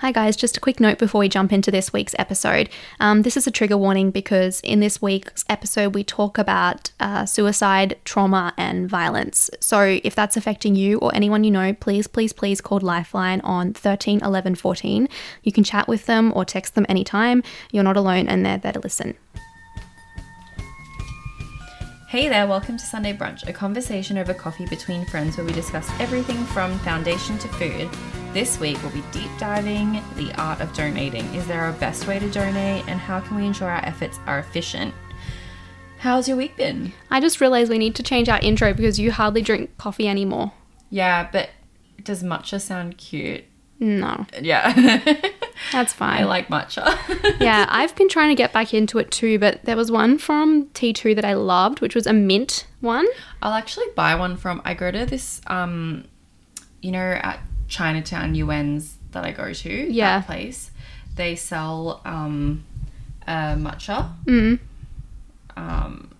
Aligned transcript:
Hi, 0.00 0.12
guys. 0.12 0.34
Just 0.34 0.56
a 0.56 0.60
quick 0.60 0.80
note 0.80 0.96
before 0.96 1.18
we 1.18 1.28
jump 1.28 1.52
into 1.52 1.70
this 1.70 1.92
week's 1.92 2.14
episode. 2.18 2.70
Um, 3.00 3.20
this 3.20 3.36
is 3.36 3.46
a 3.46 3.50
trigger 3.50 3.76
warning 3.76 4.10
because 4.10 4.62
in 4.62 4.80
this 4.80 5.02
week's 5.02 5.44
episode, 5.46 5.94
we 5.94 6.04
talk 6.04 6.38
about 6.38 6.90
uh, 7.00 7.26
suicide, 7.26 7.98
trauma, 8.06 8.54
and 8.56 8.88
violence. 8.88 9.50
So 9.60 10.00
if 10.02 10.14
that's 10.14 10.38
affecting 10.38 10.74
you 10.74 10.96
or 11.00 11.14
anyone 11.14 11.44
you 11.44 11.50
know, 11.50 11.74
please, 11.74 12.06
please, 12.06 12.32
please 12.32 12.62
call 12.62 12.80
Lifeline 12.80 13.42
on 13.42 13.74
13 13.74 14.22
11 14.22 14.54
14. 14.54 15.06
You 15.42 15.52
can 15.52 15.64
chat 15.64 15.86
with 15.86 16.06
them 16.06 16.32
or 16.34 16.46
text 16.46 16.76
them 16.76 16.86
anytime. 16.88 17.42
You're 17.70 17.84
not 17.84 17.98
alone 17.98 18.26
and 18.26 18.46
they're 18.46 18.56
there 18.56 18.72
to 18.72 18.80
listen. 18.80 19.18
Hey 22.10 22.28
there, 22.28 22.48
welcome 22.48 22.76
to 22.76 22.84
Sunday 22.84 23.16
Brunch, 23.16 23.46
a 23.46 23.52
conversation 23.52 24.18
over 24.18 24.34
coffee 24.34 24.66
between 24.66 25.04
friends 25.04 25.36
where 25.36 25.46
we 25.46 25.52
discuss 25.52 25.88
everything 26.00 26.44
from 26.46 26.76
foundation 26.80 27.38
to 27.38 27.46
food. 27.46 27.88
This 28.32 28.58
week 28.58 28.82
we'll 28.82 28.90
be 28.90 29.04
deep 29.12 29.30
diving 29.38 30.02
the 30.16 30.34
art 30.36 30.60
of 30.60 30.74
donating. 30.74 31.24
Is 31.36 31.46
there 31.46 31.68
a 31.68 31.72
best 31.74 32.08
way 32.08 32.18
to 32.18 32.28
donate 32.28 32.84
and 32.88 32.98
how 32.98 33.20
can 33.20 33.36
we 33.36 33.46
ensure 33.46 33.70
our 33.70 33.84
efforts 33.84 34.18
are 34.26 34.40
efficient? 34.40 34.92
How's 35.98 36.26
your 36.26 36.36
week 36.36 36.56
been? 36.56 36.92
I 37.12 37.20
just 37.20 37.40
realized 37.40 37.70
we 37.70 37.78
need 37.78 37.94
to 37.94 38.02
change 38.02 38.28
our 38.28 38.40
intro 38.40 38.74
because 38.74 38.98
you 38.98 39.12
hardly 39.12 39.42
drink 39.42 39.78
coffee 39.78 40.08
anymore. 40.08 40.50
Yeah, 40.90 41.28
but 41.30 41.50
does 42.02 42.24
matcha 42.24 42.60
sound 42.60 42.98
cute? 42.98 43.44
No, 43.82 44.26
Yeah. 44.40 45.00
that's 45.72 45.92
fine. 45.94 46.20
I 46.20 46.24
like 46.24 46.48
matcha. 46.48 46.84
yeah, 47.40 47.64
I've 47.70 47.96
been 47.96 48.10
trying 48.10 48.28
to 48.28 48.34
get 48.34 48.52
back 48.52 48.74
into 48.74 48.98
it 48.98 49.10
too, 49.10 49.38
but 49.38 49.64
there 49.64 49.76
was 49.76 49.90
one 49.90 50.18
from 50.18 50.66
T2 50.74 51.14
that 51.16 51.24
I 51.24 51.32
loved, 51.32 51.80
which 51.80 51.94
was 51.94 52.06
a 52.06 52.12
mint 52.12 52.66
one. 52.80 53.06
I'll 53.40 53.54
actually 53.54 53.86
buy 53.96 54.14
one 54.16 54.36
from 54.36 54.60
I 54.66 54.74
go 54.74 54.90
to 54.90 55.06
this 55.06 55.40
um 55.46 56.04
you 56.82 56.90
know 56.92 57.18
at 57.22 57.40
Chinatown 57.68 58.34
UN's 58.38 58.96
that 59.12 59.24
I 59.24 59.32
go 59.32 59.52
to, 59.52 59.70
Yeah. 59.92 60.18
that 60.18 60.26
place. 60.26 60.70
They 61.16 61.34
sell 61.34 62.02
um 62.04 62.64
uh, 63.26 63.54
matcha. 63.54 64.12
Mm. 64.26 64.58
Um 65.56 66.10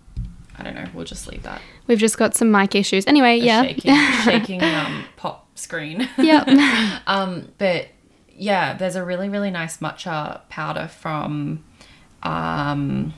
I 0.58 0.62
don't 0.62 0.74
know, 0.74 0.86
we'll 0.94 1.04
just 1.06 1.26
leave 1.26 1.42
that. 1.44 1.60
We've 1.86 1.98
just 1.98 2.18
got 2.18 2.34
some 2.34 2.50
mic 2.50 2.74
issues. 2.74 3.06
Anyway, 3.06 3.36
yeah. 3.36 3.62
Shaking 3.62 3.94
shaking 4.22 4.62
um 4.74 5.04
pop 5.16 5.39
screen. 5.60 6.08
yep. 6.18 6.46
Um, 7.06 7.48
but 7.58 7.88
yeah, 8.36 8.74
there's 8.74 8.96
a 8.96 9.04
really, 9.04 9.28
really 9.28 9.50
nice 9.50 9.78
matcha 9.78 10.40
powder 10.48 10.88
from 10.88 11.64
um, 12.22 13.12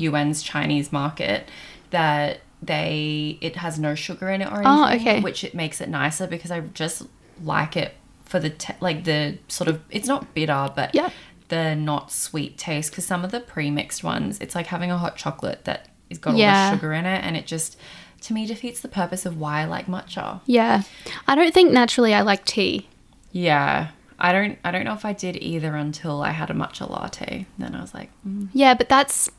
UN's 0.00 0.42
Chinese 0.42 0.92
market 0.92 1.48
that 1.90 2.40
they 2.62 3.38
it 3.40 3.56
has 3.56 3.78
no 3.78 3.94
sugar 3.94 4.28
in 4.30 4.40
it 4.42 4.46
or 4.48 4.62
anything, 4.62 4.66
Oh, 4.66 4.92
okay. 4.94 5.20
which 5.20 5.42
it 5.44 5.54
makes 5.54 5.80
it 5.80 5.88
nicer 5.88 6.26
because 6.26 6.50
I 6.50 6.60
just 6.60 7.02
like 7.42 7.76
it 7.76 7.94
for 8.24 8.38
the 8.38 8.50
te- 8.50 8.74
like 8.80 9.04
the 9.04 9.38
sort 9.48 9.68
of 9.68 9.80
it's 9.90 10.06
not 10.06 10.32
bitter 10.32 10.70
but 10.74 10.94
Yeah. 10.94 11.10
the 11.48 11.74
not 11.74 12.10
sweet 12.12 12.56
taste 12.56 12.90
because 12.92 13.04
some 13.04 13.24
of 13.24 13.30
the 13.32 13.40
pre-mixed 13.40 14.02
ones 14.04 14.38
it's 14.40 14.54
like 14.54 14.66
having 14.68 14.90
a 14.90 14.96
hot 14.96 15.16
chocolate 15.16 15.64
that 15.64 15.88
has 16.08 16.18
got 16.18 16.34
all 16.34 16.38
Yeah. 16.38 16.70
the 16.70 16.76
sugar 16.76 16.92
in 16.92 17.04
it 17.04 17.22
and 17.24 17.36
it 17.36 17.46
just 17.46 17.76
to 18.22 18.32
me 18.32 18.46
defeats 18.46 18.80
the 18.80 18.88
purpose 18.88 19.26
of 19.26 19.38
why 19.38 19.60
I 19.60 19.64
like 19.64 19.86
matcha. 19.86 20.40
Yeah. 20.46 20.82
I 21.26 21.34
don't 21.34 21.52
think 21.52 21.72
naturally 21.72 22.14
I 22.14 22.22
like 22.22 22.44
tea. 22.44 22.88
Yeah. 23.32 23.88
I 24.18 24.32
don't 24.32 24.58
I 24.64 24.70
don't 24.70 24.84
know 24.84 24.94
if 24.94 25.04
I 25.04 25.12
did 25.12 25.36
either 25.36 25.74
until 25.74 26.22
I 26.22 26.30
had 26.30 26.50
a 26.50 26.54
matcha 26.54 26.88
latte. 26.88 27.46
Then 27.58 27.74
I 27.74 27.80
was 27.80 27.92
like, 27.94 28.10
mm. 28.26 28.48
Yeah, 28.52 28.74
but 28.74 28.88
that's. 28.88 29.30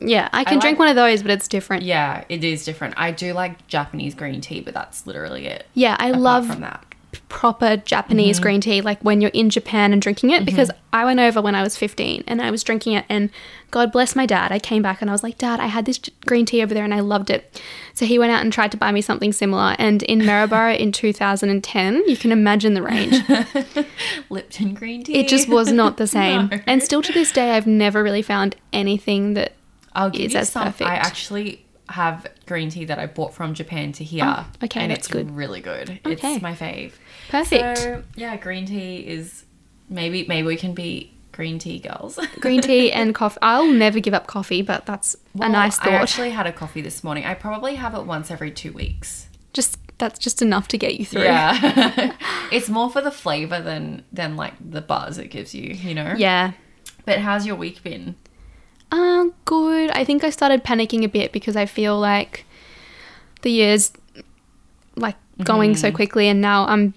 Yeah, 0.00 0.28
I 0.32 0.44
can 0.44 0.60
drink 0.60 0.74
like- 0.74 0.78
one 0.78 0.88
of 0.88 0.94
those, 0.96 1.22
but 1.22 1.32
it's 1.32 1.48
different. 1.48 1.82
yeah, 1.82 2.22
it 2.28 2.44
is 2.44 2.64
different. 2.64 2.94
I 2.96 3.10
do 3.10 3.32
like 3.32 3.66
Japanese 3.66 4.14
green 4.14 4.40
tea, 4.40 4.60
but 4.60 4.72
that's 4.72 5.06
literally 5.08 5.46
it. 5.46 5.66
Yeah, 5.74 5.96
I 5.98 6.10
Apart 6.10 6.22
love 6.22 6.46
from 6.46 6.60
that. 6.60 6.84
Proper 7.28 7.76
Japanese 7.76 8.36
Mm-hmm. 8.36 8.42
green 8.42 8.60
tea, 8.60 8.80
like 8.80 9.00
when 9.02 9.20
you're 9.20 9.30
in 9.34 9.50
Japan 9.50 9.92
and 9.92 10.00
drinking 10.00 10.30
it, 10.30 10.44
because 10.44 10.70
I 10.92 11.04
went 11.04 11.20
over 11.20 11.42
when 11.42 11.54
I 11.54 11.62
was 11.62 11.76
15 11.76 12.24
and 12.26 12.40
I 12.40 12.50
was 12.50 12.62
drinking 12.64 12.94
it, 12.94 13.04
and 13.08 13.28
God 13.70 13.92
bless 13.92 14.16
my 14.16 14.24
dad. 14.24 14.50
I 14.50 14.58
came 14.58 14.80
back 14.82 15.02
and 15.02 15.10
I 15.10 15.12
was 15.12 15.22
like, 15.22 15.36
Dad, 15.36 15.60
I 15.60 15.66
had 15.66 15.84
this 15.84 16.00
green 16.24 16.46
tea 16.46 16.62
over 16.62 16.72
there 16.72 16.84
and 16.84 16.94
I 16.94 17.00
loved 17.00 17.28
it. 17.28 17.60
So 17.92 18.06
he 18.06 18.18
went 18.18 18.32
out 18.32 18.40
and 18.40 18.50
tried 18.50 18.70
to 18.70 18.78
buy 18.78 18.92
me 18.92 19.02
something 19.02 19.30
similar. 19.30 19.76
And 19.78 20.02
in 20.04 20.20
Maryborough 20.24 20.76
in 20.76 20.90
2010, 20.90 22.08
you 22.08 22.16
can 22.16 22.32
imagine 22.32 22.72
the 22.72 22.82
range. 22.82 23.16
Lipton 24.30 24.74
green 24.74 25.04
tea. 25.04 25.18
It 25.18 25.28
just 25.28 25.48
was 25.48 25.70
not 25.72 25.96
the 25.98 26.06
same. 26.18 26.48
No. 26.48 26.58
And 26.66 26.82
still 26.82 27.02
to 27.02 27.12
this 27.12 27.30
day, 27.32 27.50
I've 27.52 27.66
never 27.66 28.02
really 28.02 28.22
found 28.22 28.56
anything 28.72 29.34
that. 29.34 29.52
I'll 29.94 30.10
give 30.10 30.26
is 30.26 30.32
you 30.34 30.38
as 30.40 30.48
some. 30.50 30.64
perfect. 30.64 30.88
I 30.88 30.94
actually 30.94 31.64
have 31.88 32.26
green 32.46 32.70
tea 32.70 32.84
that 32.84 32.98
I 32.98 33.06
bought 33.06 33.34
from 33.34 33.54
Japan 33.54 33.92
to 33.92 34.04
here. 34.04 34.24
Oh, 34.26 34.46
okay, 34.64 34.80
and 34.80 34.92
it's 34.92 35.08
good. 35.08 35.30
really 35.34 35.60
good. 35.60 35.98
Okay. 36.06 36.34
It's 36.34 36.42
my 36.42 36.54
fave. 36.54 36.92
Perfect. 37.28 37.78
So 37.78 38.02
yeah, 38.16 38.36
green 38.36 38.66
tea 38.66 38.96
is 39.06 39.44
maybe 39.88 40.24
maybe 40.28 40.46
we 40.46 40.56
can 40.56 40.74
be 40.74 41.12
green 41.32 41.58
tea 41.58 41.78
girls. 41.78 42.18
Green 42.40 42.60
tea 42.60 42.90
and 42.90 43.14
coffee. 43.14 43.38
I'll 43.42 43.66
never 43.70 44.00
give 44.00 44.12
up 44.12 44.26
coffee, 44.26 44.60
but 44.62 44.86
that's 44.86 45.14
a 45.14 45.18
Well, 45.38 45.50
nice 45.50 45.78
I 45.78 45.84
thought. 45.84 45.92
actually 45.94 46.30
had 46.30 46.48
a 46.48 46.52
coffee 46.52 46.80
this 46.80 47.04
morning. 47.04 47.24
I 47.24 47.34
probably 47.34 47.76
have 47.76 47.94
it 47.94 48.02
once 48.06 48.30
every 48.32 48.50
two 48.50 48.72
weeks. 48.72 49.28
just 49.52 49.78
that's 49.98 50.18
just 50.18 50.42
enough 50.42 50.66
to 50.68 50.78
get 50.78 50.98
you 50.98 51.04
through. 51.04 51.22
Yeah. 51.24 52.14
it's 52.52 52.68
more 52.68 52.90
for 52.90 53.00
the 53.00 53.10
flavor 53.12 53.60
than 53.60 54.04
than 54.12 54.34
like 54.36 54.54
the 54.58 54.80
buzz 54.80 55.18
it 55.18 55.28
gives 55.28 55.54
you, 55.54 55.74
you 55.74 55.94
know? 55.94 56.14
Yeah. 56.16 56.52
But 57.04 57.18
how's 57.20 57.46
your 57.46 57.56
week 57.56 57.82
been? 57.84 58.16
Uh, 58.90 59.26
good. 59.44 59.90
I 59.90 60.02
think 60.04 60.24
I 60.24 60.30
started 60.30 60.64
panicking 60.64 61.04
a 61.04 61.08
bit 61.08 61.30
because 61.32 61.56
I 61.56 61.66
feel 61.66 61.98
like 62.00 62.46
the 63.42 63.50
years 63.50 63.92
like 64.96 65.16
going 65.44 65.72
Mm-hmm. 65.72 65.80
so 65.80 65.92
quickly 65.92 66.26
and 66.28 66.40
now 66.40 66.66
I'm 66.66 66.94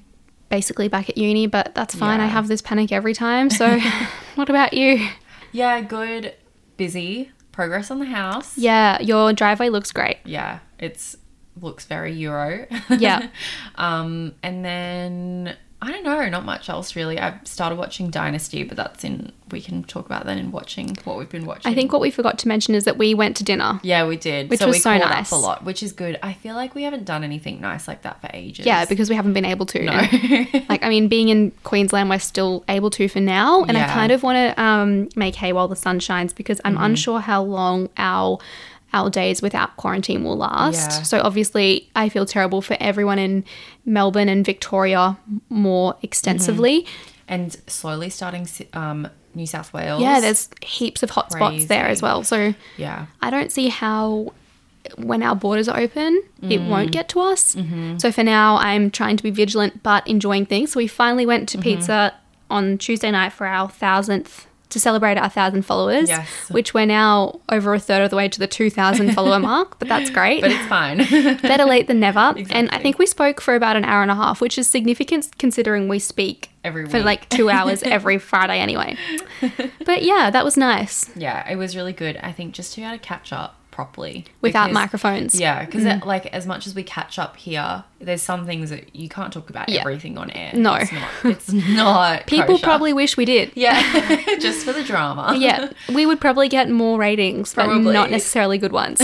basically 0.51 0.88
back 0.88 1.09
at 1.09 1.17
uni, 1.17 1.47
but 1.47 1.73
that's 1.73 1.95
fine. 1.95 2.19
I 2.19 2.28
have 2.28 2.47
this 2.47 2.62
panic 2.62 2.91
every 2.91 3.16
time. 3.16 3.50
So 3.50 3.79
what 4.35 4.50
about 4.50 4.73
you? 4.73 5.07
Yeah, 5.51 5.81
good. 5.81 6.35
Busy. 6.78 7.31
Progress 7.51 7.89
on 7.89 8.00
the 8.00 8.06
house. 8.06 8.57
Yeah, 8.57 9.01
your 9.01 9.34
driveway 9.34 9.69
looks 9.69 9.91
great. 9.91 10.17
Yeah, 10.25 10.59
it's 10.78 11.17
looks 11.59 11.85
very 11.85 12.13
Euro. 12.13 12.67
Yeah. 12.90 13.29
um, 13.75 14.35
and 14.44 14.63
then 14.63 15.57
I 15.83 15.91
don't 15.91 16.03
know, 16.03 16.29
not 16.29 16.45
much 16.45 16.69
else 16.69 16.95
really. 16.95 17.17
I've 17.19 17.45
started 17.47 17.75
watching 17.77 18.09
Dynasty, 18.11 18.63
but 18.63 18.77
that's 18.77 19.03
in 19.03 19.31
we 19.49 19.59
can 19.59 19.83
talk 19.83 20.05
about 20.05 20.25
that 20.27 20.37
in 20.37 20.51
watching 20.51 20.95
what 21.03 21.17
we've 21.17 21.27
been 21.29 21.45
watching. 21.45 21.69
I 21.69 21.75
think 21.75 21.91
what 21.91 21.99
we 21.99 22.09
forgot 22.09 22.37
to 22.39 22.47
mention 22.47 22.73
is 22.73 22.85
that 22.85 22.97
we 22.97 23.13
went 23.13 23.35
to 23.37 23.43
dinner. 23.43 23.81
Yeah, 23.83 24.07
we 24.07 24.15
did. 24.15 24.49
Which 24.49 24.59
so 24.59 24.67
was 24.67 24.75
we 24.75 24.79
so 24.79 24.97
caught 24.97 25.09
nice. 25.09 25.33
up 25.33 25.37
a 25.39 25.41
lot, 25.41 25.65
which 25.65 25.83
is 25.83 25.91
good. 25.91 26.17
I 26.23 26.33
feel 26.33 26.55
like 26.55 26.73
we 26.73 26.83
haven't 26.83 27.03
done 27.03 27.23
anything 27.23 27.59
nice 27.59 27.85
like 27.87 28.03
that 28.03 28.21
for 28.21 28.29
ages. 28.33 28.65
Yeah, 28.65 28.85
because 28.85 29.09
we 29.09 29.15
haven't 29.15 29.33
been 29.33 29.43
able 29.43 29.65
to. 29.65 29.83
no. 29.83 29.91
like 30.69 30.83
I 30.83 30.89
mean, 30.89 31.07
being 31.09 31.27
in 31.29 31.51
Queensland, 31.63 32.09
we're 32.09 32.19
still 32.19 32.63
able 32.69 32.89
to 32.91 33.09
for 33.09 33.19
now, 33.19 33.63
and 33.63 33.77
I 33.77 33.87
kind 33.87 34.11
of 34.13 34.23
want 34.23 34.37
to 34.37 34.61
um, 34.63 35.09
make 35.17 35.35
hay 35.35 35.51
while 35.51 35.67
the 35.67 35.75
sun 35.75 35.99
shines 35.99 36.31
because 36.33 36.61
I'm 36.63 36.75
Mm-hmm. 36.75 36.83
unsure 36.85 37.19
how 37.19 37.43
long 37.43 37.89
our 37.97 38.39
our 38.94 39.09
days 39.09 39.41
without 39.41 39.78
quarantine 39.78 40.24
will 40.24 40.38
last. 40.38 40.91
Yeah. 40.91 41.03
So 41.03 41.22
obviously, 41.22 41.90
I 41.96 42.09
feel 42.09 42.25
terrible 42.25 42.62
for 42.62 42.75
everyone 42.79 43.19
in 43.19 43.44
Melbourne 43.85 44.29
and 44.29 44.46
Victoria 44.46 45.18
more 45.50 45.96
extensively. 46.02 46.85
and 47.28 47.56
slowly 47.68 48.09
starting 48.09 48.46
um, 48.74 49.07
New 49.34 49.47
South 49.47 49.72
Wales. 49.74 50.02
Yeah, 50.02 50.19
there's 50.19 50.50
heaps 50.62 51.03
of 51.03 51.12
hotspots 51.12 51.68
there 51.68 51.88
as 51.88 52.02
well. 52.02 52.24
So 52.24 52.53
yeah. 52.78 53.06
I 53.22 53.29
don't 53.29 53.52
see 53.52 53.69
how 53.69 54.34
when 54.97 55.23
our 55.23 55.35
borders 55.35 55.69
are 55.69 55.79
open, 55.79 56.22
it 56.41 56.59
Mm. 56.59 56.68
won't 56.69 56.91
get 56.91 57.08
to 57.09 57.22
us. 57.22 57.56
Mm-hmm. 57.56 58.00
So 58.00 58.12
for 58.12 58.23
now, 58.23 58.58
I'm 58.58 58.90
trying 58.91 59.16
to 59.16 59.23
be 59.23 59.29
vigilant 59.29 59.84
but 59.84 60.06
enjoying 60.08 60.46
things. 60.47 60.73
So 60.73 60.79
we 60.79 60.88
finally 60.88 61.25
went 61.25 61.50
Mm-hmm. 61.50 61.62
to 61.62 61.63
pizza 61.63 62.13
on 62.50 62.78
Tuesday 62.78 63.12
night 63.12 63.31
for 63.31 63.47
our 63.47 63.69
thousandth 63.69 64.47
to 64.71 64.79
celebrate 64.79 65.17
our 65.17 65.29
thousand 65.29 65.61
followers, 65.63 66.09
Yes. 66.09 66.27
which 66.49 66.73
we're 66.73 66.85
now 66.85 67.39
over 67.49 67.73
a 67.73 67.79
third 67.79 68.01
of 68.01 68.09
the 68.09 68.15
way 68.15 68.27
to 68.27 68.39
the 68.39 68.47
2,000 68.47 69.11
follower 69.15 69.39
mark, 69.39 69.77
but 69.79 69.87
that's 69.87 70.09
great. 70.09 70.41
But 70.41 70.51
it's 70.51 70.65
fine. 70.67 70.97
Better 71.41 71.65
late 71.65 71.87
than 71.87 71.99
never. 71.99 72.33
And 72.49 72.69
I 72.71 72.79
think 72.79 72.97
we 72.99 73.05
spoke 73.05 73.39
for 73.39 73.55
about 73.55 73.75
an 73.75 73.85
hour 73.85 74.01
and 74.01 74.09
a 74.11 74.15
half, 74.15 74.41
which 74.41 74.57
is 74.57 74.67
significant 74.67 75.37
considering 75.37 75.87
we 75.87 75.99
speak 75.99 76.49
Every 76.63 76.87
for 76.87 77.01
like 77.01 77.27
two 77.29 77.49
hours 77.49 77.81
every 77.83 78.17
Friday 78.31 78.59
anyway. 78.59 78.97
But 79.85 80.03
yeah, 80.03 80.29
that 80.29 80.43
was 80.46 80.57
nice 80.57 81.09
yeah, 81.16 81.47
it 81.49 81.55
was 81.55 81.75
really 81.75 81.93
good. 81.93 82.17
I 82.17 82.31
think 82.31 82.53
just 82.53 82.73
to 82.73 82.81
be 82.81 82.85
able 82.85 82.97
to 82.97 83.03
catch 83.03 83.34
up 83.34 83.55
properly 83.72 84.26
without 84.41 84.66
because- 84.68 84.73
microphones. 84.73 85.40
Yeah, 85.40 85.66
because 85.66 85.84
mm. 85.84 86.06
like 86.06 86.28
as 86.28 86.46
much 86.46 86.68
as 86.68 86.76
we 86.76 86.84
catch 86.84 87.18
up 87.18 87.38
here, 87.38 87.84
there's 88.00 88.22
some 88.22 88.46
things 88.46 88.70
that 88.70 88.96
you 88.96 89.09
can't 89.09 89.32
talk 89.32 89.50
about 89.50 89.70
Yeah. 89.70 89.82
everything 89.82 90.18
on 90.18 90.29
air. 90.32 90.52
No. 90.53 90.76
it's 90.76 90.91
not. 90.91 91.09
It's 91.23 91.52
not 91.52 92.28
People 92.28 92.56
kosher. 92.56 92.64
probably 92.64 92.94
wish 92.94 93.18
we 93.18 93.26
did. 93.26 93.52
yeah, 93.56 93.82
just 94.40 94.66
for 94.66 94.73
the 94.73 94.84
drama. 94.84 95.35
yeah, 95.38 95.72
we 95.94 96.06
would 96.06 96.20
probably 96.22 96.50
get 96.50 96.70
more 96.70 97.00
ratings, 97.00 97.53
but 97.53 97.68
not 97.78 98.12
necessarily 98.12 98.58
good 98.58 98.72
ones. 98.73 99.00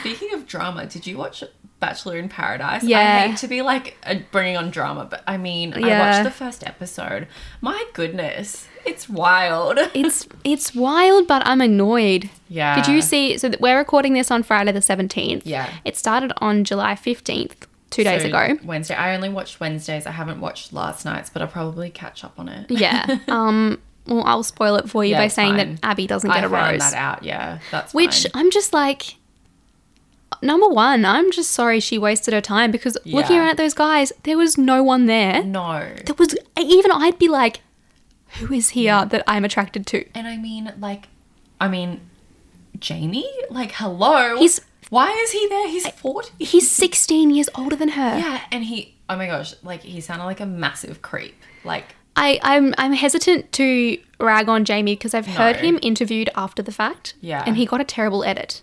Speaking 0.00 0.32
of 0.34 0.46
drama, 0.46 0.86
did 0.86 1.06
you 1.06 1.16
watch 1.18 1.42
Bachelor 1.80 2.18
in 2.18 2.28
Paradise? 2.28 2.82
Yeah. 2.82 2.98
I 2.98 3.28
hate 3.28 3.36
to 3.38 3.48
be 3.48 3.62
like 3.62 3.96
bringing 4.32 4.56
on 4.56 4.70
drama, 4.70 5.06
but 5.08 5.22
I 5.26 5.36
mean, 5.36 5.72
I 5.74 5.98
watched 5.98 6.24
the 6.24 6.30
first 6.30 6.66
episode. 6.66 7.28
My 7.60 7.84
goodness, 7.92 8.66
it's 8.84 9.08
wild. 9.08 9.78
it's 9.94 10.26
it's 10.44 10.74
wild, 10.74 11.26
but 11.28 11.46
I'm 11.46 11.60
annoyed. 11.60 12.30
Yeah. 12.48 12.74
Did 12.76 12.88
you 12.92 13.00
see? 13.02 13.38
So 13.38 13.50
we're 13.60 13.78
recording 13.78 14.14
this 14.14 14.30
on 14.30 14.42
Friday 14.42 14.72
the 14.72 14.82
seventeenth. 14.82 15.46
Yeah. 15.46 15.70
It 15.84 15.96
started 15.96 16.32
on 16.38 16.64
July 16.64 16.96
fifteenth, 16.96 17.66
two 17.90 18.02
days 18.02 18.24
ago. 18.24 18.56
Wednesday. 18.64 18.94
I 18.94 19.14
only 19.14 19.28
watched 19.28 19.60
Wednesdays. 19.60 20.06
I 20.06 20.10
haven't 20.12 20.40
watched 20.40 20.72
last 20.72 21.04
night's, 21.04 21.30
but 21.30 21.42
I'll 21.42 21.48
probably 21.48 21.90
catch 21.90 22.24
up 22.24 22.38
on 22.38 22.48
it. 22.48 22.70
Yeah. 22.70 23.18
um. 23.28 23.80
Well, 24.06 24.24
I'll 24.24 24.42
spoil 24.42 24.76
it 24.76 24.88
for 24.88 25.04
you 25.04 25.10
Yeah, 25.10 25.18
by 25.20 25.28
saying 25.28 25.56
fine. 25.56 25.74
that 25.74 25.80
Abby 25.82 26.06
doesn't 26.06 26.30
I 26.30 26.36
get 26.36 26.44
a 26.44 26.48
found 26.48 26.72
rose. 26.72 26.80
that 26.92 26.94
out. 26.96 27.24
Yeah, 27.24 27.58
that's 27.70 27.92
Which 27.92 28.22
fine. 28.22 28.30
I'm 28.42 28.50
just 28.50 28.72
like, 28.72 29.16
number 30.42 30.68
one, 30.68 31.04
I'm 31.04 31.30
just 31.32 31.50
sorry 31.52 31.80
she 31.80 31.98
wasted 31.98 32.34
her 32.34 32.40
time 32.40 32.70
because 32.70 32.96
looking 33.04 33.36
around 33.38 33.48
at 33.50 33.56
those 33.56 33.74
guys, 33.74 34.12
there 34.24 34.36
was 34.38 34.56
no 34.58 34.82
one 34.82 35.06
there. 35.06 35.42
no. 35.44 35.88
There 36.04 36.14
was 36.18 36.34
even 36.58 36.90
I'd 36.92 37.18
be 37.18 37.28
like, 37.28 37.60
who 38.38 38.52
is 38.52 38.70
here 38.70 39.04
that 39.06 39.22
I'm 39.26 39.44
attracted 39.44 39.86
to? 39.88 40.04
And 40.14 40.26
I 40.26 40.36
mean, 40.36 40.72
like, 40.78 41.08
I 41.60 41.68
mean, 41.68 42.00
Jamie. 42.78 43.28
Like, 43.50 43.72
hello. 43.72 44.36
He's- 44.38 44.60
why 44.90 45.10
is 45.12 45.32
he 45.32 45.46
there? 45.48 45.68
He's 45.68 45.86
forty. 45.90 46.30
He's 46.42 46.70
16 46.70 47.28
years 47.30 47.50
older 47.54 47.76
than 47.76 47.90
her. 47.90 48.18
Yeah, 48.18 48.40
and 48.50 48.64
he. 48.64 48.94
Oh 49.10 49.16
my 49.16 49.26
gosh, 49.26 49.52
like 49.62 49.82
he 49.82 50.00
sounded 50.00 50.24
like 50.24 50.40
a 50.40 50.46
massive 50.46 51.02
creep. 51.02 51.34
Like, 51.62 51.94
I, 52.16 52.40
I'm 52.42 52.74
I'm 52.78 52.94
hesitant 52.94 53.52
to 53.52 53.98
rag 54.18 54.48
on 54.48 54.64
Jamie 54.64 54.94
because 54.96 55.12
I've 55.12 55.26
heard 55.26 55.56
No. 55.56 55.62
him 55.62 55.78
interviewed 55.82 56.30
after 56.34 56.62
the 56.62 56.72
fact. 56.72 57.12
Yeah. 57.20 57.42
And 57.46 57.58
he 57.58 57.66
got 57.66 57.82
a 57.82 57.84
terrible 57.84 58.24
edit. 58.24 58.62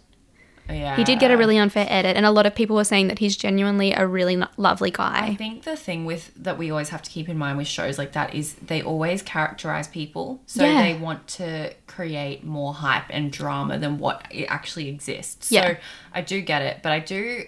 Yeah, 0.69 0.95
He 0.95 1.03
did 1.03 1.19
get 1.19 1.31
a 1.31 1.37
really 1.37 1.57
unfair 1.57 1.85
edit, 1.89 2.17
and 2.17 2.25
a 2.25 2.31
lot 2.31 2.45
of 2.45 2.55
people 2.55 2.75
were 2.75 2.83
saying 2.83 3.07
that 3.09 3.19
he's 3.19 3.37
genuinely 3.37 3.93
a 3.93 4.05
really 4.07 4.35
lo- 4.37 4.47
lovely 4.57 4.91
guy. 4.91 5.27
I 5.27 5.35
think 5.35 5.63
the 5.63 5.75
thing 5.75 6.05
with 6.05 6.31
that 6.35 6.57
we 6.57 6.71
always 6.71 6.89
have 6.89 7.01
to 7.03 7.11
keep 7.11 7.29
in 7.29 7.37
mind 7.37 7.57
with 7.57 7.67
shows 7.67 7.97
like 7.97 8.13
that 8.13 8.33
is 8.33 8.55
they 8.55 8.81
always 8.81 9.21
characterize 9.21 9.87
people, 9.87 10.41
so 10.45 10.63
Yeah. 10.65 10.81
they 10.81 10.95
want 10.95 11.27
to 11.39 11.73
create 11.87 12.43
more 12.43 12.73
hype 12.73 13.05
and 13.09 13.31
drama 13.31 13.77
than 13.77 13.97
what 13.99 14.25
it 14.31 14.45
actually 14.45 14.89
exists. 14.89 15.51
Yeah. 15.51 15.67
So 15.73 15.77
I 16.13 16.21
do 16.21 16.41
get 16.41 16.61
it, 16.61 16.79
but 16.83 16.91
I 16.91 16.99
do, 16.99 17.43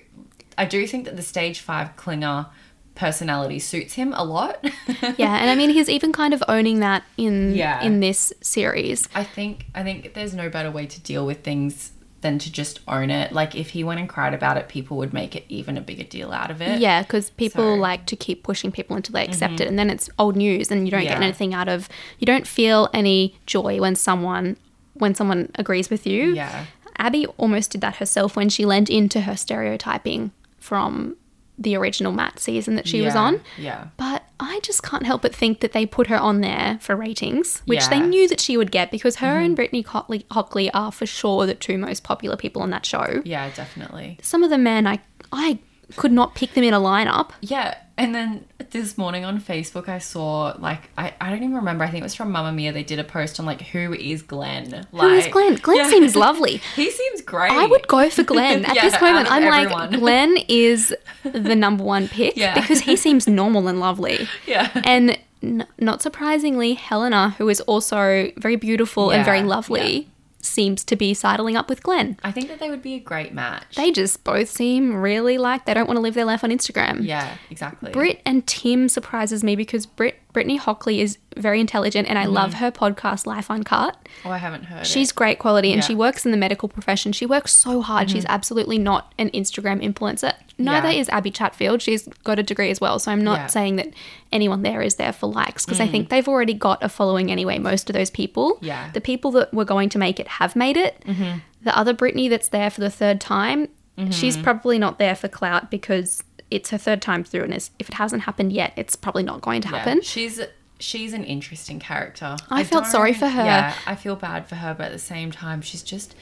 I 0.58 0.66
do 0.66 0.86
think 0.88 1.06
that 1.06 1.16
the 1.16 1.24
stage 1.24 1.60
five 1.60 1.96
clinger 1.96 2.48
personality 2.96 3.60
suits 3.60 3.94
him 3.94 4.12
a 4.14 4.24
lot. 4.24 4.64
yeah, 5.18 5.38
and 5.38 5.50
I 5.52 5.56
mean 5.56 5.70
he's 5.70 5.90
even 5.90 6.12
kind 6.12 6.34
of 6.34 6.44
owning 6.48 6.80
that 6.80 7.04
in 7.18 7.54
Yeah. 7.56 7.82
in 7.84 8.00
this 8.00 8.34
series. 8.42 9.08
I 9.14 9.24
think 9.24 9.66
I 9.76 9.84
think 9.84 10.14
there's 10.16 10.34
no 10.34 10.50
better 10.50 10.72
way 10.72 10.86
to 10.88 11.00
deal 11.02 11.26
with 11.26 11.44
things 11.44 11.92
than 12.28 12.38
to 12.40 12.52
just 12.52 12.80
own 12.88 13.10
it. 13.10 13.32
Like 13.32 13.56
if 13.56 13.70
he 13.70 13.84
went 13.84 14.00
and 14.00 14.10
cried 14.10 14.34
about 14.34 14.58
it, 14.58 14.68
people 14.68 14.98
would 14.98 15.14
make 15.14 15.36
it 15.36 15.46
even 15.50 15.78
a 15.78 15.82
bigger 15.82 16.04
deal 16.04 16.32
out 16.32 16.52
of 16.52 16.62
it. 16.62 16.80
Yeah, 16.80 17.02
because 17.02 17.30
people 17.32 17.64
So- 17.64 17.68
Mm-hmm. 17.72 17.82
like 17.82 18.06
to 18.08 18.16
keep 18.16 18.44
pushing 18.44 18.72
people 18.72 18.96
until 18.96 19.14
they 19.14 19.24
accept 19.24 19.60
it, 19.62 19.68
and 19.68 19.78
then 19.80 19.90
it's 19.90 20.10
old 20.20 20.36
news, 20.36 20.70
and 20.72 20.86
you 20.86 20.92
don't 20.92 21.04
get 21.04 21.22
anything 21.22 21.54
out 21.54 21.70
of. 21.70 21.88
You 22.20 22.26
don't 22.26 22.48
feel 22.48 22.90
any 22.94 23.36
joy 23.46 23.80
when 23.80 23.96
someone 23.96 24.58
when 24.94 25.14
someone 25.16 25.50
agrees 25.56 25.90
with 25.90 26.06
you. 26.08 26.34
Yeah. 26.34 26.66
Abby 26.98 27.28
almost 27.38 27.72
did 27.72 27.82
that 27.82 27.98
herself 27.98 28.36
when 28.36 28.50
she 28.50 28.66
lent 28.66 28.90
into 28.90 29.22
her 29.22 29.38
stereotyping 29.38 30.32
from 30.60 31.16
the 31.58 31.76
original 31.76 32.12
Matt 32.12 32.40
season 32.40 32.76
that 32.76 32.88
she 32.88 33.02
was 33.02 33.16
on. 33.16 33.42
Yeah. 33.58 33.88
But 33.98 34.24
I 34.40 34.60
just 34.62 34.84
can't 34.84 35.06
help 35.06 35.24
but 35.24 35.34
think 35.34 35.62
that 35.62 35.72
they 35.74 35.86
put 35.88 36.08
her 36.08 36.16
on 36.18 36.42
there 36.42 36.78
for 36.82 36.96
ratings, 36.96 37.62
which 37.66 37.88
they 37.90 37.96
Yeah. 37.96 38.02
Mm-hmm. 38.02 38.10
knew 38.10 38.28
that 38.30 38.40
she 38.40 38.58
would 38.58 38.72
get 38.72 38.92
because 38.92 39.16
her 39.18 39.40
and 39.40 39.56
Brittany 39.56 39.82
Hockley, 39.82 40.26
Hockley 40.30 40.70
are 40.72 40.92
for 40.92 41.08
sure 41.08 41.46
the 41.48 41.56
two 41.56 41.78
most 41.80 42.04
popular 42.04 42.38
people 42.38 42.62
on 42.62 42.70
that 42.70 42.86
show. 42.86 43.22
Yeah, 43.26 43.50
definitely. 43.56 44.20
Some 44.22 44.44
of 44.44 44.50
the 44.52 44.58
men, 44.60 44.86
I 44.86 45.00
I 45.32 45.60
could 45.96 46.12
not 46.12 46.36
pick 46.36 46.54
them 46.54 46.64
in 46.64 46.74
a 46.74 46.80
lineup. 46.80 47.32
Yeah, 47.42 47.76
and 47.98 48.14
then 48.14 48.46
this 48.72 48.98
morning 48.98 49.26
on 49.26 49.42
Facebook, 49.42 49.90
I 49.90 49.98
saw 50.00 50.56
like 50.60 50.90
I, 50.98 51.14
I 51.20 51.30
don't 51.30 51.40
even 51.44 51.56
remember. 51.56 51.84
I 51.84 51.88
think 51.90 52.02
it 52.02 52.04
was 52.04 52.16
from 52.16 52.32
Mamamia. 52.32 52.74
They 52.74 52.84
did 52.84 53.00
a 53.00 53.04
post 53.04 53.40
on 53.40 53.46
like 53.46 53.62
who 53.62 53.94
is 53.94 54.22
Glenn? 54.22 54.86
Like, 54.92 55.10
Who 55.12 55.16
is 55.18 55.28
Glenn? 55.28 55.56
Glenn 55.56 55.78
Yeah. 55.78 55.90
seems 55.90 56.16
lovely. 56.28 56.62
he 56.76 56.92
seems 56.92 57.22
great. 57.22 57.52
I 57.52 57.66
would 57.66 57.88
go 57.88 58.10
for 58.10 58.24
Glenn 58.24 58.66
at 58.70 58.76
Yeah, 58.76 58.90
this 58.90 59.02
moment. 59.02 59.32
I'm 59.32 59.44
like, 59.46 59.64
everyone. 59.72 59.92
Glenn 60.00 60.38
is 60.48 60.96
the 61.24 61.56
number 61.56 61.84
one 61.84 62.08
pick 62.08 62.36
Yeah. 62.38 62.54
because 62.60 62.82
he 62.82 62.96
seems 62.96 63.28
normal 63.28 63.68
and 63.68 63.80
lovely. 63.80 64.28
Yeah. 64.46 64.70
And 64.86 65.18
n- 65.42 65.66
not 65.80 66.02
surprisingly, 66.02 66.74
Helena, 66.76 67.32
who 67.38 67.50
is 67.50 67.62
also 67.62 68.32
very 68.38 68.56
beautiful 68.58 69.12
and 69.12 69.24
very 69.26 69.44
lovely, 69.44 70.10
seems 70.48 70.84
to 70.86 70.96
be 70.96 71.14
sidling 71.14 71.56
up 71.56 71.70
with 71.70 71.84
Glenn. 71.84 72.18
I 72.24 72.32
think 72.32 72.48
that 72.48 72.60
they 72.60 72.70
would 72.70 72.82
be 72.82 72.96
a 72.96 73.00
great 73.00 73.34
match. 73.34 73.76
They 73.76 73.92
just 73.92 74.24
both 74.24 74.50
seem 74.50 74.96
really 74.96 75.38
like 75.38 75.66
they 75.66 75.74
don't 75.74 75.88
want 75.88 75.98
to 75.98 76.02
live 76.02 76.14
their 76.14 76.26
life 76.26 76.44
on 76.44 76.50
Instagram. 76.50 77.06
yeah, 77.06 77.38
exactly. 77.50 77.92
Britt 77.92 78.22
and 78.26 78.46
Tim 78.48 78.90
surprises 78.90 79.44
me 79.44 79.56
because 79.56 79.86
Britt 79.86 80.20
Brittany 80.34 80.58
Hockley 80.58 81.02
is 81.02 81.18
very 81.36 81.60
intelligent 81.60 82.08
and 82.08 82.18
I 82.18 82.26
mm. 82.26 82.32
love 82.32 82.56
her 82.56 82.72
podcast 82.72 83.26
Life 83.26 83.50
Uncut. 83.50 83.98
oh, 84.26 84.30
I 84.30 84.38
haven't 84.38 84.66
heard. 84.66 84.86
She's 84.86 85.10
it. 85.12 85.16
great 85.16 85.40
quality 85.40 85.72
and 85.72 85.82
Yeah. 85.82 85.88
she 85.88 85.96
works 85.96 86.26
in 86.26 86.32
the 86.32 86.38
medical 86.38 86.70
profession. 86.70 87.12
She 87.12 87.26
works 87.26 87.54
so 87.54 87.82
hard. 87.82 88.10
She's 88.10 88.24
mm-hmm. 88.24 88.34
absolutely 88.34 88.78
not 88.78 89.14
an 89.18 89.30
Instagram 89.32 89.84
influencer. 89.84 90.34
Neither 90.58 90.92
Yeah. 90.92 91.00
is 91.00 91.10
Abby 91.10 91.32
Chatfield. 91.32 91.82
She's 91.82 92.08
got 92.24 92.40
a 92.40 92.44
degree 92.44 92.70
as 92.70 92.82
well. 92.82 93.00
So 93.00 93.12
I'm 93.12 93.24
not 93.24 93.40
Yeah. 93.40 93.48
saying 93.48 93.76
that 93.78 93.94
anyone 94.32 94.64
there 94.64 94.82
is 94.82 94.96
there 94.96 95.14
for 95.14 95.28
likes 95.28 95.66
because 95.66 95.80
I 95.80 95.88
mm. 95.88 95.92
think 95.92 96.10
they've 96.10 96.28
already 96.28 96.54
got 96.54 96.84
a 96.84 96.90
following 96.90 97.32
anyway, 97.32 97.58
most 97.58 97.90
of 97.90 97.96
those 97.96 98.10
people. 98.10 98.58
Yeah. 98.62 98.92
The 98.92 99.02
people 99.02 99.32
that 99.32 99.54
were 99.54 99.66
going 99.66 99.90
to 99.90 99.98
make 99.98 100.20
it 100.20 100.28
have 100.28 100.56
made 100.56 100.78
it. 100.78 101.02
Mm-hmm. 101.06 101.40
The 101.64 101.78
other 101.78 101.94
Brittany 101.94 102.28
that's 102.28 102.50
there 102.50 102.70
for 102.70 102.82
the 102.82 102.90
third 102.90 103.20
time, 103.22 103.68
mm-hmm. 103.98 104.12
she's 104.12 104.38
probably 104.38 104.78
not 104.78 105.00
there 105.00 105.16
for 105.16 105.28
clout 105.28 105.72
because 105.72 106.24
it's 106.50 106.70
her 106.72 106.78
third 106.78 107.02
time 107.02 107.24
through 107.24 107.44
and 107.44 107.54
if 107.54 107.90
it 107.90 107.94
hasn't 107.96 108.24
happened 108.24 108.52
yet, 108.54 108.74
it's 108.76 108.96
probably 108.96 109.24
not 109.24 109.42
going 109.42 109.62
to 109.62 109.70
Yeah, 109.70 109.78
happen. 109.78 110.02
She's 110.02 110.40
she's 110.80 111.14
an 111.14 111.24
interesting 111.24 111.80
character. 111.80 112.38
I 112.50 112.64
felt 112.64 112.86
sorry 112.86 113.14
for 113.14 113.28
her. 113.28 113.44
Yeah, 113.46 113.74
I 113.86 113.96
feel 113.96 114.16
bad 114.16 114.48
for 114.48 114.56
her, 114.56 114.74
but 114.78 114.88
at 114.88 114.92
the 114.92 115.00
same 115.00 115.32
time, 115.32 115.62
she's 115.62 115.82
just 115.84 116.16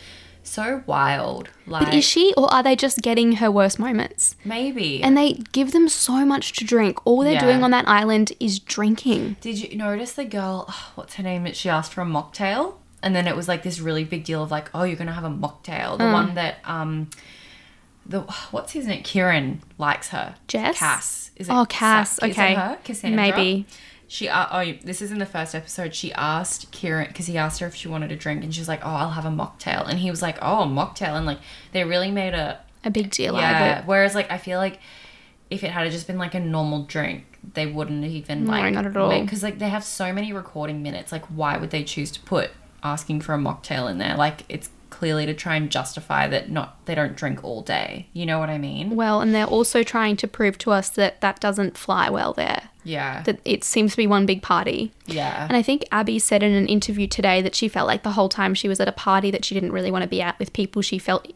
so 0.44 0.83
wild. 0.86 1.50
Like 1.66 1.86
But 1.86 1.94
is 1.95 2.04
she 2.06 2.33
or 2.38 2.51
are 2.54 2.62
they 2.63 2.75
just 2.75 3.01
getting 3.01 3.33
her 3.33 3.50
worst 3.51 3.80
moments? 3.80 4.36
maybe. 4.45 5.01
And 5.04 5.18
they 5.18 5.33
give 5.51 5.72
them 5.72 5.89
so 5.89 6.24
much 6.25 6.54
to 6.54 6.63
drink. 6.66 7.00
All 7.06 7.22
they're 7.22 7.33
Yeah. 7.33 7.39
doing 7.42 7.63
on 7.63 7.72
that 7.72 7.88
island 7.88 8.31
is 8.39 8.60
drinking. 8.60 9.38
Did 9.42 9.57
you 9.60 9.75
notice 9.77 10.13
the 10.13 10.25
girl? 10.25 10.72
what's 10.95 11.16
her 11.16 11.24
name? 11.24 11.51
She 11.54 11.68
asked 11.68 11.94
for 11.94 12.01
a 12.01 12.06
mocktail, 12.06 12.75
and 13.01 13.16
then 13.16 13.27
it 13.27 13.36
was 13.36 13.48
like 13.48 13.63
this 13.63 13.80
really 13.80 14.04
big 14.04 14.24
deal 14.24 14.42
of 14.44 14.51
like, 14.51 14.69
oh, 14.74 14.83
you're 14.83 14.95
gonna 14.98 15.13
have 15.13 15.24
a 15.24 15.30
mocktail. 15.30 15.95
Mm. 15.95 15.98
The 15.98 16.12
one 16.12 16.36
that 16.36 16.57
um, 16.63 17.10
the 18.05 18.21
what's 18.51 18.71
his 18.73 18.87
name? 18.87 19.03
Kieran 19.03 19.61
likes 19.77 20.09
her. 20.09 20.35
Jess? 20.47 20.77
Cass. 20.77 21.31
Is 21.35 21.49
it 21.49 21.53
Oh, 21.53 21.65
Cass, 21.65 22.11
Sa- 22.17 22.25
is 22.25 22.29
it 22.29 22.39
okay. 22.39 22.53
her? 22.53 22.77
Cassandra. 22.83 23.21
Maybe. 23.21 23.65
She 24.07 24.29
uh, 24.29 24.45
oh 24.51 24.73
this 24.83 25.01
is 25.01 25.11
in 25.11 25.17
the 25.17 25.25
first 25.25 25.55
episode. 25.55 25.95
She 25.95 26.13
asked 26.13 26.71
Kieran 26.71 27.07
because 27.07 27.25
he 27.25 27.37
asked 27.37 27.59
her 27.59 27.67
if 27.67 27.73
she 27.75 27.87
wanted 27.87 28.11
a 28.11 28.15
drink, 28.15 28.43
and 28.43 28.53
she 28.53 28.61
was 28.61 28.67
like, 28.67 28.81
oh, 28.85 28.89
I'll 28.89 29.09
have 29.11 29.25
a 29.25 29.29
mocktail, 29.29 29.87
and 29.89 29.97
he 29.99 30.11
was 30.11 30.21
like, 30.21 30.37
oh, 30.41 30.61
a 30.61 30.65
mocktail, 30.67 31.15
and 31.17 31.25
like 31.25 31.39
they 31.71 31.83
really 31.83 32.11
made 32.11 32.33
a 32.35 32.59
A 32.83 32.91
big 32.91 33.09
deal 33.09 33.35
out 33.35 33.61
of 33.61 33.77
it. 33.79 33.87
Whereas 33.87 34.13
like 34.13 34.29
I 34.31 34.37
feel 34.37 34.59
like 34.59 34.79
if 35.49 35.63
it 35.63 35.71
had 35.71 35.89
just 35.91 36.05
been 36.05 36.19
like 36.19 36.35
a 36.35 36.39
normal 36.39 36.83
drink, 36.83 37.25
they 37.55 37.65
wouldn't 37.65 38.03
even 38.05 38.45
like 38.45 38.63
No, 38.65 38.81
not 38.81 38.85
at 38.85 38.95
all. 38.97 39.19
Because 39.21 39.41
like 39.41 39.57
they 39.57 39.69
have 39.69 39.83
so 39.83 40.13
many 40.13 40.31
recording 40.31 40.83
minutes. 40.83 41.11
Like 41.11 41.25
why 41.25 41.57
would 41.57 41.71
they 41.71 41.83
choose 41.83 42.12
to 42.12 42.19
put 42.21 42.51
asking 42.83 43.21
for 43.21 43.33
a 43.33 43.38
mocktail 43.39 43.89
in 43.89 43.97
there? 43.97 44.15
Like 44.15 44.43
it's 44.50 44.69
clearly 44.89 45.25
to 45.25 45.34
try 45.34 45.56
and 45.56 45.70
justify 45.70 46.27
that 46.27 46.50
not 46.50 46.86
they 46.86 46.96
don't 46.96 47.15
drink 47.15 47.44
all 47.44 47.62
day. 47.62 48.08
You 48.13 48.25
know 48.25 48.39
what 48.39 48.50
I 48.50 48.58
mean? 48.58 48.96
Well, 48.96 49.22
and 49.22 49.34
they're 49.34 49.46
also 49.46 49.84
trying 49.84 50.18
to 50.18 50.27
prove 50.27 50.58
to 50.60 50.72
us 50.72 50.89
that 50.92 51.22
that 51.22 51.39
doesn't 51.39 51.77
fly 51.77 52.10
well 52.10 52.34
there. 52.34 52.70
Yeah. 52.84 53.24
That 53.24 53.39
it 53.44 53.63
seems 53.63 53.92
to 53.92 53.98
be 53.98 54.08
one 54.08 54.25
big 54.25 54.42
party. 54.42 54.94
yeah. 55.08 55.48
And 55.48 55.58
I 55.58 55.62
think 55.62 55.86
Abby 55.92 56.20
said 56.20 56.44
in 56.44 56.54
an 56.54 56.68
interview 56.68 57.08
today 57.08 57.42
that 57.42 57.56
she 57.56 57.68
felt 57.68 57.88
like 57.88 58.04
the 58.04 58.12
whole 58.12 58.30
time 58.30 58.54
she 58.54 58.68
was 58.68 58.80
at 58.80 58.88
a 58.88 58.94
party 58.94 59.32
that 59.32 59.44
she 59.44 59.56
didn't 59.56 59.72
really 59.72 59.92
want 59.92 60.04
to 60.04 60.10
be 60.10 60.22
at 60.22 60.38
with 60.39 60.54
people 60.54 60.82
she 60.82 61.00
felt 61.00 61.27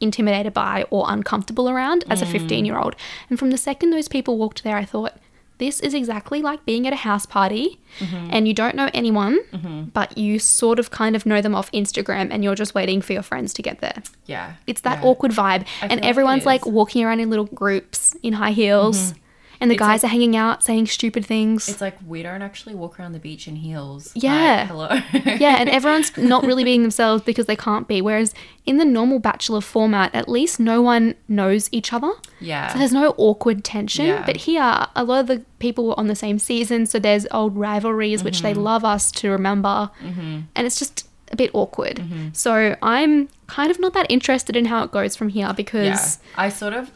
intimidated 0.00 0.52
by 0.52 0.84
or 0.90 1.06
uncomfortable 1.08 1.70
around 1.70 2.04
as 2.10 2.22
a 2.22 2.26
mm. 2.26 2.32
15 2.32 2.64
year 2.64 2.78
old. 2.78 2.96
And 3.30 3.38
from 3.38 3.50
the 3.50 3.58
second 3.58 3.90
those 3.90 4.08
people 4.08 4.38
walked 4.38 4.64
there, 4.64 4.76
I 4.76 4.84
thought, 4.84 5.14
this 5.58 5.80
is 5.80 5.94
exactly 5.94 6.42
like 6.42 6.64
being 6.66 6.86
at 6.86 6.92
a 6.92 6.96
house 6.96 7.24
party 7.26 7.80
and 8.30 8.46
you 8.46 8.52
don't 8.54 8.74
know 8.76 8.90
anyone, 8.92 9.38
but 9.94 10.16
you 10.18 10.38
sort 10.38 10.78
of 10.78 10.90
kind 10.90 11.16
of 11.16 11.24
know 11.26 11.40
them 11.40 11.54
off 11.54 11.70
Instagram 11.72 12.28
and 12.30 12.44
you're 12.44 12.54
just 12.54 12.74
waiting 12.74 13.00
for 13.00 13.12
your 13.14 13.22
friends 13.22 13.52
to 13.54 13.62
get 13.62 13.80
there. 13.80 14.02
yeah. 14.26 14.54
It's 14.66 14.82
that 14.82 15.02
Yeah. 15.02 15.08
awkward 15.08 15.32
vibe. 15.32 15.66
I 15.82 15.86
And 15.86 16.00
like 16.00 16.04
everyone's 16.04 16.44
like. 16.46 16.60
Mm-hmm. 16.62 16.72
walking 16.74 17.04
around 17.04 17.20
in 17.20 17.30
little 17.30 17.46
groups 17.46 18.14
in 18.22 18.32
high 18.34 18.50
heels. 18.52 19.14
And 19.60 19.70
the 19.70 19.74
It's 19.74 19.80
guys 19.80 20.02
like- 20.02 20.10
are 20.10 20.12
hanging 20.12 20.36
out 20.36 20.62
saying 20.62 20.86
stupid 20.86 21.24
things. 21.24 21.68
It's 21.68 21.80
like 21.80 21.96
we 22.06 22.22
don't 22.22 22.42
actually 22.42 22.74
walk 22.74 22.98
around 23.00 23.12
the 23.12 23.18
beach 23.18 23.48
in 23.48 23.56
heels. 23.56 24.14
Like, 24.14 24.22
Yeah. 24.24 24.66
hello. 24.66 24.88
yeah, 25.12 25.56
and 25.58 25.68
everyone's 25.68 26.16
not 26.16 26.44
really 26.44 26.64
being 26.64 26.82
themselves 26.82 27.22
because 27.22 27.46
they 27.46 27.56
can't 27.56 27.88
be. 27.88 28.00
Whereas 28.02 28.34
in 28.66 28.76
the 28.78 28.84
normal 28.84 29.18
bachelor 29.18 29.60
format, 29.60 30.14
at 30.14 30.28
least 30.28 30.58
no 30.60 30.82
one 30.82 31.14
knows 31.28 31.68
each 31.72 31.92
other. 31.92 32.12
yeah. 32.40 32.72
So 32.72 32.78
there's 32.78 32.92
no 32.92 33.14
awkward 33.16 33.64
tension. 33.64 34.06
Yeah. 34.06 34.24
But 34.26 34.36
here, 34.38 34.86
a 34.94 35.04
lot 35.04 35.20
of 35.20 35.26
the 35.28 35.44
people 35.58 35.86
were 35.86 35.98
on 35.98 36.08
the 36.08 36.16
same 36.16 36.38
season, 36.38 36.84
so 36.86 36.98
there's 36.98 37.26
old 37.30 37.56
rivalries 37.56 38.22
which 38.24 38.36
Mm-hmm. 38.38 38.42
they 38.46 38.54
love 38.54 38.84
us 38.84 39.10
to 39.12 39.30
remember. 39.30 39.90
mm-hmm. 40.02 40.40
And 40.54 40.66
it's 40.66 40.78
just 40.78 41.08
a 41.32 41.36
bit 41.36 41.50
awkward. 41.54 41.96
Mm-hmm. 41.96 42.28
So 42.34 42.76
I'm 42.82 43.28
kind 43.48 43.70
of 43.70 43.80
not 43.80 43.94
that 43.94 44.06
interested 44.10 44.54
in 44.56 44.66
how 44.66 44.84
it 44.84 44.92
goes 44.92 45.16
from 45.16 45.28
here 45.30 45.52
because 45.56 45.84
yeah. 45.86 45.90
because 45.92 46.18
I 46.36 46.48
sort 46.50 46.72
of 46.74 46.90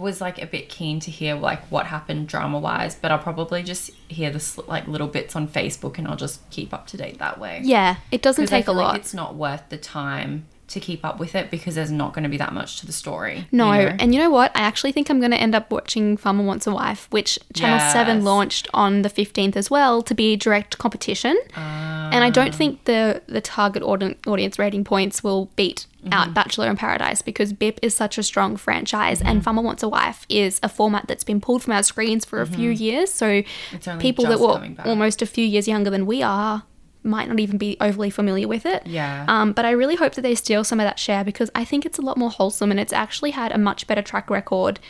was 0.00 0.20
like 0.20 0.40
a 0.42 0.46
bit 0.46 0.68
keen 0.68 0.98
to 1.00 1.10
hear 1.10 1.34
like 1.34 1.62
what 1.70 1.86
happened 1.86 2.26
drama 2.28 2.58
wise, 2.58 2.94
but 2.94 3.10
I'll 3.10 3.18
probably 3.18 3.62
just 3.62 3.90
hear 4.08 4.30
the 4.30 4.62
like 4.66 4.88
little 4.88 5.08
bits 5.08 5.36
on 5.36 5.46
Facebook 5.46 5.98
and 5.98 6.08
I'll 6.08 6.16
just 6.16 6.48
keep 6.50 6.72
up 6.74 6.86
to 6.88 6.96
date 6.96 7.18
that 7.18 7.38
way. 7.38 7.60
yeah, 7.62 7.96
it 8.10 8.22
doesn't 8.22 8.46
take 8.46 8.64
a 8.64 8.66
feel 8.66 8.74
like 8.74 8.86
lot. 8.86 8.96
it's 8.96 9.14
not 9.14 9.34
worth 9.34 9.68
the 9.68 9.78
time 9.78 10.46
to 10.70 10.80
keep 10.80 11.04
up 11.04 11.18
with 11.18 11.34
it 11.34 11.50
because 11.50 11.74
there's 11.74 11.90
not 11.90 12.12
going 12.14 12.22
to 12.22 12.28
be 12.28 12.36
that 12.36 12.52
much 12.52 12.78
to 12.80 12.86
the 12.86 12.92
story. 12.92 13.46
No, 13.52 13.72
you 13.72 13.84
know? 13.88 13.96
and 13.98 14.14
you 14.14 14.20
know 14.20 14.30
what? 14.30 14.50
I 14.56 14.60
actually 14.60 14.92
think 14.92 15.10
I'm 15.10 15.18
going 15.20 15.30
to 15.32 15.36
end 15.40 15.54
up 15.54 15.70
watching 15.70 16.16
Farmer 16.16 16.44
Wants 16.44 16.66
a 16.66 16.70
Wife, 16.72 17.06
which 17.10 17.38
Channel 17.54 17.80
7 17.92 18.24
launched 18.24 18.68
on 18.72 19.02
the 19.02 19.08
15th 19.10 19.56
as 19.56 19.70
well 19.70 20.02
to 20.02 20.14
be 20.14 20.36
direct 20.36 20.78
competition. 20.78 21.36
and 21.56 22.24
I 22.24 22.30
don't 22.30 22.54
think 22.54 22.84
the, 22.84 23.22
the 23.26 23.40
target 23.40 23.82
audi- 23.82 24.16
audience 24.26 24.58
rating 24.58 24.84
points 24.84 25.22
will 25.22 25.50
beat 25.56 25.86
Mm-hmm. 26.00 26.14
out 26.14 26.32
Bachelor 26.32 26.70
in 26.70 26.76
Paradise 26.76 27.20
because 27.20 27.52
BIP 27.52 27.78
is 27.82 27.94
such 27.94 28.16
a 28.16 28.22
strong 28.22 28.56
franchise 28.56 29.18
Mm-hmm. 29.18 29.28
and 29.28 29.44
Farmer 29.44 29.60
Wants 29.60 29.82
a 29.82 29.88
Wife 29.90 30.24
is 30.30 30.58
a 30.62 30.68
format 30.70 31.06
that's 31.08 31.24
been 31.24 31.42
pulled 31.42 31.62
from 31.62 31.74
our 31.74 31.82
screens 31.82 32.24
for 32.24 32.40
a 32.40 32.46
few 32.46 32.70
years. 32.70 33.12
So 33.12 33.42
Mm-hmm. 33.42 33.98
People 33.98 34.24
that 34.24 34.40
were 34.40 34.58
almost 34.86 35.20
a 35.20 35.26
few 35.26 35.44
years 35.44 35.68
younger 35.68 35.90
than 35.90 36.06
we 36.06 36.22
are 36.22 36.62
might 37.02 37.28
not 37.28 37.40
even 37.40 37.58
be 37.58 37.76
overly 37.80 38.10
familiar 38.10 38.46
with 38.46 38.66
it. 38.66 38.86
Yeah. 38.86 39.24
Um, 39.28 39.52
but 39.52 39.64
I 39.64 39.70
really 39.70 39.96
hope 39.96 40.14
that 40.14 40.22
they 40.22 40.34
steal 40.34 40.64
some 40.64 40.80
of 40.80 40.84
that 40.84 40.98
share 40.98 41.24
because 41.24 41.50
I 41.54 41.64
think 41.64 41.86
it's 41.86 41.98
a 41.98 42.02
lot 42.02 42.16
more 42.16 42.30
wholesome 42.30 42.70
and 42.70 42.78
it's 42.78 42.92
actually 42.92 43.30
had 43.30 43.52
a 43.52 43.58
much 43.58 43.86
better 43.86 44.02
track 44.02 44.28
record. 44.30 44.80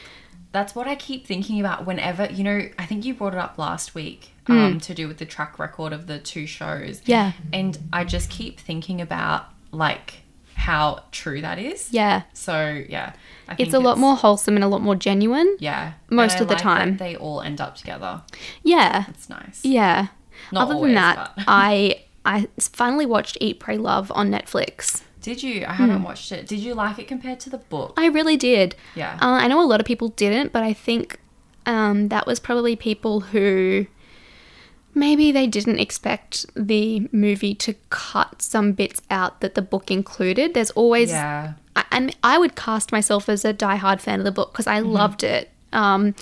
That's 0.53 0.75
what 0.75 0.89
I 0.89 0.97
keep 0.97 1.27
thinking 1.27 1.61
about 1.61 1.87
whenever, 1.87 2.27
you 2.27 2.43
know, 2.43 2.69
I 2.77 2.85
think 2.85 3.05
you 3.05 3.15
brought 3.15 3.35
it 3.35 3.39
up 3.39 3.57
last 3.57 3.95
week 3.95 4.31
um, 4.49 4.81
to 4.81 4.95
do 4.95 5.07
with 5.07 5.19
the 5.19 5.25
track 5.25 5.61
record 5.61 5.93
of 5.93 6.09
the 6.09 6.19
two 6.19 6.47
shows. 6.47 7.03
Yeah. 7.05 7.33
And 7.53 7.79
I 7.93 8.03
just 8.03 8.31
keep 8.31 8.59
thinking 8.59 9.01
about 9.01 9.45
like 9.71 10.23
how 10.55 11.05
true 11.13 11.41
that 11.41 11.61
is. 11.61 11.93
Yeah. 11.93 12.23
So, 12.33 12.85
yeah. 12.89 13.13
I 13.47 13.55
think 13.55 13.69
It's 13.69 13.75
a 13.75 13.79
lot 13.79 13.97
more 13.99 14.17
wholesome 14.17 14.57
and 14.57 14.65
a 14.65 14.69
lot 14.69 14.83
more 14.83 14.97
genuine. 14.97 15.57
Yeah. 15.61 15.93
most 16.11 16.41
of 16.41 16.49
the 16.49 16.55
like 16.55 16.63
time. 16.63 16.97
they 16.97 17.15
all 17.15 17.41
end 17.41 17.61
up 17.61 17.77
together. 17.77 18.23
Yeah. 18.65 19.05
It's 19.09 19.29
nice. 19.29 19.65
Yeah. 19.65 20.09
Not 20.53 20.63
Other 20.65 20.75
always, 20.75 20.89
than 20.91 20.95
that, 20.97 21.33
but- 21.37 21.45
I 21.49 22.03
I 22.25 22.49
finally 22.59 23.07
watched 23.07 23.39
Eat 23.41 23.61
Pray 23.61 23.79
Love 23.79 24.13
on 24.15 24.31
Netflix. 24.31 25.03
Did 25.23 25.43
you? 25.43 25.65
I 25.67 25.73
haven't 25.75 26.03
watched 26.03 26.33
it. 26.33 26.47
Did 26.47 26.61
you 26.61 26.75
like 26.75 26.99
it 26.99 27.07
compared 27.07 27.41
to 27.41 27.51
the 27.51 27.59
book? 27.59 27.93
I 27.99 28.07
really 28.07 28.37
did. 28.39 28.75
Yeah. 28.95 29.19
Uh, 29.21 29.27
I 29.43 29.49
know 29.49 29.61
a 29.61 29.65
lot 29.69 29.79
of 29.81 29.87
people 29.87 30.09
didn't, 30.09 30.51
but 30.53 30.63
I 30.63 30.73
think 30.73 31.19
um, 31.67 32.09
that 32.09 32.27
was 32.27 32.41
probably 32.41 32.75
people 32.75 33.21
who 33.21 33.87
maybe 34.95 35.31
they 35.31 35.47
didn't 35.47 35.79
expect 35.79 36.47
the 36.55 37.09
movie 37.13 37.55
to 37.55 37.75
cut 37.91 38.43
some 38.43 38.73
bits 38.73 39.01
out 39.11 39.41
that 39.41 39.55
the 39.55 39.63
book 39.63 39.91
included. 39.91 40.55
There's 40.55 40.71
always 40.73 41.11
Yeah. 41.11 41.53
I, 41.77 41.85
and 41.93 42.17
I 42.25 42.39
would 42.39 42.57
cast 42.57 42.91
myself 42.91 43.29
as 43.29 43.45
a 43.45 43.55
diehard 43.55 44.01
fan 44.01 44.19
of 44.21 44.25
the 44.25 44.33
book 44.33 44.53
because 44.53 44.67
I 44.67 44.81
Mm-hmm. 44.81 44.91
loved 44.93 45.23
it. 45.23 45.51
Um, 45.73 46.15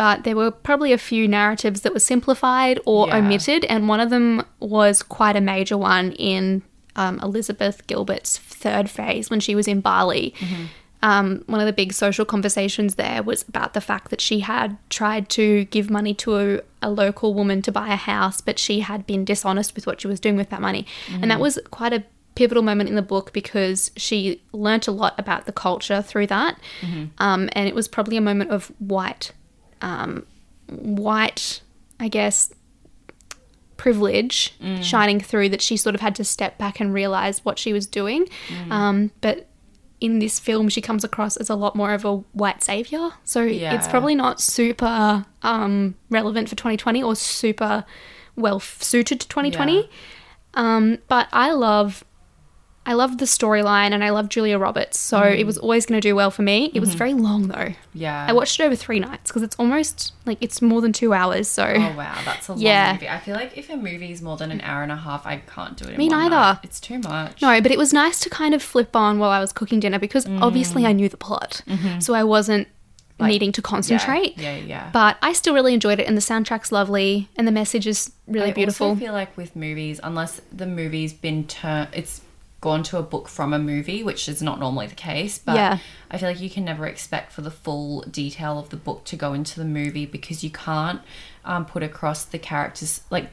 but 0.00 0.24
there 0.24 0.34
were 0.34 0.50
probably 0.50 0.94
a 0.94 0.98
few 1.12 1.28
narratives 1.28 1.82
that 1.82 1.92
were 1.92 2.00
simplified 2.14 2.80
or 2.86 3.06
Yeah. 3.08 3.18
omitted, 3.18 3.66
and 3.66 3.86
one 3.86 4.00
of 4.00 4.08
them 4.08 4.42
was 4.58 5.02
quite 5.02 5.36
a 5.36 5.42
major 5.42 5.76
one 5.76 6.12
in 6.12 6.62
um, 6.96 7.20
Elizabeth 7.22 7.86
Gilbert's 7.86 8.38
third 8.38 8.88
phase 8.88 9.28
when 9.28 9.40
she 9.40 9.54
was 9.54 9.68
in 9.68 9.80
Bali. 9.82 10.32
Mm-hmm. 10.38 10.64
Um, 11.02 11.44
one 11.52 11.60
of 11.60 11.66
the 11.66 11.74
big 11.82 11.92
social 11.92 12.24
conversations 12.24 12.94
there 12.94 13.22
was 13.22 13.46
about 13.46 13.74
the 13.74 13.80
fact 13.82 14.08
that 14.10 14.22
she 14.22 14.40
had 14.40 14.78
tried 14.88 15.28
to 15.30 15.66
give 15.66 15.90
money 15.90 16.14
to 16.14 16.28
a, 16.38 16.60
a 16.80 16.90
local 16.90 17.34
woman 17.34 17.60
to 17.62 17.70
buy 17.70 17.88
a 17.88 17.96
house, 17.96 18.40
but 18.40 18.58
she 18.58 18.80
had 18.80 19.06
been 19.06 19.22
dishonest 19.26 19.74
with 19.74 19.86
what 19.86 20.00
she 20.00 20.06
was 20.08 20.18
doing 20.18 20.36
with 20.36 20.48
that 20.48 20.62
money. 20.62 20.86
And 21.12 21.30
that 21.30 21.40
was 21.40 21.58
quite 21.70 21.92
a 21.92 22.04
pivotal 22.36 22.62
moment 22.62 22.88
in 22.88 22.94
the 22.96 23.02
book 23.14 23.34
because 23.34 23.90
she 23.96 24.40
learnt 24.52 24.88
a 24.88 24.92
lot 24.92 25.12
about 25.18 25.44
the 25.44 25.52
culture 25.52 26.00
through 26.00 26.28
that. 26.28 26.58
Um, 27.18 27.50
and 27.52 27.68
it 27.68 27.74
was 27.74 27.86
probably 27.86 28.16
a 28.16 28.22
moment 28.22 28.50
of 28.50 28.68
white, 28.78 29.32
um, 29.82 30.26
white, 30.68 31.60
I 31.98 32.08
guess, 32.08 32.52
privilege 33.76 34.54
shining 34.82 35.20
through 35.20 35.48
that 35.48 35.62
she 35.62 35.76
sort 35.76 35.94
of 35.94 36.00
had 36.02 36.14
to 36.16 36.24
step 36.24 36.58
back 36.58 36.80
and 36.80 36.92
realize 36.92 37.44
what 37.44 37.58
she 37.58 37.72
was 37.72 37.86
doing. 37.86 38.26
Um, 38.70 39.10
but 39.20 39.46
in 40.00 40.18
this 40.18 40.38
film, 40.38 40.68
she 40.68 40.80
comes 40.80 41.02
across 41.04 41.36
as 41.36 41.48
a 41.50 41.54
lot 41.54 41.74
more 41.76 41.92
of 41.92 42.04
a 42.04 42.16
white 42.32 42.62
savior. 42.62 43.10
So 43.24 43.42
it's 43.74 43.88
probably 43.88 44.14
not 44.14 44.40
super 44.40 45.24
um, 45.42 45.94
relevant 46.10 46.48
for 46.48 46.56
2020 46.56 47.02
or 47.02 47.14
super 47.16 47.84
well 48.36 48.60
suited 48.60 49.20
to 49.20 49.28
2020. 49.28 49.76
Yeah. 49.76 49.86
Um, 50.54 50.98
but 51.08 51.28
I 51.32 51.52
love. 51.52 52.04
I 52.86 52.94
loved 52.94 53.18
the 53.18 53.26
storyline 53.26 53.92
and 53.92 54.02
I 54.02 54.08
love 54.08 54.30
Julia 54.30 54.58
Roberts, 54.58 54.98
so 54.98 55.20
mm. 55.20 55.38
it 55.38 55.44
was 55.44 55.58
always 55.58 55.84
going 55.84 56.00
to 56.00 56.08
do 56.08 56.16
well 56.16 56.30
for 56.30 56.40
me. 56.40 56.70
It 56.74 56.80
was 56.80 56.88
mm-hmm. 56.90 56.98
very 56.98 57.12
long 57.14 57.48
though. 57.48 57.74
Yeah. 57.92 58.26
I 58.28 58.32
watched 58.32 58.58
it 58.58 58.62
over 58.64 58.74
three 58.74 58.98
nights 58.98 59.30
because 59.30 59.42
it's 59.42 59.54
almost 59.56 60.14
like 60.24 60.38
it's 60.40 60.62
more 60.62 60.80
than 60.80 60.92
two 60.92 61.12
hours. 61.12 61.46
So 61.46 61.62
Oh 61.64 61.94
wow, 61.96 62.18
that's 62.24 62.48
a 62.48 62.52
long 62.52 62.60
Yeah. 62.60 62.94
movie. 62.94 63.08
I 63.08 63.18
feel 63.18 63.34
like 63.34 63.56
if 63.56 63.68
a 63.68 63.76
movie 63.76 64.10
is 64.12 64.22
more 64.22 64.38
than 64.38 64.50
an 64.50 64.62
hour 64.62 64.82
and 64.82 64.90
a 64.90 64.96
half, 64.96 65.26
I 65.26 65.36
can't 65.36 65.76
do 65.76 65.84
it. 65.84 65.92
In 65.92 65.98
Me 65.98 66.08
one 66.08 66.18
neither. 66.20 66.36
night. 66.36 66.58
It's 66.62 66.80
too 66.80 66.98
much. 66.98 67.42
No, 67.42 67.60
but 67.60 67.70
it 67.70 67.76
was 67.78 67.92
nice 67.92 68.18
to 68.20 68.30
kind 68.30 68.54
of 68.54 68.62
flip 68.62 68.96
on 68.96 69.18
while 69.18 69.30
I 69.30 69.40
was 69.40 69.52
cooking 69.52 69.78
dinner 69.78 69.98
because 69.98 70.24
Mm. 70.24 70.40
obviously 70.40 70.86
I 70.86 70.92
knew 70.92 71.08
the 71.10 71.18
plot. 71.18 71.60
Mm-hmm. 71.68 72.00
So 72.00 72.14
I 72.14 72.24
wasn't 72.24 72.66
Like, 73.18 73.28
needing 73.28 73.52
to 73.52 73.62
concentrate. 73.62 74.38
Yeah, 74.38 74.56
yeah, 74.56 74.64
yeah. 74.64 74.90
But 74.90 75.18
I 75.20 75.34
still 75.34 75.52
really 75.52 75.74
enjoyed 75.74 76.00
it 76.00 76.08
and 76.08 76.16
the 76.16 76.22
soundtrack's 76.22 76.72
lovely 76.72 77.28
and 77.36 77.46
the 77.46 77.52
message 77.52 77.86
is 77.86 78.10
really 78.26 78.52
beautiful. 78.52 78.52
I 78.52 78.54
beautiful. 78.54 78.86
also 78.88 79.00
feel 79.00 79.12
like 79.12 79.36
with 79.36 79.54
movies, 79.54 80.00
unless 80.02 80.40
the 80.50 80.66
movie's 80.66 81.12
been 81.12 81.46
turned, 81.46 81.88
it's 81.92 82.22
gone 82.60 82.82
to 82.82 82.98
a 82.98 83.02
book 83.02 83.26
from 83.28 83.52
a 83.54 83.58
movie, 83.58 84.02
which 84.02 84.28
is 84.28 84.42
not 84.42 84.58
normally 84.60 84.86
the 84.86 84.94
case. 84.94 85.38
But 85.38 85.56
Yeah. 85.56 85.78
I 86.10 86.18
feel 86.18 86.28
like 86.28 86.40
you 86.40 86.50
can 86.50 86.64
never 86.64 86.86
expect 86.86 87.32
for 87.32 87.40
the 87.40 87.50
full 87.50 88.02
detail 88.02 88.58
of 88.58 88.68
the 88.68 88.76
book 88.76 89.04
to 89.04 89.16
go 89.16 89.32
into 89.32 89.58
the 89.58 89.64
movie 89.64 90.04
because 90.06 90.44
you 90.44 90.50
can't 90.50 91.00
um, 91.44 91.64
put 91.64 91.82
across 91.82 92.24
the 92.24 92.38
characters 92.38 93.02
like. 93.10 93.30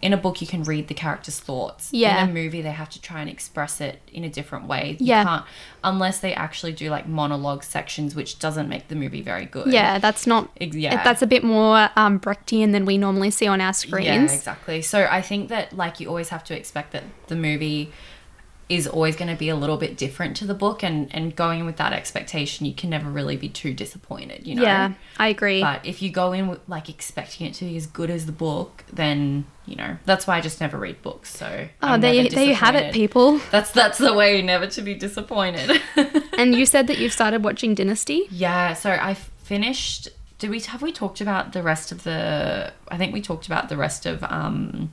In 0.00 0.12
a 0.12 0.16
book, 0.16 0.40
you 0.40 0.46
can 0.46 0.62
read 0.62 0.86
the 0.86 0.94
character's 0.94 1.40
thoughts. 1.40 1.92
Yeah. 1.92 2.22
In 2.22 2.30
a 2.30 2.32
movie, 2.32 2.62
they 2.62 2.70
have 2.70 2.88
to 2.90 3.02
try 3.02 3.20
and 3.20 3.28
express 3.28 3.80
it 3.80 4.00
in 4.12 4.22
a 4.22 4.28
different 4.28 4.68
way. 4.68 4.96
You 5.00 5.06
Yeah. 5.06 5.24
can't, 5.24 5.44
unless 5.82 6.20
they 6.20 6.32
actually 6.34 6.70
do 6.72 6.88
like 6.88 7.08
monologue 7.08 7.64
sections, 7.64 8.14
which 8.14 8.38
doesn't 8.38 8.68
make 8.68 8.86
the 8.86 8.94
movie 8.94 9.22
very 9.22 9.44
good. 9.46 9.72
yeah, 9.72 9.98
that's 9.98 10.24
not. 10.24 10.50
Yeah. 10.60 11.02
That's 11.02 11.20
a 11.20 11.26
bit 11.26 11.42
more 11.42 11.90
um, 11.96 12.20
Brechtian 12.20 12.70
than 12.70 12.84
we 12.84 12.96
normally 12.96 13.32
see 13.32 13.48
on 13.48 13.60
our 13.60 13.72
screens. 13.72 14.06
Yeah, 14.06 14.22
exactly. 14.22 14.82
So 14.82 15.08
I 15.10 15.20
think 15.20 15.48
that 15.48 15.72
like 15.76 15.98
you 15.98 16.06
always 16.06 16.28
have 16.28 16.44
to 16.44 16.56
expect 16.56 16.92
that 16.92 17.02
the 17.26 17.34
movie 17.34 17.90
is 18.68 18.86
always 18.86 19.16
going 19.16 19.30
to 19.30 19.36
be 19.36 19.48
a 19.48 19.56
little 19.56 19.78
bit 19.78 19.96
different 19.96 20.36
to 20.36 20.46
the 20.46 20.54
book 20.54 20.82
and 20.82 21.12
and 21.14 21.34
going 21.34 21.60
in 21.60 21.66
with 21.66 21.76
that 21.76 21.92
expectation 21.92 22.66
you 22.66 22.74
can 22.74 22.90
never 22.90 23.08
really 23.08 23.36
be 23.36 23.48
too 23.48 23.72
disappointed 23.72 24.46
you 24.46 24.54
know 24.54 24.62
Yeah, 24.62 24.92
I 25.16 25.28
agree. 25.28 25.60
but 25.62 25.84
if 25.86 26.02
you 26.02 26.10
go 26.10 26.32
in 26.32 26.48
with 26.48 26.60
like 26.68 26.88
expecting 26.88 27.46
it 27.46 27.54
to 27.54 27.64
be 27.64 27.76
as 27.76 27.86
good 27.86 28.10
as 28.10 28.26
the 28.26 28.32
book 28.32 28.84
then 28.92 29.46
you 29.64 29.76
know 29.76 29.96
that's 30.04 30.26
why 30.26 30.36
i 30.36 30.40
just 30.40 30.60
never 30.60 30.76
read 30.78 31.00
books 31.02 31.34
so 31.34 31.68
oh, 31.82 31.86
I'm 31.86 32.00
there, 32.00 32.14
you, 32.14 32.28
there 32.30 32.44
you 32.44 32.54
have 32.54 32.74
it, 32.74 32.92
people. 32.92 33.38
that's 33.50 33.70
that's 33.70 33.98
the 33.98 34.12
way 34.14 34.40
never 34.42 34.66
to 34.66 34.82
be 34.82 34.94
disappointed 34.94 35.80
and 36.38 36.54
you 36.54 36.64
said 36.66 36.86
that 36.88 36.98
you've 36.98 37.12
started 37.12 37.44
watching 37.44 37.74
Dynasty. 37.74 38.26
yeah 38.30 38.74
so 38.74 38.90
i 38.90 39.14
finished 39.14 40.08
did 40.38 40.50
we 40.50 40.60
have 40.60 40.82
we 40.82 40.92
talked 40.92 41.20
about 41.20 41.52
the 41.52 41.62
rest 41.62 41.90
of 41.92 42.04
the 42.04 42.72
i 42.88 42.96
think 42.98 43.12
we 43.12 43.20
talked 43.22 43.46
about 43.46 43.68
the 43.68 43.76
rest 43.76 44.04
of 44.06 44.22
um 44.24 44.92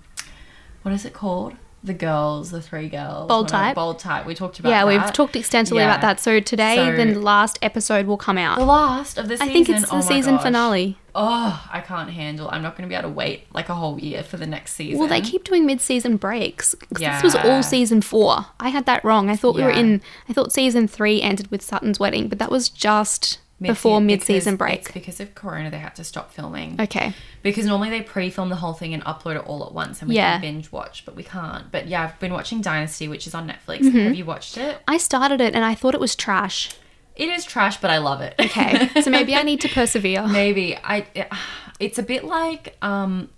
what 0.84 0.94
is 0.94 1.04
it 1.06 1.14
called 1.14 1.54
the 1.86 1.94
girls 1.94 2.52
the 2.52 2.62
three 2.62 2.90
girls 2.90 3.28
Bold 3.28 3.48
Type. 3.48 3.76
bold 3.76 4.00
type 4.00 4.26
we 4.26 4.34
talked 4.36 4.60
about 4.60 4.70
Yeah, 4.70 4.86
we've 4.86 5.14
talked 5.14 5.36
extensively 5.36 5.84
Yeah. 5.84 5.90
about 5.92 6.02
that. 6.02 6.20
So 6.20 6.40
today, 6.40 6.76
So- 6.76 6.96
the 6.96 7.20
last 7.20 7.60
episode 7.62 8.08
will 8.08 8.18
come 8.18 8.38
out. 8.38 8.58
the 8.58 8.66
last 8.66 9.18
of 9.18 9.28
the 9.28 9.38
season 9.38 9.50
I 9.50 9.54
think 9.54 9.70
it's 9.70 9.84
oh 9.84 9.88
the 9.88 9.92
oh 9.94 9.96
my 9.98 10.02
season 10.02 10.36
gosh. 10.36 10.44
finale. 10.44 10.98
oh 11.18 11.66
i 11.72 11.80
can't 11.80 12.10
handle 12.10 12.50
i'm 12.52 12.62
not 12.62 12.76
going 12.76 12.88
to 12.90 12.92
be 12.94 12.98
able 12.98 13.10
to 13.10 13.16
wait 13.16 13.46
like 13.54 13.70
a 13.70 13.74
whole 13.76 13.98
year 14.00 14.22
for 14.22 14.36
the 14.38 14.46
next 14.46 14.74
season 14.74 15.00
Well, 15.00 15.08
they 15.08 15.22
keep 15.22 15.44
doing 15.46 15.66
mid-season 15.66 16.18
breaks. 16.18 16.76
'cause 16.94 17.00
This 17.00 17.24
was 17.24 17.36
all 17.36 17.64
season 17.64 18.02
four. 18.02 18.48
I 18.60 18.70
had 18.70 18.86
that 18.88 19.06
wrong. 19.06 19.30
I 19.30 19.36
thought 19.38 19.56
we 19.56 19.64
were 19.64 19.70
in. 19.70 20.02
I 20.30 20.34
thought 20.34 20.52
season 20.52 20.88
three 20.88 21.22
ended 21.22 21.50
with 21.52 21.62
Sutton's 21.62 22.00
wedding, 22.00 22.28
but 22.28 22.40
that 22.40 22.52
was 22.52 22.68
just 22.70 23.38
before 23.62 24.02
Mid-se- 24.02 24.34
mid-season 24.34 24.56
because- 24.58 24.74
it's 24.76 24.84
break. 24.88 24.94
because 24.94 25.20
of 25.22 25.34
corona 25.36 25.72
they 25.72 25.78
had 25.80 25.96
to 25.96 26.04
stop 26.04 26.34
filming 26.34 26.76
Okay. 26.80 27.14
Because 27.42 27.66
normally 27.66 27.90
they 27.90 28.02
pre-film 28.02 28.50
the 28.50 28.58
whole 28.58 28.74
thing 28.74 28.94
and 28.94 29.04
upload 29.06 29.36
it 29.38 29.46
all 29.48 29.64
at 29.66 29.74
once, 29.74 30.02
and 30.02 30.10
we 30.10 30.16
Yeah. 30.16 30.34
can 30.34 30.42
binge 30.42 30.72
watch, 30.72 31.04
but 31.06 31.16
we 31.16 31.24
can't. 31.24 31.72
But 31.72 31.88
yeah, 31.88 32.04
I've 32.04 32.20
been 32.20 32.34
watching 32.34 32.60
Dynasty, 32.62 33.08
which 33.08 33.28
is 33.28 33.34
on 33.34 33.48
Netflix. 33.48 33.80
Mm-hmm. 33.82 33.98
Have 34.00 34.16
you 34.16 34.26
watched 34.26 34.58
it? 34.58 34.82
I 34.88 34.98
started 34.98 35.40
it 35.42 35.56
and 35.56 35.64
I 35.64 35.74
thought 35.76 35.94
it 35.94 36.00
was 36.02 36.16
trash. 36.16 36.72
It 37.16 37.30
is 37.30 37.46
trash, 37.46 37.78
but 37.80 37.90
I 37.90 38.00
love 38.00 38.20
it. 38.20 38.36
Okay, 38.40 38.90
so 39.02 39.10
maybe 39.10 39.36
I 39.36 39.44
need 39.44 39.62
to 39.62 39.70
persevere. 39.70 40.28
Maybe 40.28 40.76
I. 40.84 41.06
It's 41.80 41.98
a 41.98 42.04
bit 42.04 42.26
like 42.26 42.76
um, 42.82 43.30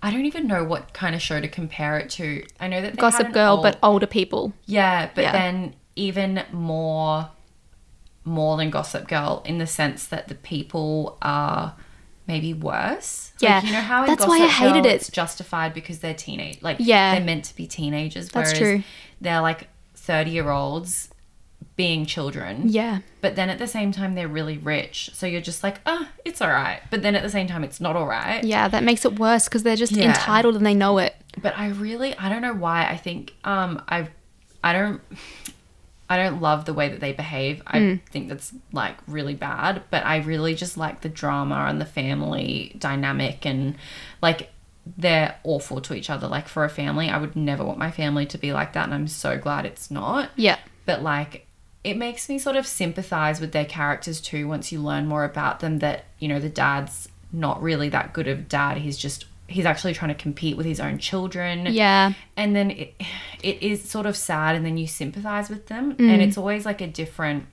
I 0.00 0.12
don't 0.12 0.26
even 0.26 0.46
know 0.46 0.62
what 0.62 0.92
kind 0.92 1.16
of 1.16 1.20
show 1.20 1.40
to 1.40 1.48
compare 1.48 1.98
it 1.98 2.08
to. 2.10 2.44
I 2.60 2.68
know 2.68 2.76
that 2.80 2.82
they 2.82 2.90
had 2.90 2.98
Gossip 2.98 3.26
an 3.26 3.32
Girl, 3.32 3.54
old- 3.54 3.62
but 3.64 3.78
older 3.82 4.06
people. 4.06 4.52
yeah, 4.66 5.10
but 5.14 5.22
Yeah. 5.22 5.32
then 5.32 5.74
even 5.96 6.44
more, 6.52 7.28
more 8.24 8.56
than 8.56 8.70
Gossip 8.70 9.08
Girl 9.08 9.42
in 9.46 9.58
the 9.58 9.66
sense 9.66 10.06
that 10.06 10.28
the 10.28 10.34
people 10.34 11.18
are 11.22 11.74
maybe 12.26 12.52
worse. 12.54 13.32
Yeah, 13.40 13.56
like, 13.56 13.64
you 13.64 13.72
know 13.72 13.80
how 13.80 14.02
in 14.02 14.08
that's 14.08 14.26
why 14.26 14.36
I 14.36 14.38
Gossip 14.40 14.52
hated 14.56 14.82
Girl 14.84 14.92
it. 14.92 14.94
It's 14.96 15.10
justified 15.10 15.74
because 15.74 16.00
they're 16.00 16.14
teenage, 16.14 16.62
like 16.62 16.76
Yeah. 16.78 17.14
they're 17.14 17.24
meant 17.24 17.44
to 17.46 17.56
be 17.56 17.66
teenagers. 17.66 18.28
That's 18.28 18.52
true. 18.56 18.82
They're 19.20 19.40
like 19.40 19.68
thirty 19.94 20.30
year 20.30 20.50
olds 20.50 21.08
being 21.76 22.04
children. 22.04 22.64
Yeah. 22.66 22.98
But 23.22 23.36
then 23.36 23.48
at 23.48 23.58
the 23.58 23.66
same 23.66 23.90
time, 23.90 24.14
they're 24.14 24.28
really 24.28 24.58
rich. 24.58 25.10
So 25.14 25.26
you're 25.26 25.40
just 25.40 25.62
like, 25.62 25.80
ah, 25.86 26.10
it's 26.26 26.42
all 26.42 26.48
right. 26.50 26.80
But 26.90 27.00
then 27.02 27.14
at 27.14 27.22
the 27.22 27.30
same 27.30 27.46
time, 27.46 27.64
it's 27.64 27.80
not 27.80 27.96
all 27.96 28.06
right. 28.06 28.44
Yeah, 28.44 28.68
that 28.68 28.84
makes 28.84 29.06
it 29.06 29.18
worse 29.18 29.44
because 29.44 29.62
they're 29.62 29.76
just 29.76 29.92
Yeah. 29.92 30.08
entitled 30.08 30.56
and 30.56 30.66
they 30.66 30.74
know 30.74 30.98
it. 30.98 31.14
But 31.40 31.56
I 31.58 31.68
really, 31.68 32.14
I 32.18 32.28
don't 32.28 32.42
know 32.42 32.52
why. 32.52 32.86
I 32.86 32.96
think, 32.98 33.34
um, 33.44 33.82
I, 33.88 34.08
I 34.62 34.72
don't, 34.74 35.00
I 36.10 36.16
don't 36.16 36.42
love 36.42 36.64
the 36.66 36.74
way 36.74 36.88
that 36.88 37.00
they 37.00 37.12
behave. 37.12 37.62
I 37.66 37.78
Mm. 37.78 38.00
think 38.10 38.28
that's 38.28 38.52
like 38.72 38.96
really 39.06 39.34
bad, 39.34 39.82
but 39.90 40.04
I 40.04 40.18
really 40.18 40.54
just 40.56 40.76
like 40.76 41.00
the 41.02 41.08
drama 41.08 41.66
and 41.68 41.80
the 41.80 41.86
family 41.86 42.74
dynamic 42.78 43.46
and 43.46 43.76
like 44.20 44.50
they're 44.98 45.36
awful 45.44 45.80
to 45.82 45.94
each 45.94 46.10
other. 46.10 46.26
Like 46.26 46.48
for 46.48 46.64
a 46.64 46.68
family, 46.68 47.08
I 47.08 47.18
would 47.18 47.36
never 47.36 47.64
want 47.64 47.78
my 47.78 47.90
family 47.92 48.26
to 48.26 48.38
be 48.38 48.52
like 48.52 48.72
that 48.72 48.84
and 48.86 48.94
I'm 48.94 49.06
so 49.06 49.38
glad 49.38 49.64
it's 49.64 49.90
not. 49.90 50.30
Yeah. 50.36 50.58
But 50.84 51.02
like 51.02 51.46
it 51.84 51.96
makes 51.96 52.28
me 52.28 52.38
sort 52.38 52.56
of 52.56 52.66
sympathize 52.66 53.40
with 53.40 53.52
their 53.52 53.64
characters 53.64 54.20
too 54.20 54.46
once 54.48 54.70
you 54.72 54.80
learn 54.82 55.06
more 55.06 55.24
about 55.24 55.60
them 55.60 55.78
that, 55.78 56.04
you 56.18 56.28
know, 56.28 56.40
the 56.40 56.48
dad's 56.50 57.08
not 57.32 57.62
really 57.62 57.88
that 57.88 58.12
good 58.12 58.26
of 58.28 58.48
dad. 58.48 58.76
He's 58.78 58.98
just 58.98 59.24
he's 59.50 59.66
actually 59.66 59.92
trying 59.94 60.08
to 60.14 60.22
compete 60.22 60.56
with 60.56 60.66
his 60.66 60.78
own 60.80 60.98
children 60.98 61.66
Yeah. 61.66 62.12
and 62.36 62.54
then 62.54 62.70
it, 62.70 62.94
it 63.42 63.62
is 63.62 63.82
sort 63.88 64.06
of 64.06 64.16
sad 64.16 64.54
and 64.54 64.64
then 64.64 64.76
you 64.76 64.86
sympathize 64.86 65.50
with 65.50 65.66
them 65.66 65.94
Mm. 65.96 66.08
and 66.10 66.22
it's 66.22 66.38
always 66.38 66.64
like 66.64 66.80
a 66.80 66.86
different 66.86 67.46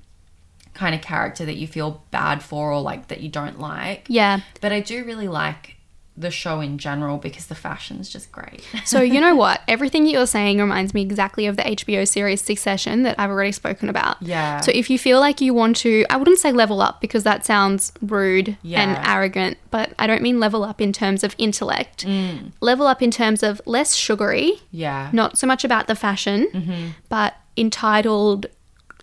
kind 0.74 0.94
of 0.94 1.02
character 1.02 1.44
that 1.46 1.56
you 1.56 1.66
feel 1.66 2.04
bad 2.12 2.44
for 2.44 2.72
or 2.72 2.82
like 2.82 3.08
that 3.08 3.20
you 3.22 3.30
don't 3.30 3.60
like 3.60 4.06
Yeah. 4.10 4.42
but 4.62 4.72
i 4.72 4.80
do 4.80 5.04
really 5.06 5.28
like 5.28 5.77
the 6.18 6.32
show 6.32 6.62
in 6.62 6.80
general 6.80 7.18
because 7.18 7.46
the 7.46 7.54
fashion's 7.56 8.10
just 8.10 8.32
great 8.32 8.64
So, 8.86 9.02
you 9.02 9.22
know 9.22 9.36
what? 9.44 9.62
Everything 9.68 10.08
you're 10.08 10.26
saying 10.26 10.58
reminds 10.58 10.94
me 10.94 11.02
exactly 11.04 11.46
of 11.46 11.58
the 11.58 11.62
HBO 11.64 12.08
series 12.08 12.42
Succession 12.42 13.04
that 13.04 13.20
I've 13.20 13.30
already 13.30 13.52
spoken 13.52 13.88
about. 13.88 14.20
Yeah. 14.22 14.62
So, 14.62 14.72
if 14.74 14.90
you 14.90 14.98
feel 14.98 15.20
like 15.20 15.42
you 15.42 15.54
want 15.54 15.76
to, 15.78 16.06
I 16.10 16.18
wouldn't 16.18 16.40
say 16.40 16.52
level 16.52 16.82
up 16.82 17.02
because 17.02 17.24
that 17.24 17.46
sounds 17.46 17.92
rude 18.02 18.58
and 18.66 18.98
arrogant, 19.08 19.58
but 19.70 19.94
I 20.00 20.08
don't 20.08 20.22
mean 20.24 20.40
level 20.40 20.64
up 20.64 20.82
in 20.82 20.92
terms 20.92 21.24
of 21.24 21.36
intellect. 21.38 22.06
Mm. 22.08 22.52
Level 22.62 22.88
up 22.88 23.02
in 23.04 23.12
terms 23.12 23.44
of 23.44 23.62
less 23.66 23.94
sugary, 23.96 24.54
yeah 24.72 25.10
not 25.14 25.38
so 25.38 25.46
much 25.46 25.64
about 25.64 25.86
the 25.88 25.96
fashion, 25.96 26.48
Mm-hmm. 26.54 26.88
but 27.10 27.36
entitled, 27.56 28.46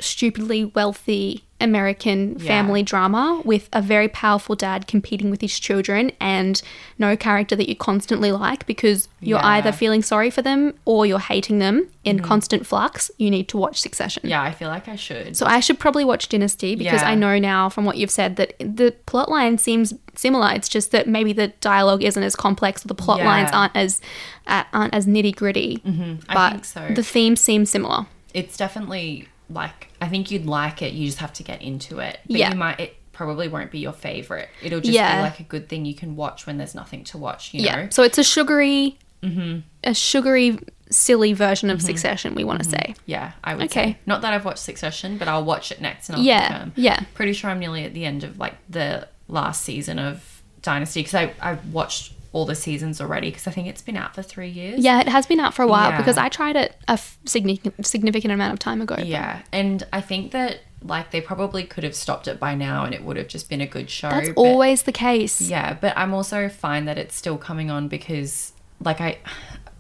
stupidly 0.01 0.65
wealthy 0.67 1.45
American 1.61 2.37
Yeah. 2.39 2.47
family 2.49 2.83
drama 2.83 3.41
with 3.45 3.69
a 3.73 3.81
very 3.81 4.09
powerful 4.09 4.55
dad 4.55 4.87
competing 4.87 5.31
with 5.31 5.41
his 5.41 5.59
children 5.59 6.11
and 6.21 6.61
no 6.99 7.17
character 7.17 7.55
that 7.57 7.69
you 7.69 7.77
constantly 7.77 8.33
like 8.33 8.67
because 8.67 9.09
you're 9.21 9.39
Yeah. 9.39 9.43
Mm-hmm. 9.43 9.49
either 9.53 9.73
feeling 9.73 10.03
sorry 10.03 10.31
for 10.31 10.43
them 10.43 10.75
or 10.85 11.07
you're 11.07 11.21
hating 11.21 11.61
them 11.61 11.89
in 12.03 12.21
constant 12.21 12.67
flux. 12.67 13.11
You 13.19 13.31
need 13.31 13.49
to 13.49 13.57
watch 13.57 13.81
Succession. 13.81 14.23
yeah 14.29 14.43
i 14.43 14.51
feel 14.53 14.69
like 14.69 14.89
i 14.89 14.97
should 14.97 15.37
So 15.37 15.47
I 15.47 15.61
should 15.61 15.79
probably 15.79 16.05
watch 16.05 16.29
Dynasty 16.29 16.75
because 16.75 17.01
Yeah. 17.01 17.09
I 17.11 17.15
know 17.15 17.39
now 17.39 17.69
from 17.69 17.85
what 17.85 17.97
you've 17.97 18.11
said 18.11 18.37
that 18.37 18.55
the 18.59 18.95
plot 19.07 19.31
line 19.31 19.57
seems 19.59 19.95
similar. 20.17 20.53
It's 20.53 20.69
just 20.69 20.91
that 20.91 21.09
maybe 21.09 21.33
the 21.33 21.49
dialogue 21.61 22.03
isn't 22.05 22.23
as 22.23 22.37
complex 22.37 22.85
or 22.85 22.89
the 22.89 22.95
plot 22.95 23.21
lines 23.21 23.51
aren't 23.53 23.75
as 23.77 24.01
uh, 24.47 24.65
aren't 24.73 24.93
as 24.95 25.07
nitty 25.07 25.35
gritty. 25.35 25.81
I 26.29 26.35
But 26.35 26.51
think 26.53 26.65
so. 26.65 26.89
the 26.95 27.03
themes 27.03 27.41
seem 27.41 27.65
similar. 27.65 28.07
it's 28.35 28.57
definitely 28.57 29.29
like 29.51 29.89
i 30.01 30.09
think 30.09 30.31
you'd 30.31 30.47
like 30.47 30.81
it 30.83 30.93
you 30.95 31.07
just 31.07 31.19
have 31.19 31.33
to 31.33 31.43
get 31.43 31.61
into 31.63 31.99
it 31.99 32.19
but 32.27 32.37
Yeah. 32.37 32.51
you 32.51 32.57
might 32.57 32.81
it 32.81 32.97
probably 33.13 33.47
won't 33.49 33.71
be 33.71 33.79
your 33.79 33.93
favorite 33.93 34.49
it'll 34.63 34.81
just 34.81 34.93
Yeah. 34.93 35.17
be 35.17 35.23
like 35.23 35.39
a 35.41 35.45
good 35.45 35.69
thing 35.69 35.85
you 35.85 35.95
can 35.95 36.17
watch 36.17 36.47
when 36.47 36.57
there's 36.59 36.75
nothing 36.75 37.05
to 37.05 37.19
watch 37.19 37.53
you 37.55 37.61
Yeah. 37.63 37.77
know 37.77 37.89
So 37.91 38.03
it's 38.03 38.19
a 38.19 38.25
sugary, 38.25 38.99
Mm-hmm. 39.23 39.61
a 39.85 39.95
sugary, 39.95 40.59
silly 40.91 41.33
version 41.33 41.71
of 41.71 41.81
Succession. 41.81 42.35
We 42.35 42.45
want 42.45 42.63
to 42.63 42.69
say. 42.69 42.95
Yeah, 43.07 43.33
I 43.43 43.55
would 43.55 43.65
Okay. 43.67 43.93
say. 43.93 43.99
Not 44.05 44.21
that 44.21 44.35
I've 44.35 44.45
watched 44.45 44.59
Succession, 44.59 45.17
but 45.17 45.29
I'll 45.29 45.45
watch 45.45 45.73
it 45.73 45.81
next 45.81 46.11
and 46.11 46.17
I'll 46.19 46.23
Yeah, 46.23 46.49
confirm. 46.49 46.73
yeah. 46.77 47.01
Pretty 47.15 47.33
sure 47.33 47.49
I'm 47.49 47.59
nearly 47.59 47.85
at 47.85 47.95
the 47.95 48.05
end 48.05 48.23
of 48.23 48.39
like 48.39 48.57
the 48.69 49.09
last 49.29 49.63
season 49.63 49.99
of 49.99 50.43
Dynasty 50.61 51.01
because 51.01 51.15
I 51.15 51.33
I've 51.41 51.65
watched 51.73 52.13
all 52.35 52.45
the 52.45 52.55
seasons 52.55 53.01
already 53.01 53.31
because 53.31 53.47
I 53.47 53.53
think 53.53 53.69
it's 53.69 53.81
been 53.81 53.97
out 53.97 54.15
for 54.15 54.23
three 54.23 54.49
years. 54.49 54.81
Yeah, 54.81 55.01
it 55.01 55.09
has 55.09 55.25
been 55.25 55.41
out 55.41 55.55
for 55.55 55.63
a 55.63 55.67
while 55.69 55.91
Yeah. 55.91 55.97
because 55.99 56.19
I 56.19 56.29
tried 56.29 56.57
it 56.57 56.77
a 56.89 56.93
f- 56.93 57.17
significant 57.25 57.87
significant 57.87 58.33
amount 58.35 58.53
of 58.53 58.59
time 58.59 58.83
ago. 58.83 58.97
Yeah, 58.99 59.43
and 59.53 59.83
I 59.93 60.01
think 60.03 60.33
that 60.33 60.59
like 60.83 61.13
they 61.13 61.21
probably 61.21 61.65
could 61.65 61.85
have 61.85 61.95
stopped 61.95 62.29
it 62.29 62.39
by 62.39 62.55
now 62.55 62.85
and 62.85 62.93
it 62.95 63.03
would 63.05 63.17
have 63.17 63.29
just 63.29 63.49
been 63.49 63.61
a 63.63 63.67
good 63.67 63.89
show. 63.89 64.11
That's 64.11 64.29
but- 64.31 64.37
always 64.41 64.83
the 64.83 64.93
case. 64.93 65.41
Yeah, 65.41 65.79
but 65.81 65.97
I'm 65.97 66.13
also 66.13 66.49
fine 66.51 66.85
that 66.87 66.99
it's 66.99 67.15
still 67.15 67.39
coming 67.39 67.71
on 67.71 67.89
because 67.89 68.53
like 68.81 69.01
I 69.01 69.19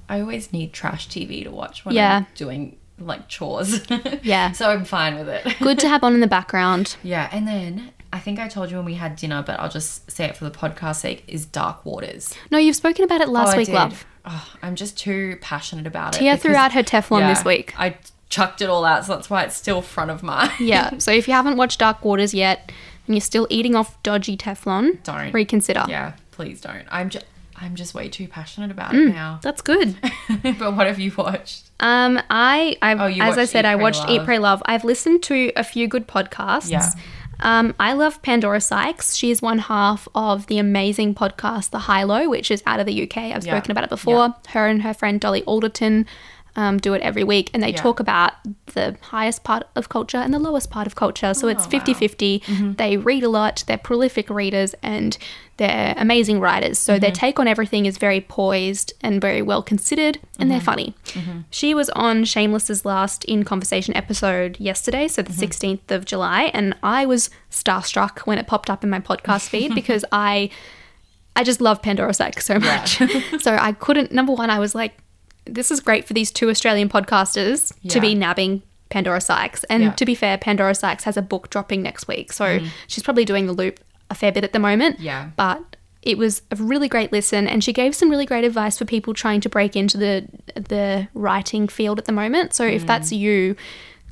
I 0.08 0.20
always 0.20 0.52
need 0.52 0.72
trash 0.72 1.08
TV 1.08 1.42
to 1.44 1.50
watch 1.50 1.84
when 1.84 1.94
Yeah. 1.96 2.18
I'm 2.18 2.26
doing 2.36 2.76
like 3.00 3.26
chores. 3.28 3.84
Yeah. 4.22 4.52
so 4.52 4.70
I'm 4.70 4.84
fine 4.84 5.16
with 5.16 5.28
it. 5.28 5.56
Good 5.60 5.80
to 5.80 5.88
have 5.88 6.04
on 6.04 6.14
in 6.14 6.20
the 6.20 6.28
background. 6.28 6.94
Yeah, 7.02 7.28
and 7.32 7.48
then 7.48 7.90
I 8.14 8.20
think 8.20 8.38
I 8.38 8.46
told 8.48 8.70
you 8.70 8.76
when 8.76 8.86
we 8.86 8.94
had 8.94 9.16
dinner, 9.16 9.42
but 9.44 9.58
I'll 9.58 9.68
just 9.68 10.08
say 10.10 10.24
it 10.26 10.36
for 10.36 10.44
the 10.44 10.50
podcast 10.50 10.96
sake, 10.96 11.24
is 11.26 11.44
Dark 11.46 11.84
Waters. 11.84 12.32
No, 12.50 12.58
you've 12.58 12.76
spoken 12.76 13.04
about 13.04 13.20
it 13.20 13.28
last 13.28 13.54
Oh, 13.54 13.58
week, 13.58 13.66
did. 13.66 13.74
love. 13.74 14.06
Oh, 14.24 14.48
I'm 14.62 14.76
just 14.76 14.96
too 14.96 15.36
passionate 15.40 15.86
about 15.86 16.14
it. 16.14 16.20
Tia 16.20 16.36
threw 16.36 16.54
out 16.54 16.72
her 16.72 16.82
Teflon 16.84 17.28
this 17.28 17.44
week. 17.44 17.74
I 17.78 17.96
chucked 18.30 18.62
it 18.62 18.70
all 18.70 18.84
out, 18.84 19.04
so 19.04 19.14
that's 19.16 19.28
why 19.28 19.42
it's 19.42 19.56
still 19.56 19.82
front 19.82 20.10
of 20.12 20.22
mind. 20.22 20.52
Yeah. 20.60 20.96
so 20.98 21.10
if 21.10 21.26
you 21.26 21.34
haven't 21.34 21.56
watched 21.56 21.80
Dark 21.80 22.04
Waters 22.04 22.32
yet 22.32 22.70
and 23.06 23.14
you're 23.16 23.20
still 23.20 23.46
eating 23.50 23.74
off 23.74 24.00
dodgy 24.04 24.36
Teflon, 24.36 25.02
Don't. 25.02 25.32
reconsider. 25.34 25.84
yeah, 25.88 26.12
please 26.30 26.60
don't. 26.60 26.86
I'm 26.90 27.10
just 27.10 27.26
I'm 27.56 27.74
just 27.76 27.94
way 27.94 28.08
too 28.08 28.26
passionate 28.28 28.70
about 28.70 28.94
it 28.94 29.08
now. 29.14 29.38
That's 29.42 29.60
good. 29.62 29.96
but 30.58 30.74
what 30.74 30.86
have 30.88 30.98
you 30.98 31.12
watched? 31.16 31.70
Um, 31.78 32.20
I, 32.28 32.76
I've, 32.82 33.00
Oh, 33.00 33.06
as 33.06 33.38
I 33.38 33.44
said, 33.44 33.64
Eat, 33.64 33.68
I 33.68 33.74
Pray, 33.74 33.82
watched 33.82 34.08
Eat, 34.08 34.16
Love. 34.18 34.24
Pray, 34.26 34.38
Love. 34.40 34.62
I've 34.66 34.84
listened 34.84 35.22
to 35.24 35.52
a 35.54 35.62
few 35.62 35.86
good 35.86 36.08
podcasts. 36.08 36.68
Yeah. 36.70 36.88
Um, 37.40 37.74
I 37.80 37.92
love 37.92 38.22
Pandora 38.22 38.60
Sykes. 38.60 39.14
She 39.16 39.30
is 39.30 39.42
one 39.42 39.58
half 39.58 40.08
of 40.14 40.46
the 40.46 40.58
amazing 40.58 41.14
podcast, 41.14 41.70
The 41.70 41.80
High 41.80 42.04
Low, 42.04 42.28
which 42.28 42.50
is 42.50 42.62
out 42.66 42.80
of 42.80 42.86
the 42.86 43.02
UK. 43.02 43.32
I've 43.32 43.44
Yeah. 43.44 43.52
spoken 43.54 43.70
about 43.70 43.84
it 43.84 43.90
before. 43.90 44.34
Her 44.48 44.66
and 44.68 44.82
her 44.82 44.94
friend 44.94 45.20
Dolly 45.20 45.42
Alderton 45.44 46.06
um, 46.56 46.78
do 46.78 46.94
it 46.94 47.02
every 47.02 47.24
week, 47.24 47.50
and 47.52 47.62
they 47.62 47.70
Yeah. 47.70 47.76
talk 47.82 47.98
about 48.00 48.32
the 48.74 48.96
highest 49.02 49.42
part 49.44 49.64
of 49.74 49.88
culture 49.88 50.18
and 50.18 50.32
the 50.32 50.38
lowest 50.38 50.70
part 50.70 50.86
of 50.86 50.94
culture. 50.94 51.34
So 51.34 51.48
Oh, 51.48 51.50
it's 51.50 51.66
50 51.66 51.94
50. 51.94 52.40
Mm-hmm. 52.40 52.72
They 52.74 52.96
read 52.96 53.22
a 53.24 53.28
lot, 53.28 53.64
they're 53.66 53.76
prolific 53.78 54.30
readers, 54.30 54.74
and 54.82 55.18
they're 55.56 55.94
amazing 55.96 56.40
writers. 56.40 56.78
So 56.78 56.92
Mm-hmm. 56.94 57.00
their 57.00 57.10
take 57.10 57.38
on 57.40 57.48
everything 57.48 57.86
is 57.86 57.98
very 57.98 58.20
poised 58.20 58.92
and 59.00 59.20
very 59.20 59.42
well 59.42 59.62
considered, 59.62 60.16
and 60.16 60.24
Mm-hmm. 60.24 60.48
they're 60.50 60.60
funny. 60.60 60.94
She 61.50 61.74
was 61.74 61.90
on 61.90 62.24
Shameless's 62.24 62.84
last 62.84 63.24
In 63.24 63.42
Conversation 63.44 63.96
episode 63.96 64.58
yesterday, 64.60 65.08
so 65.08 65.22
the 65.22 65.32
Mm-hmm. 65.32 65.42
16th 65.42 65.90
of 65.90 66.04
July, 66.04 66.50
and 66.54 66.76
I 66.82 67.04
was 67.06 67.30
starstruck 67.50 68.20
when 68.20 68.38
it 68.38 68.46
popped 68.46 68.70
up 68.70 68.84
in 68.84 68.90
my 68.90 69.00
podcast 69.00 69.48
feed 69.48 69.74
because 69.80 70.04
I 70.12 70.50
I 71.36 71.42
just 71.42 71.60
love 71.60 71.82
Pandora 71.82 72.14
Sykes 72.14 72.44
so 72.46 72.60
much. 72.60 72.98
so 73.40 73.56
I 73.56 73.72
couldn't 73.72 74.12
number 74.12 74.32
one, 74.32 74.50
I 74.50 74.60
was 74.60 74.72
like, 74.74 74.92
this 75.46 75.70
is 75.70 75.80
great 75.80 76.06
for 76.06 76.12
these 76.14 76.30
two 76.30 76.48
Australian 76.50 76.88
podcasters 76.88 77.72
to 77.88 78.00
be 78.00 78.14
nabbing 78.14 78.62
Pandora 78.90 79.20
Sykes. 79.20 79.64
And 79.64 79.82
Yeah. 79.84 79.90
to 79.92 80.04
be 80.04 80.14
fair, 80.14 80.38
Pandora 80.38 80.74
Sykes 80.74 81.04
has 81.04 81.16
a 81.16 81.22
book 81.22 81.50
dropping 81.50 81.82
next 81.82 82.06
week. 82.08 82.32
So 82.32 82.60
she's 82.86 83.02
probably 83.02 83.24
doing 83.24 83.46
the 83.46 83.52
loop 83.52 83.80
a 84.10 84.14
fair 84.14 84.32
bit 84.32 84.44
at 84.44 84.52
the 84.52 84.58
moment. 84.58 85.00
Yeah. 85.00 85.30
But 85.36 85.62
it 86.02 86.18
was 86.18 86.42
a 86.50 86.56
really 86.56 86.86
great 86.88 87.12
listen 87.12 87.46
and 87.48 87.64
she 87.64 87.72
gave 87.72 87.94
some 87.94 88.10
really 88.10 88.26
great 88.26 88.44
advice 88.44 88.76
for 88.78 88.84
people 88.84 89.14
trying 89.14 89.40
to 89.40 89.48
break 89.48 89.74
into 89.74 89.96
the 89.96 90.26
the 90.54 91.08
writing 91.14 91.66
field 91.66 91.98
at 91.98 92.04
the 92.04 92.12
moment. 92.12 92.54
So 92.54 92.64
if 92.66 92.86
that's 92.86 93.10
Mm. 93.10 93.18
you, 93.18 93.56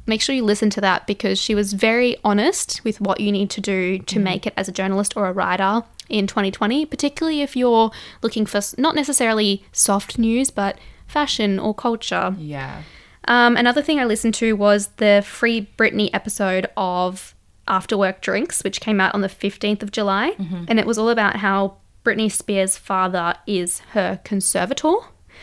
make 0.06 0.20
sure 0.22 0.34
you 0.34 0.42
listen 0.42 0.68
to 0.70 0.80
that 0.80 1.06
because 1.06 1.38
she 1.38 1.54
was 1.54 1.74
very 1.74 2.16
honest 2.24 2.80
with 2.82 3.00
what 3.00 3.20
you 3.20 3.30
need 3.30 3.50
to 3.50 3.60
do 3.60 3.98
to 3.98 4.18
Mm. 4.18 4.22
make 4.22 4.46
it 4.46 4.54
as 4.56 4.68
a 4.68 4.72
journalist 4.72 5.16
or 5.16 5.28
a 5.28 5.32
writer 5.32 5.82
in 6.08 6.26
2020, 6.26 6.84
particularly 6.86 7.42
if 7.42 7.54
you're 7.56 7.90
looking 8.22 8.44
for 8.46 8.60
not 8.78 8.94
necessarily 8.96 9.62
soft 9.70 10.18
news 10.18 10.50
but 10.50 10.76
fashion 11.12 11.58
or 11.58 11.74
culture. 11.74 12.34
Yeah. 12.38 12.82
Um, 13.28 13.56
another 13.56 13.82
thing 13.82 14.00
I 14.00 14.04
listened 14.04 14.34
to 14.34 14.54
was 14.54 14.88
the 14.96 15.22
Free 15.24 15.68
Britney 15.76 16.10
episode 16.12 16.66
of 16.76 17.34
After 17.68 17.96
Work 17.96 18.20
Drinks, 18.20 18.62
which 18.62 18.80
came 18.80 19.00
out 19.00 19.14
on 19.14 19.20
the 19.20 19.28
15th 19.28 19.82
of 19.82 19.92
July. 19.92 20.32
Mm-hmm. 20.32 20.64
And 20.68 20.80
it 20.80 20.86
was 20.86 20.98
all 20.98 21.08
about 21.08 21.36
how 21.36 21.76
Britney 22.04 22.30
Spears' 22.30 22.76
father 22.76 23.34
is 23.46 23.80
her 23.90 24.20
conservator. 24.24 24.96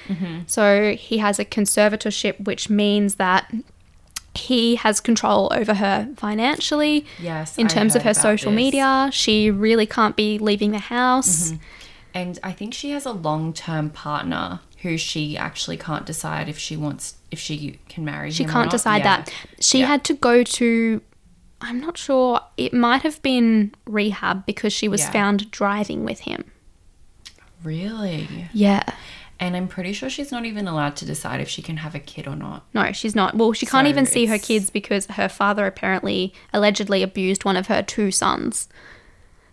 Mm-hmm. 0.08 0.40
So 0.48 0.94
he 0.94 1.20
has 1.20 1.40
a 1.40 1.46
conservatorship, 1.46 2.44
which 2.46 2.70
means 2.70 3.16
that 3.16 3.50
he 4.36 4.76
has 4.76 5.00
control 5.00 5.52
over 5.54 5.76
her 5.76 6.10
financially. 6.18 7.06
Yes, 7.20 7.58
In 7.58 7.68
terms 7.68 7.96
of 7.96 8.04
her 8.04 8.14
social 8.14 8.52
this. 8.52 8.58
media, 8.58 9.10
she 9.12 9.50
really 9.50 9.86
can't 9.86 10.16
be 10.16 10.38
leaving 10.38 10.72
the 10.72 10.80
house. 10.80 11.52
Mm-hmm. 11.52 11.64
And 12.14 12.40
I 12.44 12.52
think 12.52 12.74
she 12.74 12.92
has 12.92 13.06
a 13.06 13.12
long 13.12 13.54
term 13.54 13.90
partner 13.90 14.62
who 14.82 14.98
she 14.98 15.38
actually 15.38 15.78
can't 15.78 16.06
decide 16.06 16.48
if 16.48 16.58
she 16.58 16.78
wants 16.78 17.16
if 17.32 17.40
she 17.40 17.80
can 17.90 18.06
marry 18.06 18.32
She 18.32 18.44
him 18.44 18.50
or 18.50 18.54
can't 18.54 18.72
decide 18.72 19.00
Yeah. 19.00 19.18
that. 19.18 19.34
She 19.60 19.80
Yeah. 19.80 19.88
had 19.88 20.04
to 20.06 20.14
go 20.14 20.44
to, 20.44 21.02
I'm 21.62 21.80
not 21.80 21.98
sure, 21.98 22.42
it 22.58 22.74
might 22.74 23.04
have 23.04 23.22
been 23.22 23.74
rehab 23.86 24.46
because 24.46 24.74
she 24.74 24.88
was 24.88 25.02
Yeah. 25.02 25.12
found 25.12 25.52
driving 25.52 26.06
with 26.06 26.22
him. 26.22 26.46
Really? 27.64 28.48
Yeah. 28.54 28.84
And 29.40 29.56
I'm 29.56 29.68
pretty 29.68 29.94
sure 29.94 30.10
she's 30.10 30.32
not 30.32 30.46
even 30.46 30.68
allowed 30.68 30.96
to 30.98 31.06
decide 31.06 31.40
if 31.40 31.48
she 31.48 31.62
can 31.62 31.78
have 31.78 31.96
a 31.96 32.00
kid 32.00 32.28
or 32.28 32.36
not. 32.36 32.66
No, 32.74 32.92
she's 32.92 33.16
not. 33.16 33.36
Well, 33.36 33.54
she 33.54 33.66
can't 33.66 33.86
So 33.86 33.90
even 33.90 34.06
see 34.06 34.26
her 34.26 34.38
kids 34.38 34.70
because 34.70 35.06
her 35.06 35.30
father 35.30 35.66
apparently 35.66 36.34
allegedly 36.54 37.04
abused 37.04 37.46
one 37.46 37.56
of 37.56 37.68
her 37.68 37.82
two 37.82 38.12
sons. 38.12 38.68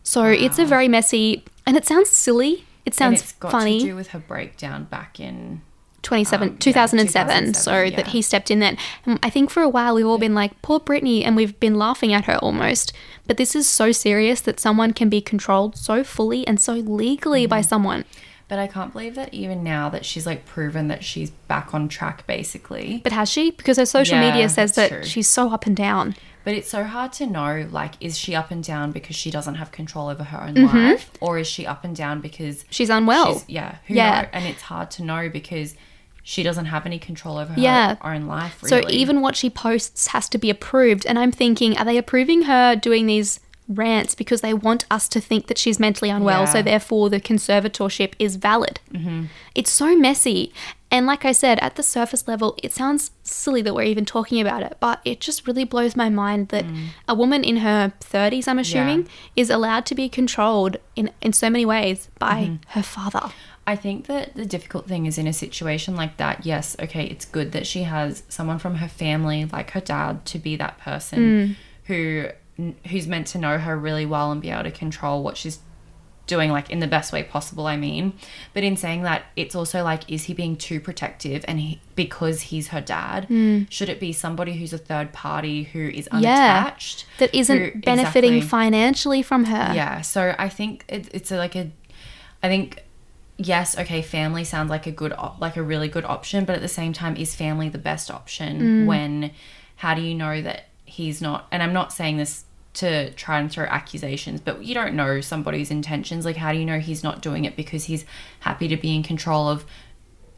So 0.03 0.25
it's 0.25 0.59
a 0.59 0.63
ah. 0.63 0.67
very 0.67 0.89
messy, 0.89 1.45
and 1.67 1.77
it 1.77 1.85
sounds 1.85 2.11
silly. 2.11 2.66
It 2.87 2.95
sounds 2.95 3.21
and 3.21 3.23
it's 3.29 3.33
got 3.33 3.53
funny. 3.53 3.81
to 3.81 3.85
do 3.87 3.95
with 3.97 4.09
her 4.09 4.19
breakdown 4.21 4.85
back 4.85 5.21
in 5.21 5.61
27, 6.03 6.49
Um, 6.49 6.55
yeah, 6.55 6.59
2007, 6.61 7.55
so 7.55 7.71
2007, 7.73 7.97
that 7.97 8.13
he 8.13 8.23
stepped 8.23 8.51
in 8.51 8.61
then. 8.61 8.79
And 9.05 9.19
I 9.25 9.29
think 9.31 9.51
for 9.51 9.63
a 9.63 9.69
while 9.69 9.97
we've 9.97 10.07
all 10.07 10.19
been 10.19 10.35
like, 10.37 10.63
poor 10.63 10.79
Britney, 10.79 11.25
and 11.25 11.35
we've 11.35 11.59
been 11.59 11.75
laughing 11.75 12.13
at 12.13 12.27
her 12.27 12.37
almost. 12.37 12.93
But 13.27 13.39
this 13.39 13.57
is 13.57 13.69
so 13.69 13.91
serious 13.91 14.41
that 14.43 14.61
someone 14.61 14.93
can 14.93 15.09
be 15.09 15.21
controlled 15.21 15.77
so 15.77 16.05
fully 16.05 16.47
and 16.47 16.61
so 16.61 16.75
legally 16.75 17.45
by 17.47 17.59
Mm-hmm. 17.61 17.69
someone. 17.69 18.05
But 18.49 18.61
I 18.61 18.69
can't 18.69 18.93
believe 18.93 19.17
that 19.17 19.35
even 19.35 19.65
now 19.65 19.89
that 19.89 20.05
she's 20.07 20.25
like 20.25 20.47
proven 20.47 20.87
that 20.87 21.03
she's 21.03 21.31
back 21.31 21.75
on 21.75 21.89
track 21.89 22.25
basically. 22.29 23.01
But 23.03 23.11
has 23.11 23.29
she? 23.29 23.51
Because 23.51 23.77
her 23.77 23.87
social 23.87 24.19
Yeah, 24.19 24.31
media 24.31 24.49
says 24.49 24.77
that 24.77 24.89
true. 24.93 25.03
she's 25.05 25.27
so 25.27 25.51
up 25.51 25.67
and 25.67 25.75
down. 25.77 26.15
But 26.47 26.55
it's 26.55 26.71
so 26.71 26.85
hard 26.85 27.13
to 27.15 27.27
know 27.27 27.67
like 27.71 27.95
is 28.01 28.17
she 28.17 28.35
up 28.35 28.51
and 28.53 28.63
down 28.63 28.93
because 28.93 29.17
she 29.17 29.31
doesn't 29.31 29.57
have 29.57 29.73
control 29.73 30.09
over 30.09 30.23
her 30.25 30.41
own 30.47 30.55
Mm-hmm. 30.55 30.77
life 30.93 31.11
or 31.21 31.39
is 31.39 31.47
she 31.49 31.67
up 31.67 31.83
and 31.85 31.95
down 31.95 32.21
because 32.21 32.65
She's 32.71 32.89
unwell. 32.89 33.41
she's 33.41 33.49
yeah, 33.49 33.77
who 33.87 33.95
Yeah. 33.95 34.23
know? 34.23 34.29
And 34.33 34.45
it's 34.47 34.63
hard 34.63 34.91
to 34.93 35.03
know 35.03 35.29
because 35.29 35.75
she 36.23 36.43
doesn't 36.45 36.67
have 36.67 36.87
any 36.87 36.99
control 37.01 37.37
over 37.39 37.53
her 37.53 37.61
Yeah. 37.61 37.97
own 38.03 38.27
life 38.27 38.61
So 38.65 38.89
even 38.89 39.21
what 39.21 39.35
she 39.37 39.51
posts 39.51 40.07
has 40.15 40.29
to 40.31 40.39
be 40.39 40.49
approved. 40.49 41.05
And 41.05 41.19
I'm 41.19 41.33
thinking, 41.33 41.77
are 41.79 41.85
they 41.85 41.99
approving 41.99 42.43
her 42.43 42.75
doing 42.77 43.07
these 43.07 43.41
rants 43.69 44.15
because 44.15 44.41
they 44.43 44.55
want 44.55 44.85
us 44.91 45.09
to 45.09 45.21
think 45.21 45.49
that 45.49 45.59
she's 45.59 45.81
mentally 45.81 46.11
unwell? 46.11 46.43
Yeah. 46.43 46.53
So 46.53 46.63
therefore, 46.63 47.11
the 47.11 47.21
conservatorship 47.21 48.13
is 48.21 48.37
valid. 48.37 48.79
Mm-hmm. 48.93 49.25
It's 49.57 49.73
so 49.73 49.97
messy. 49.97 50.53
And 50.91 51.07
like 51.07 51.25
I 51.25 51.33
said, 51.33 51.59
at 51.59 51.75
the 51.75 51.83
surface 51.83 52.29
level, 52.29 52.57
it 52.63 52.73
sounds 52.73 53.11
silly 53.25 53.61
that 53.63 53.75
we're 53.75 53.83
even 53.83 54.05
talking 54.05 54.41
about 54.41 54.63
it, 54.63 54.77
but 54.79 55.01
it 55.05 55.21
just 55.21 55.47
really 55.47 55.65
blows 55.65 55.97
my 55.97 56.09
mind 56.09 56.49
that 56.49 56.65
mm. 56.65 56.89
a 57.09 57.15
woman 57.15 57.43
in 57.43 57.59
her 57.59 57.93
30s, 58.01 58.47
I'm 58.47 58.59
assuming, 58.59 59.09
is 59.35 59.51
allowed 59.51 59.85
to 59.87 59.95
be 59.95 60.09
controlled 60.09 60.77
in, 60.95 61.11
in 61.21 61.33
so 61.33 61.51
many 61.51 61.67
ways 61.67 62.09
by 62.19 62.43
mm-hmm. 62.43 62.55
her 62.69 62.83
father. 62.83 63.33
I 63.67 63.75
think 63.75 64.07
that 64.07 64.37
the 64.37 64.47
difficult 64.47 64.87
thing 64.87 65.07
is 65.07 65.19
in 65.19 65.27
a 65.27 65.33
situation 65.33 65.97
like 65.97 66.19
that, 66.19 66.47
yes, 66.47 66.77
okay, 66.81 67.05
it's 67.05 67.25
good 67.25 67.51
that 67.51 67.67
she 67.67 67.83
has 67.83 68.23
someone 68.29 68.61
from 68.61 68.77
her 68.77 68.89
family, 68.89 69.45
like 69.47 69.73
her 69.73 69.81
dad, 69.81 70.25
to 70.27 70.39
be 70.39 70.55
that 70.57 70.79
person 70.79 71.19
mm. 71.19 71.57
who 71.87 72.29
who's 72.89 73.07
meant 73.07 73.27
to 73.27 73.39
know 73.39 73.59
her 73.59 73.77
really 73.77 74.07
well 74.07 74.33
and 74.33 74.41
be 74.41 74.49
able 74.49 74.63
to 74.63 74.71
control 74.71 75.23
what 75.23 75.37
she's 75.37 75.59
doing 76.27 76.51
like 76.51 76.69
in 76.71 76.81
the 76.81 76.87
best 76.87 77.13
way 77.13 77.23
possible 77.23 77.67
i 77.67 77.77
mean 77.77 78.13
but 78.53 78.63
in 78.65 78.77
saying 78.77 79.03
that 79.03 79.25
it's 79.37 79.55
also 79.55 79.83
like 79.85 80.11
is 80.11 80.25
he 80.25 80.35
being 80.35 80.57
too 80.57 80.81
protective 80.81 81.45
and 81.47 81.61
he 81.61 81.81
because 81.95 82.41
he's 82.43 82.69
her 82.69 82.81
dad 82.81 83.27
should 83.71 83.89
it 83.89 84.01
be 84.01 84.13
somebody 84.13 84.55
who's 84.59 84.73
a 84.73 84.79
third 84.79 85.13
party 85.13 85.63
who 85.65 85.89
is 85.89 86.09
Hmm. 86.11 86.19
Yeah. 86.21 86.31
unattached 86.61 87.07
That 87.19 87.35
isn't 87.35 87.59
who- 87.59 87.81
benefiting 87.81 88.35
exactly. 88.35 88.49
financially 88.49 89.23
from 89.23 89.45
her. 89.47 89.73
Yeah, 89.75 90.01
so 90.01 90.35
I 90.39 90.49
think 90.49 90.85
it, 90.89 91.09
it's 91.15 91.31
a, 91.31 91.37
like 91.37 91.55
a, 91.57 91.71
I 92.43 92.49
think, 92.49 92.83
yes, 93.39 93.79
okay, 93.79 94.03
family 94.03 94.45
sounds 94.45 94.71
like 94.71 94.87
a 94.87 94.91
good, 94.93 95.13
op- 95.13 95.41
like 95.41 95.57
a 95.57 95.63
really 95.63 95.89
good 95.89 96.05
option, 96.05 96.45
but 96.45 96.55
at 96.57 96.63
the 96.63 96.69
same 96.69 96.93
time, 96.93 97.17
is 97.17 97.35
family 97.35 97.69
the 97.69 97.79
best 97.79 98.11
option 98.11 98.61
Mm. 98.61 98.87
when, 98.87 99.31
how 99.77 99.95
do 99.95 100.01
you 100.03 100.15
know 100.15 100.41
that 100.43 100.67
he's 100.85 101.21
not? 101.23 101.47
And 101.51 101.63
I'm 101.63 101.73
not 101.73 101.93
saying 101.93 102.17
this 102.19 102.45
to 102.77 103.11
try 103.13 103.39
and 103.41 103.51
throw 103.51 103.65
accusations, 103.65 104.41
but 104.41 104.65
you 104.65 104.75
don't 104.75 104.95
know 104.95 105.21
somebody's 105.21 105.71
intentions. 105.71 106.25
Like, 106.25 106.37
how 106.37 106.53
do 106.53 106.59
you 106.59 106.65
know 106.65 106.79
he's 106.79 107.03
not 107.03 107.21
doing 107.23 107.45
it 107.45 107.57
because 107.57 107.85
he's 107.85 108.05
happy 108.41 108.69
to 108.69 108.77
be 108.77 108.95
in 108.95 109.03
control 109.03 109.49
of 109.49 109.65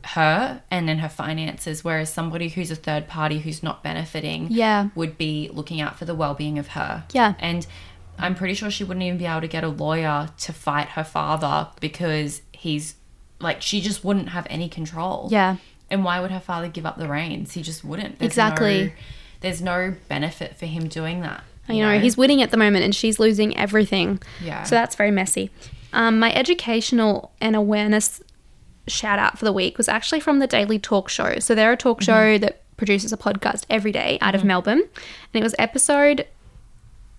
her 0.05 0.63
and 0.71 0.89
then 0.89 0.99
her 0.99 1.09
finances, 1.09 1.85
whereas 1.85 2.13
somebody 2.13 2.49
who's 2.49 2.71
a 2.71 2.77
third 2.77 3.09
party 3.09 3.41
who's 3.41 3.63
not 3.63 3.83
benefiting 3.83 4.47
Yeah. 4.51 4.89
would 4.95 5.19
be 5.19 5.51
looking 5.53 5.81
out 5.81 5.99
for 5.99 6.05
the 6.05 6.15
well-being 6.15 6.59
of 6.59 6.69
her. 6.69 7.05
Yeah. 7.13 7.35
And 7.39 7.67
I'm 8.19 8.35
pretty 8.35 8.55
sure 8.55 8.71
she 8.71 8.85
wouldn't 8.85 9.05
even 9.05 9.19
be 9.19 9.27
able 9.27 9.43
to 9.43 9.49
get 9.49 9.65
a 9.65 9.69
lawyer 9.69 10.29
to 10.39 10.53
fight 10.53 10.91
her 10.91 11.05
father 11.05 11.69
because 11.81 12.43
he's 12.53 12.95
like 13.41 13.63
she 13.63 13.81
just 13.81 14.03
wouldn't 14.05 14.31
have 14.31 14.47
any 14.51 14.69
control. 14.69 15.29
Yeah. 15.31 15.57
And 15.91 16.05
why 16.05 16.21
would 16.21 16.31
her 16.31 16.41
father 16.41 16.69
give 16.69 16.85
up 16.87 16.99
the 16.99 17.09
reins? 17.09 17.53
He 17.55 17.63
just 17.63 17.85
wouldn't. 17.85 18.19
There's 18.19 18.31
Exactly. 18.31 18.87
No, 18.87 18.93
there's 19.41 19.63
no 19.63 19.95
benefit 20.09 20.57
for 20.57 20.67
him 20.67 20.89
doing 20.89 21.21
that. 21.21 21.45
You 21.69 21.83
know, 21.83 21.99
he's 21.99 22.17
winning 22.17 22.43
at 22.43 22.51
the 22.51 22.57
moment 22.57 22.85
and 22.85 22.95
she's 22.95 23.19
losing 23.19 23.57
everything. 23.57 24.21
Yeah. 24.43 24.63
So 24.65 24.75
that's 24.75 24.95
very 24.97 25.11
messy. 25.11 25.51
Um, 25.93 26.19
my 26.19 26.33
educational 26.35 27.33
and 27.41 27.55
awareness 27.57 28.23
shout 28.87 29.19
out 29.19 29.39
for 29.39 29.45
the 29.45 29.53
week 29.53 29.77
was 29.79 29.89
actually 29.89 30.21
from 30.21 30.39
the 30.39 30.47
Daily 30.47 30.79
Talk 30.79 31.09
Show. 31.09 31.39
So 31.41 31.55
they're 31.55 31.73
a 31.73 31.77
talk 31.77 32.01
show 32.03 32.39
that 32.39 32.63
produces 32.79 33.13
a 33.13 33.17
podcast 33.17 33.65
every 33.69 33.93
day 33.93 34.19
out 34.21 34.35
of 34.35 34.45
Melbourne. 34.45 34.81
And 34.81 35.35
it 35.35 35.43
was 35.43 35.55
episode. 35.59 36.27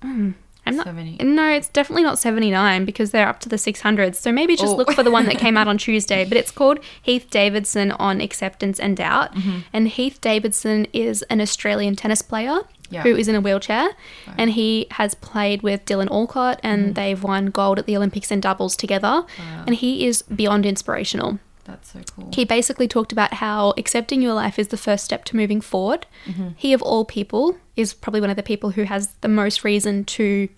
hmm, 0.01 0.31
I'm 0.65 0.75
not. 0.75 0.85
70. 0.85 1.23
No, 1.23 1.49
it's 1.51 1.67
definitely 1.69 2.03
not 2.03 2.19
79 2.19 2.85
because 2.85 3.11
they're 3.11 3.27
up 3.27 3.39
to 3.41 3.49
the 3.49 3.55
600s. 3.55 4.15
So 4.15 4.31
maybe 4.31 4.55
just 4.55 4.73
Oh. 4.73 4.75
look 4.75 4.91
for 4.93 5.03
the 5.03 5.11
one 5.11 5.25
that 5.25 5.37
came 5.39 5.57
out 5.57 5.67
on 5.67 5.77
Tuesday. 5.77 6.25
But 6.25 6.37
it's 6.37 6.51
called 6.51 6.79
Heath 7.01 7.27
Davidson 7.29 7.91
on 7.93 8.21
Acceptance 8.21 8.79
and 8.79 8.95
Doubt. 8.95 9.31
And 9.73 9.87
Heath 9.87 10.19
Davidson 10.21 10.85
is 10.93 11.23
an 11.23 11.41
Australian 11.41 11.95
tennis 11.95 12.21
player 12.21 12.59
Yeah. 12.89 13.03
who 13.03 13.15
is 13.15 13.27
in 13.27 13.35
a 13.35 13.41
wheelchair. 13.41 13.89
And 14.37 14.51
he 14.51 14.87
has 14.91 15.13
played 15.15 15.61
with 15.61 15.85
Dylan 15.85 16.09
Alcott 16.09 16.59
and 16.63 16.85
mm-hmm. 16.85 16.93
they've 16.93 17.21
won 17.21 17.47
gold 17.47 17.77
at 17.79 17.85
the 17.85 17.95
Olympics 17.95 18.31
in 18.31 18.39
doubles 18.39 18.75
together. 18.75 19.25
And 19.67 19.75
he 19.75 20.07
is 20.07 20.23
beyond 20.23 20.65
inspirational. 20.65 21.39
That's 21.65 21.91
so 21.91 22.01
cool. 22.15 22.31
He 22.33 22.45
basically 22.45 22.87
talked 22.87 23.11
about 23.11 23.35
how 23.35 23.75
accepting 23.77 24.23
your 24.23 24.33
life 24.33 24.57
is 24.57 24.69
the 24.69 24.77
first 24.77 25.05
step 25.05 25.23
to 25.25 25.35
moving 25.35 25.61
forward. 25.61 26.07
Mm-hmm. 26.25 26.49
He, 26.55 26.73
of 26.73 26.81
all 26.81 27.05
people, 27.05 27.57
is 27.75 27.93
probably 27.93 28.21
one 28.21 28.31
of 28.31 28.37
the 28.37 28.43
people 28.43 28.71
who 28.71 28.83
has 28.83 29.13
the 29.21 29.27
most 29.27 29.63
reason 29.63 30.03
to 30.05 30.49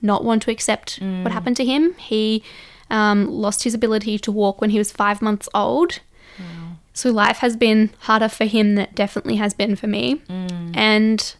not 0.00 0.24
want 0.24 0.42
to 0.42 0.50
accept 0.50 0.98
what 1.00 1.06
mm. 1.06 1.30
happened 1.30 1.58
to 1.58 1.66
him. 1.66 1.94
He 1.98 2.42
um, 2.88 3.30
lost 3.30 3.64
his 3.64 3.74
ability 3.74 4.18
to 4.20 4.32
walk 4.32 4.62
when 4.62 4.70
he 4.70 4.78
was 4.78 4.90
five 4.90 5.20
months 5.20 5.50
old. 5.52 6.00
So 6.94 7.10
life 7.10 7.38
has 7.38 7.56
been 7.56 7.90
harder 8.00 8.28
for 8.28 8.44
him 8.44 8.76
than 8.76 8.84
it 8.84 8.94
definitely 8.94 9.36
has 9.36 9.52
been 9.52 9.74
for 9.74 9.88
me. 9.88 10.22
Mm. 10.28 10.76
And 10.76 11.36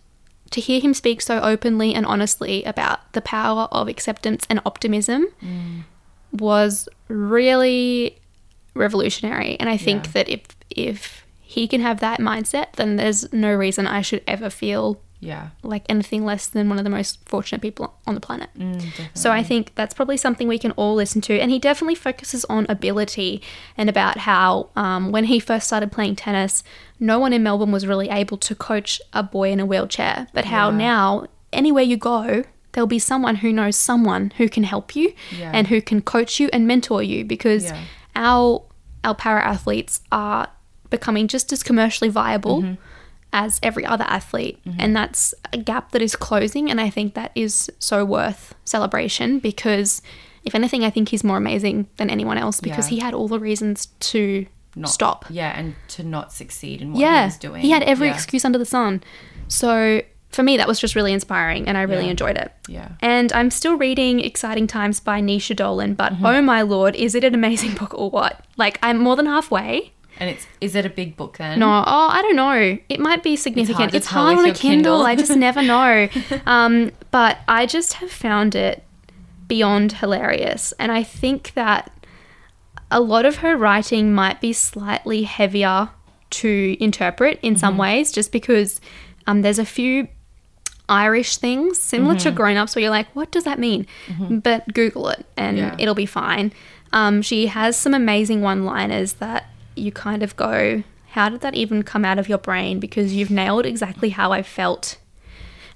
to 0.54 0.60
hear 0.60 0.80
him 0.80 0.94
speak 0.94 1.20
so 1.20 1.40
openly 1.40 1.92
and 1.94 2.06
honestly 2.06 2.62
about 2.62 3.12
the 3.12 3.20
power 3.20 3.66
of 3.72 3.88
acceptance 3.88 4.46
and 4.48 4.60
optimism 4.64 5.26
mm. 5.42 5.82
was 6.32 6.88
really 7.08 8.18
revolutionary. 8.74 9.58
And 9.58 9.68
I 9.68 9.76
think 9.76 10.06
Yeah. 10.06 10.10
that 10.12 10.28
if 10.28 10.42
if 10.70 11.26
he 11.40 11.68
can 11.68 11.80
have 11.80 11.98
that 12.00 12.20
mindset, 12.20 12.72
then 12.74 12.96
there's 12.96 13.32
no 13.32 13.52
reason 13.54 13.86
I 13.86 14.00
should 14.02 14.22
ever 14.26 14.48
feel 14.50 15.00
Yeah. 15.20 15.48
like 15.62 15.84
anything 15.88 16.24
less 16.26 16.46
than 16.48 16.68
one 16.68 16.76
of 16.76 16.84
the 16.84 16.90
most 16.90 17.18
fortunate 17.26 17.62
people 17.62 17.94
on 18.06 18.14
the 18.14 18.20
planet. 18.20 18.50
Mm. 18.58 18.84
So 19.14 19.30
I 19.32 19.42
think 19.42 19.74
that's 19.74 19.94
probably 19.94 20.18
something 20.18 20.46
we 20.48 20.58
can 20.58 20.72
all 20.72 20.94
listen 20.94 21.22
to. 21.22 21.38
And 21.40 21.50
he 21.50 21.58
definitely 21.58 21.94
focuses 21.94 22.44
on 22.46 22.66
ability 22.68 23.40
and 23.78 23.88
about 23.88 24.18
how 24.18 24.68
um, 24.76 25.12
when 25.12 25.24
he 25.24 25.40
first 25.40 25.66
started 25.66 25.90
playing 25.90 26.16
tennis, 26.16 26.62
no 27.00 27.18
one 27.18 27.32
in 27.32 27.42
Melbourne 27.42 27.72
was 27.72 27.86
really 27.86 28.10
able 28.10 28.36
to 28.36 28.54
coach 28.54 29.00
a 29.14 29.22
boy 29.22 29.50
in 29.50 29.60
a 29.60 29.64
wheelchair. 29.66 30.26
But 30.34 30.44
how 30.46 30.68
Yeah. 30.70 30.76
now, 30.76 31.26
anywhere 31.54 31.84
you 31.84 31.96
go, 31.96 32.44
there'll 32.72 32.86
be 32.86 32.98
someone 32.98 33.36
who 33.36 33.50
knows 33.50 33.76
someone 33.76 34.32
who 34.36 34.48
can 34.50 34.64
help 34.64 34.94
you 34.94 35.14
Yeah. 35.38 35.52
and 35.54 35.68
who 35.68 35.80
can 35.80 36.02
coach 36.02 36.38
you 36.38 36.50
and 36.52 36.66
mentor 36.66 37.02
you 37.02 37.24
because 37.24 37.64
Yeah. 37.64 37.78
our 38.14 38.62
our 39.04 39.14
para 39.14 39.42
athletes 39.42 40.00
are 40.12 40.48
becoming 40.90 41.28
just 41.28 41.52
as 41.52 41.62
commercially 41.62 42.10
viable 42.10 42.62
Mm-hmm. 42.62 42.74
As 43.36 43.58
every 43.64 43.84
other 43.84 44.04
athlete. 44.06 44.60
And 44.78 44.94
that's 44.94 45.34
a 45.52 45.58
gap 45.58 45.90
that 45.90 46.00
is 46.00 46.14
closing. 46.14 46.70
And 46.70 46.80
I 46.80 46.88
think 46.88 47.14
that 47.14 47.32
is 47.34 47.68
so 47.80 48.04
worth 48.04 48.54
celebration 48.64 49.40
because, 49.40 50.00
if 50.44 50.54
anything, 50.54 50.84
I 50.84 50.90
think 50.90 51.08
he's 51.08 51.24
more 51.24 51.36
amazing 51.36 51.88
than 51.96 52.10
anyone 52.10 52.38
else 52.38 52.60
because 52.60 52.86
Yeah. 52.86 52.94
he 52.94 52.98
had 53.00 53.12
all 53.12 53.26
the 53.26 53.40
reasons 53.40 53.86
to 54.12 54.46
Not- 54.76 54.90
stop. 54.90 55.24
Yeah, 55.28 55.52
and 55.58 55.74
to 55.88 56.04
not 56.04 56.32
succeed 56.32 56.80
in 56.80 56.92
what 56.92 56.98
he 56.98 57.02
Yeah. 57.02 57.24
was 57.24 57.36
doing. 57.36 57.60
He 57.62 57.70
had 57.70 57.82
every 57.82 58.06
Yeah. 58.06 58.14
excuse 58.14 58.44
under 58.44 58.58
the 58.58 58.64
sun. 58.64 59.02
So 59.48 60.02
for 60.30 60.42
me, 60.42 60.56
that 60.56 60.66
was 60.68 60.78
just 60.80 60.94
really 60.94 61.12
inspiring 61.12 61.66
and 61.68 61.76
I 61.78 61.82
really 61.82 62.04
Yeah. 62.04 62.10
enjoyed 62.10 62.36
it. 62.36 62.52
Yeah. 62.68 62.88
And 63.00 63.32
I'm 63.32 63.50
still 63.50 63.76
reading 63.76 64.20
Exciting 64.20 64.66
Times 64.66 65.00
by 65.00 65.20
Naoise 65.20 65.54
Dolan, 65.56 65.94
but 65.94 66.12
Mm-hmm. 66.14 66.26
oh 66.26 66.42
my 66.42 66.62
lord, 66.62 66.94
is 66.96 67.14
it 67.14 67.24
an 67.24 67.34
amazing 67.34 67.74
book 67.80 67.94
or 67.96 68.10
what? 68.10 68.44
Like, 68.56 68.78
I'm 68.82 68.98
more 68.98 69.16
than 69.16 69.26
halfway. 69.26 69.92
And 70.18 70.30
it's 70.30 70.46
is 70.60 70.74
it 70.74 70.86
a 70.86 70.90
big 70.90 71.16
book 71.16 71.38
then? 71.38 71.58
No, 71.58 71.68
oh, 71.68 72.08
I 72.10 72.22
don't 72.22 72.36
know. 72.36 72.78
It 72.88 73.00
might 73.00 73.22
be 73.22 73.36
significant. 73.36 73.94
It's 73.94 74.08
tell 74.08 74.26
hard, 74.26 74.38
on 74.38 74.44
a 74.44 74.54
Kindle. 74.54 74.58
Kindle. 74.98 75.02
I 75.02 75.16
just 75.16 75.36
never 75.36 75.62
know. 75.74 76.08
um, 76.46 76.90
but 77.10 77.38
I 77.48 77.66
just 77.66 77.94
have 77.94 78.10
found 78.10 78.54
it 78.54 78.84
beyond 79.48 79.92
hilarious. 79.94 80.72
And 80.78 80.92
I 80.92 81.02
think 81.02 81.52
that 81.54 81.90
a 82.90 83.00
lot 83.00 83.24
of 83.26 83.36
her 83.36 83.56
writing 83.56 84.14
might 84.14 84.40
be 84.40 84.52
slightly 84.52 85.24
heavier 85.24 85.90
to 86.30 86.76
interpret 86.80 87.38
in 87.42 87.56
some 87.56 87.76
ways, 87.78 88.10
just 88.12 88.32
because 88.32 88.80
um, 89.26 89.42
there's 89.42 89.58
a 89.58 89.64
few 89.64 90.08
Irish 90.88 91.38
things 91.38 91.78
similar 91.80 92.16
to 92.16 92.30
grown 92.30 92.56
ups 92.56 92.74
where 92.76 92.82
you're 92.82 92.90
like, 92.90 93.08
what 93.14 93.30
does 93.30 93.44
that 93.44 93.58
mean? 93.58 93.86
But 94.28 94.72
Google 94.74 95.08
it 95.08 95.24
and 95.36 95.56
Yeah. 95.56 95.76
it'll 95.78 95.94
be 95.94 96.06
fine. 96.06 96.52
Um, 96.92 97.22
she 97.22 97.46
has 97.46 97.76
some 97.76 97.94
amazing 97.94 98.42
one 98.42 98.64
liners 98.64 99.14
that 99.14 99.48
you 99.76 99.92
kind 99.92 100.22
of 100.22 100.36
go, 100.36 100.82
how 101.10 101.28
did 101.28 101.40
that 101.42 101.54
even 101.54 101.82
come 101.82 102.04
out 102.04 102.18
of 102.18 102.28
your 102.28 102.38
brain? 102.38 102.80
Because 102.80 103.14
you've 103.14 103.30
nailed 103.30 103.66
exactly 103.66 104.10
how 104.10 104.32
I 104.32 104.42
felt 104.42 104.98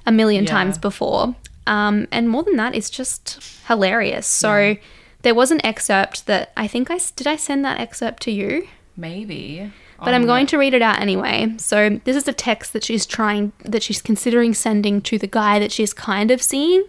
a 0.06 0.12
million 0.12 0.44
Yeah. 0.44 0.50
times 0.50 0.78
before. 0.78 1.34
Um, 1.66 2.08
and 2.10 2.28
more 2.28 2.42
than 2.42 2.56
that, 2.56 2.74
it's 2.74 2.90
just 2.90 3.38
hilarious. 3.68 4.26
So 4.26 4.76
there 5.22 5.34
was 5.34 5.50
an 5.50 5.64
excerpt 5.64 6.26
that 6.26 6.52
I 6.56 6.66
think 6.66 6.90
I 6.90 6.98
did 7.16 7.26
I 7.26 7.36
send 7.36 7.64
that 7.64 7.78
excerpt 7.80 8.22
to 8.24 8.30
you? 8.30 8.66
Maybe. 8.96 9.70
but 10.04 10.14
I'm 10.14 10.26
going 10.26 10.46
to 10.46 10.56
read 10.58 10.74
it 10.74 10.82
out 10.82 11.00
anyway. 11.00 11.54
So 11.58 12.00
this 12.04 12.16
is 12.16 12.28
a 12.28 12.32
text 12.32 12.72
that 12.72 12.84
she's 12.84 13.04
trying 13.04 13.52
that 13.64 13.82
she's 13.82 14.00
considering 14.00 14.54
sending 14.54 15.00
to 15.02 15.18
the 15.18 15.26
guy 15.26 15.58
that 15.58 15.72
she's 15.72 15.92
kind 15.92 16.30
of 16.30 16.40
seeing, 16.40 16.84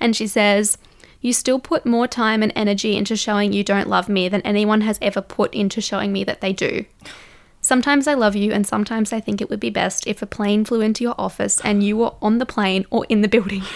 and 0.00 0.16
she 0.16 0.26
says, 0.26 0.78
"You 1.26 1.32
still 1.32 1.58
put 1.58 1.84
more 1.84 2.06
time 2.06 2.40
and 2.44 2.52
energy 2.54 2.96
into 2.96 3.16
showing 3.16 3.52
you 3.52 3.64
don't 3.64 3.88
love 3.88 4.08
me 4.08 4.28
than 4.28 4.42
anyone 4.42 4.82
has 4.82 4.98
ever 5.02 5.20
put 5.20 5.52
into 5.52 5.80
showing 5.80 6.12
me 6.12 6.22
that 6.24 6.40
they 6.40 6.52
do." 6.52 6.84
Sometimes 7.60 8.06
I 8.06 8.14
love 8.14 8.36
you, 8.36 8.52
and 8.52 8.64
sometimes 8.64 9.12
I 9.12 9.18
think 9.18 9.40
it 9.40 9.50
would 9.50 9.58
be 9.58 9.70
best 9.70 10.06
if 10.06 10.22
a 10.22 10.26
plane 10.26 10.64
flew 10.64 10.82
into 10.82 11.02
your 11.02 11.16
office 11.18 11.60
and 11.64 11.82
you 11.82 11.96
were 11.96 12.12
on 12.22 12.38
the 12.38 12.46
plane 12.46 12.86
or 12.90 13.04
in 13.08 13.22
the 13.22 13.28
building. 13.28 13.64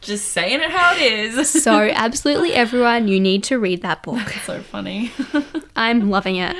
Just 0.00 0.28
saying 0.32 0.60
it 0.60 0.70
how 0.70 0.94
it 0.94 1.02
is. 1.02 1.50
So, 1.62 1.90
absolutely 1.94 2.54
everyone, 2.54 3.08
you 3.08 3.20
need 3.20 3.44
to 3.44 3.58
read 3.58 3.82
that 3.82 4.02
book. 4.02 4.26
so 4.46 4.60
funny. 4.62 5.12
I'm 5.76 6.08
loving 6.08 6.36
it. 6.36 6.56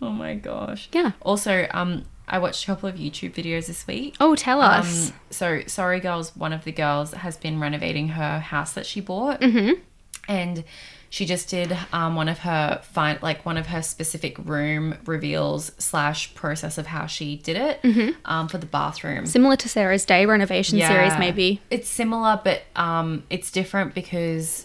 oh 0.00 0.10
my 0.10 0.34
gosh. 0.36 0.88
Yeah. 0.92 1.10
Also, 1.22 1.66
um, 1.72 2.04
I 2.28 2.38
watched 2.38 2.64
a 2.64 2.66
couple 2.66 2.88
of 2.88 2.96
YouTube 2.96 3.34
videos 3.34 3.66
this 3.66 3.86
week. 3.86 4.16
Oh, 4.20 4.34
tell 4.34 4.60
us. 4.60 5.10
Um, 5.10 5.16
so 5.30 5.62
Sorry 5.66 6.00
Girls, 6.00 6.34
one 6.36 6.52
of 6.52 6.64
the 6.64 6.72
girls 6.72 7.12
has 7.12 7.36
been 7.36 7.60
renovating 7.60 8.08
her 8.08 8.38
house 8.38 8.72
that 8.74 8.86
she 8.86 9.00
bought, 9.00 9.40
mm-hmm. 9.40 9.80
and 10.28 10.64
she 11.10 11.26
just 11.26 11.50
did 11.50 11.76
um, 11.92 12.16
one 12.16 12.30
of 12.30 12.38
her 12.38 12.80
fine, 12.84 13.18
like 13.20 13.44
one 13.44 13.58
of 13.58 13.66
her 13.66 13.82
specific 13.82 14.38
room 14.38 14.94
reveals 15.04 15.70
slash 15.76 16.34
process 16.34 16.78
of 16.78 16.86
how 16.86 17.04
she 17.04 17.36
did 17.36 17.56
it 17.56 18.16
um, 18.24 18.48
for 18.48 18.56
the 18.56 18.64
bathroom. 18.64 19.26
Similar 19.26 19.56
to 19.56 19.68
Sarah's 19.68 20.06
Day 20.06 20.24
renovation 20.24 20.78
series, 20.78 21.18
maybe. 21.18 21.60
It's 21.68 21.86
similar, 21.86 22.40
but 22.42 22.62
um, 22.76 23.24
it's 23.28 23.50
different 23.50 23.94
because 23.94 24.64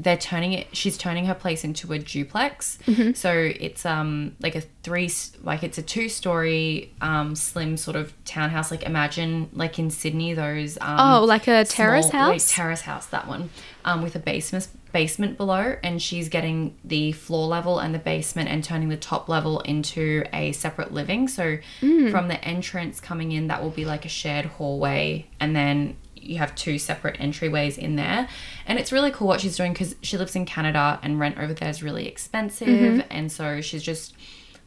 they're 0.00 0.16
turning 0.16 0.52
it. 0.52 0.74
She's 0.76 0.98
turning 0.98 1.26
her 1.26 1.34
place 1.34 1.62
into 1.64 1.92
a 1.92 1.98
duplex. 1.98 2.78
Mm-hmm. 2.86 3.12
So 3.12 3.32
it's 3.32 3.86
um 3.86 4.34
like 4.40 4.54
a 4.56 4.62
three, 4.82 5.10
like 5.42 5.62
it's 5.62 5.78
a 5.78 5.82
two 5.82 6.08
story 6.08 6.92
um 7.00 7.34
slim 7.36 7.76
sort 7.76 7.96
of 7.96 8.12
townhouse. 8.24 8.70
Like 8.70 8.82
imagine 8.82 9.50
like 9.52 9.78
in 9.78 9.90
Sydney 9.90 10.34
those 10.34 10.76
um 10.80 10.96
Oh, 10.98 11.24
like 11.24 11.46
a 11.48 11.64
terrace 11.64 12.08
small- 12.08 12.22
like, 12.28 12.32
house? 12.34 12.50
terrace 12.52 12.80
house 12.82 13.06
that 13.06 13.26
one 13.28 13.50
um 13.84 14.02
with 14.02 14.16
a 14.16 14.18
basement 14.18 14.68
basement 14.92 15.36
below 15.36 15.74
and 15.82 16.00
she's 16.00 16.28
getting 16.28 16.76
the 16.84 17.10
floor 17.10 17.48
level 17.48 17.80
and 17.80 17.92
the 17.92 17.98
basement 17.98 18.48
and 18.48 18.62
turning 18.62 18.88
the 18.90 18.96
top 18.96 19.28
level 19.28 19.58
into 19.62 20.22
a 20.32 20.52
separate 20.52 20.92
living 20.92 21.26
so 21.26 21.58
Mm. 21.82 22.12
from 22.12 22.28
the 22.28 22.42
entrance 22.44 23.00
coming 23.00 23.32
in 23.32 23.48
that 23.48 23.60
will 23.60 23.70
be 23.70 23.84
like 23.84 24.04
a 24.04 24.08
shared 24.08 24.44
hallway 24.44 25.26
and 25.40 25.54
then 25.56 25.96
you 26.24 26.38
have 26.38 26.54
two 26.54 26.78
separate 26.78 27.18
entryways 27.18 27.76
in 27.78 27.96
there 27.96 28.28
and 28.66 28.78
it's 28.78 28.90
really 28.92 29.10
cool 29.10 29.26
what 29.26 29.40
she's 29.40 29.56
doing 29.56 29.72
because 29.72 29.94
she 30.02 30.16
lives 30.18 30.34
in 30.36 30.44
canada 30.44 30.98
and 31.02 31.18
rent 31.20 31.36
over 31.38 31.52
there 31.54 31.68
is 31.68 31.82
really 31.82 32.06
expensive 32.08 32.68
Mm-hmm. 32.68 33.00
and 33.10 33.30
so 33.30 33.60
she's 33.60 33.82
just 33.82 34.14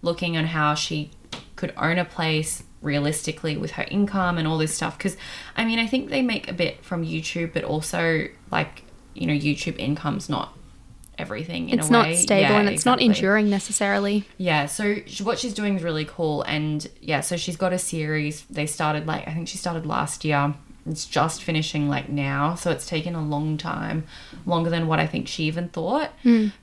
looking 0.01 0.37
on 0.37 0.45
how 0.45 0.73
she 0.75 1.11
could 1.55 1.73
own 1.77 1.97
a 1.97 2.05
place 2.05 2.63
realistically 2.81 3.57
with 3.57 3.71
her 3.71 3.85
income 3.89 4.37
and 4.37 4.47
all 4.47 4.57
this 4.57 4.73
stuff 4.73 4.97
because 4.97 5.17
i 5.55 5.65
mean 5.65 5.79
i 5.79 5.87
think 5.87 6.09
they 6.09 6.21
make 6.21 6.47
a 6.49 6.53
bit 6.53 6.83
from 6.85 7.03
youtube 7.03 7.51
but 7.53 7.63
also 7.63 8.27
like 8.51 8.83
you 9.15 9.25
know 9.25 9.33
youtube 9.33 9.77
income's 9.79 10.29
not 10.29 10.53
everything 11.17 11.69
in 11.69 11.79
It's 11.79 11.89
not 11.89 12.13
stable 12.13 12.41
Yeah, 12.51 12.59
and 12.59 12.69
it's 12.69 12.85
not 12.85 13.01
enduring 13.01 13.49
necessarily. 13.49 14.27
Yeah, 14.37 14.67
so 14.67 14.97
sh- 15.07 15.21
what 15.21 15.39
she's 15.39 15.55
doing 15.55 15.75
is 15.77 15.81
really 15.81 16.05
cool, 16.05 16.43
and 16.43 16.87
yeah, 17.01 17.21
so 17.21 17.37
she's 17.37 17.55
got 17.57 17.73
a 17.73 17.79
series. 17.79 18.43
They 18.51 18.67
started 18.67 19.07
like 19.07 19.27
I 19.27 19.33
think 19.33 19.47
she 19.47 19.57
started 19.57 19.87
last 19.87 20.23
year. 20.23 20.53
It's 20.89 21.05
just 21.05 21.43
finishing 21.43 21.89
like 21.89 22.09
now, 22.09 22.55
so 22.55 22.71
it's 22.71 22.85
taken 22.87 23.15
a 23.15 23.21
long 23.23 23.57
time, 23.57 24.05
longer 24.45 24.69
than 24.69 24.87
what 24.87 24.99
I 24.99 25.07
think 25.07 25.27
she 25.27 25.43
even 25.45 25.69
thought. 25.69 26.11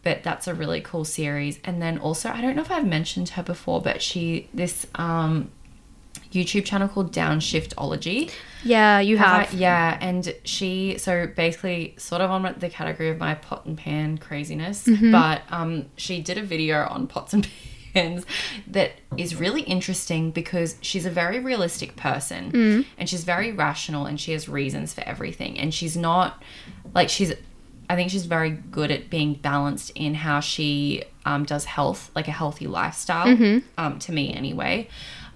But 0.03 0.23
that's 0.23 0.47
a 0.49 0.55
really 0.55 0.81
cool 0.81 1.05
series. 1.05 1.59
And 1.65 1.81
then 1.83 1.99
also, 1.99 2.31
I 2.31 2.41
don't 2.41 2.57
know 2.57 2.63
if 2.63 2.71
I've 2.71 2.87
mentioned 2.87 3.31
her 3.31 3.43
before, 3.43 3.81
but 3.83 4.01
she 4.03 4.49
this 4.55 4.87
um 4.95 5.51
YouTube 6.33 6.65
channel 6.65 6.89
called 6.89 7.13
Downshiftology. 7.13 8.31
Yeah, 8.65 8.99
you 9.01 9.19
Have 9.19 9.47
have. 9.47 9.55
I- 9.55 9.57
yeah, 9.57 9.99
and 10.01 10.35
she 10.45 10.97
so 10.99 11.27
basically 11.27 11.95
sort 11.99 12.23
of 12.23 12.31
on 12.31 12.55
the 12.59 12.69
category 12.69 13.11
of 13.11 13.19
my 13.19 13.35
pot 13.35 13.67
and 13.67 13.77
pan 13.79 14.19
craziness, 14.19 14.89
but 15.13 15.43
um, 15.51 15.87
she 15.97 16.21
did 16.21 16.39
a 16.39 16.43
video 16.43 16.87
on 16.89 17.07
pots 17.07 17.33
and 17.35 17.45
pans 17.45 17.55
that 18.67 18.93
is 19.17 19.37
really 19.37 19.63
interesting 19.63 20.31
because 20.31 20.77
she's 20.81 21.07
a 21.07 21.11
very 21.11 21.39
realistic 21.39 21.97
person 21.97 22.51
and 22.99 23.09
she's 23.09 23.25
very 23.25 23.53
rational 23.53 24.07
and 24.07 24.21
she 24.21 24.33
has 24.33 24.49
reasons 24.49 24.93
for 24.93 25.03
everything. 25.03 25.59
And 25.59 25.73
she's 25.73 25.97
not 25.97 26.43
like 26.95 27.09
she's 27.09 27.33
I 27.89 27.97
think 27.97 28.11
she's 28.11 28.25
very 28.27 28.51
good 28.51 28.91
at 28.91 29.11
being 29.11 29.35
balanced 29.35 29.91
in 29.95 30.15
how 30.15 30.41
she 30.41 31.05
um, 31.27 31.45
does 31.45 31.67
health, 31.67 32.11
like 32.15 32.29
a 32.29 32.33
healthy 32.33 32.67
lifestyle, 32.67 33.29
um, 33.77 33.99
to 34.01 34.13
me 34.13 34.33
anyway. 34.35 34.89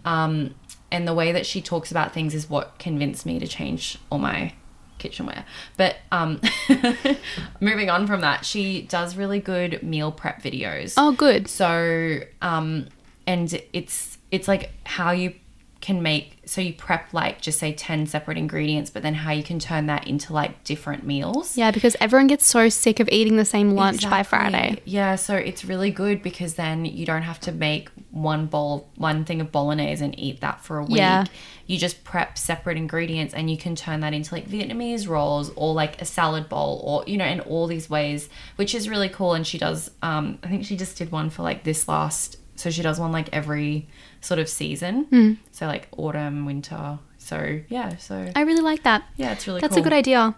Um, 0.04 0.54
and 0.90 1.06
the 1.06 1.12
way 1.12 1.32
that 1.32 1.44
she 1.44 1.60
talks 1.60 1.90
about 1.90 2.14
things 2.14 2.34
is 2.34 2.48
what 2.48 2.78
convinced 2.78 3.26
me 3.26 3.38
to 3.38 3.46
change 3.46 3.98
all 4.10 4.18
my 4.18 4.54
kitchenware. 4.98 5.44
But 5.76 5.96
um, 6.12 6.40
moving 7.60 7.90
on 7.90 8.06
from 8.06 8.20
that, 8.20 8.44
she 8.44 8.82
does 8.82 9.16
really 9.16 9.40
good 9.40 9.82
meal 9.82 10.12
prep 10.12 10.42
videos. 10.42 10.94
Oh, 10.96 11.12
good. 11.12 11.48
So, 11.48 12.20
um, 12.42 12.86
and 13.26 13.60
it's 13.72 14.18
it's 14.30 14.48
like 14.48 14.70
how 14.84 15.10
you 15.12 15.34
can 15.80 16.02
make 16.02 16.38
so 16.44 16.60
you 16.60 16.72
prep 16.72 17.12
like 17.14 17.40
just 17.40 17.58
say 17.58 17.72
10 17.72 18.06
separate 18.06 18.36
ingredients 18.36 18.90
but 18.90 19.02
then 19.02 19.14
how 19.14 19.30
you 19.30 19.44
can 19.44 19.60
turn 19.60 19.86
that 19.86 20.08
into 20.08 20.32
like 20.32 20.64
different 20.64 21.04
meals 21.04 21.56
Yeah, 21.56 21.70
because 21.70 21.94
everyone 22.00 22.26
gets 22.26 22.46
so 22.46 22.68
sick 22.68 22.98
of 22.98 23.08
eating 23.10 23.36
the 23.36 23.44
same 23.44 23.72
lunch 23.72 24.08
by 24.08 24.22
Friday. 24.24 24.80
Yeah, 24.84 25.14
so 25.14 25.36
it's 25.36 25.64
really 25.64 25.90
good 25.90 26.22
because 26.22 26.54
then 26.54 26.84
you 26.84 27.06
don't 27.06 27.22
have 27.22 27.38
to 27.40 27.52
make 27.52 27.90
one 28.10 28.46
bowl, 28.46 28.88
one 28.96 29.24
thing 29.24 29.40
of 29.40 29.52
bolognese 29.52 30.04
and 30.04 30.18
eat 30.18 30.40
that 30.40 30.64
for 30.64 30.78
a 30.78 30.84
week. 30.84 30.96
Yeah. 30.96 31.26
You 31.66 31.78
just 31.78 32.02
prep 32.02 32.38
separate 32.38 32.76
ingredients 32.76 33.34
and 33.34 33.50
you 33.50 33.56
can 33.56 33.76
turn 33.76 34.00
that 34.00 34.14
into 34.14 34.34
like 34.34 34.48
Vietnamese 34.48 35.08
rolls 35.08 35.50
or 35.54 35.74
like 35.74 36.00
a 36.02 36.04
salad 36.04 36.48
bowl 36.48 36.80
or, 36.84 37.04
you 37.06 37.16
know, 37.18 37.26
in 37.26 37.40
all 37.40 37.66
these 37.66 37.88
ways, 37.88 38.28
which 38.56 38.74
is 38.74 38.88
really 38.88 39.08
cool. 39.10 39.34
And 39.34 39.46
she 39.46 39.58
does, 39.58 39.90
um, 40.02 40.38
I 40.42 40.48
think 40.48 40.64
she 40.64 40.76
just 40.76 40.96
did 40.96 41.12
one 41.12 41.30
for 41.30 41.42
like 41.42 41.62
this 41.62 41.86
last, 41.86 42.38
so 42.56 42.70
she 42.70 42.82
does 42.82 42.98
one 42.98 43.12
like 43.12 43.28
every 43.32 43.86
sort 44.28 44.38
of 44.38 44.48
season. 44.48 45.04
Hmm. 45.04 45.32
So 45.52 45.66
like 45.66 45.88
autumn, 45.96 46.44
winter. 46.46 46.98
So 47.18 47.60
yeah, 47.68 47.96
so 47.96 48.30
I 48.36 48.42
really 48.42 48.62
like 48.62 48.82
that. 48.84 49.02
yeah, 49.16 49.32
it's 49.32 49.46
really 49.46 49.60
That's 49.60 49.74
cool. 49.74 49.80
a 49.82 49.84
good 49.84 49.92
idea. 49.92 50.34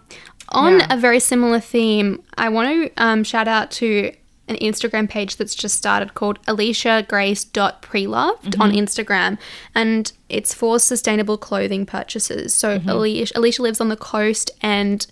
On 0.49 0.79
Yeah. 0.79 0.87
a 0.95 0.97
very 0.97 1.19
similar 1.19 1.59
theme, 1.59 2.21
I 2.37 2.49
want 2.49 2.67
to 2.69 3.03
um, 3.03 3.23
shout 3.23 3.47
out 3.47 3.71
to 3.81 4.11
an 4.47 4.57
Instagram 4.57 5.07
page 5.07 5.37
that's 5.37 5.55
just 5.55 5.77
started 5.77 6.13
called 6.13 6.39
Alicia 6.47 7.05
aliciagrace.preloved 7.07 8.59
on 8.59 8.71
Instagram. 8.71 9.37
And 9.75 10.11
it's 10.29 10.53
for 10.53 10.79
sustainable 10.79 11.37
clothing 11.37 11.85
purchases. 11.85 12.53
So 12.53 12.81
Alicia, 12.87 13.37
Alicia 13.37 13.61
lives 13.61 13.79
on 13.81 13.89
the 13.89 13.95
coast 13.97 14.51
and 14.61 15.05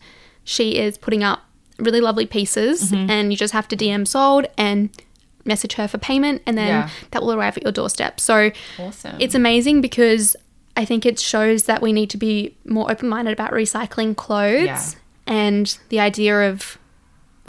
she 0.44 0.78
is 0.78 0.98
putting 0.98 1.24
up 1.24 1.42
really 1.78 2.02
lovely 2.02 2.26
pieces. 2.26 2.92
And 2.92 3.32
you 3.32 3.38
just 3.38 3.54
have 3.54 3.68
to 3.70 3.78
DM 3.78 4.06
sold 4.08 4.48
and 4.58 4.90
message 5.46 5.74
her 5.74 5.88
for 5.88 5.98
payment. 5.98 6.42
And 6.46 6.58
then 6.58 6.68
Yeah. 6.68 6.90
that 7.12 7.22
will 7.22 7.34
arrive 7.34 7.58
at 7.58 7.64
your 7.64 7.72
doorstep. 7.72 8.20
So 8.20 8.52
Awesome. 8.78 9.16
it's 9.20 9.36
amazing 9.36 9.82
because 9.82 10.36
I 10.78 10.86
think 10.86 11.06
it 11.06 11.20
shows 11.20 11.64
that 11.64 11.82
we 11.82 11.92
need 11.94 12.10
to 12.12 12.18
be 12.18 12.56
more 12.66 12.90
open 12.92 13.10
minded 13.10 13.32
about 13.34 13.52
recycling 13.52 14.16
clothes 14.16 14.66
Yeah. 14.66 14.82
and 15.28 15.78
the 15.90 16.00
idea 16.00 16.50
of 16.50 16.78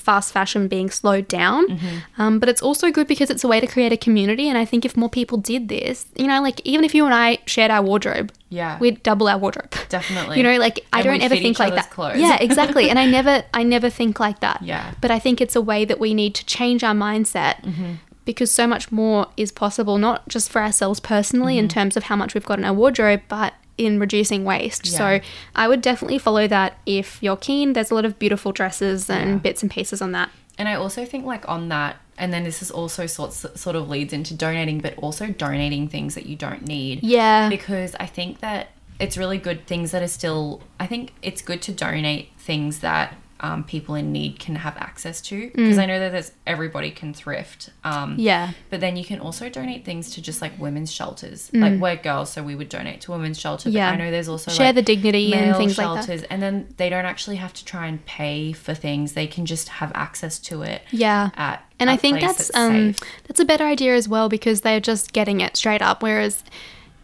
fast 0.00 0.32
fashion 0.32 0.66
being 0.68 0.90
slowed 0.90 1.28
down. 1.28 1.68
Mm-hmm. 1.68 2.20
Um, 2.22 2.38
but 2.38 2.48
it's 2.48 2.62
also 2.62 2.90
good 2.90 3.06
because 3.06 3.30
it's 3.30 3.44
a 3.44 3.48
way 3.48 3.60
to 3.60 3.66
create 3.66 3.92
a 3.92 3.96
community. 3.96 4.48
And 4.48 4.56
I 4.58 4.64
think 4.64 4.84
if 4.84 4.96
more 4.96 5.08
people 5.10 5.38
did 5.38 5.68
this, 5.68 6.06
you 6.16 6.26
know, 6.26 6.40
like 6.42 6.60
even 6.64 6.84
if 6.84 6.94
you 6.94 7.04
and 7.04 7.14
I 7.14 7.38
shared 7.46 7.70
our 7.70 7.82
wardrobe, 7.82 8.32
Yeah. 8.48 8.78
we'd 8.78 9.02
double 9.02 9.28
our 9.28 9.38
wardrobe. 9.38 9.72
Definitely. 9.88 10.38
You 10.38 10.42
know, 10.42 10.56
like 10.58 10.84
I 10.92 11.02
don't 11.02 11.22
ever 11.22 11.36
think 11.36 11.58
like 11.58 11.74
that. 11.74 11.90
clothes. 11.90 12.18
Yeah, 12.18 12.36
exactly. 12.40 12.90
and 12.90 12.98
I 12.98 13.06
never, 13.18 13.44
I 13.54 13.62
never 13.62 13.90
think 13.90 14.18
like 14.18 14.40
that. 14.40 14.62
Yeah. 14.62 14.94
But 15.00 15.10
I 15.10 15.18
think 15.18 15.40
it's 15.40 15.54
a 15.56 15.60
way 15.60 15.84
that 15.84 15.98
we 16.00 16.14
need 16.14 16.34
to 16.36 16.44
change 16.46 16.82
our 16.82 16.94
mindset 16.94 17.62
Mm-hmm. 17.62 17.92
Because 18.24 18.50
so 18.50 18.66
much 18.66 18.92
more 18.92 19.26
is 19.36 19.50
possible, 19.52 19.98
not 19.98 20.28
just 20.28 20.50
for 20.50 20.60
ourselves 20.62 21.00
personally 21.00 21.54
Mm-hmm. 21.54 21.64
in 21.64 21.68
terms 21.68 21.96
of 21.96 22.04
how 22.04 22.16
much 22.16 22.34
we've 22.34 22.44
got 22.44 22.58
in 22.58 22.64
our 22.64 22.74
wardrobe, 22.74 23.22
but 23.28 23.54
in 23.78 23.98
reducing 23.98 24.44
waste. 24.44 24.86
Yeah. 24.86 24.98
So 24.98 25.20
I 25.56 25.66
would 25.68 25.80
definitely 25.80 26.18
follow 26.18 26.46
that 26.46 26.78
if 26.84 27.22
you're 27.22 27.36
keen. 27.36 27.72
There's 27.72 27.90
a 27.90 27.94
lot 27.94 28.04
of 28.04 28.18
beautiful 28.18 28.52
dresses 28.52 29.08
and 29.08 29.30
Yeah. 29.30 29.36
bits 29.38 29.62
and 29.62 29.70
pieces 29.70 30.02
on 30.02 30.12
that. 30.12 30.28
And 30.58 30.68
I 30.68 30.74
also 30.74 31.06
think 31.06 31.24
like 31.24 31.48
on 31.48 31.70
that, 31.70 31.96
and 32.18 32.30
then 32.32 32.44
this 32.44 32.60
is 32.60 32.70
also 32.70 33.06
sorts 33.06 33.46
sort 33.54 33.74
of 33.76 33.88
leads 33.88 34.12
into 34.12 34.34
donating, 34.34 34.80
but 34.80 34.98
also 34.98 35.28
donating 35.28 35.88
things 35.88 36.14
that 36.14 36.26
you 36.26 36.36
don't 36.36 36.66
need. 36.66 37.02
Yeah. 37.02 37.48
Because 37.48 37.96
I 37.98 38.04
think 38.04 38.40
that 38.40 38.68
it's 38.98 39.16
really 39.16 39.38
good 39.38 39.66
things 39.66 39.92
that 39.92 40.02
are 40.02 40.08
still. 40.08 40.60
I 40.78 40.86
think 40.86 41.14
it's 41.22 41.40
good 41.40 41.62
to 41.62 41.72
donate 41.72 42.28
things 42.36 42.80
that 42.80 43.16
um, 43.40 43.64
people 43.64 43.94
in 43.94 44.12
need 44.12 44.38
can 44.38 44.54
have 44.56 44.76
access 44.76 45.20
to. 45.22 45.50
Because 45.54 45.78
I 45.78 45.86
know 45.86 45.98
that 45.98 46.12
there's 46.12 46.32
everybody 46.46 46.90
can 46.90 47.12
thrift. 47.14 47.70
Um, 47.84 48.10
Mm. 48.10 48.14
Yeah. 48.18 48.52
But 48.70 48.80
then 48.80 48.96
you 48.96 49.04
can 49.04 49.20
also 49.20 49.48
donate 49.48 49.84
things 49.84 50.10
to 50.14 50.22
just 50.22 50.40
like 50.42 50.58
women's 50.58 50.92
shelters. 50.92 51.50
Like 51.52 51.78
we're 51.80 51.96
girls, 51.96 52.30
so 52.32 52.42
we 52.42 52.54
would 52.54 52.68
donate 52.68 53.00
to 53.02 53.10
women's 53.12 53.38
shelter. 53.38 53.68
Mm. 53.70 53.72
Yeah. 53.72 53.90
I 53.90 53.96
know 53.96 54.10
there's 54.10 54.28
also 54.28 54.50
Share 54.50 54.66
like, 54.66 54.74
the 54.76 54.82
dignity 54.82 55.34
and 55.34 55.56
things 55.56 55.76
like 55.78 55.86
that. 55.96 56.04
shelters, 56.06 56.22
and 56.24 56.40
then 56.42 56.68
they 56.76 56.88
don't 56.88 57.04
actually 57.04 57.36
have 57.36 57.52
to 57.54 57.64
try 57.64 57.86
and 57.86 58.04
pay 58.06 58.52
for 58.52 58.74
things. 58.74 59.12
They 59.14 59.26
can 59.26 59.44
just 59.46 59.68
have 59.68 59.92
access 59.94 60.38
to 60.40 60.62
it. 60.62 60.82
Yeah. 60.90 61.30
At 61.36 61.64
And 61.78 61.88
I 61.90 61.96
think 61.96 62.20
that's 62.20 62.48
that's 62.48 62.56
um 62.56 62.94
safe. 62.94 63.08
that's 63.26 63.40
a 63.40 63.44
better 63.44 63.64
idea 63.64 63.94
as 63.94 64.08
well 64.08 64.28
because 64.28 64.60
they're 64.62 64.80
just 64.80 65.12
getting 65.12 65.40
it 65.40 65.56
straight 65.56 65.82
up. 65.82 66.02
Whereas 66.02 66.42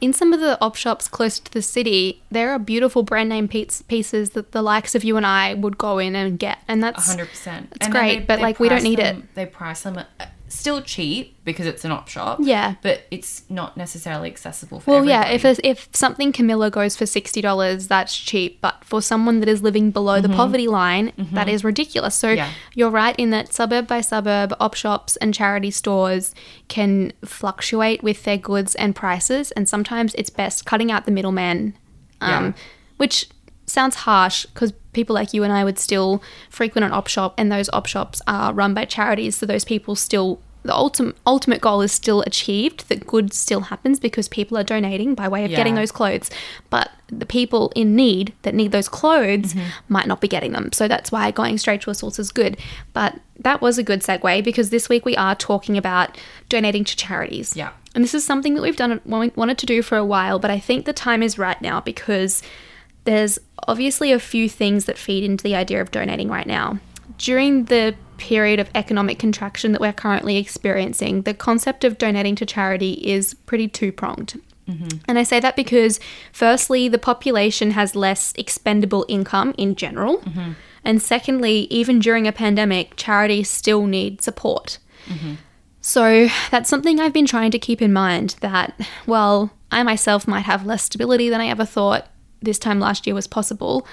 in 0.01 0.13
some 0.13 0.33
of 0.33 0.41
the 0.41 0.61
op 0.61 0.77
shops 0.77 1.09
close 1.09 1.39
to 1.39 1.51
the 1.51 1.63
city, 1.63 2.23
there 2.31 2.51
are 2.51 2.59
beautiful 2.59 3.03
brand 3.03 3.29
name 3.29 3.49
pieces 3.49 4.31
that 4.31 4.53
the 4.53 4.63
likes 4.63 4.95
of 4.95 5.05
you 5.05 5.17
and 5.17 5.27
I 5.27 5.55
would 5.55 5.79
go 5.79 5.99
in 5.99 6.15
and 6.15 6.39
get, 6.39 6.59
and 6.69 6.83
that's 6.83 7.07
hundred 7.07 7.29
percent. 7.29 7.73
It's 7.77 7.89
great, 7.89 8.27
but, 8.27 8.41
like, 8.41 8.61
we 8.61 8.69
don't 8.69 8.83
need 8.83 8.99
it. 8.99 9.35
They 9.35 9.47
price 9.47 9.83
them 9.83 9.99
at, 9.99 10.33
still 10.59 10.81
cheap 10.83 11.37
because 11.45 11.67
it's 11.67 11.85
an 11.85 11.93
op 11.93 12.09
shop. 12.09 12.39
Yeah. 12.43 12.75
but 12.83 13.03
it's 13.11 13.43
not 13.49 13.77
necessarily 13.77 14.29
accessible 14.29 14.81
for. 14.81 14.91
Well, 14.91 15.05
yeah. 15.05 15.29
If 15.29 15.45
a, 15.45 15.55
if 15.67 15.89
something 15.93 16.33
Camilla 16.33 16.71
goes 16.71 16.97
for 16.97 17.07
sixty 17.07 17.41
dollars, 17.41 17.89
that's 17.89 18.17
cheap. 18.17 18.61
But 18.61 18.85
for 18.85 19.01
someone 19.03 19.41
that 19.41 19.49
is 19.49 19.63
living 19.63 19.91
below 19.91 20.21
the 20.21 20.29
poverty 20.29 20.67
line, 20.69 21.13
that 21.33 21.49
is 21.49 21.65
ridiculous. 21.65 22.15
So 22.15 22.29
Mm-hmm. 22.29 22.37
Yeah. 22.39 22.51
you're 22.75 22.91
right 22.91 23.15
in 23.17 23.31
that 23.31 23.53
suburb 23.53 23.87
by 23.87 24.01
suburb, 24.01 24.55
op 24.61 24.75
shops 24.75 25.17
and 25.17 25.33
charity 25.33 25.71
stores 25.71 26.35
can 26.69 27.13
fluctuate 27.25 28.03
with 28.03 28.25
their 28.25 28.39
goods 28.39 28.75
and 28.75 28.95
prices, 28.97 29.53
and 29.53 29.69
sometimes 29.69 30.15
it's 30.17 30.31
best 30.31 30.65
cutting 30.67 30.91
out 30.91 31.05
the 31.05 31.13
middleman, 31.13 31.75
um, 32.21 32.31
Yeah. 32.47 32.53
which 32.97 33.29
sounds 33.67 33.97
harsh 33.97 34.47
because 34.47 34.73
people 34.93 35.13
like 35.15 35.35
you 35.35 35.43
and 35.45 35.53
I 35.53 35.65
would 35.65 35.79
still 35.79 36.23
frequent 36.51 36.85
an 36.85 36.93
op 36.93 37.07
shop, 37.09 37.35
and 37.39 37.51
those 37.53 37.69
op 37.73 37.87
shops 37.87 38.23
are 38.27 38.53
run 38.55 38.75
by 38.75 38.85
charities, 38.85 39.37
so 39.37 39.47
those 39.47 39.65
people 39.65 39.95
still. 39.95 40.41
The 40.67 40.75
ultimate 40.75 41.17
ultimate 41.27 41.61
goal 41.61 41.81
is 41.81 41.93
still 41.93 42.23
achieved. 42.23 42.89
That 42.89 43.07
good 43.07 43.33
still 43.33 43.61
happens 43.63 44.01
because 44.01 44.29
people 44.29 44.59
are 44.59 44.65
donating 44.65 45.15
by 45.15 45.29
way 45.29 45.45
of 45.45 45.51
getting 45.51 45.75
those 45.77 45.93
clothes. 45.93 46.31
But 46.71 46.91
the 47.09 47.27
people 47.27 47.73
in 47.77 47.95
need 47.95 48.33
that 48.43 48.55
need 48.55 48.73
those 48.73 48.89
clothes 48.89 49.55
Mm-hmm. 49.55 49.69
might 49.89 50.07
not 50.07 50.21
be 50.21 50.29
getting 50.29 50.53
them. 50.53 50.73
So 50.73 50.89
that's 50.89 51.13
why 51.13 51.31
going 51.31 51.59
straight 51.59 51.81
to 51.83 51.91
a 51.91 51.95
source 51.95 52.19
is 52.19 52.33
good. 52.33 52.57
But 52.93 53.21
that 53.39 53.61
was 53.61 53.79
a 53.79 53.83
good 53.83 54.01
segue 54.03 54.43
because 54.45 54.71
this 54.71 54.89
week 54.89 55.05
we 55.05 55.17
are 55.17 55.35
talking 55.35 55.79
about 55.79 56.19
donating 56.49 56.85
to 56.85 56.97
charities. 56.97 57.57
Yeah. 57.57 57.71
And 57.95 58.03
this 58.05 58.13
is 58.15 58.25
something 58.27 58.55
that 58.55 58.63
we've 58.63 58.77
done 58.77 59.01
wanted 59.07 59.59
to 59.59 59.67
do 59.67 59.83
for 59.83 59.97
a 59.97 60.05
while, 60.05 60.39
but 60.39 60.51
I 60.51 60.59
think 60.59 60.85
the 60.85 60.93
time 60.93 61.23
is 61.23 61.39
right 61.39 61.61
now 61.63 61.81
because 61.81 62.43
there's 63.05 63.39
obviously 63.69 64.13
a 64.13 64.19
few 64.19 64.49
things 64.49 64.85
that 64.87 64.99
feed 64.99 65.25
into 65.25 65.43
the 65.45 65.55
idea 65.55 65.81
of 65.81 65.91
donating 65.91 66.29
right 66.29 66.47
now. 66.47 66.79
During 67.19 67.65
the 67.65 67.95
period 68.19 68.61
of 68.61 68.71
economic 68.75 69.19
contraction 69.19 69.73
that 69.73 69.81
we're 69.81 69.93
currently 69.93 70.37
experiencing, 70.37 71.23
the 71.23 71.35
concept 71.35 71.85
of 71.85 71.99
donating 71.99 72.35
to 72.37 72.47
charity 72.47 72.93
is 72.93 73.35
pretty 73.35 73.69
two 73.69 73.93
pronged. 73.93 74.41
Mm-hmm. 74.69 74.99
And 75.07 75.19
I 75.19 75.23
say 75.23 75.39
that 75.41 75.55
because, 75.55 76.01
firstly, 76.33 76.89
the 76.89 76.99
population 76.99 77.73
has 77.73 77.95
less 77.95 78.33
expendable 78.37 79.05
income 79.09 79.55
in 79.57 79.77
general. 79.77 80.19
Mm-hmm. 80.19 80.53
And 80.85 81.03
secondly, 81.03 81.67
even 81.71 81.99
during 81.99 82.27
a 82.27 82.33
pandemic, 82.33 82.97
charities 82.97 83.49
still 83.49 83.87
need 83.87 84.23
support. 84.23 84.79
Mm-hmm. 85.07 85.35
So 85.81 86.29
that's 86.51 86.69
something 86.69 86.99
I've 86.99 87.13
been 87.13 87.27
trying 87.27 87.53
to 87.53 87.61
keep 87.61 87.81
in 87.81 87.93
mind 87.93 88.37
that, 88.41 88.81
well, 89.07 89.53
I 89.71 89.83
myself 89.85 90.27
might 90.27 90.41
have 90.41 90.67
less 90.67 90.83
stability 90.83 91.29
than 91.29 91.41
I 91.41 91.47
ever 91.47 91.65
thought 91.65 92.09
this 92.41 92.59
time 92.59 92.81
last 92.81 93.07
year 93.07 93.15
was 93.15 93.29
possible. 93.29 93.87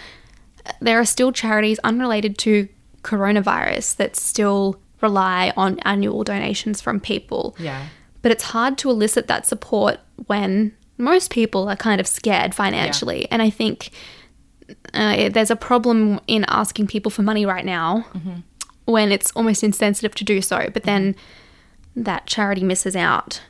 There 0.80 1.00
are 1.00 1.06
still 1.06 1.32
charities 1.32 1.78
unrelated 1.84 2.38
to 2.40 2.68
coronavirus 3.04 3.98
that 3.98 4.16
still 4.16 4.80
rely 5.02 5.54
on 5.58 5.80
annual 5.80 6.24
donations 6.24 6.82
from 6.82 7.00
people. 7.00 7.56
yeah, 7.60 7.88
But 8.22 8.32
it's 8.32 8.44
hard 8.44 8.78
to 8.80 8.90
elicit 8.90 9.28
that 9.28 9.46
support 9.46 10.00
when 10.28 10.74
most 10.98 11.32
people 11.32 11.68
are 11.68 11.76
kind 11.76 12.00
of 12.00 12.08
scared 12.08 12.56
financially. 12.56 13.28
And 13.30 13.42
I 13.42 13.50
think 13.50 13.92
uh, 14.94 15.30
there's 15.30 15.52
a 15.52 15.56
problem 15.56 16.20
in 16.28 16.46
asking 16.48 16.88
people 16.88 17.12
for 17.12 17.22
money 17.22 17.46
right 17.46 17.66
now 17.66 18.06
mm-hmm. 18.14 18.40
when 18.86 19.12
it's 19.12 19.32
almost 19.32 19.64
insensitive 19.64 20.16
to 20.16 20.24
do 20.24 20.42
so. 20.42 20.58
But 20.58 20.84
mm-hmm. 20.84 20.86
then 20.86 21.16
that 21.96 22.26
charity 22.26 22.64
misses 22.64 22.96
out. 22.96 23.42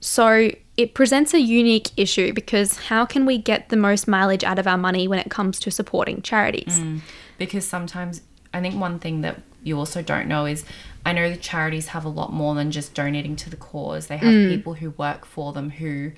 So 0.00 0.50
it 0.76 0.94
presents 0.94 1.34
a 1.34 1.40
unique 1.40 1.90
issue 1.96 2.32
because 2.32 2.76
how 2.76 3.04
can 3.04 3.26
we 3.26 3.38
get 3.38 3.68
the 3.68 3.76
most 3.76 4.06
mileage 4.06 4.44
out 4.44 4.58
of 4.58 4.66
our 4.66 4.78
money 4.78 5.08
when 5.08 5.18
it 5.18 5.30
comes 5.30 5.58
to 5.60 5.70
supporting 5.70 6.22
charities? 6.22 6.78
Mm, 6.78 7.00
because 7.36 7.66
sometimes 7.66 8.22
I 8.54 8.60
think 8.60 8.74
one 8.80 8.98
thing 8.98 9.20
that 9.22 9.40
you 9.62 9.78
also 9.78 10.02
don't 10.02 10.28
know 10.28 10.46
is 10.46 10.64
I 11.04 11.12
know 11.12 11.30
the 11.30 11.36
charities 11.36 11.88
have 11.88 12.04
a 12.04 12.08
lot 12.08 12.32
more 12.32 12.54
than 12.54 12.70
just 12.70 12.94
donating 12.94 13.36
to 13.36 13.50
the 13.50 13.56
cause. 13.56 14.06
They 14.08 14.16
have 14.16 14.32
Mm. 14.32 14.48
people 14.48 14.74
who 14.74 14.90
work 14.90 15.24
for 15.26 15.52
them 15.52 15.70
who 15.70 16.12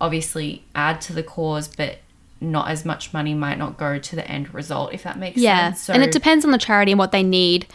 obviously 0.00 0.64
add 0.74 1.00
to 1.02 1.12
the 1.12 1.22
cause, 1.22 1.68
but 1.68 1.98
not 2.40 2.68
as 2.68 2.84
much 2.84 3.12
money 3.12 3.34
might 3.34 3.56
not 3.58 3.78
go 3.78 3.98
to 3.98 4.16
the 4.16 4.28
end 4.28 4.52
result, 4.52 4.92
if 4.92 5.04
that 5.04 5.18
makes 5.18 5.38
Yeah. 5.38 5.68
sense. 5.68 5.82
So, 5.82 5.92
and 5.92 6.02
it 6.02 6.10
depends 6.10 6.44
on 6.44 6.50
the 6.50 6.58
charity 6.58 6.92
and 6.92 6.98
what 6.98 7.12
they 7.12 7.22
need. 7.22 7.66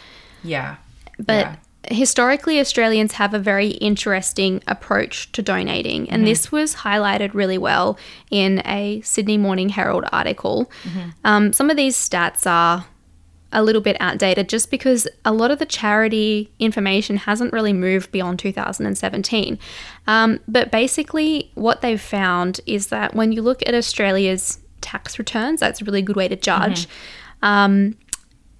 yeah. 0.44 0.76
But 1.18 1.46
yeah. 1.46 1.56
historically, 1.90 2.60
Australians 2.60 3.12
have 3.14 3.34
a 3.34 3.38
very 3.40 3.68
interesting 3.70 4.62
approach 4.68 5.32
to 5.32 5.42
donating. 5.42 6.08
And 6.10 6.24
this 6.26 6.52
was 6.52 6.76
highlighted 6.76 7.30
really 7.34 7.58
well 7.58 7.98
in 8.30 8.62
a 8.66 9.00
Sydney 9.00 9.36
Morning 9.38 9.70
Herald 9.70 10.04
article. 10.12 10.70
Um, 11.24 11.52
some 11.52 11.70
of 11.70 11.76
these 11.76 11.96
stats 11.96 12.46
are 12.48 12.84
a 13.52 13.62
little 13.62 13.80
bit 13.80 13.96
outdated 14.00 14.48
just 14.48 14.70
because 14.70 15.08
a 15.24 15.32
lot 15.32 15.50
of 15.50 15.58
the 15.58 15.66
charity 15.66 16.50
information 16.58 17.16
hasn't 17.16 17.52
really 17.52 17.72
moved 17.72 18.10
beyond 18.12 18.38
2017. 18.38 19.58
Um, 20.06 20.40
but 20.46 20.70
basically, 20.70 21.50
what 21.54 21.80
they've 21.80 22.00
found 22.00 22.60
is 22.66 22.88
that 22.88 23.14
when 23.14 23.32
you 23.32 23.40
look 23.42 23.62
at 23.66 23.74
Australia's 23.74 24.58
tax 24.80 25.18
returns, 25.18 25.60
that's 25.60 25.80
a 25.80 25.84
really 25.84 26.02
good 26.02 26.16
way 26.16 26.28
to 26.28 26.36
judge. 26.36 26.86
Um, 27.42 27.96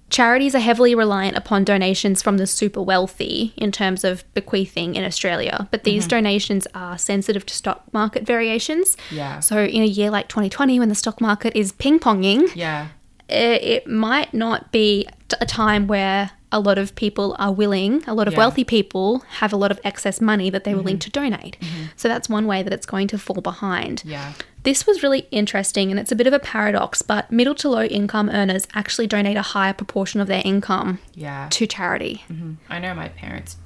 charities 0.09 0.55
are 0.55 0.59
heavily 0.59 0.95
reliant 0.95 1.37
upon 1.37 1.63
donations 1.63 2.23
from 2.23 2.37
the 2.37 2.47
super 2.47 2.81
wealthy 2.81 3.53
in 3.57 3.71
terms 3.71 4.03
of 4.03 4.23
bequeathing 4.33 4.95
in 4.95 5.03
Australia, 5.03 5.67
but 5.69 5.83
these 5.83 6.07
donations 6.07 6.65
are 6.73 6.97
sensitive 6.97 7.45
to 7.45 7.53
stock 7.53 7.83
market 7.93 8.23
variations. 8.23 8.97
Yeah. 9.11 9.39
So, 9.39 9.59
in 9.63 9.83
a 9.83 9.87
year 9.87 10.09
like 10.09 10.27
2020, 10.27 10.79
when 10.79 10.89
the 10.89 10.95
stock 10.95 11.21
market 11.21 11.55
is 11.55 11.71
ping 11.73 11.99
ponging, 11.99 12.55
Yeah. 12.55 12.87
It, 13.29 13.63
it 13.63 13.87
might 13.87 14.33
not 14.33 14.71
be 14.71 15.07
a 15.39 15.45
time 15.45 15.87
where 15.87 16.31
a 16.51 16.59
lot 16.59 16.77
of 16.77 16.95
people 16.95 17.35
are 17.37 17.51
willing, 17.51 18.03
a 18.07 18.13
lot 18.13 18.27
of 18.27 18.33
Yeah. 18.33 18.39
wealthy 18.39 18.63
people 18.63 19.19
have 19.37 19.53
a 19.53 19.55
lot 19.55 19.69
of 19.71 19.79
excess 19.83 20.19
money 20.19 20.49
that 20.49 20.63
they're 20.63 20.75
willing 20.75 20.95
mm-hmm. 20.95 20.99
to 20.99 21.09
donate. 21.11 21.57
Mm-hmm. 21.61 21.83
So 21.95 22.07
that's 22.07 22.27
one 22.27 22.47
way 22.47 22.63
that 22.63 22.73
it's 22.73 22.87
going 22.87 23.07
to 23.09 23.19
fall 23.19 23.41
behind. 23.41 24.01
Yeah. 24.03 24.33
This 24.63 24.87
was 24.87 25.03
really 25.03 25.27
interesting 25.31 25.91
and 25.91 25.99
it's 25.99 26.11
a 26.11 26.15
bit 26.15 26.25
of 26.27 26.33
a 26.33 26.39
paradox, 26.39 27.01
but 27.03 27.31
middle 27.31 27.55
to 27.55 27.69
low 27.69 27.83
income 27.83 28.29
earners 28.29 28.67
actually 28.73 29.07
donate 29.07 29.37
a 29.37 29.41
higher 29.41 29.73
proportion 29.73 30.19
of 30.21 30.27
their 30.27 30.41
income 30.43 30.99
Yeah. 31.13 31.47
to 31.51 31.67
charity. 31.67 32.23
Mm-hmm. 32.31 32.53
I 32.67 32.79
know 32.79 32.93
my 32.95 33.09
parents 33.09 33.57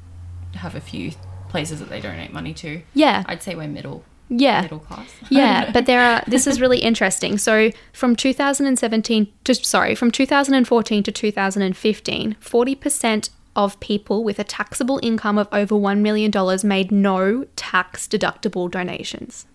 have 0.56 0.76
a 0.76 0.82
few 0.82 1.12
places 1.48 1.80
that 1.80 1.90
they 1.90 2.02
donate 2.02 2.34
money 2.34 2.54
to. 2.56 2.82
Yeah. 2.94 3.24
I'd 3.28 3.42
say 3.42 3.56
we're 3.56 3.68
middle 3.68 4.04
Yeah. 4.30 4.62
middle 4.62 4.80
class. 4.80 5.10
yeah, 5.30 5.72
but 5.72 5.86
there 5.86 6.02
are. 6.02 6.24
This 6.28 6.48
is 6.48 6.60
really 6.60 6.80
interesting. 6.80 7.38
So 7.38 7.72
from 7.92 8.16
2017, 8.16 9.32
just 9.44 9.66
sorry, 9.66 9.96
from 9.96 10.12
2014 10.12 11.04
to 11.04 11.12
2015, 11.12 12.36
40 12.40 12.76
percent 12.76 13.30
of 13.56 13.80
people 13.80 14.24
with 14.24 14.40
a 14.40 14.44
taxable 14.44 15.00
income 15.04 15.38
of 15.38 15.48
over 15.52 15.76
one 15.76 16.02
million 16.02 16.32
dollars 16.32 16.64
made 16.64 16.92
no 16.92 17.46
tax 17.56 18.08
deductible 18.08 18.70
donations. 18.70 19.46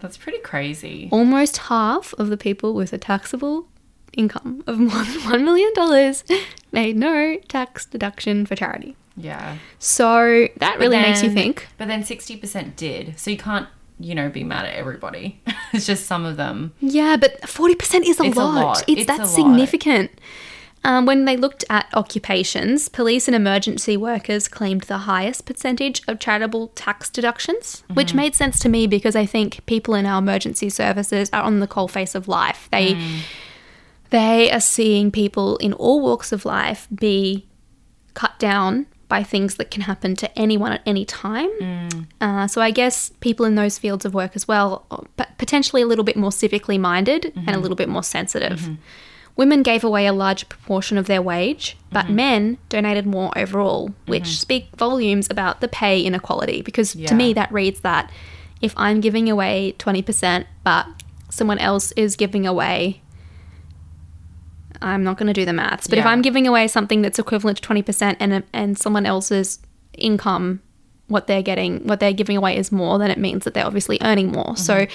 That's 0.00 0.16
pretty 0.16 0.38
crazy. 0.38 1.08
Almost 1.12 1.56
half 1.58 2.12
of 2.14 2.28
the 2.28 2.36
people 2.36 2.74
with 2.74 2.92
a 2.92 2.98
taxable 2.98 3.68
income 4.14 4.62
of 4.66 4.78
more 4.80 5.04
than 5.04 5.20
one 5.24 5.44
million 5.44 5.72
dollars 5.74 6.24
made 6.72 6.96
no 6.96 7.38
tax 7.48 7.86
deduction 7.86 8.44
for 8.44 8.56
charity. 8.56 8.96
Yeah. 9.16 9.58
So 9.78 10.48
that 10.56 10.78
really 10.78 10.98
makes 10.98 11.22
you 11.22 11.30
think. 11.30 11.68
But 11.78 11.88
then 11.88 12.02
60% 12.02 12.76
did. 12.76 13.18
So 13.18 13.30
you 13.30 13.36
can't, 13.36 13.68
you 14.02 14.14
know, 14.14 14.28
be 14.28 14.44
mad 14.44 14.66
at 14.66 14.74
everybody. 14.74 15.40
it's 15.72 15.86
just 15.86 16.06
some 16.06 16.24
of 16.24 16.36
them. 16.36 16.72
Yeah, 16.80 17.16
but 17.16 17.48
forty 17.48 17.74
percent 17.74 18.06
is 18.06 18.18
a 18.20 18.24
It's 18.24 18.36
a 18.36 18.40
lot. 18.44 18.54
lot. 18.54 18.84
It's, 18.88 19.02
It's 19.02 19.08
lot. 19.18 19.26
significant. 19.28 20.10
Um, 20.84 21.06
when 21.06 21.26
they 21.26 21.36
looked 21.36 21.64
at 21.70 21.86
occupations, 21.94 22.88
police 22.88 23.28
and 23.28 23.36
emergency 23.36 23.96
workers 23.96 24.48
claimed 24.48 24.80
the 24.82 24.98
highest 24.98 25.46
percentage 25.46 26.02
of 26.08 26.18
charitable 26.18 26.68
tax 26.74 27.08
deductions, 27.08 27.84
Mm-hmm. 27.84 27.94
which 27.94 28.14
made 28.14 28.34
sense 28.34 28.58
to 28.60 28.68
me 28.68 28.88
because 28.88 29.14
I 29.14 29.24
think 29.24 29.64
people 29.66 29.94
in 29.94 30.06
our 30.06 30.18
emergency 30.18 30.68
services 30.70 31.30
are 31.32 31.42
on 31.44 31.60
the 31.60 31.68
coal 31.68 31.86
face 31.86 32.16
of 32.16 32.26
life. 32.26 32.68
They 32.72 32.94
Mm. 32.94 33.20
they 34.10 34.50
are 34.50 34.60
seeing 34.60 35.10
people 35.12 35.56
in 35.58 35.72
all 35.72 36.00
walks 36.00 36.32
of 36.32 36.44
life 36.44 36.88
be 36.92 37.46
cut 38.14 38.38
down 38.38 38.86
by 39.14 39.22
things 39.22 39.56
that 39.56 39.68
can 39.74 39.82
happen 39.82 40.16
to 40.16 40.26
anyone 40.38 40.72
at 40.72 40.80
any 40.86 41.04
time. 41.04 41.50
Mm. 41.60 42.06
Uh, 42.20 42.46
so 42.46 42.58
I 42.68 42.70
guess 42.70 43.10
people 43.20 43.44
in 43.50 43.54
those 43.56 43.76
fields 43.78 44.04
of 44.06 44.14
work 44.14 44.32
as 44.34 44.48
well, 44.48 44.86
are 44.90 45.04
potentially 45.44 45.82
a 45.82 45.86
little 45.86 46.04
bit 46.10 46.16
more 46.16 46.30
civically 46.30 46.78
minded 46.80 47.22
and 47.26 47.34
a 47.36 47.40
Mm-hmm. 47.52 47.60
little 47.62 47.76
bit 47.82 47.90
more 47.90 48.02
sensitive. 48.02 48.58
women 49.36 49.62
gave 49.62 49.82
away 49.84 50.06
a 50.06 50.12
large 50.24 50.48
proportion 50.48 50.96
of 50.98 51.06
their 51.06 51.20
wage, 51.32 51.76
but 51.90 52.04
Mm-hmm. 52.06 52.16
men 52.16 52.58
donated 52.70 53.04
more 53.06 53.30
overall, 53.36 53.90
which 54.06 54.28
speak 54.40 54.64
volumes 54.76 55.26
about 55.34 55.60
the 55.60 55.68
pay 55.68 56.00
inequality. 56.08 56.62
Because 56.62 56.92
to 57.10 57.14
me, 57.14 57.34
that 57.34 57.52
reads 57.52 57.80
that 57.80 58.10
if 58.62 58.72
I'm 58.78 59.00
giving 59.02 59.28
away 59.28 59.74
20%, 59.78 60.46
but 60.64 60.86
someone 61.28 61.58
else 61.58 61.92
is 62.04 62.16
giving 62.16 62.46
away, 62.46 63.01
I'm 64.82 65.04
not 65.04 65.16
going 65.16 65.28
to 65.28 65.32
do 65.32 65.44
the 65.44 65.52
maths, 65.52 65.86
but 65.86 65.98
if 65.98 66.06
I'm 66.06 66.22
giving 66.22 66.46
away 66.46 66.68
something 66.68 67.02
that's 67.02 67.18
equivalent 67.18 67.60
to 67.62 67.68
20% 67.68 68.16
and, 68.20 68.42
and 68.52 68.78
someone 68.78 69.06
else's 69.06 69.58
income, 69.96 70.60
what 71.08 71.26
they're 71.26 71.42
getting, 71.42 71.86
what 71.86 72.00
they're 72.00 72.12
giving 72.12 72.36
away 72.36 72.56
is 72.56 72.72
more, 72.72 72.98
then 72.98 73.10
it 73.10 73.18
means 73.18 73.44
that 73.44 73.54
they're 73.54 73.66
obviously 73.66 73.98
earning 74.02 74.32
more. 74.32 74.56
So 74.56 74.86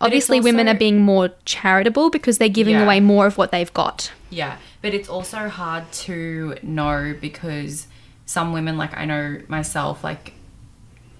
obviously, 0.00 0.40
women 0.40 0.66
Mm-hmm. 0.66 0.76
are 0.76 0.78
being 0.78 1.00
more 1.00 1.30
charitable 1.44 2.10
because 2.10 2.38
they're 2.38 2.48
giving 2.48 2.74
Yeah. 2.74 2.84
away 2.84 3.00
more 3.00 3.26
of 3.26 3.36
what 3.38 3.50
they've 3.50 3.72
got. 3.72 4.12
Yeah, 4.30 4.56
but 4.82 4.94
it's 4.94 5.08
also 5.08 5.48
hard 5.48 5.90
to 5.92 6.56
know 6.62 7.14
because 7.20 7.86
some 8.26 8.52
women, 8.52 8.78
like 8.78 8.96
I 8.96 9.04
know 9.04 9.40
myself, 9.48 10.04
like 10.04 10.34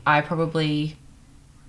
I 0.07 0.21
probably 0.21 0.97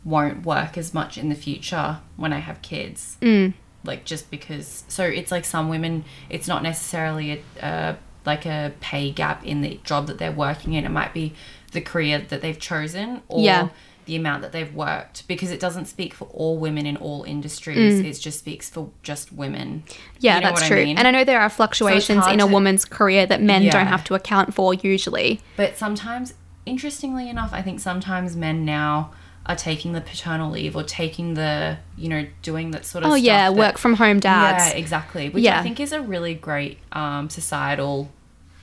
won't 0.04 0.46
work 0.46 0.78
as 0.78 0.94
much 0.94 1.18
in 1.18 1.30
the 1.30 1.36
future 1.36 1.98
when 2.16 2.32
I 2.34 2.40
have 2.40 2.62
kids. 2.62 3.18
Mm. 3.22 3.54
Like 3.84 4.06
just 4.06 4.30
because, 4.30 4.84
so 4.88 5.04
it's 5.04 5.32
like 5.32 5.46
some 5.46 5.70
women, 5.70 6.04
it's 6.30 6.48
not 6.48 6.62
necessarily 6.64 7.44
a, 7.60 7.66
uh, 7.66 7.96
like 8.26 8.46
a 8.46 8.74
pay 8.80 9.12
gap 9.12 9.44
in 9.46 9.62
the 9.62 9.80
job 9.84 10.08
that 10.08 10.20
they're 10.20 10.32
working 10.32 10.74
in. 10.74 10.86
It 10.86 10.92
might 10.92 11.14
be 11.14 11.34
the 11.72 11.82
career 11.82 12.20
that 12.20 12.42
they've 12.42 12.60
chosen 12.60 13.22
or 13.28 13.42
Yeah. 13.42 13.70
the 14.06 14.16
amount 14.16 14.42
that 14.44 14.52
they've 14.52 14.74
worked 14.76 15.28
because 15.28 15.50
it 15.52 15.60
doesn't 15.60 15.86
speak 15.86 16.14
for 16.14 16.26
all 16.26 16.58
women 16.58 16.86
in 16.86 16.98
all 16.98 17.24
industries. 17.24 18.00
It 18.00 18.22
just 18.22 18.38
speaks 18.40 18.70
for 18.70 18.90
just 19.02 19.32
women. 19.32 19.84
Mm. 19.88 19.98
Yeah, 20.20 20.36
You 20.36 20.42
know 20.42 20.48
that's 20.50 20.62
what 20.62 20.66
I 20.66 20.68
true. 20.76 20.84
mean? 20.86 20.98
And 20.98 21.08
I 21.08 21.12
know 21.12 21.24
there 21.24 21.40
are 21.42 21.50
fluctuations 21.50 22.20
hard 22.24 22.34
in 22.34 22.40
a 22.40 22.46
to- 22.46 22.52
woman's 22.52 22.86
career 22.86 23.26
that 23.26 23.42
men 23.42 23.64
don't 23.70 23.88
have 23.88 24.04
to 24.06 24.14
account 24.16 24.54
for 24.54 24.74
usually. 24.76 25.40
But 25.56 25.78
sometimes, 25.78 26.34
interestingly 26.66 27.30
enough, 27.30 27.50
I 27.54 27.62
think 27.64 27.80
sometimes 27.80 28.36
men 28.36 28.66
now 28.66 29.12
are 29.46 29.56
taking 29.56 29.94
the 29.94 30.02
paternal 30.02 30.52
leave 30.52 30.76
or 30.76 30.84
taking 30.84 31.34
the, 31.34 31.78
you 31.98 32.08
know, 32.08 32.26
doing 32.44 32.72
that 32.72 32.86
sort 32.86 33.04
of 33.04 33.12
Oh 33.12 33.16
yeah, 33.16 33.50
that- 33.50 33.58
work 33.58 33.78
from 33.78 33.96
home 33.96 34.20
dads. 34.20 34.72
Yeah, 34.74 34.78
exactly. 34.80 35.30
Which 35.30 35.44
Yeah. 35.44 35.60
I 35.60 35.64
think 35.64 35.80
is 35.80 35.92
a 35.92 36.02
really 36.02 36.36
great 36.36 36.78
um, 36.92 37.30
societal 37.30 38.10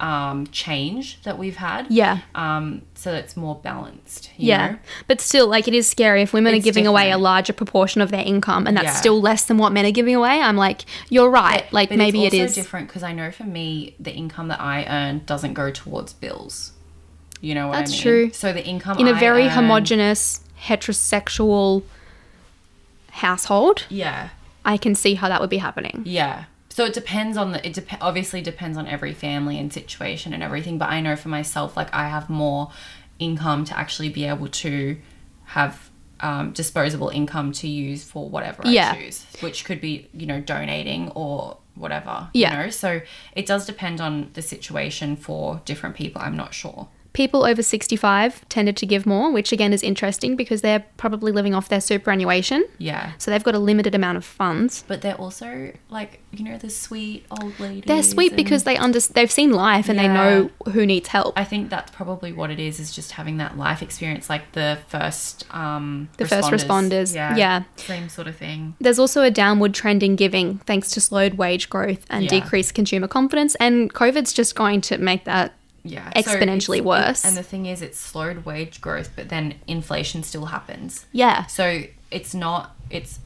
um, 0.01 0.47
change 0.53 1.21
that 1.25 1.37
we've 1.37 1.57
had. 1.57 1.89
Yeah. 1.91 2.19
Um, 2.37 2.83
so 2.95 3.13
it's 3.15 3.37
more 3.37 3.57
balanced. 3.57 4.31
You 4.37 4.51
Yeah. 4.51 4.67
Know? 4.71 4.79
But 5.09 5.21
still, 5.21 5.49
like, 5.49 5.67
it 5.67 5.75
is 5.75 5.91
scary 5.91 6.23
if 6.23 6.33
women 6.33 6.53
are 6.53 6.57
It's 6.59 6.65
giving 6.65 6.87
away 6.87 7.11
a 7.11 7.19
larger 7.19 7.53
proportion 7.53 8.01
of 8.01 8.13
their 8.13 8.23
income 8.25 8.69
and 8.69 8.77
that's 8.77 8.85
Yeah. 8.87 8.93
still 8.95 9.21
less 9.21 9.47
than 9.47 9.59
what 9.59 9.73
men 9.73 9.85
are 9.85 9.91
giving 9.91 10.15
away. 10.15 10.41
I'm 10.41 10.57
like, 10.57 10.83
you're 11.09 11.29
right. 11.29 11.65
like, 11.73 11.89
But 11.89 11.99
maybe 11.99 12.25
it's 12.25 12.35
also 12.35 12.45
is. 12.45 12.55
different 12.55 12.87
because 12.87 13.03
I 13.03 13.13
know 13.13 13.33
for 13.33 13.43
me, 13.43 13.97
the 13.99 14.13
income 14.13 14.47
that 14.49 14.61
I 14.61 14.85
earn 14.85 15.23
doesn't 15.27 15.55
go 15.55 15.73
towards 15.73 16.13
bills. 16.13 16.71
You 17.41 17.57
know 17.57 17.67
what 17.67 17.79
That's 17.79 17.91
I 17.91 17.95
mean? 17.95 18.03
true. 18.03 18.31
So 18.33 18.53
the 18.53 18.65
income 18.65 18.99
In 18.99 19.09
a 19.09 19.13
I 19.15 19.19
very 19.19 19.49
homogenous, 19.49 20.41
heterosexual 20.67 21.83
household, 23.11 23.85
Yeah. 23.89 24.31
I 24.65 24.77
can 24.77 24.95
see 24.95 25.15
how 25.15 25.29
that 25.29 25.41
would 25.41 25.51
be 25.51 25.59
happening. 25.59 26.03
Yeah. 26.05 26.45
So 26.69 26.85
it 26.85 26.93
depends 26.93 27.37
on 27.37 27.53
the 27.53 27.67
it 27.67 27.73
dep- 27.75 28.01
obviously 28.03 28.41
depends 28.41 28.79
on 28.79 28.87
every 28.87 29.13
family 29.13 29.59
and 29.59 29.73
situation 29.73 30.33
and 30.33 30.43
everything, 30.43 30.79
but 30.79 30.89
I 30.91 31.01
know 31.01 31.17
for 31.17 31.29
myself 31.29 31.77
like 31.77 31.93
I 31.93 32.09
have 32.09 32.31
more 32.31 32.71
income 33.19 33.65
to 33.65 33.77
actually 33.77 34.11
be 34.11 34.25
able 34.27 34.47
to 34.49 34.97
have 35.47 35.91
um, 36.21 36.53
disposable 36.53 37.09
income 37.09 37.53
to 37.53 37.69
use 37.69 38.05
for 38.05 38.29
whatever 38.29 38.63
Yeah. 38.67 38.93
I 38.93 39.03
choose, 39.03 39.27
which 39.41 39.65
could 39.65 39.81
be, 39.81 40.09
you 40.13 40.27
know, 40.27 40.41
donating 40.41 41.11
or 41.13 41.57
whatever, 41.75 42.29
Yeah. 42.33 42.57
you 42.59 42.65
know. 42.65 42.71
So 42.71 43.01
it 43.35 43.47
does 43.47 43.67
depend 43.67 44.01
on 44.01 44.31
the 44.35 44.43
situation 44.43 45.17
for 45.17 45.61
different 45.65 45.97
people. 45.97 46.21
I'm 46.23 46.37
not 46.37 46.55
sure. 46.55 46.89
People 47.15 47.45
over 47.45 47.63
65 47.63 48.49
tended 48.49 48.77
to 48.77 48.87
give 48.87 49.05
more, 49.07 49.33
which 49.33 49.51
again 49.53 49.73
is 49.73 49.83
interesting 49.83 50.37
because 50.37 50.61
they're 50.61 50.85
probably 50.97 51.33
living 51.33 51.55
off 51.55 51.69
their 51.69 51.81
superannuation. 51.81 52.65
Yeah. 52.79 53.13
So 53.19 53.31
they've 53.31 53.43
got 53.43 53.55
a 53.55 53.59
limited 53.59 53.95
amount 53.95 54.19
of 54.19 54.25
funds. 54.25 54.85
But 54.87 55.01
they're 55.03 55.17
also 55.17 55.73
like, 55.91 56.21
you 56.33 56.45
know, 56.45 56.59
the 56.59 56.71
sweet 56.71 57.27
old 57.31 57.59
ladies. 57.59 57.85
They're 57.87 58.03
sweet 58.03 58.37
because 58.37 58.65
they 58.65 58.77
under- 58.77 59.01
they've 59.01 59.31
seen 59.33 59.53
life 59.53 59.89
and 59.89 59.99
they 59.99 60.07
know 60.09 60.51
who 60.73 60.87
needs 60.87 61.09
help. 61.09 61.37
I 61.37 61.45
think 61.45 61.71
that's 61.71 61.91
probably 61.91 62.33
what 62.33 62.51
it 62.51 62.61
is, 62.61 62.79
is 62.79 62.93
just 62.93 63.13
having 63.13 63.39
that 63.39 63.57
life 63.59 63.83
experience, 63.83 64.29
like 64.31 64.53
the 64.53 64.79
first 64.89 65.45
um 65.55 66.09
The 66.19 66.27
first 66.27 66.51
responders, 66.51 67.15
yeah. 67.15 67.65
Same 67.77 68.09
sort 68.09 68.29
of 68.29 68.37
thing. 68.37 68.75
There's 68.81 68.99
also 68.99 69.23
a 69.23 69.31
downward 69.31 69.75
trend 69.75 70.03
in 70.03 70.15
giving 70.17 70.59
thanks 70.67 70.91
to 70.93 71.01
slowed 71.01 71.35
wage 71.35 71.69
growth 71.69 72.05
and 72.11 72.25
Yeah. 72.25 72.31
decreased 72.31 72.75
consumer 72.75 73.09
confidence. 73.09 73.55
And 73.57 73.93
COVID's 73.93 74.33
just 74.33 74.55
going 74.55 74.83
to 74.83 74.99
make 74.99 75.25
that. 75.25 75.55
Yeah. 75.89 76.11
Exponentially 76.15 76.79
it's- 76.79 76.85
worse. 76.87 77.25
and 77.25 77.37
the 77.37 77.43
thing 77.43 77.67
is 77.67 77.83
it's 77.83 77.99
slowed 77.99 78.45
wage 78.45 78.81
growth, 78.81 79.11
but 79.17 79.29
then 79.29 79.55
inflation 79.67 80.23
still 80.23 80.47
happens. 80.47 81.07
Yeah. 81.13 81.47
So 81.47 81.83
it's 82.11 82.35
not 82.35 82.75
it's 82.91 83.19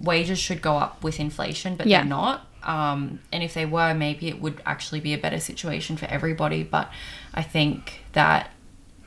wages 0.00 0.38
should 0.38 0.60
go 0.62 0.76
up 0.78 1.02
with 1.04 1.20
inflation, 1.20 1.76
but 1.76 1.86
Yeah. 1.86 2.00
they're 2.00 2.08
not. 2.08 2.46
Um, 2.64 3.20
and 3.32 3.42
if 3.42 3.54
they 3.54 3.66
were, 3.66 3.92
maybe 3.94 4.28
it 4.28 4.40
would 4.40 4.60
actually 4.64 5.00
be 5.00 5.12
a 5.14 5.18
better 5.18 5.40
situation 5.40 5.96
for 5.96 6.06
everybody. 6.06 6.62
But 6.62 6.90
I 7.34 7.42
think 7.42 8.04
that 8.12 8.50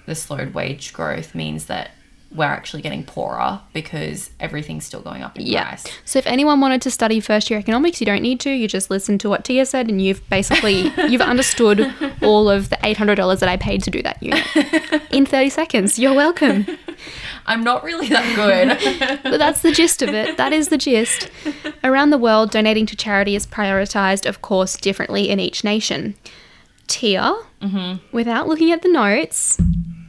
the 0.06 0.16
slowed 0.16 0.54
wage 0.54 0.94
growth 0.94 1.34
means 1.34 1.66
that 1.66 1.92
we're 2.34 2.46
actually 2.46 2.82
getting 2.82 3.04
poorer 3.04 3.62
because 3.74 4.30
everything's 4.40 4.86
still 4.86 5.00
going 5.02 5.22
up 5.22 5.38
in 5.38 5.46
Yeah. 5.46 5.68
price. 5.70 5.86
So 6.04 6.20
if 6.20 6.28
anyone 6.28 6.60
wanted 6.60 6.82
to 6.84 6.92
study 6.92 7.20
first 7.20 7.50
year 7.50 7.60
economics, 7.60 8.02
you 8.02 8.06
don't 8.06 8.22
need 8.22 8.40
to. 8.42 8.50
You 8.50 8.68
just 8.68 8.90
listen 8.90 9.18
to 9.20 9.30
what 9.30 9.46
Tia 9.46 9.66
said, 9.66 9.88
and 9.90 10.02
you've 10.02 10.28
basically 10.30 10.92
you've 11.08 11.22
understood 11.22 11.94
all 12.22 12.50
of 12.50 12.70
the 12.70 12.78
eight 12.84 12.98
hundred 12.98 13.16
dollars 13.16 13.40
that 13.40 13.50
I 13.50 13.58
paid 13.58 13.84
to 13.84 13.92
do 13.92 14.02
that 14.04 14.22
unit 14.22 14.46
in 15.12 15.26
thirty 15.26 15.50
seconds. 15.50 15.98
You're 15.98 16.14
welcome. 16.14 16.66
I'm 17.48 17.64
not 17.64 17.84
really 17.84 18.10
that 18.10 18.36
good. 18.36 19.22
But 19.24 19.38
that's 19.38 19.62
the 19.62 19.72
gist 19.72 20.02
of 20.02 20.10
it. 20.14 20.38
That 20.38 20.54
is 20.54 20.70
the 20.70 20.78
gist. 20.78 21.30
Around 21.84 22.10
the 22.10 22.18
world, 22.18 22.52
donating 22.52 22.86
to 22.88 22.96
charity 22.96 23.36
is 23.36 23.46
prioritized, 23.46 24.28
of 24.28 24.42
course, 24.42 24.78
differently 24.78 25.30
in 25.30 25.40
each 25.40 25.64
nation. 25.64 26.16
Tia, 26.88 27.36
mm-hmm. 27.62 27.96
without 28.16 28.48
looking 28.48 28.72
at 28.72 28.82
the 28.82 28.90
notes, 28.90 29.60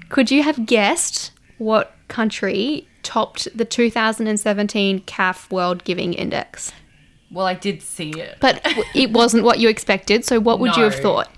could 0.09 0.31
you 0.31 0.43
have 0.43 0.67
guessed 0.67 1.33
what 1.59 1.96
country 2.09 2.89
topped 3.03 3.49
the 3.57 3.65
2017 3.65 5.01
CAF 5.01 5.51
World 5.51 5.85
Giving 5.85 6.13
Index? 6.15 6.73
well, 7.31 7.47
I 7.47 7.55
did 7.55 7.83
see 7.83 8.11
it. 8.11 8.39
But 8.41 8.61
it 8.95 9.13
wasn't 9.13 9.45
what 9.45 9.59
you 9.59 9.69
expected, 9.69 10.25
so 10.25 10.41
what 10.41 10.59
would 10.61 10.77
you 10.77 10.85
have 10.85 10.95
thought? 10.95 11.31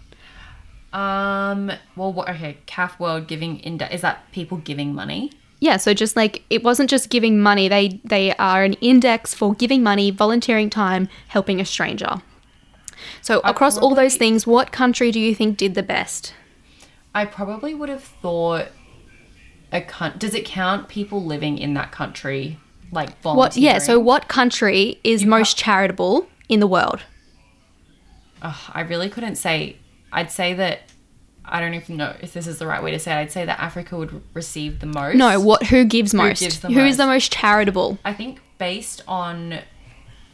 Um. 0.92 1.70
Well, 1.96 2.12
what, 2.12 2.28
okay. 2.30 2.58
CAF 2.66 2.98
World 2.98 3.26
Giving 3.26 3.58
Index 3.60 3.94
is 3.94 4.00
that 4.00 4.30
people 4.32 4.58
giving 4.58 4.94
money? 4.94 5.32
Yeah, 5.60 5.76
so 5.76 5.92
just 5.92 6.16
like 6.16 6.44
it 6.50 6.62
wasn't 6.62 6.88
just 6.88 7.10
giving 7.10 7.40
money, 7.40 7.68
they 7.68 8.00
they 8.04 8.34
are 8.36 8.64
an 8.64 8.74
index 8.74 9.34
for 9.34 9.54
giving 9.54 9.82
money, 9.82 10.10
volunteering 10.10 10.70
time, 10.70 11.08
helping 11.28 11.60
a 11.60 11.64
stranger. 11.64 12.22
So 13.20 13.40
across 13.40 13.76
all 13.76 13.94
those 13.94 14.16
things, 14.16 14.46
what 14.46 14.72
country 14.72 15.10
do 15.10 15.20
you 15.20 15.34
think 15.34 15.56
did 15.56 15.74
the 15.74 15.82
best? 15.82 16.32
I 17.14 17.24
probably 17.26 17.74
would 17.74 17.88
have 17.88 18.04
thought 18.04 18.68
a 19.72 19.80
coun- 19.80 20.14
Does 20.18 20.34
it 20.34 20.44
count 20.44 20.88
people 20.88 21.24
living 21.24 21.58
in 21.58 21.74
that 21.74 21.92
country, 21.92 22.58
like 22.90 23.20
volunteering? 23.20 23.36
What 23.38 23.56
yeah, 23.56 23.78
so 23.78 23.98
what 23.98 24.28
country 24.28 24.98
is 25.04 25.24
most 25.24 25.56
charitable 25.56 26.26
in 26.48 26.60
the 26.60 26.66
world? 26.66 27.00
Ugh, 28.42 28.70
I 28.72 28.80
really 28.82 29.08
couldn't 29.08 29.36
say. 29.36 29.76
I'd 30.12 30.30
say 30.30 30.54
that. 30.54 30.80
I 31.50 31.60
don't 31.60 31.72
even 31.72 31.96
know 31.96 32.14
if 32.20 32.34
this 32.34 32.46
is 32.46 32.58
the 32.58 32.66
right 32.66 32.82
way 32.82 32.90
to 32.90 32.98
say 32.98 33.12
it. 33.12 33.16
I'd 33.16 33.32
say 33.32 33.46
that 33.46 33.58
Africa 33.58 33.96
would 33.96 34.22
receive 34.34 34.80
the 34.80 34.86
most. 34.86 35.16
No, 35.16 35.40
what 35.40 35.64
who 35.68 35.84
gives 35.84 36.12
most? 36.12 36.40
gives 36.40 36.60
the 36.60 36.68
Who 36.68 36.80
is 36.80 36.90
most? 36.92 36.96
the 36.98 37.06
most 37.06 37.32
charitable? 37.32 37.98
I 38.04 38.12
think 38.12 38.40
based 38.58 39.02
on 39.08 39.60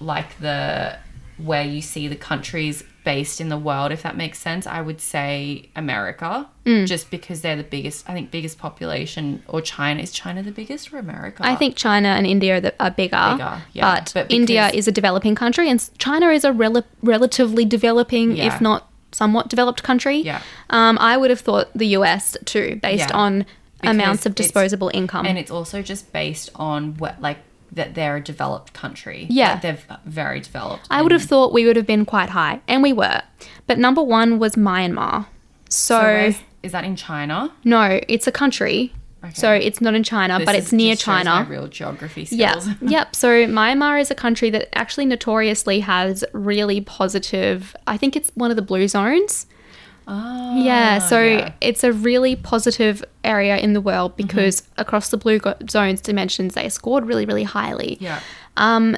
like 0.01 0.39
the 0.41 0.99
where 1.39 1.63
you 1.65 1.81
see 1.83 2.09
the 2.09 2.17
countries 2.17 2.83
based 3.05 3.41
in 3.41 3.51
the 3.51 3.59
world, 3.59 3.93
if 3.93 4.03
that 4.03 4.17
makes 4.17 4.39
sense, 4.39 4.67
I 4.67 4.81
would 4.81 5.01
say 5.01 5.69
America, 5.77 6.49
Mm. 6.65 6.87
just 6.87 7.11
because 7.11 7.43
they're 7.43 7.57
the 7.57 7.63
biggest. 7.63 8.09
I 8.09 8.15
think 8.15 8.31
biggest 8.31 8.59
population, 8.59 9.43
or 9.49 9.61
China 9.61 10.01
is 10.03 10.11
China 10.11 10.43
the 10.43 10.51
biggest 10.51 10.93
or 10.93 10.99
America? 10.99 11.43
I 11.45 11.55
think 11.55 11.77
China 11.77 12.09
and 12.09 12.27
India 12.27 12.57
are, 12.57 12.61
the, 12.61 12.75
are 12.81 12.91
bigger, 12.91 13.33
Bigger, 13.37 13.63
yeah. 13.75 13.95
but, 13.97 14.11
But 14.15 14.33
India 14.33 14.71
is 14.73 14.89
a 14.89 14.93
developing 14.93 15.35
country, 15.35 15.69
and 15.69 15.79
China 15.99 16.29
is 16.31 16.45
a 16.45 16.53
rel- 16.53 16.83
relatively 17.03 17.65
developing, 17.67 18.37
Yeah. 18.37 18.47
if 18.47 18.61
not 18.63 18.89
somewhat 19.13 19.49
developed 19.49 19.83
country. 19.83 20.17
Yeah. 20.19 20.41
Um, 20.71 20.97
I 21.01 21.17
would 21.17 21.31
have 21.31 21.41
thought 21.41 21.69
the 21.75 21.89
US 21.99 22.37
too, 22.47 22.81
based 22.83 23.11
Yeah. 23.11 23.17
on 23.17 23.45
Because 23.81 23.95
amounts 23.97 24.27
of 24.27 24.35
disposable 24.35 24.91
income. 24.95 25.27
and 25.27 25.37
it's 25.39 25.51
also 25.51 25.83
just 25.83 26.13
based 26.13 26.49
on 26.57 26.95
what 26.97 27.21
like 27.21 27.39
that 27.75 27.95
they're 27.95 28.17
a 28.17 28.21
developed 28.23 28.73
country. 28.73 29.27
Yeah. 29.29 29.53
Like, 29.53 29.63
they're 29.63 29.79
very 30.07 30.41
developed. 30.41 30.87
I 30.91 31.03
would 31.03 31.13
have 31.13 31.23
thought 31.25 31.53
we 31.53 31.67
would 31.67 31.77
have 31.77 31.87
been 31.87 32.05
quite 32.05 32.31
high, 32.31 32.61
and 32.69 32.83
we 32.83 32.93
were. 32.93 33.23
But 33.67 33.79
number 33.79 34.03
one 34.03 34.39
was 34.39 34.55
Myanmar. 34.57 35.27
So, 35.69 36.31
So 36.33 36.39
is 36.63 36.73
that 36.73 36.85
in 36.85 36.97
China? 36.97 37.53
no, 37.65 38.01
it's 38.09 38.27
a 38.27 38.33
country 38.33 38.93
So 39.33 39.51
it's 39.53 39.81
not 39.81 39.95
in 39.95 40.03
China, 40.03 40.39
This 40.39 40.45
but 40.47 40.55
is- 40.55 40.65
it's 40.65 40.73
near 40.73 40.95
China. 40.97 41.31
My 41.31 41.43
real 41.49 41.67
geography 41.67 42.29
Yeah. 42.31 42.59
skills. 42.59 42.77
yep. 42.83 43.17
So 43.17 43.47
Myanmar 43.47 43.99
is 43.99 44.11
a 44.11 44.15
country 44.15 44.51
that 44.51 44.69
actually 44.79 45.07
notoriously 45.07 45.81
has 45.81 46.25
really 46.35 46.83
positive, 46.83 47.75
I 47.87 47.97
think 47.97 48.17
it's 48.17 48.31
one 48.35 48.51
of 48.51 48.57
the 48.57 48.63
blue 48.63 48.87
zones. 48.87 49.47
Oh, 50.07 50.63
Yeah. 50.63 50.99
So 50.99 51.21
yeah. 51.23 51.53
it's 51.61 51.83
a 51.85 51.93
really 51.93 52.37
positive 52.37 53.05
area 53.23 53.57
in 53.57 53.73
the 53.73 53.81
world 53.81 54.13
Mm-hmm. 54.13 54.27
because 54.27 54.63
across 54.77 55.09
the 55.11 55.17
blue 55.17 55.39
go- 55.39 55.55
zones 55.71 56.01
dimensions, 56.01 56.55
they 56.55 56.69
scored 56.69 57.07
really, 57.07 57.25
really 57.27 57.45
highly. 57.45 57.97
yeah. 58.01 58.21
Um, 58.57 58.97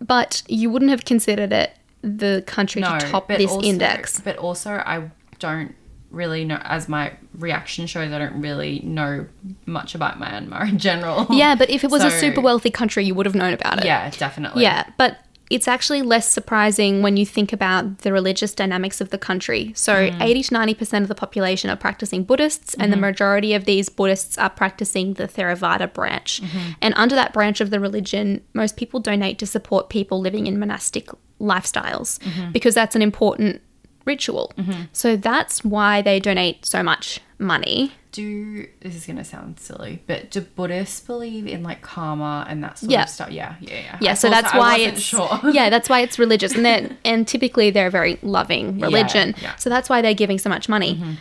but 0.00 0.42
you 0.48 0.68
wouldn't 0.70 0.90
have 0.90 1.04
considered 1.04 1.52
it 1.52 1.72
the 2.02 2.44
country 2.46 2.82
No, 2.82 2.98
to 2.98 3.06
top 3.08 3.28
this 3.28 3.50
also, 3.50 3.66
index. 3.66 4.20
But 4.20 4.36
also, 4.36 4.72
I 4.72 5.10
don't 5.38 5.74
really 6.10 6.44
know. 6.44 6.60
As 6.62 6.88
my 6.88 7.12
reaction 7.38 7.86
shows, 7.86 8.12
I 8.12 8.18
don't 8.18 8.40
really 8.42 8.80
know 8.80 9.26
much 9.66 9.94
about 9.94 10.20
Myanmar 10.20 10.68
in 10.68 10.78
general. 10.78 11.26
Yeah, 11.30 11.54
but 11.54 11.70
if 11.70 11.82
it 11.84 11.90
was 11.90 12.04
a 12.04 12.10
super 12.20 12.40
wealthy 12.42 12.70
country, 12.70 13.04
you 13.04 13.14
would 13.14 13.24
have 13.26 13.34
known 13.34 13.54
about 13.54 13.78
it. 13.78 13.86
Yeah, 13.86 14.10
definitely. 14.10 14.62
Yeah, 14.62 14.84
but 14.98 15.16
it's 15.50 15.68
actually 15.68 16.02
less 16.02 16.28
surprising 16.28 17.02
when 17.02 17.16
you 17.16 17.26
think 17.26 17.52
about 17.52 17.98
the 17.98 18.12
religious 18.12 18.54
dynamics 18.54 19.00
of 19.00 19.10
the 19.10 19.18
country. 19.18 19.72
So, 19.76 19.92
Mm. 20.10 20.20
80 20.22 20.42
to 20.44 20.54
90% 20.54 21.02
of 21.02 21.08
the 21.08 21.14
population 21.14 21.68
are 21.70 21.76
practicing 21.76 22.24
Buddhists, 22.24 22.74
and 22.74 22.90
the 22.92 22.96
Mm-hmm. 22.96 23.00
majority 23.02 23.54
of 23.54 23.64
these 23.64 23.88
Buddhists 23.88 24.38
are 24.38 24.50
practicing 24.50 25.14
the 25.14 25.28
Theravada 25.28 25.92
branch. 25.92 26.40
Mm-hmm. 26.42 26.58
And 26.80 26.94
under 26.96 27.14
that 27.14 27.32
branch 27.32 27.60
of 27.60 27.70
the 27.70 27.78
religion, 27.80 28.40
most 28.54 28.76
people 28.76 29.00
donate 29.00 29.38
to 29.38 29.46
support 29.46 29.90
people 29.90 30.18
living 30.20 30.46
in 30.46 30.58
monastic 30.58 31.08
lifestyles 31.40 32.18
Mm-hmm. 32.20 32.52
because 32.52 32.74
that's 32.74 32.96
an 32.96 33.02
important 33.02 33.60
ritual. 34.04 34.52
So, 34.92 35.16
that's 35.16 35.64
why 35.64 36.02
they 36.02 36.20
donate 36.20 36.66
so 36.66 36.82
much 36.82 37.20
money. 37.38 37.92
Do 38.12 38.68
this 38.80 38.94
is 38.94 39.06
gonna 39.06 39.24
sound 39.24 39.58
silly, 39.58 40.00
but 40.06 40.30
do 40.30 40.40
Buddhists 40.40 41.00
believe 41.00 41.48
in 41.48 41.64
like 41.64 41.82
karma 41.82 42.46
and 42.48 42.62
that 42.62 42.78
sort 42.78 42.92
Yeah. 42.92 43.02
of 43.02 43.08
stuff? 43.08 43.30
Yeah, 43.32 43.56
yeah, 43.60 43.74
yeah. 43.74 43.98
Yeah, 44.00 44.10
I 44.12 44.14
so 44.14 44.30
that's 44.30 44.54
why 44.54 44.78
it's 44.78 45.00
sure. 45.00 45.40
yeah, 45.52 45.68
that's 45.68 45.88
why 45.88 46.00
it's 46.00 46.16
religious, 46.16 46.54
and 46.54 46.64
then 46.64 46.96
and 47.04 47.26
typically 47.26 47.70
they're 47.70 47.88
a 47.88 47.90
very 47.90 48.18
loving 48.22 48.78
religion. 48.78 49.34
yeah. 49.38 49.48
Mm-hmm. 49.50 49.58
So 49.58 49.68
that's 49.68 49.88
why 49.88 50.00
they're 50.00 50.14
giving 50.14 50.38
so 50.38 50.48
much 50.48 50.68
money. 50.68 51.18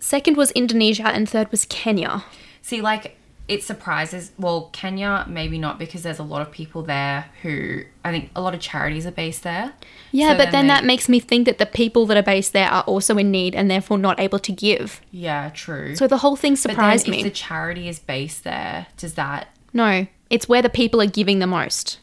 Second 0.00 0.36
was 0.36 0.50
Indonesia, 0.52 1.06
and 1.06 1.28
third 1.28 1.50
was 1.52 1.64
Kenya. 1.66 2.24
See, 2.62 2.80
like 2.80 3.16
it 3.46 3.62
surprises. 3.62 4.32
Well, 4.38 4.70
Kenya 4.72 5.26
maybe 5.28 5.58
not 5.58 5.78
because 5.78 6.02
there's 6.02 6.18
a 6.18 6.22
lot 6.24 6.40
of 6.42 6.50
people 6.50 6.82
there 6.82 7.26
who 7.42 7.82
I 8.04 8.10
think 8.10 8.30
a 8.34 8.40
lot 8.40 8.54
of 8.54 8.60
charities 8.60 9.06
are 9.06 9.10
based 9.10 9.42
there. 9.42 9.72
Yeah, 10.12 10.32
So 10.32 10.38
but 10.38 10.50
then, 10.52 10.66
that 10.68 10.80
they- 10.80 10.86
makes 10.86 11.08
me 11.08 11.20
think 11.20 11.44
that 11.46 11.58
the 11.58 11.66
people 11.66 12.06
that 12.06 12.16
are 12.16 12.22
based 12.22 12.52
there 12.52 12.68
are 12.68 12.82
also 12.84 13.16
in 13.18 13.30
need 13.30 13.54
and 13.54 13.70
therefore 13.70 13.98
not 13.98 14.18
able 14.18 14.38
to 14.38 14.52
give. 14.52 15.00
yeah, 15.10 15.50
true. 15.50 15.94
So 15.96 16.06
the 16.06 16.18
whole 16.18 16.36
thing 16.36 16.52
then 16.52 16.56
surprised 16.56 17.06
if 17.06 17.10
me. 17.10 17.22
the 17.22 17.30
charity 17.30 17.88
is 17.88 17.98
based 17.98 18.44
there, 18.44 18.86
does 18.96 19.14
that 19.14 19.48
no, 19.72 20.06
it's 20.30 20.48
where 20.48 20.62
the 20.62 20.68
people 20.70 21.02
are 21.02 21.06
giving 21.06 21.40
the 21.40 21.46
most. 21.48 21.98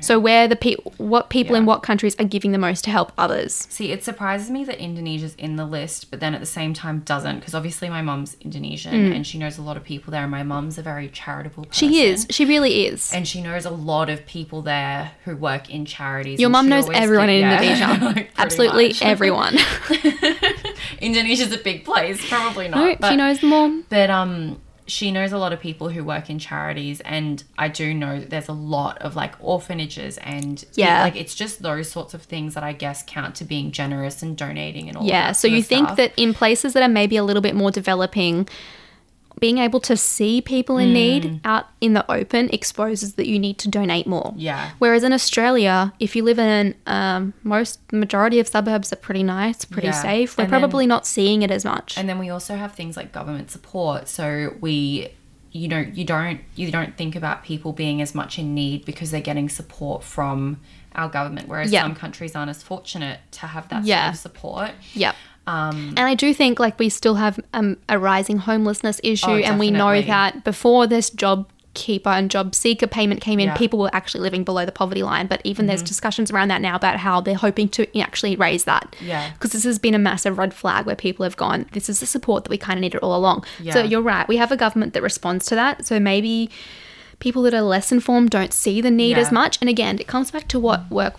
So 0.00 0.18
where 0.18 0.48
the 0.48 0.56
people, 0.56 0.92
what 0.98 1.30
people 1.30 1.54
in 1.54 1.66
what 1.66 1.82
countries 1.82 2.16
are 2.18 2.24
giving 2.24 2.52
the 2.52 2.58
most 2.58 2.84
to 2.84 2.90
help 2.90 3.12
others. 3.18 3.66
See, 3.70 3.92
it 3.92 4.04
surprises 4.04 4.50
me 4.50 4.64
that 4.64 4.78
Indonesia's 4.78 5.34
in 5.36 5.56
the 5.56 5.64
list, 5.64 6.10
but 6.10 6.20
then 6.20 6.34
at 6.34 6.40
the 6.40 6.46
same 6.46 6.74
time 6.74 7.00
doesn't, 7.00 7.38
because 7.38 7.54
obviously 7.54 7.88
my 7.88 8.02
mum's 8.02 8.36
Indonesian 8.40 9.12
and 9.12 9.26
she 9.26 9.38
knows 9.38 9.58
a 9.58 9.62
lot 9.62 9.76
of 9.76 9.84
people 9.84 10.10
there, 10.10 10.22
and 10.22 10.30
my 10.30 10.42
mum's 10.42 10.78
a 10.78 10.82
very 10.82 11.08
charitable 11.08 11.64
person. 11.64 11.88
Mm. 11.88 11.92
She 11.92 12.02
is. 12.02 12.26
She 12.30 12.44
really 12.44 12.86
is. 12.86 13.12
And 13.12 13.26
she 13.26 13.40
knows 13.40 13.64
a 13.64 13.70
lot 13.70 14.10
of 14.10 14.26
people 14.26 14.62
there 14.62 15.12
who 15.24 15.36
work 15.36 15.70
in 15.70 15.84
charities. 15.84 16.40
Your 16.40 16.50
mum 16.50 16.68
knows 16.68 16.88
everyone 16.90 17.28
in 17.28 17.40
yeah, 17.40 17.62
Indonesia. 17.62 18.04
like, 18.14 18.30
Absolutely 18.36 18.88
much. 18.88 19.02
everyone. 19.02 19.56
Indonesia's 21.00 21.52
a 21.52 21.58
big 21.58 21.84
place, 21.84 22.26
probably 22.28 22.68
not. 22.68 22.78
no, 22.78 22.96
but, 23.00 23.10
she 23.10 23.16
knows 23.16 23.40
them 23.40 23.52
all. 23.52 23.82
But 23.88 24.10
um, 24.10 24.60
she 24.88 25.12
knows 25.12 25.30
a 25.32 25.38
lot 25.38 25.52
of 25.52 25.60
people 25.60 25.90
who 25.90 26.02
work 26.02 26.28
in 26.30 26.38
charities, 26.38 27.00
and 27.02 27.44
I 27.56 27.68
do 27.68 27.94
know 27.94 28.18
that 28.18 28.30
there's 28.30 28.48
a 28.48 28.52
lot 28.52 28.98
of 28.98 29.14
like 29.14 29.34
orphanages 29.38 30.18
and 30.18 30.64
Yeah. 30.74 31.02
like 31.02 31.14
it's 31.14 31.34
just 31.34 31.62
those 31.62 31.90
sorts 31.90 32.14
of 32.14 32.22
things 32.22 32.54
that 32.54 32.64
I 32.64 32.72
guess 32.72 33.04
count 33.06 33.34
to 33.36 33.44
being 33.44 33.70
generous 33.70 34.22
and 34.22 34.36
donating 34.36 34.88
and 34.88 34.96
all. 34.96 35.04
Yeah, 35.04 35.32
so 35.32 35.46
you 35.46 35.62
think 35.62 35.88
stuff. 35.88 35.96
that 35.98 36.12
in 36.16 36.34
places 36.34 36.72
that 36.72 36.82
are 36.82 36.88
maybe 36.88 37.16
a 37.16 37.22
little 37.22 37.42
bit 37.42 37.54
more 37.54 37.70
developing, 37.70 38.48
being 39.40 39.58
able 39.58 39.80
to 39.80 39.96
see 39.96 40.40
people 40.40 40.78
in 40.78 40.88
Mm. 40.88 40.92
need 40.92 41.40
out 41.44 41.66
in 41.80 41.92
the 41.94 42.10
open 42.10 42.48
exposes 42.52 43.14
that 43.14 43.26
you 43.26 43.38
need 43.38 43.58
to 43.58 43.68
donate 43.68 44.06
more. 44.06 44.34
Yeah. 44.36 44.70
Whereas 44.78 45.02
in 45.04 45.12
Australia, 45.12 45.92
if 46.00 46.14
you 46.16 46.22
live 46.24 46.38
in 46.38 46.74
um, 46.86 47.34
most 47.42 47.80
majority 47.92 48.38
of 48.40 48.48
suburbs 48.48 48.92
are 48.92 48.96
pretty 48.96 49.22
nice, 49.22 49.64
pretty 49.64 49.88
Yeah. 49.88 50.02
safe. 50.02 50.36
We're 50.36 50.44
And 50.44 50.52
then- 50.52 50.60
probably 50.60 50.86
not 50.86 51.06
seeing 51.06 51.42
it 51.42 51.50
as 51.50 51.64
much. 51.64 51.96
And 51.98 52.08
then 52.08 52.18
we 52.18 52.30
also 52.30 52.56
have 52.56 52.72
things 52.72 52.96
like 52.96 53.12
government 53.12 53.50
support. 53.50 54.08
So 54.08 54.54
we 54.60 55.10
you 55.50 55.66
know, 55.66 55.78
you 55.94 56.04
don't 56.04 56.40
you 56.56 56.70
don't 56.70 56.94
think 56.98 57.16
about 57.16 57.42
people 57.42 57.72
being 57.72 58.02
as 58.02 58.14
much 58.14 58.38
in 58.38 58.54
need 58.54 58.84
because 58.84 59.10
they're 59.10 59.20
getting 59.22 59.48
support 59.48 60.04
from 60.04 60.58
our 60.94 61.08
government. 61.08 61.48
Whereas 61.48 61.72
Yeah. 61.72 61.82
some 61.82 61.94
countries 61.94 62.36
aren't 62.36 62.50
as 62.50 62.62
fortunate 62.62 63.20
to 63.32 63.46
have 63.46 63.66
that 63.70 63.84
Yeah. 63.84 64.04
sort 64.06 64.14
of 64.14 64.20
support. 64.20 64.70
Yep. 64.94 65.14
Um 65.48 65.76
And 65.96 66.00
I 66.12 66.14
do 66.14 66.28
think 66.34 66.60
like 66.60 66.78
we 66.78 66.88
still 66.88 67.16
have 67.24 67.40
um, 67.58 67.76
a 67.88 67.98
rising 67.98 68.38
homelessness 68.38 69.00
issue, 69.02 69.26
Oh, 69.30 69.46
and 69.48 69.58
we 69.58 69.70
know 69.70 70.00
that 70.02 70.44
before 70.44 70.86
this 70.86 71.10
job 71.10 71.38
keeper 71.74 72.10
and 72.10 72.28
JobSeeker 72.28 72.90
payment 72.90 73.20
came 73.20 73.38
in, 73.38 73.46
Yeah. 73.46 73.52
Mm-hmm. 73.52 73.58
people 73.64 73.78
were 73.78 73.94
actually 74.00 74.22
living 74.28 74.42
below 74.42 74.64
the 74.66 74.72
poverty 74.72 75.02
line. 75.10 75.26
But 75.28 75.40
even 75.44 75.66
there's 75.66 75.82
discussions 75.82 76.28
around 76.32 76.48
that 76.48 76.60
now 76.60 76.74
about 76.74 76.96
how 77.06 77.20
they're 77.20 77.36
hoping 77.46 77.68
to 77.76 77.82
actually 78.00 78.34
raise 78.36 78.64
that. 78.64 78.96
Yeah. 79.00 79.30
Because 79.34 79.52
this 79.52 79.62
has 79.64 79.78
been 79.78 79.94
a 79.94 79.98
massive 80.10 80.38
red 80.38 80.52
flag 80.52 80.86
where 80.86 80.96
people 80.96 81.22
have 81.28 81.36
gone, 81.36 81.66
this 81.72 81.88
is 81.88 82.00
the 82.00 82.06
support 82.06 82.44
that 82.44 82.50
we 82.50 82.58
kind 82.58 82.78
of 82.78 82.82
needed 82.82 82.98
all 83.04 83.14
along. 83.14 83.44
So 83.74 83.78
you're 83.90 84.02
right. 84.14 84.26
We 84.26 84.38
have 84.38 84.50
a 84.50 84.56
government 84.64 84.92
that 84.94 85.02
responds 85.02 85.46
to 85.46 85.54
that. 85.54 85.86
So 85.86 86.00
maybe 86.00 86.50
people 87.20 87.42
that 87.44 87.54
are 87.54 87.62
less 87.76 87.92
informed 87.92 88.30
don't 88.30 88.52
see 88.52 88.80
the 88.80 88.90
need 88.90 89.16
Yeah. 89.16 89.24
as 89.26 89.30
much. 89.30 89.58
And 89.60 89.68
again, 89.70 89.94
it 90.00 90.06
comes 90.08 90.30
back 90.32 90.48
to 90.48 90.58
what 90.58 90.80
work 90.90 91.14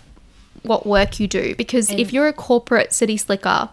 what 0.62 0.84
work 0.86 1.18
you 1.20 1.26
do 1.26 1.54
because 1.56 1.88
if 1.88 2.12
you're 2.12 2.28
a 2.28 2.34
corporate 2.34 2.92
city 2.92 3.16
slicker 3.16 3.70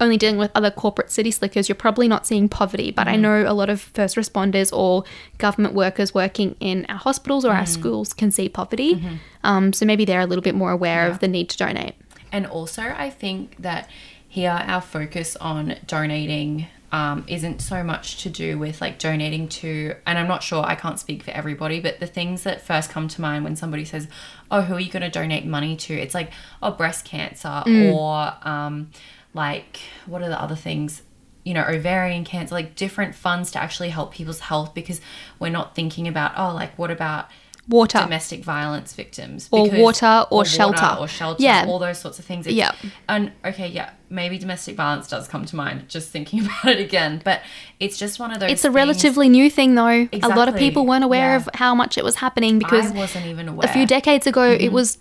only 0.00 0.16
dealing 0.16 0.38
with 0.38 0.50
other 0.54 0.70
corporate 0.70 1.10
city 1.10 1.30
slickers 1.30 1.68
you're 1.68 1.76
probably 1.76 2.08
not 2.08 2.26
seeing 2.26 2.48
poverty 2.48 2.90
but 2.90 3.06
i 3.06 3.16
Mm. 3.16 3.20
know 3.20 3.44
a 3.46 3.52
lot 3.52 3.68
of 3.70 3.80
first 3.80 4.16
responders 4.16 4.72
or 4.76 5.04
government 5.38 5.74
workers 5.74 6.14
working 6.14 6.56
in 6.60 6.86
our 6.88 6.96
hospitals 6.98 7.44
or 7.44 7.52
our 7.52 7.64
Mm. 7.64 7.68
schools 7.68 8.12
can 8.12 8.30
see 8.30 8.48
poverty 8.48 8.94
Mm-hmm. 8.96 9.14
um, 9.44 9.72
so 9.72 9.84
maybe 9.86 10.04
they're 10.04 10.20
a 10.20 10.26
little 10.26 10.42
bit 10.42 10.54
more 10.54 10.70
aware 10.70 11.06
of 11.08 11.18
the 11.20 11.28
need 11.28 11.48
to 11.50 11.56
donate 11.56 11.94
And 12.32 12.46
also, 12.46 12.82
I 12.96 13.10
think 13.10 13.56
that 13.58 13.90
here 14.28 14.50
our 14.72 14.80
focus 14.80 15.36
on 15.36 15.74
donating 15.86 16.66
um, 16.92 17.24
isn't 17.28 17.60
so 17.60 17.84
much 17.84 18.20
to 18.22 18.28
do 18.28 18.58
with 18.58 18.80
like 18.80 18.98
donating 18.98 19.48
to, 19.60 19.94
and 20.06 20.18
I'm 20.18 20.26
not 20.26 20.42
sure, 20.42 20.64
I 20.64 20.74
can't 20.74 20.98
speak 20.98 21.22
for 21.22 21.30
everybody, 21.30 21.78
but 21.80 22.00
the 22.00 22.06
things 22.06 22.42
that 22.42 22.60
first 22.66 22.90
come 22.90 23.06
to 23.08 23.20
mind 23.20 23.44
when 23.44 23.54
somebody 23.56 23.84
says, 23.84 24.08
Oh, 24.50 24.62
who 24.62 24.74
are 24.74 24.80
you 24.80 24.90
going 24.90 25.02
to 25.02 25.10
donate 25.10 25.44
money 25.46 25.76
to? 25.76 25.94
It's 25.94 26.14
like, 26.14 26.30
Oh, 26.62 26.72
breast 26.72 27.04
cancer, 27.04 27.62
or 27.66 28.32
um, 28.42 28.90
like, 29.34 29.80
what 30.06 30.22
are 30.22 30.28
the 30.28 30.40
other 30.40 30.56
things? 30.56 31.02
You 31.44 31.54
know, 31.54 31.64
ovarian 31.64 32.24
cancer, 32.24 32.54
like 32.54 32.74
different 32.74 33.14
funds 33.14 33.50
to 33.52 33.58
actually 33.58 33.88
help 33.90 34.12
people's 34.12 34.40
health 34.40 34.74
because 34.74 35.00
we're 35.38 35.48
not 35.50 35.74
thinking 35.74 36.06
about, 36.06 36.32
oh, 36.36 36.54
like, 36.54 36.76
what 36.78 36.90
about 36.90 37.28
water 37.68 38.00
domestic 38.00 38.42
violence 38.42 38.94
victims 38.94 39.48
Or 39.52 39.64
because- 39.64 39.78
water 39.80 40.26
or 40.30 40.44
shelter. 40.44 40.96
or 40.98 41.06
shelter 41.06 41.42
Yeah. 41.42 41.66
all 41.68 41.78
those 41.78 41.98
sorts 42.00 42.18
of 42.18 42.24
things 42.24 42.46
It's- 42.48 42.56
Yeah. 42.56 42.90
and 43.08 43.30
okay 43.44 43.68
yeah 43.68 43.90
maybe 44.08 44.38
domestic 44.38 44.74
violence 44.76 45.06
does 45.06 45.28
come 45.28 45.44
to 45.44 45.54
mind 45.54 45.88
just 45.88 46.10
thinking 46.10 46.40
about 46.44 46.64
it 46.72 46.80
again 46.80 47.20
but 47.24 47.42
it's 47.78 47.96
just 47.96 48.18
one 48.18 48.32
of 48.32 48.40
those 48.40 48.50
it's 48.50 48.62
a 48.62 48.68
things- 48.68 48.74
relatively 48.74 49.28
new 49.28 49.48
thing 49.48 49.76
though 49.76 49.86
exactly. 49.88 50.32
a 50.32 50.34
lot 50.34 50.48
of 50.48 50.56
people 50.56 50.84
weren't 50.84 51.04
aware 51.04 51.30
Yeah. 51.30 51.36
of 51.36 51.48
how 51.54 51.74
much 51.74 51.96
it 51.96 52.02
was 52.02 52.16
happening 52.16 52.58
because 52.58 52.90
i 52.90 52.94
wasn't 52.94 53.26
even 53.26 53.46
aware 53.48 53.68
a 53.68 53.72
few 53.72 53.86
decades 53.86 54.26
ago 54.26 54.42
it 54.50 54.58
mm-hmm. 54.62 54.74
was 54.74 54.98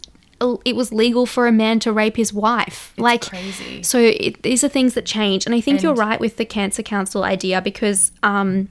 it 0.65 0.75
was 0.75 0.91
legal 0.93 1.25
for 1.25 1.47
a 1.47 1.51
man 1.51 1.79
to 1.79 1.91
rape 1.91 2.15
his 2.15 2.31
wife 2.33 2.93
like 2.97 3.23
crazy. 3.29 3.83
so 3.83 3.99
it, 3.99 4.41
these 4.43 4.63
are 4.63 4.69
things 4.69 4.93
that 4.93 5.05
change 5.05 5.45
and 5.45 5.53
i 5.55 5.61
think 5.61 5.81
you're 5.83 5.93
right 5.93 6.19
with 6.19 6.37
the 6.37 6.45
cancer 6.45 6.81
council 6.83 7.23
idea 7.23 7.61
because 7.61 8.11
um 8.23 8.69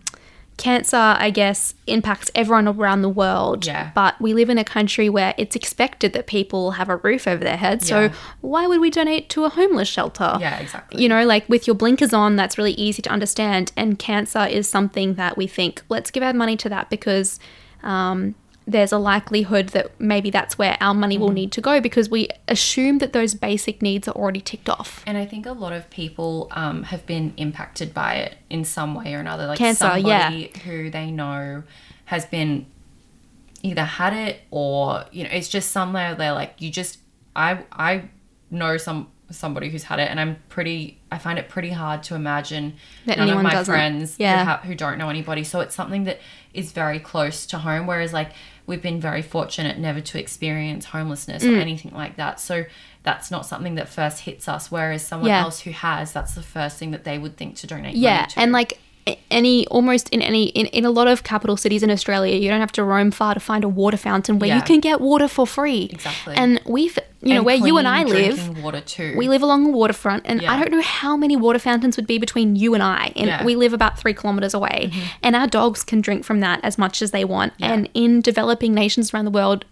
cancer 0.57 0.97
i 0.97 1.31
guess 1.31 1.75
impacts 1.87 2.33
everyone 2.35 2.67
around 2.67 3.03
the 3.03 3.09
world 3.09 3.65
Yeah. 3.65 3.93
but 3.95 4.21
we 4.21 4.35
live 4.35 4.51
in 4.51 4.59
a 4.59 4.65
country 4.65 5.09
where 5.09 5.33
it's 5.39 5.55
expected 5.55 6.13
that 6.15 6.27
people 6.27 6.73
have 6.73 6.89
a 6.89 6.97
roof 6.97 7.29
over 7.29 7.45
their 7.45 7.57
head 7.57 7.81
so 7.83 8.01
Yeah. 8.05 8.13
why 8.41 8.67
would 8.67 8.81
we 8.81 8.91
donate 8.91 9.29
to 9.31 9.45
a 9.45 9.51
homeless 9.51 9.87
shelter 9.89 10.37
yeah 10.41 10.59
exactly 10.59 11.01
you 11.01 11.09
know, 11.09 11.25
like 11.25 11.49
with 11.49 11.69
your 11.69 11.77
blinkers 11.77 12.13
on, 12.13 12.35
that's 12.35 12.59
really 12.59 12.73
easy 12.73 13.03
to 13.03 13.11
understand. 13.11 13.71
And 13.77 13.99
cancer 14.01 14.45
is 14.47 14.69
something 14.69 15.15
that 15.15 15.37
we 15.37 15.47
think, 15.47 15.83
let's 15.89 16.11
give 16.11 16.23
our 16.25 16.33
money 16.33 16.57
to 16.57 16.69
that 16.71 16.91
because 16.91 17.39
um, 17.85 18.35
there's 18.71 18.93
a 18.93 18.99
likelihood 18.99 19.71
that 19.71 19.99
maybe 19.99 20.31
that's 20.31 20.59
where 20.59 20.77
our 20.81 20.93
money 20.95 21.15
Mm-hmm. 21.17 21.25
will 21.25 21.33
need 21.33 21.53
to 21.53 21.61
go 21.63 21.81
because 21.81 22.11
we 22.11 22.29
assume 22.49 22.99
that 22.99 23.13
those 23.15 23.35
basic 23.35 23.81
needs 23.83 24.07
are 24.07 24.15
already 24.15 24.41
ticked 24.43 24.69
off. 24.69 25.03
and 25.07 25.17
i 25.17 25.25
think 25.25 25.47
a 25.47 25.53
lot 25.53 25.73
of 25.73 25.89
people 25.91 26.49
um, 26.53 26.83
have 26.85 27.05
been 27.07 27.33
impacted 27.37 27.95
by 27.95 28.13
it 28.25 28.37
in 28.51 28.65
some 28.65 28.95
way 28.95 29.15
or 29.15 29.21
another 29.21 29.47
like 29.47 29.59
Cancer, 29.59 29.85
somebody 29.87 30.53
who 30.65 30.91
they 30.91 31.11
know 31.11 31.63
has 32.05 32.27
been 32.27 32.67
either 33.63 33.85
had 33.85 34.13
it 34.13 34.41
or 34.51 35.05
you 35.13 35.25
know 35.25 35.31
it's 35.33 35.49
just 35.49 35.71
somewhere 35.73 36.15
they're 36.15 36.33
like 36.33 36.55
you 36.59 36.71
just 36.71 36.99
i 37.35 37.65
i 37.73 38.05
know 38.51 38.77
some 38.77 39.09
somebody 39.31 39.69
who's 39.69 39.83
had 39.83 39.99
it, 40.01 40.09
and 40.11 40.19
I'm 40.19 40.37
pretty. 40.49 40.99
I 41.13 41.19
find 41.19 41.39
it 41.39 41.51
pretty 41.51 41.69
hard 41.69 42.03
to 42.05 42.15
imagine 42.15 42.77
That 43.05 43.19
none 43.19 43.29
of 43.29 43.43
my 43.43 43.51
doesn't. 43.51 43.71
friends 43.71 44.17
Yeah. 44.19 44.39
who, 44.39 44.45
ha- 44.51 44.61
who 44.65 44.75
don't 44.75 44.97
know 44.97 45.11
anybody. 45.11 45.45
So 45.45 45.61
it's 45.61 45.75
something 45.75 46.05
that 46.05 46.19
is 46.55 46.73
very 46.73 46.99
close 46.99 47.45
to 47.49 47.59
home. 47.59 47.87
Whereas 47.87 48.15
like 48.15 48.31
we've 48.69 48.83
been 48.83 49.01
very 49.01 49.23
fortunate 49.23 49.79
never 49.79 50.01
to 50.01 50.19
experience 50.21 50.85
homelessness 50.85 51.43
Mm. 51.43 51.57
or 51.57 51.61
anything 51.61 51.93
like 51.95 52.17
that. 52.17 52.39
So 52.39 52.65
that's 53.03 53.31
not 53.31 53.47
something 53.47 53.75
that 53.77 53.89
first 53.89 54.21
hits 54.21 54.47
us. 54.49 54.71
Whereas 54.71 55.05
someone 55.05 55.31
Yeah. 55.31 55.41
else 55.41 55.61
who 55.61 55.71
has, 55.73 56.13
that's 56.13 56.35
the 56.35 56.43
first 56.43 56.77
thing 56.79 56.91
that 56.93 57.03
they 57.05 57.19
would 57.19 57.37
think 57.37 57.57
to 57.57 57.67
donate. 57.67 57.97
Yeah, 57.97 58.17
money 58.17 58.27
to. 58.29 58.41
and 58.41 58.53
like 58.53 58.79
any 59.31 59.67
almost 59.69 60.09
in 60.11 60.21
any 60.23 60.45
in, 60.51 60.67
in 60.67 60.85
a 60.85 60.91
lot 60.91 61.07
of 61.09 61.23
capital 61.23 61.57
cities 61.57 61.83
in 61.83 61.91
Australia, 61.91 62.37
you 62.37 62.49
don't 62.51 62.61
have 62.61 62.73
to 62.73 62.85
roam 62.85 63.11
far 63.11 63.35
to 63.35 63.41
find 63.41 63.65
a 63.65 63.69
water 63.69 63.97
fountain 63.97 64.39
where 64.39 64.55
you 64.55 64.63
can 64.63 64.81
get 64.81 65.01
water 65.01 65.29
for 65.29 65.47
free. 65.47 65.89
Exactly. 65.93 66.35
And 66.37 66.61
we've 66.67 66.99
you 67.21 67.31
know 67.35 67.37
And 67.39 67.47
where 67.47 67.57
you 67.57 67.79
and 67.79 67.89
I 67.89 68.05
live, 68.05 68.63
water 68.63 68.81
too. 68.81 69.15
we 69.17 69.29
live 69.29 69.43
along 69.43 69.65
the 69.65 69.71
waterfront, 69.73 70.23
and 70.27 70.41
Yeah. 70.43 70.53
I 70.53 70.59
don't 70.59 70.71
know 70.71 70.83
how 70.83 71.17
many 71.17 71.37
water 71.37 71.59
fountains 71.59 71.97
would 71.97 72.07
be 72.07 72.19
between 72.19 72.55
you 72.57 72.75
and 72.75 72.83
I. 72.83 73.13
And 73.17 73.27
Yeah. 73.27 73.37
Mm-hmm. 73.39 73.47
we 73.47 73.57
live 73.57 73.73
about 73.73 73.99
three 73.99 74.15
kilometers 74.15 74.55
away, 74.55 74.93
and 75.23 75.35
our 75.35 75.47
dogs 75.49 75.83
can 75.85 76.01
drink 76.01 76.25
from 76.25 76.41
that 76.41 76.61
as 76.63 76.79
much 76.79 77.03
as 77.03 77.11
they 77.11 77.25
want. 77.25 77.53
And 77.61 77.89
in 77.95 78.21
developing 78.21 78.73
nations 78.75 79.13
around 79.13 79.25
the 79.25 79.31
world, 79.33 79.65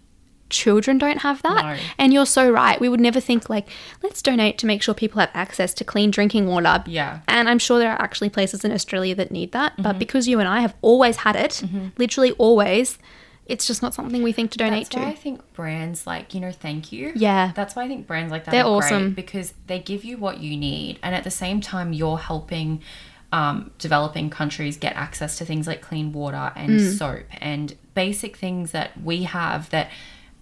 children 0.49 0.97
don't 0.97 1.19
have 1.19 1.41
that. 1.43 1.63
No. 1.77 1.83
And 1.97 2.13
you're 2.13 2.25
so 2.25 2.49
right. 2.49 2.79
We 2.79 2.89
would 2.89 2.99
never 2.99 3.19
think 3.19 3.49
like, 3.49 3.67
let's 4.03 4.21
donate 4.21 4.57
to 4.59 4.65
make 4.65 4.81
sure 4.81 4.93
people 4.93 5.19
have 5.19 5.31
access 5.33 5.73
to 5.75 5.83
clean 5.83 6.11
drinking 6.11 6.47
water. 6.47 6.83
Yeah. 6.87 7.19
And 7.27 7.49
I'm 7.49 7.59
sure 7.59 7.79
there 7.79 7.91
are 7.91 8.01
actually 8.01 8.29
places 8.29 8.63
in 8.63 8.71
Australia 8.71 9.15
that 9.15 9.31
need 9.31 9.51
that, 9.51 9.73
Mm-hmm. 9.73 9.83
but 9.83 9.99
because 9.99 10.27
you 10.27 10.39
and 10.39 10.47
I 10.47 10.61
have 10.61 10.75
always 10.81 11.17
had 11.17 11.35
it, 11.35 11.61
literally 11.97 12.31
always, 12.33 12.97
it's 13.45 13.65
just 13.65 13.81
not 13.81 13.93
something 13.93 14.23
we 14.23 14.31
think 14.33 14.51
to 14.51 14.57
donate 14.57 14.89
to. 14.91 14.97
That's 14.97 15.05
why 15.05 15.11
I 15.11 15.15
think 15.15 15.53
brands 15.53 16.05
like, 16.05 16.33
you 16.33 16.39
know, 16.41 16.51
thank 16.51 16.91
you. 16.91 17.11
Yeah. 17.15 17.51
That's 17.55 17.75
why 17.75 17.83
I 17.83 17.87
think 17.87 18.05
brands 18.07 18.31
like 18.31 18.43
that 18.45 18.51
They're 18.51 18.63
are 18.65 18.77
awesome. 18.77 19.03
great 19.13 19.15
because 19.15 19.53
they 19.67 19.79
give 19.79 20.03
you 20.03 20.17
what 20.17 20.39
you 20.39 20.57
need. 20.57 20.99
And 21.01 21.15
at 21.15 21.23
the 21.23 21.31
same 21.31 21.61
time, 21.61 21.93
you're 21.93 22.17
helping 22.17 22.81
um, 23.33 23.71
developing 23.77 24.29
countries 24.29 24.77
get 24.77 24.95
access 24.95 25.37
to 25.37 25.45
things 25.45 25.67
like 25.67 25.81
clean 25.81 26.13
water 26.13 26.51
and 26.55 26.79
Mm. 26.79 26.97
soap 26.97 27.25
and 27.41 27.75
basic 27.93 28.37
things 28.37 28.71
that 28.71 29.01
we 29.03 29.23
have 29.23 29.69
that 29.71 29.89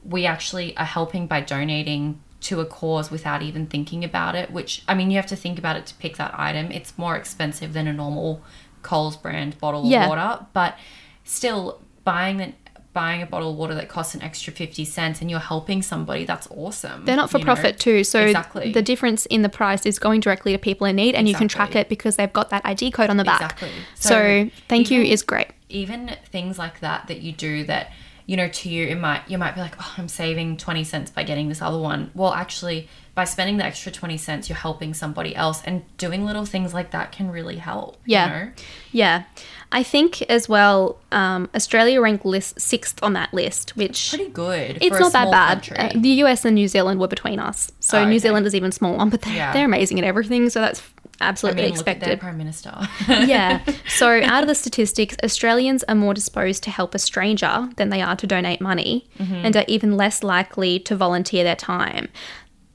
we 0.08 0.26
actually 0.26 0.76
are 0.78 0.86
helping 0.86 1.28
by 1.28 1.42
donating 1.42 2.22
to 2.42 2.60
a 2.62 2.66
cause 2.66 3.10
without 3.10 3.42
even 3.42 3.66
thinking 3.66 4.04
about 4.04 4.36
it. 4.36 4.52
Which, 4.52 4.84
I 4.88 4.94
mean, 4.94 5.10
you 5.10 5.18
have 5.18 5.26
to 5.28 5.36
think 5.36 5.58
about 5.58 5.76
it 5.78 5.86
to 5.88 5.96
pick 5.96 6.18
that 6.18 6.34
item. 6.38 6.72
It's 6.72 6.96
more 6.98 7.16
expensive 7.16 7.74
than 7.74 7.88
a 7.88 7.94
normal 7.94 8.42
Coles 8.84 9.18
brand 9.18 9.60
bottle 9.60 9.86
Yeah. 9.88 10.04
of 10.04 10.10
water, 10.10 10.46
but 10.54 10.78
still 11.24 11.80
buying 12.04 12.38
the 12.38 12.54
buying 12.94 13.22
a 13.22 13.26
bottle 13.26 13.52
of 13.52 13.58
water 13.58 13.76
that 13.76 13.90
costs 13.90 14.16
an 14.16 14.22
extra 14.22 14.54
50 14.54 14.86
cents 14.86 15.20
and 15.20 15.30
you're 15.30 15.38
helping 15.38 15.82
somebody 15.82 16.24
that's 16.24 16.48
awesome 16.50 17.04
They're 17.04 17.18
not 17.18 17.30
for 17.30 17.40
you 17.40 17.44
know? 17.44 17.54
profit 17.54 17.78
too, 17.78 18.06
so 18.06 18.22
Exactly. 18.22 18.72
the 18.72 18.82
difference 18.82 19.26
in 19.26 19.42
the 19.42 19.50
price 19.50 19.86
is 19.86 20.00
going 20.00 20.22
directly 20.22 20.54
to 20.54 20.58
people 20.58 20.88
in 20.88 20.96
need, 20.96 21.14
and 21.14 21.28
you 21.28 21.36
can 21.36 21.50
track 21.50 21.76
it 21.76 21.90
because 21.90 22.16
they've 22.16 22.32
got 22.32 22.52
that 22.52 22.62
ID 22.64 22.92
code 22.92 23.10
on 23.10 23.18
the 23.18 23.26
back. 23.26 23.42
Exactly. 23.42 23.70
So, 23.96 24.10
So 24.10 24.50
thank 24.70 24.90
you 24.92 25.02
is 25.02 25.24
great. 25.24 25.48
even 25.68 26.16
things 26.32 26.58
like 26.58 26.80
that 26.80 27.08
that 27.08 27.22
you 27.22 27.34
do 27.34 27.66
that 27.66 27.92
you 28.26 28.36
know 28.36 28.48
to 28.50 28.70
you 28.70 28.88
it 28.88 28.96
might 29.00 29.22
you 29.30 29.38
might 29.38 29.54
be 29.56 29.62
like 29.62 29.76
oh 29.80 29.94
i'm 29.98 30.08
saving 30.08 30.58
20 30.58 30.84
cents 30.84 31.12
by 31.12 31.24
getting 31.24 31.48
this 31.50 31.62
other 31.62 31.78
one 31.78 32.10
well 32.16 32.34
actually 32.34 32.88
by 33.14 33.24
spending 33.24 33.58
the 33.58 33.64
extra 33.64 33.92
20 33.92 34.18
cents 34.18 34.50
you're 34.50 34.58
helping 34.58 34.94
somebody 34.94 35.36
else 35.36 35.62
and 35.66 35.84
doing 35.98 36.26
little 36.26 36.44
things 36.46 36.74
like 36.74 36.92
that 36.92 37.12
can 37.12 37.30
really 37.32 37.58
help 37.58 37.98
Yeah. 38.06 38.26
you 38.40 38.46
know? 38.46 38.52
Yeah, 38.92 39.24
I 39.72 39.84
think 39.84 40.22
as 40.24 40.48
well. 40.50 40.98
Um, 41.12 41.50
Australia 41.54 42.00
ranked 42.02 42.26
list 42.26 42.60
sixth 42.62 43.02
on 43.04 43.12
that 43.14 43.34
list, 43.34 43.76
which 43.78 44.10
pretty 44.10 44.30
good 44.30 44.78
it's 44.82 44.96
for 44.96 45.00
not 45.02 45.12
that 45.14 45.32
bad. 45.32 45.94
Uh, 45.96 46.00
the 46.00 46.10
US 46.24 46.46
and 46.46 46.56
New 46.56 46.68
Zealand 46.68 47.00
were 47.00 47.08
between 47.10 47.40
us, 47.40 47.72
so 47.80 48.00
Oh, 48.00 48.04
New 48.06 48.12
okay. 48.12 48.20
Zealand 48.20 48.46
is 48.48 48.56
even 48.56 48.72
smaller, 48.72 49.06
but 49.10 49.22
they're, 49.22 49.34
Yeah. 49.34 49.54
they're 49.54 49.66
amazing 49.66 49.98
at 50.00 50.04
everything. 50.06 50.50
So 50.50 50.60
that's 50.62 50.82
I 51.22 51.30
absolutely 51.30 51.64
mean, 51.64 51.72
at 51.74 51.86
their 51.86 51.92
expected. 51.94 52.20
prime 52.20 52.38
minister 52.38 52.74
yeah. 53.08 53.62
So, 53.88 54.22
out 54.24 54.44
of 54.44 54.48
the 54.48 54.56
statistics, 54.56 55.16
Australians 55.24 55.84
are 55.84 55.96
more 55.96 56.14
disposed 56.14 56.64
to 56.64 56.70
help 56.72 56.94
a 56.96 57.00
stranger 57.00 57.70
than 57.78 57.90
they 57.90 58.02
are 58.02 58.16
to 58.18 58.28
donate 58.28 58.60
money 58.62 59.08
Mm-hmm. 59.20 59.34
and 59.46 59.56
are 59.56 59.66
even 59.68 59.96
less 59.96 60.24
likely 60.24 60.80
to 60.80 60.96
volunteer 60.96 61.44
their 61.44 61.56
time. 61.56 62.10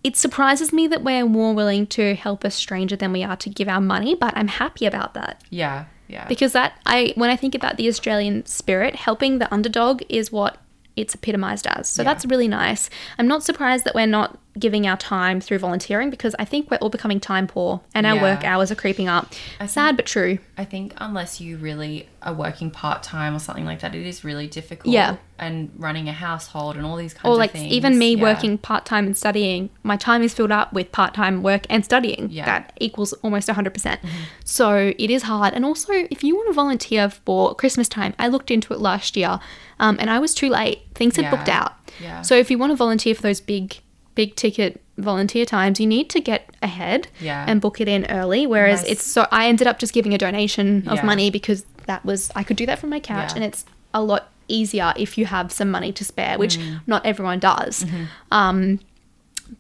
It 0.02 0.16
surprises 0.16 0.72
me 0.72 0.86
that 0.88 1.02
we're 1.04 1.26
more 1.26 1.52
willing 1.54 1.86
to 1.88 2.14
help 2.14 2.44
a 2.44 2.50
stranger 2.50 2.96
than 2.96 3.12
we 3.12 3.22
are 3.22 3.36
to 3.36 3.50
give 3.50 3.68
our 3.68 3.80
money, 3.82 4.14
but 4.14 4.32
I'm 4.36 4.48
happy 4.48 4.86
about 4.86 5.12
that 5.14 5.42
yeah 5.50 5.84
yeah 6.08 6.26
because 6.26 6.52
that 6.52 6.72
I 6.86 7.12
when 7.16 7.28
I 7.30 7.36
think 7.36 7.54
about 7.54 7.76
the 7.76 7.86
Australian 7.88 8.46
spirit, 8.46 8.96
helping 8.96 9.38
the 9.38 9.52
underdog 9.52 10.02
is 10.08 10.32
what 10.32 10.56
it's 11.00 11.14
epitomized 11.14 11.66
as. 11.66 11.88
So 11.88 12.02
Yeah. 12.02 12.08
that's 12.12 12.24
really 12.26 12.48
nice. 12.48 12.90
I'm 13.18 13.26
not 13.26 13.42
surprised 13.42 13.84
that 13.84 13.94
we're 13.94 14.06
not 14.06 14.38
giving 14.58 14.84
our 14.86 14.96
time 14.96 15.40
through 15.40 15.58
volunteering 15.58 16.10
because 16.10 16.34
I 16.38 16.44
think 16.44 16.70
we're 16.70 16.76
all 16.78 16.90
becoming 16.90 17.20
time 17.20 17.46
poor 17.46 17.80
and 17.94 18.04
our 18.04 18.16
Yeah. 18.16 18.22
work 18.22 18.44
hours 18.44 18.72
are 18.72 18.74
creeping 18.74 19.08
up. 19.08 19.32
Sad 19.66 19.96
but 19.96 20.06
true. 20.06 20.38
I 20.58 20.64
think 20.64 20.92
unless 20.98 21.40
you 21.40 21.56
really 21.56 22.08
are 22.20 22.34
working 22.34 22.70
part 22.70 23.02
time 23.04 23.34
or 23.34 23.38
something 23.38 23.64
like 23.64 23.78
that, 23.80 23.94
it 23.94 24.04
is 24.04 24.24
really 24.24 24.48
difficult. 24.48 24.92
Yeah. 24.92 25.16
And 25.38 25.70
running 25.78 26.08
a 26.08 26.12
household 26.12 26.76
and 26.76 26.84
all 26.84 26.96
these 26.96 27.14
kinds 27.14 27.26
or 27.26 27.32
of 27.32 27.38
like 27.38 27.52
things. 27.52 27.72
even 27.72 27.96
me 27.96 28.16
Yeah. 28.16 28.22
working 28.22 28.58
part-time 28.58 29.06
and 29.06 29.16
studying 29.16 29.70
my 29.84 29.96
time 29.96 30.22
is 30.22 30.34
filled 30.34 30.50
up 30.52 30.72
with 30.72 30.90
part-time 30.92 31.42
work 31.42 31.64
and 31.70 31.82
studying 31.84 32.28
Yeah. 32.30 32.44
that 32.46 32.72
equals 32.80 33.12
almost 33.22 33.48
100% 33.48 34.02
mm-hmm. 34.02 34.08
so 34.44 34.92
it 34.98 35.10
is 35.10 35.22
hard 35.22 35.54
and 35.54 35.64
also 35.64 35.92
if 36.10 36.22
you 36.24 36.34
want 36.36 36.48
to 36.48 36.52
volunteer 36.52 37.08
for 37.08 37.54
christmas 37.54 37.88
time 37.88 38.12
i 38.18 38.28
looked 38.28 38.50
into 38.50 38.74
it 38.74 38.80
last 38.80 39.16
year 39.16 39.38
um, 39.80 39.96
and 40.00 40.08
i 40.10 40.18
was 40.18 40.32
too 40.34 40.48
late 40.48 40.78
things 40.94 41.16
had 41.16 41.24
Yeah. 41.24 41.30
booked 41.34 41.48
out 41.48 41.72
Yeah. 42.00 42.22
so 42.22 42.34
if 42.36 42.50
you 42.50 42.56
want 42.58 42.70
to 42.70 42.76
volunteer 42.76 43.14
for 43.16 43.22
those 43.22 43.40
big 43.40 43.78
big 44.14 44.36
ticket 44.36 44.80
volunteer 44.98 45.44
times 45.46 45.80
you 45.80 45.86
need 45.86 46.08
to 46.10 46.20
get 46.20 46.42
ahead 46.62 47.08
Yeah. 47.20 47.44
and 47.48 47.60
book 47.60 47.80
it 47.80 47.88
in 47.88 48.06
early 48.10 48.46
whereas 48.46 48.82
Nice. 48.82 48.90
it's 48.92 49.04
so 49.06 49.26
i 49.32 49.48
ended 49.48 49.66
up 49.66 49.78
just 49.78 49.92
giving 49.92 50.12
a 50.14 50.18
donation 50.18 50.86
of 50.88 50.96
Yeah. 50.98 51.06
money 51.06 51.30
because 51.30 51.64
that 51.86 52.04
was 52.04 52.30
i 52.36 52.42
could 52.42 52.56
do 52.56 52.66
that 52.66 52.78
from 52.78 52.90
my 52.90 53.00
couch 53.00 53.32
and 53.34 53.42
it's 53.44 53.64
a 53.94 54.02
lot 54.02 54.28
easier 54.48 54.92
if 54.96 55.16
you 55.16 55.26
have 55.26 55.50
some 55.52 55.70
money 55.70 55.92
to 55.92 56.04
spare 56.04 56.36
which 56.38 56.58
Mm. 56.58 56.80
not 56.86 57.06
everyone 57.06 57.38
does 57.38 57.84
Mm-hmm. 57.84 58.04
um 58.40 58.80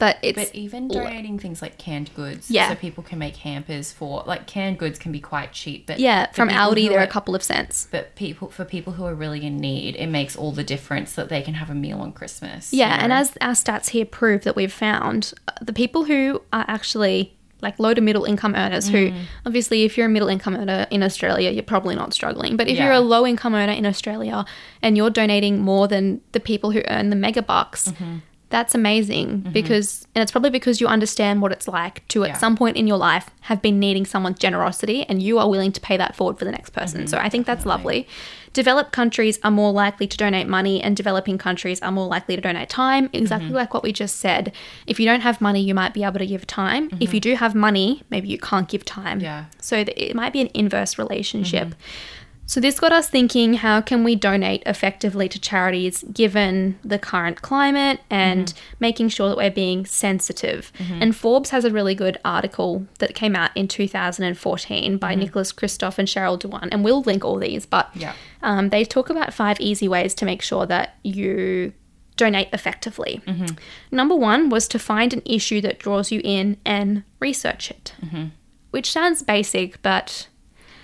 but 0.00 0.16
it's 0.22 0.36
But 0.36 0.54
even 0.54 0.88
donating 0.88 1.38
things 1.38 1.62
like 1.62 1.78
canned 1.78 2.10
goods, 2.16 2.50
Yeah. 2.50 2.68
so 2.70 2.74
people 2.74 3.04
can 3.04 3.18
make 3.20 3.36
hampers 3.36 3.92
for 3.92 4.24
like 4.26 4.46
canned 4.48 4.78
goods 4.78 4.98
can 4.98 5.12
be 5.12 5.20
quite 5.20 5.52
cheap. 5.52 5.86
But 5.86 6.00
yeah 6.00 6.26
from 6.32 6.48
aldi 6.48 6.88
they're 6.88 6.98
are- 6.98 7.02
a 7.04 7.06
couple 7.16 7.34
of 7.36 7.42
cents 7.44 7.86
But 7.92 8.16
people 8.16 8.48
for 8.50 8.64
people 8.64 8.94
who 8.94 9.04
are 9.04 9.14
really 9.14 9.44
in 9.46 9.56
need, 9.58 9.94
it 9.96 10.08
makes 10.08 10.34
all 10.34 10.50
the 10.52 10.64
difference 10.64 11.12
that 11.14 11.28
they 11.28 11.42
can 11.42 11.54
have 11.54 11.70
a 11.70 11.74
meal 11.74 12.00
on 12.00 12.10
Christmas. 12.12 12.72
yeah 12.72 12.96
you 12.96 13.02
and 13.04 13.12
as 13.12 13.36
our 13.40 13.52
stats 13.52 13.90
here 13.90 14.04
prove 14.04 14.42
that 14.44 14.56
we've 14.56 14.72
found 14.72 15.32
uh, 15.46 15.52
the 15.62 15.72
people 15.72 16.04
who 16.10 16.42
are 16.52 16.64
actually 16.66 17.34
like 17.62 17.78
low 17.78 17.92
to 17.92 18.00
middle 18.00 18.24
income 18.24 18.54
earners 18.54 18.88
Mm. 18.88 18.92
who 18.92 19.12
obviously 19.44 19.84
if 19.84 19.98
you're 19.98 20.06
a 20.06 20.14
middle 20.16 20.28
income 20.28 20.54
earner 20.56 20.86
in 20.90 21.02
australia 21.02 21.50
you're 21.50 21.62
probably 21.74 21.94
not 21.94 22.14
struggling 22.14 22.56
but 22.56 22.66
if 22.68 22.76
Yeah. 22.78 22.84
you're 22.84 22.94
a 22.94 23.00
low 23.00 23.26
income 23.26 23.54
earner 23.54 23.74
in 23.74 23.84
australia 23.84 24.46
and 24.80 24.96
you're 24.96 25.10
donating 25.10 25.60
more 25.60 25.86
than 25.86 26.22
the 26.32 26.40
people 26.40 26.70
who 26.70 26.80
earn 26.88 27.10
the 27.10 27.16
mega 27.16 27.42
bucks 27.42 27.88
Mm-hmm. 27.88 28.16
That's 28.50 28.74
amazing 28.74 29.40
because 29.52 30.06
and 30.14 30.22
it's 30.22 30.32
probably 30.32 30.50
because 30.50 30.80
you 30.80 30.86
understand 30.88 31.40
what 31.40 31.52
it's 31.52 31.68
like 31.68 32.06
to 32.08 32.24
at 32.24 32.30
Yeah. 32.30 32.36
some 32.36 32.56
point 32.56 32.76
in 32.76 32.86
your 32.86 32.98
life 32.98 33.30
have 33.42 33.62
been 33.62 33.78
needing 33.78 34.04
someone's 34.04 34.38
generosity 34.38 35.04
and 35.08 35.22
you 35.22 35.38
are 35.38 35.48
willing 35.48 35.72
to 35.72 35.80
pay 35.80 35.96
that 35.96 36.14
forward 36.16 36.38
for 36.38 36.44
the 36.44 36.50
next 36.50 36.70
person 36.70 37.00
Mm-hmm. 37.02 37.06
so 37.08 37.18
i 37.18 37.28
think 37.28 37.46
that's 37.46 37.64
lovely 37.64 38.06
developed 38.52 38.90
countries 38.90 39.38
are 39.44 39.50
more 39.52 39.72
likely 39.72 40.06
to 40.08 40.16
donate 40.16 40.48
money 40.48 40.82
and 40.82 40.96
developing 40.96 41.38
countries 41.38 41.80
are 41.80 41.92
more 41.92 42.08
likely 42.08 42.34
to 42.34 42.42
donate 42.42 42.68
time 42.68 43.08
exactly 43.12 43.46
Mm-hmm. 43.46 43.54
like 43.56 43.72
what 43.72 43.84
we 43.84 43.92
just 43.92 44.16
said 44.16 44.52
if 44.86 44.98
you 44.98 45.06
don't 45.06 45.20
have 45.20 45.40
money 45.40 45.60
you 45.60 45.74
might 45.74 45.94
be 45.94 46.02
able 46.02 46.18
to 46.18 46.26
give 46.26 46.44
time 46.46 46.90
if 47.00 47.14
you 47.14 47.20
do 47.20 47.36
have 47.36 47.54
money 47.54 48.02
maybe 48.10 48.28
you 48.28 48.38
can't 48.38 48.68
give 48.68 48.84
time 48.84 49.18
Mm-hmm. 49.18 49.24
Yeah. 49.24 49.44
so 49.60 49.84
th- 49.84 49.96
it 49.96 50.14
might 50.16 50.32
be 50.32 50.40
an 50.40 50.50
inverse 50.54 50.98
relationship 50.98 51.68
Mm-hmm. 51.68 52.19
So 52.50 52.58
this 52.60 52.80
got 52.80 52.92
us 52.92 53.08
thinking 53.08 53.54
how 53.54 53.80
can 53.80 54.02
we 54.02 54.16
donate 54.16 54.64
effectively 54.66 55.28
to 55.28 55.38
charities 55.38 56.02
given 56.12 56.80
the 56.82 56.98
current 56.98 57.42
climate 57.42 58.00
and 58.10 58.48
Mm-hmm. 58.48 58.76
making 58.80 59.08
sure 59.10 59.28
that 59.28 59.36
we're 59.36 59.52
being 59.52 59.86
sensitive. 59.86 60.72
And 61.00 61.14
Forbes 61.14 61.50
has 61.50 61.64
a 61.64 61.70
really 61.70 61.94
good 61.94 62.18
article 62.24 62.86
that 62.98 63.14
came 63.14 63.36
out 63.36 63.52
in 63.54 63.68
2014 63.68 64.98
by 64.98 65.14
Nicholas 65.14 65.52
Kristof 65.52 65.96
and 65.96 66.08
Sheryl 66.08 66.36
WuDunn 66.40 66.68
and 66.72 66.82
we'll 66.84 67.02
link 67.02 67.24
all 67.24 67.38
these 67.38 67.66
but 67.66 67.86
Mm-hmm. 67.90 68.00
Yeah. 68.00 68.14
um, 68.42 68.70
they 68.70 68.84
talk 68.84 69.10
about 69.10 69.32
five 69.32 69.60
easy 69.60 69.86
ways 69.86 70.12
to 70.14 70.24
make 70.24 70.42
sure 70.42 70.66
that 70.66 70.96
you 71.04 71.72
donate 72.16 72.48
effectively. 72.52 73.20
Mm-hmm. 73.28 73.54
Number 73.92 74.16
one 74.16 74.48
was 74.50 74.66
to 74.68 74.78
find 74.80 75.12
an 75.12 75.22
issue 75.24 75.60
that 75.60 75.78
draws 75.78 76.10
you 76.10 76.20
in 76.24 76.56
and 76.64 77.04
research 77.20 77.70
it. 77.70 77.94
Mm-hmm. 78.04 78.24
Which 78.72 78.90
sounds 78.90 79.22
basic, 79.22 79.80
but 79.82 80.26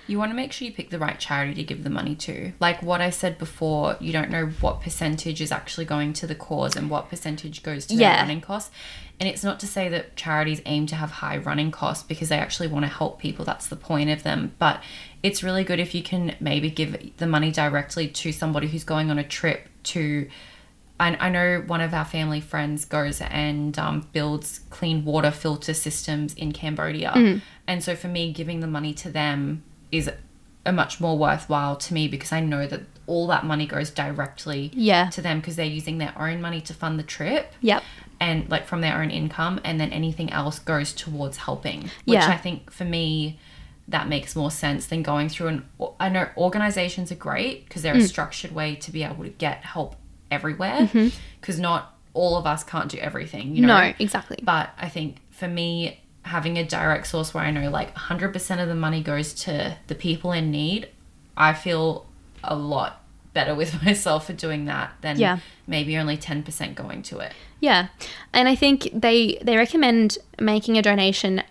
You 0.07 0.17
want 0.17 0.31
to 0.31 0.35
make 0.35 0.51
sure 0.51 0.65
you 0.67 0.73
pick 0.73 0.89
the 0.89 0.99
right 0.99 1.19
charity 1.19 1.53
to 1.55 1.63
give 1.63 1.83
the 1.83 1.89
money 1.89 2.15
to. 2.15 2.53
Like 2.59 2.81
what 2.81 3.01
I 3.01 3.09
said 3.09 3.37
before, 3.37 3.97
you 3.99 4.11
don't 4.13 4.29
know 4.29 4.47
what 4.61 4.81
percentage 4.81 5.41
is 5.41 5.51
actually 5.51 5.85
going 5.85 6.13
to 6.13 6.27
the 6.27 6.35
cause 6.35 6.75
and 6.75 6.89
what 6.89 7.09
percentage 7.09 7.61
goes 7.61 7.85
to 7.87 7.95
Yeah. 7.95 8.15
their 8.15 8.21
running 8.23 8.41
costs. 8.41 8.71
And 9.19 9.27
it's 9.27 9.43
not 9.43 9.59
to 9.61 9.67
say 9.67 9.89
that 9.89 10.15
charities 10.15 10.61
aim 10.65 10.85
to 10.87 10.95
have 10.95 11.11
high 11.11 11.37
running 11.37 11.71
costs 11.71 12.03
because 12.03 12.29
they 12.29 12.37
actually 12.37 12.67
want 12.67 12.85
to 12.85 12.91
help 12.91 13.19
people. 13.19 13.43
That's 13.45 13.67
the 13.67 13.75
point 13.75 14.09
of 14.09 14.23
them. 14.23 14.53
But 14.59 14.81
it's 15.23 15.43
really 15.43 15.63
good 15.63 15.79
if 15.79 15.93
you 15.95 16.03
can 16.03 16.35
maybe 16.39 16.69
give 16.69 17.17
the 17.17 17.27
money 17.27 17.51
directly 17.51 18.07
to 18.07 18.31
somebody 18.31 18.67
who's 18.67 18.83
going 18.83 19.09
on 19.11 19.17
a 19.19 19.23
trip 19.23 19.67
to 19.83 20.29
I, 20.99 21.15
I 21.27 21.29
know 21.29 21.63
one 21.65 21.81
of 21.81 21.93
our 21.93 22.05
family 22.05 22.41
friends 22.41 22.85
goes 22.85 23.21
and 23.21 23.77
um, 23.77 24.07
builds 24.13 24.61
clean 24.69 25.05
water 25.05 25.31
filter 25.31 25.73
systems 25.73 26.33
in 26.33 26.51
Cambodia. 26.53 27.11
Mm. 27.15 27.41
And 27.67 27.83
so 27.83 27.95
for 27.95 28.07
me, 28.07 28.33
giving 28.33 28.61
the 28.61 28.67
money 28.67 28.93
to 28.95 29.09
them 29.11 29.63
is 29.91 30.09
a 30.65 30.71
much 30.71 30.99
more 30.99 31.17
worthwhile 31.17 31.75
to 31.77 31.93
me 31.93 32.07
because 32.07 32.31
I 32.33 32.41
know 32.41 32.67
that 32.67 32.81
all 33.05 33.27
that 33.27 33.45
money 33.45 33.65
goes 33.65 33.89
directly 33.89 34.69
Yeah. 34.73 35.09
to 35.11 35.21
them 35.21 35.39
because 35.39 35.55
they're 35.55 35.65
using 35.65 35.97
their 35.97 36.13
own 36.19 36.41
money 36.41 36.59
to 36.61 36.73
fund 36.73 36.99
the 36.99 37.03
trip 37.03 37.53
Yep. 37.61 37.83
and 38.19 38.49
like 38.49 38.65
from 38.67 38.81
their 38.81 39.01
own 39.01 39.09
income 39.09 39.61
and 39.63 39.79
then 39.79 39.91
anything 39.93 40.29
else 40.33 40.59
goes 40.59 40.91
towards 40.91 41.37
helping 41.37 41.83
which 41.83 41.91
Yeah. 42.19 42.27
i 42.27 42.35
think 42.35 42.69
for 42.69 42.83
me 42.83 43.39
that 43.87 44.09
makes 44.09 44.35
more 44.35 44.51
sense 44.51 44.87
than 44.87 45.03
going 45.03 45.29
through 45.29 45.47
an 45.47 45.65
i 46.01 46.09
know 46.09 46.27
organizations 46.35 47.09
are 47.13 47.15
great 47.15 47.63
because 47.63 47.81
they're 47.81 47.93
a 47.93 47.99
Mm. 47.99 48.07
structured 48.09 48.51
way 48.51 48.75
to 48.75 48.91
be 48.91 49.03
able 49.03 49.23
to 49.23 49.29
get 49.29 49.63
help 49.63 49.95
everywhere 50.29 50.89
because 51.39 51.57
not 51.59 51.95
all 52.13 52.35
of 52.35 52.45
us 52.45 52.65
can't 52.65 52.89
do 52.91 52.97
everything 52.97 53.55
you 53.55 53.65
know 53.65 53.73
Mm-hmm. 53.73 53.87
No, 53.99 54.03
exactly. 54.03 54.39
but 54.43 54.71
i 54.77 54.89
think 54.89 55.17
for 55.29 55.47
me 55.47 56.01
having 56.27 56.57
a 56.57 56.63
direct 56.63 57.07
source 57.07 57.33
where 57.33 57.43
i 57.43 57.51
know 57.51 57.69
like 57.69 57.93
100% 57.95 58.61
of 58.61 58.67
the 58.67 58.75
money 58.75 59.01
goes 59.01 59.33
to 59.33 59.77
the 59.87 59.95
people 59.95 60.31
in 60.31 60.51
need 60.51 60.89
i 61.35 61.53
feel 61.53 62.05
a 62.43 62.55
lot 62.55 63.03
better 63.33 63.53
with 63.55 63.83
myself 63.85 64.27
for 64.27 64.33
doing 64.33 64.65
that 64.65 64.91
than 65.01 65.19
Yeah. 65.19 65.39
maybe 65.67 65.97
only 65.97 66.17
10% 66.17 66.75
going 66.75 67.01
to 67.03 67.19
it 67.19 67.33
Yeah, 67.59 67.87
and 68.33 68.47
I 68.47 68.55
think 68.55 68.89
they 68.93 69.39
they 69.41 69.57
recommend 69.57 70.19
making 70.39 70.77
a 70.77 70.81
donation 70.81 71.43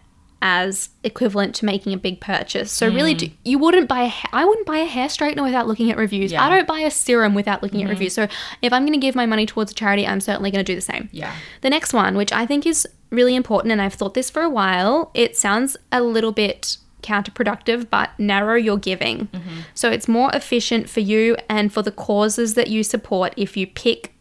as 0.42 0.90
equivalent 1.02 1.54
to 1.56 1.64
making 1.64 1.92
a 1.92 1.96
big 1.96 2.20
purchase. 2.20 2.70
So 2.70 2.88
really, 2.88 3.14
mm. 3.14 3.18
do, 3.18 3.30
you 3.44 3.58
wouldn't 3.58 3.88
buy 3.88 4.02
a 4.02 4.12
I 4.32 4.44
wouldn't 4.44 4.66
buy 4.66 4.78
a 4.78 4.84
hair 4.84 5.08
straightener 5.08 5.42
without 5.42 5.66
looking 5.66 5.90
at 5.90 5.96
reviews. 5.96 6.30
Yeah. 6.30 6.44
I 6.44 6.48
don't 6.48 6.68
buy 6.68 6.80
a 6.80 6.90
serum 6.90 7.34
without 7.34 7.62
looking 7.62 7.80
at 7.80 7.84
mm-hmm. 7.84 7.90
reviews. 7.90 8.14
So 8.14 8.28
if 8.62 8.72
I'm 8.72 8.82
going 8.82 8.92
to 8.92 9.04
give 9.04 9.14
my 9.14 9.26
money 9.26 9.46
towards 9.46 9.72
a 9.72 9.74
charity, 9.74 10.06
I'm 10.06 10.20
certainly 10.20 10.50
going 10.50 10.64
to 10.64 10.72
do 10.72 10.74
the 10.76 10.82
same. 10.82 11.08
yeah 11.12 11.34
The 11.62 11.70
next 11.70 11.92
one, 11.92 12.16
which 12.16 12.32
I 12.32 12.46
think 12.46 12.66
is 12.66 12.86
really 13.10 13.34
important, 13.34 13.72
and 13.72 13.80
I've 13.80 13.94
thought 13.94 14.14
this 14.14 14.30
for 14.30 14.42
a 14.42 14.50
while, 14.50 15.10
it 15.14 15.36
sounds 15.36 15.76
a 15.92 16.02
little 16.02 16.32
bit 16.32 16.78
counterproductive, 17.02 17.88
but 17.88 18.10
narrow 18.18 18.54
your 18.56 18.78
giving. 18.78 19.28
Mm-hmm. 19.28 19.60
So 19.74 19.90
it's 19.90 20.08
more 20.08 20.30
efficient 20.34 20.88
for 20.88 21.00
you 21.00 21.36
and 21.48 21.72
for 21.72 21.82
the 21.82 21.92
causes 21.92 22.54
that 22.54 22.68
you 22.68 22.82
support 22.82 23.32
if 23.36 23.56
you 23.56 23.66
pick 23.66 24.12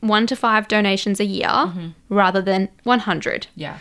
one 0.00 0.26
to 0.26 0.36
five 0.36 0.68
donations 0.68 1.20
a 1.20 1.24
year 1.24 1.48
mm-hmm. 1.48 1.88
rather 2.08 2.42
than 2.42 2.68
100 2.82 3.46
Yeah, 3.54 3.78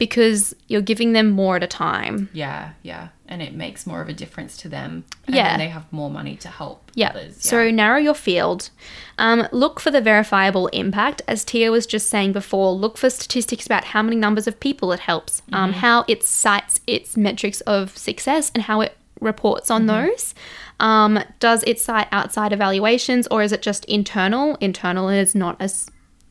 because 0.00 0.56
you're 0.66 0.80
giving 0.80 1.12
them 1.12 1.30
more 1.30 1.54
at 1.56 1.62
a 1.62 1.66
time. 1.68 2.28
yeah, 2.32 2.70
yeah. 2.82 3.08
And 3.28 3.40
it 3.40 3.54
makes 3.54 3.86
more 3.86 4.00
of 4.00 4.08
a 4.08 4.12
difference 4.12 4.56
to 4.56 4.68
them. 4.68 5.04
And 5.28 5.36
Yeah. 5.36 5.56
they 5.56 5.68
have 5.68 5.84
more 5.92 6.10
money 6.10 6.34
to 6.36 6.48
help 6.48 6.90
Yeah. 6.96 7.10
others. 7.10 7.36
So 7.38 7.70
narrow 7.70 7.98
your 7.98 8.14
field. 8.14 8.70
Um, 9.18 9.46
look 9.52 9.78
for 9.78 9.92
the 9.92 10.00
verifiable 10.00 10.66
impact. 10.68 11.22
As 11.28 11.44
Tia 11.44 11.70
was 11.70 11.86
just 11.86 12.08
saying 12.08 12.32
before, 12.32 12.72
look 12.72 12.98
for 12.98 13.08
statistics 13.08 13.66
about 13.66 13.84
how 13.84 14.02
many 14.02 14.16
numbers 14.16 14.48
of 14.48 14.58
people 14.58 14.90
it 14.92 15.00
helps, 15.00 15.42
um, 15.52 15.74
how 15.74 16.04
it 16.08 16.24
cites 16.24 16.80
its 16.88 17.16
metrics 17.16 17.60
of 17.62 17.96
success, 17.96 18.50
and 18.52 18.64
how 18.64 18.80
it 18.80 18.96
reports 19.20 19.70
on 19.70 19.86
those. 19.86 20.34
Um, 20.80 21.20
does 21.38 21.62
it 21.66 21.78
cite 21.78 22.08
outside 22.10 22.52
evaluations 22.54 23.28
or 23.30 23.42
is 23.42 23.52
it 23.52 23.60
just 23.62 23.84
internal? 23.84 24.56
Internal 24.60 25.08
is 25.10 25.34
not 25.34 25.56
as 25.60 25.88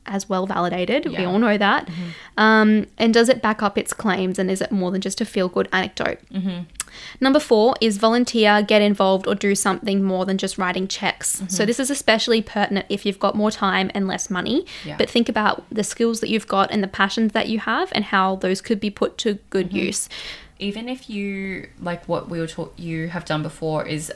as 0.09 0.27
well 0.27 0.45
validated. 0.45 1.05
We 1.05 1.23
all 1.23 1.39
know 1.39 1.57
that. 1.57 1.87
Mm-hmm. 1.87 2.09
Um, 2.37 2.87
and 2.97 3.13
does 3.13 3.29
it 3.29 3.41
back 3.41 3.61
up 3.63 3.77
its 3.77 3.93
claims? 3.93 4.39
And 4.39 4.49
is 4.49 4.61
it 4.61 4.71
more 4.71 4.91
than 4.91 5.01
just 5.01 5.21
a 5.21 5.25
feel 5.25 5.47
good 5.47 5.69
anecdote? 5.71 6.19
Mm-hmm. 6.31 6.63
Number 7.21 7.39
four 7.39 7.75
is 7.79 7.97
volunteer, 7.97 8.61
get 8.61 8.81
involved, 8.81 9.27
or 9.27 9.35
do 9.35 9.55
something 9.55 10.03
more 10.03 10.25
than 10.25 10.37
just 10.37 10.57
writing 10.57 10.87
checks. 10.87 11.37
Mm-hmm. 11.37 11.47
So, 11.47 11.65
this 11.65 11.79
is 11.79 11.89
especially 11.89 12.41
pertinent 12.41 12.87
if 12.89 13.05
you've 13.05 13.19
got 13.19 13.35
more 13.35 13.51
time 13.51 13.91
and 13.93 14.07
less 14.07 14.29
money. 14.29 14.65
Yeah. 14.83 14.97
But 14.97 15.09
think 15.09 15.29
about 15.29 15.63
the 15.71 15.83
skills 15.83 16.19
that 16.21 16.29
you've 16.29 16.47
got 16.47 16.71
and 16.71 16.83
the 16.83 16.87
passions 16.87 17.31
that 17.33 17.47
you 17.47 17.59
have 17.59 17.89
and 17.93 18.05
how 18.05 18.37
those 18.37 18.61
could 18.61 18.79
be 18.79 18.89
put 18.89 19.17
to 19.19 19.35
good 19.49 19.71
use. 19.71 20.09
even 20.59 20.89
if 20.89 21.09
you 21.09 21.69
like 21.79 22.05
what 22.07 22.29
we 22.29 22.37
were 22.39 22.47
taught 22.47 22.77
you 22.77 23.07
have 23.07 23.23
done 23.23 23.41
before 23.41 23.85
is 23.85 24.11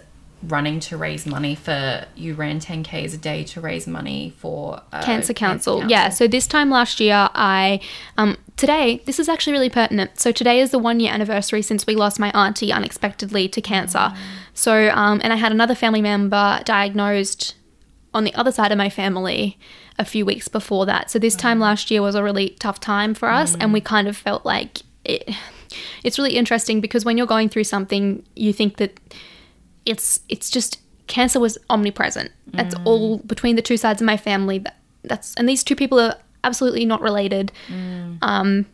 running 0.48 0.80
to 0.80 0.98
raise 0.98 1.26
money 1.26 1.56
for 1.56 2.06
you 2.16 2.34
ran 2.34 2.60
10k's 2.60 3.14
a 3.14 3.18
day 3.18 3.44
to 3.44 3.62
raise 3.62 3.88
money 3.88 4.34
for 4.38 4.82
uh, 4.92 5.04
Cancer 5.04 5.34
Council. 5.34 5.84
Yeah. 5.90 6.10
So 6.10 6.28
this 6.28 6.48
time 6.48 6.70
last 6.70 7.00
year, 7.00 7.30
I 7.34 7.80
um 8.18 8.38
today 8.58 9.02
this 9.06 9.20
is 9.20 9.30
actually 9.30 9.54
really 9.54 9.70
pertinent. 9.70 10.20
So 10.20 10.32
today 10.32 10.60
is 10.60 10.72
the 10.72 10.80
one 10.80 11.00
year 11.00 11.14
anniversary 11.14 11.62
since 11.62 11.88
we 11.88 11.96
lost 11.96 12.20
my 12.20 12.32
auntie 12.32 12.72
unexpectedly 12.72 13.48
to 13.50 13.62
cancer. 13.62 14.14
So 14.54 14.90
um 14.90 15.22
and 15.24 15.32
I 15.32 15.38
had 15.38 15.52
another 15.52 15.76
family 15.76 16.02
member 16.02 16.62
diagnosed 16.66 17.56
on 18.14 18.24
the 18.24 18.34
other 18.36 18.52
side 18.52 18.72
of 18.72 18.78
my 18.78 18.90
family 18.90 19.58
a 19.98 20.06
few 20.06 20.26
weeks 20.26 20.48
before 20.48 20.86
that. 20.86 21.10
So 21.10 21.20
this 21.20 21.36
time 21.36 21.60
last 21.60 21.90
year 21.90 22.02
was 22.02 22.16
a 22.16 22.24
really 22.24 22.50
tough 22.60 22.80
time 22.80 23.14
for 23.14 23.30
us, 23.30 23.56
and 23.56 23.74
we 23.74 23.82
kind 23.82 24.08
of 24.08 24.18
felt 24.18 24.46
like 24.46 24.82
it. 25.04 25.30
It's 26.04 26.20
really 26.20 26.36
interesting 26.36 26.82
because 26.82 27.04
when 27.04 27.18
you're 27.18 27.26
going 27.26 27.50
through 27.50 27.64
something, 27.64 28.24
you 28.36 28.54
think 28.54 28.78
that 28.78 29.00
it's 29.86 30.22
it's 30.30 30.50
just 30.50 30.80
cancer 31.08 31.40
was 31.40 31.58
omnipresent. 31.70 32.32
That's 32.48 32.76
mm. 32.76 32.86
all 32.86 33.18
between 33.20 33.56
the 33.56 33.62
two 33.62 33.78
sides 33.78 34.02
of 34.02 34.06
my 34.06 34.18
family. 34.18 34.60
That, 34.60 34.78
that's 35.04 35.34
and 35.36 35.48
these 35.48 35.64
two 35.64 35.76
people 35.76 36.00
are 36.00 36.16
absolutely 36.44 36.86
not 36.86 37.02
related. 37.02 37.52
Mm. 37.68 38.18
Um, 38.22 38.66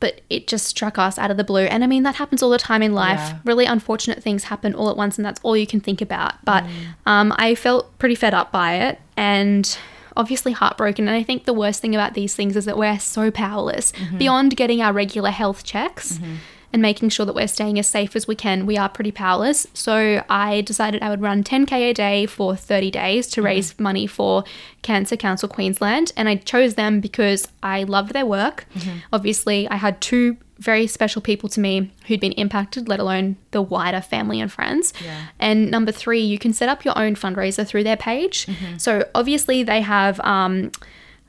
but 0.00 0.20
it 0.28 0.46
just 0.46 0.66
struck 0.66 0.98
us 0.98 1.18
out 1.18 1.30
of 1.30 1.36
the 1.36 1.44
blue. 1.44 1.62
And 1.62 1.82
I 1.82 1.86
mean 1.86 2.02
that 2.02 2.16
happens 2.16 2.42
all 2.42 2.50
the 2.50 2.58
time 2.58 2.82
in 2.82 2.92
life. 2.92 3.18
Yeah. 3.18 3.38
Really 3.44 3.64
unfortunate 3.64 4.22
things 4.22 4.44
happen 4.44 4.74
all 4.74 4.90
at 4.90 4.96
once, 4.96 5.16
and 5.18 5.24
that's 5.24 5.40
all 5.42 5.56
you 5.56 5.66
can 5.66 5.80
think 5.80 6.00
about. 6.00 6.44
But 6.44 6.64
mm. 6.64 6.70
um, 7.06 7.32
I 7.36 7.54
felt 7.54 7.98
pretty 7.98 8.14
fed 8.14 8.34
up 8.34 8.52
by 8.52 8.74
it, 8.74 9.00
and 9.16 9.76
obviously 10.16 10.52
heartbroken. 10.52 11.08
And 11.08 11.16
I 11.16 11.22
think 11.22 11.44
the 11.44 11.52
worst 11.52 11.80
thing 11.80 11.94
about 11.94 12.14
these 12.14 12.34
things 12.34 12.56
is 12.56 12.66
that 12.66 12.76
we're 12.76 12.98
so 12.98 13.30
powerless 13.30 13.92
mm-hmm. 13.92 14.18
beyond 14.18 14.56
getting 14.56 14.80
our 14.80 14.92
regular 14.92 15.30
health 15.30 15.64
checks 15.64 16.18
mm-hmm. 16.18 16.34
And 16.74 16.82
making 16.82 17.08
sure 17.08 17.24
that 17.24 17.36
we're 17.36 17.46
staying 17.46 17.78
as 17.78 17.86
safe 17.86 18.16
as 18.16 18.26
we 18.26 18.34
can, 18.34 18.66
we 18.66 18.76
are 18.76 18.88
pretty 18.88 19.12
powerless. 19.12 19.64
So 19.74 20.24
I 20.28 20.60
decided 20.62 21.04
I 21.04 21.08
would 21.08 21.20
run 21.20 21.44
10k 21.44 21.72
a 21.72 21.92
day 21.92 22.26
for 22.26 22.56
30 22.56 22.90
days 22.90 23.28
to 23.28 23.40
mm-hmm. 23.40 23.46
raise 23.46 23.78
money 23.78 24.08
for 24.08 24.42
Cancer 24.82 25.16
Council 25.16 25.48
Queensland. 25.48 26.10
And 26.16 26.28
I 26.28 26.34
chose 26.34 26.74
them 26.74 27.00
because 27.00 27.46
I 27.62 27.84
loved 27.84 28.12
their 28.12 28.26
work. 28.26 28.66
Mm-hmm. 28.74 28.98
Obviously, 29.12 29.68
I 29.68 29.76
had 29.76 30.00
two 30.00 30.36
very 30.58 30.88
special 30.88 31.22
people 31.22 31.48
to 31.50 31.60
me 31.60 31.92
who'd 32.08 32.18
been 32.18 32.32
impacted, 32.32 32.88
let 32.88 32.98
alone 32.98 33.36
the 33.52 33.62
wider 33.62 34.00
family 34.00 34.40
and 34.40 34.50
friends. 34.50 34.92
Yeah. 35.04 35.26
And 35.38 35.70
number 35.70 35.92
three, 35.92 36.22
you 36.22 36.40
can 36.40 36.52
set 36.52 36.68
up 36.68 36.84
your 36.84 36.98
own 36.98 37.14
fundraiser 37.14 37.64
through 37.64 37.84
their 37.84 37.96
page. 37.96 38.46
Mm-hmm. 38.46 38.78
So 38.78 39.08
obviously, 39.14 39.62
they 39.62 39.80
have. 39.80 40.18
Um, 40.20 40.72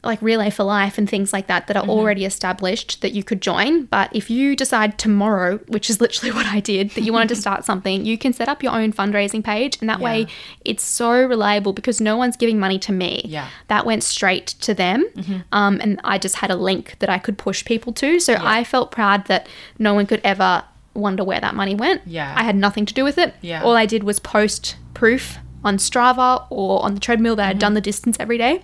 like 0.05 0.21
Relay 0.21 0.49
for 0.49 0.63
Life 0.63 0.97
and 0.97 1.09
things 1.09 1.33
like 1.33 1.47
that 1.47 1.67
that 1.67 1.75
are 1.77 1.81
mm-hmm. 1.81 1.89
already 1.89 2.25
established 2.25 3.01
that 3.01 3.11
you 3.11 3.23
could 3.23 3.41
join. 3.41 3.85
But 3.85 4.15
if 4.15 4.29
you 4.29 4.55
decide 4.55 4.97
tomorrow, 4.97 5.57
which 5.67 5.89
is 5.89 6.01
literally 6.05 6.33
what 6.33 6.45
I 6.45 6.59
did, 6.59 6.91
that 6.91 7.01
you 7.01 7.13
wanted 7.13 7.29
to 7.29 7.35
start 7.45 7.65
something, 7.65 8.05
you 8.05 8.17
can 8.17 8.33
set 8.33 8.47
up 8.47 8.63
your 8.63 8.73
own 8.73 8.93
fundraising 8.93 9.43
page. 9.43 9.77
And 9.79 9.89
that 9.89 9.99
way 9.99 10.27
it's 10.63 10.83
so 10.83 11.11
reliable 11.11 11.73
because 11.73 11.99
no 11.99 12.17
one's 12.17 12.37
giving 12.37 12.59
money 12.59 12.79
to 12.79 12.91
me. 12.91 13.21
Yeah. 13.25 13.49
That 13.67 13.85
went 13.85 14.03
straight 14.03 14.47
to 14.47 14.73
them. 14.73 15.05
Mm-hmm. 15.15 15.37
Um, 15.51 15.79
and 15.81 15.99
I 16.03 16.17
just 16.17 16.35
had 16.37 16.51
a 16.51 16.55
link 16.55 16.97
that 16.99 17.09
I 17.09 17.17
could 17.17 17.37
push 17.37 17.65
people 17.65 17.93
to. 17.93 18.19
So 18.19 18.37
I 18.39 18.63
felt 18.63 18.91
proud 18.91 19.25
that 19.27 19.47
no 19.79 19.93
one 19.93 20.05
could 20.05 20.21
ever 20.23 20.63
wonder 20.93 21.23
where 21.23 21.39
that 21.39 21.55
money 21.55 21.75
went. 21.75 22.01
Yeah. 22.05 22.33
I 22.35 22.43
had 22.43 22.55
nothing 22.55 22.85
to 22.85 22.93
do 22.93 23.03
with 23.03 23.17
it. 23.17 23.33
Yeah. 23.41 23.63
All 23.63 23.75
I 23.75 23.85
did 23.85 24.03
was 24.03 24.19
post 24.19 24.77
proof 24.93 25.37
on 25.63 25.77
Strava 25.77 26.45
or 26.49 26.83
on 26.83 26.93
the 26.93 26.99
treadmill 26.99 27.35
that 27.35 27.47
I'd 27.47 27.51
mm-hmm. 27.53 27.59
done 27.59 27.73
the 27.73 27.81
distance 27.81 28.17
every 28.19 28.37
day. 28.37 28.63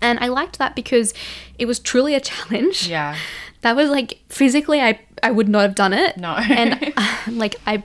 And 0.00 0.18
I 0.20 0.28
liked 0.28 0.58
that 0.58 0.74
because 0.74 1.14
it 1.58 1.66
was 1.66 1.78
truly 1.78 2.14
a 2.14 2.20
challenge. 2.30 2.88
Yeah. 2.88 3.16
That 3.62 3.74
was 3.76 3.90
like 3.90 4.20
physically, 4.28 4.80
I, 4.80 5.00
I 5.22 5.30
would 5.30 5.48
not 5.48 5.62
have 5.62 5.74
done 5.74 5.92
it. 5.92 6.16
No. 6.16 6.34
and 6.36 6.92
uh, 6.96 7.16
like 7.30 7.56
I 7.66 7.82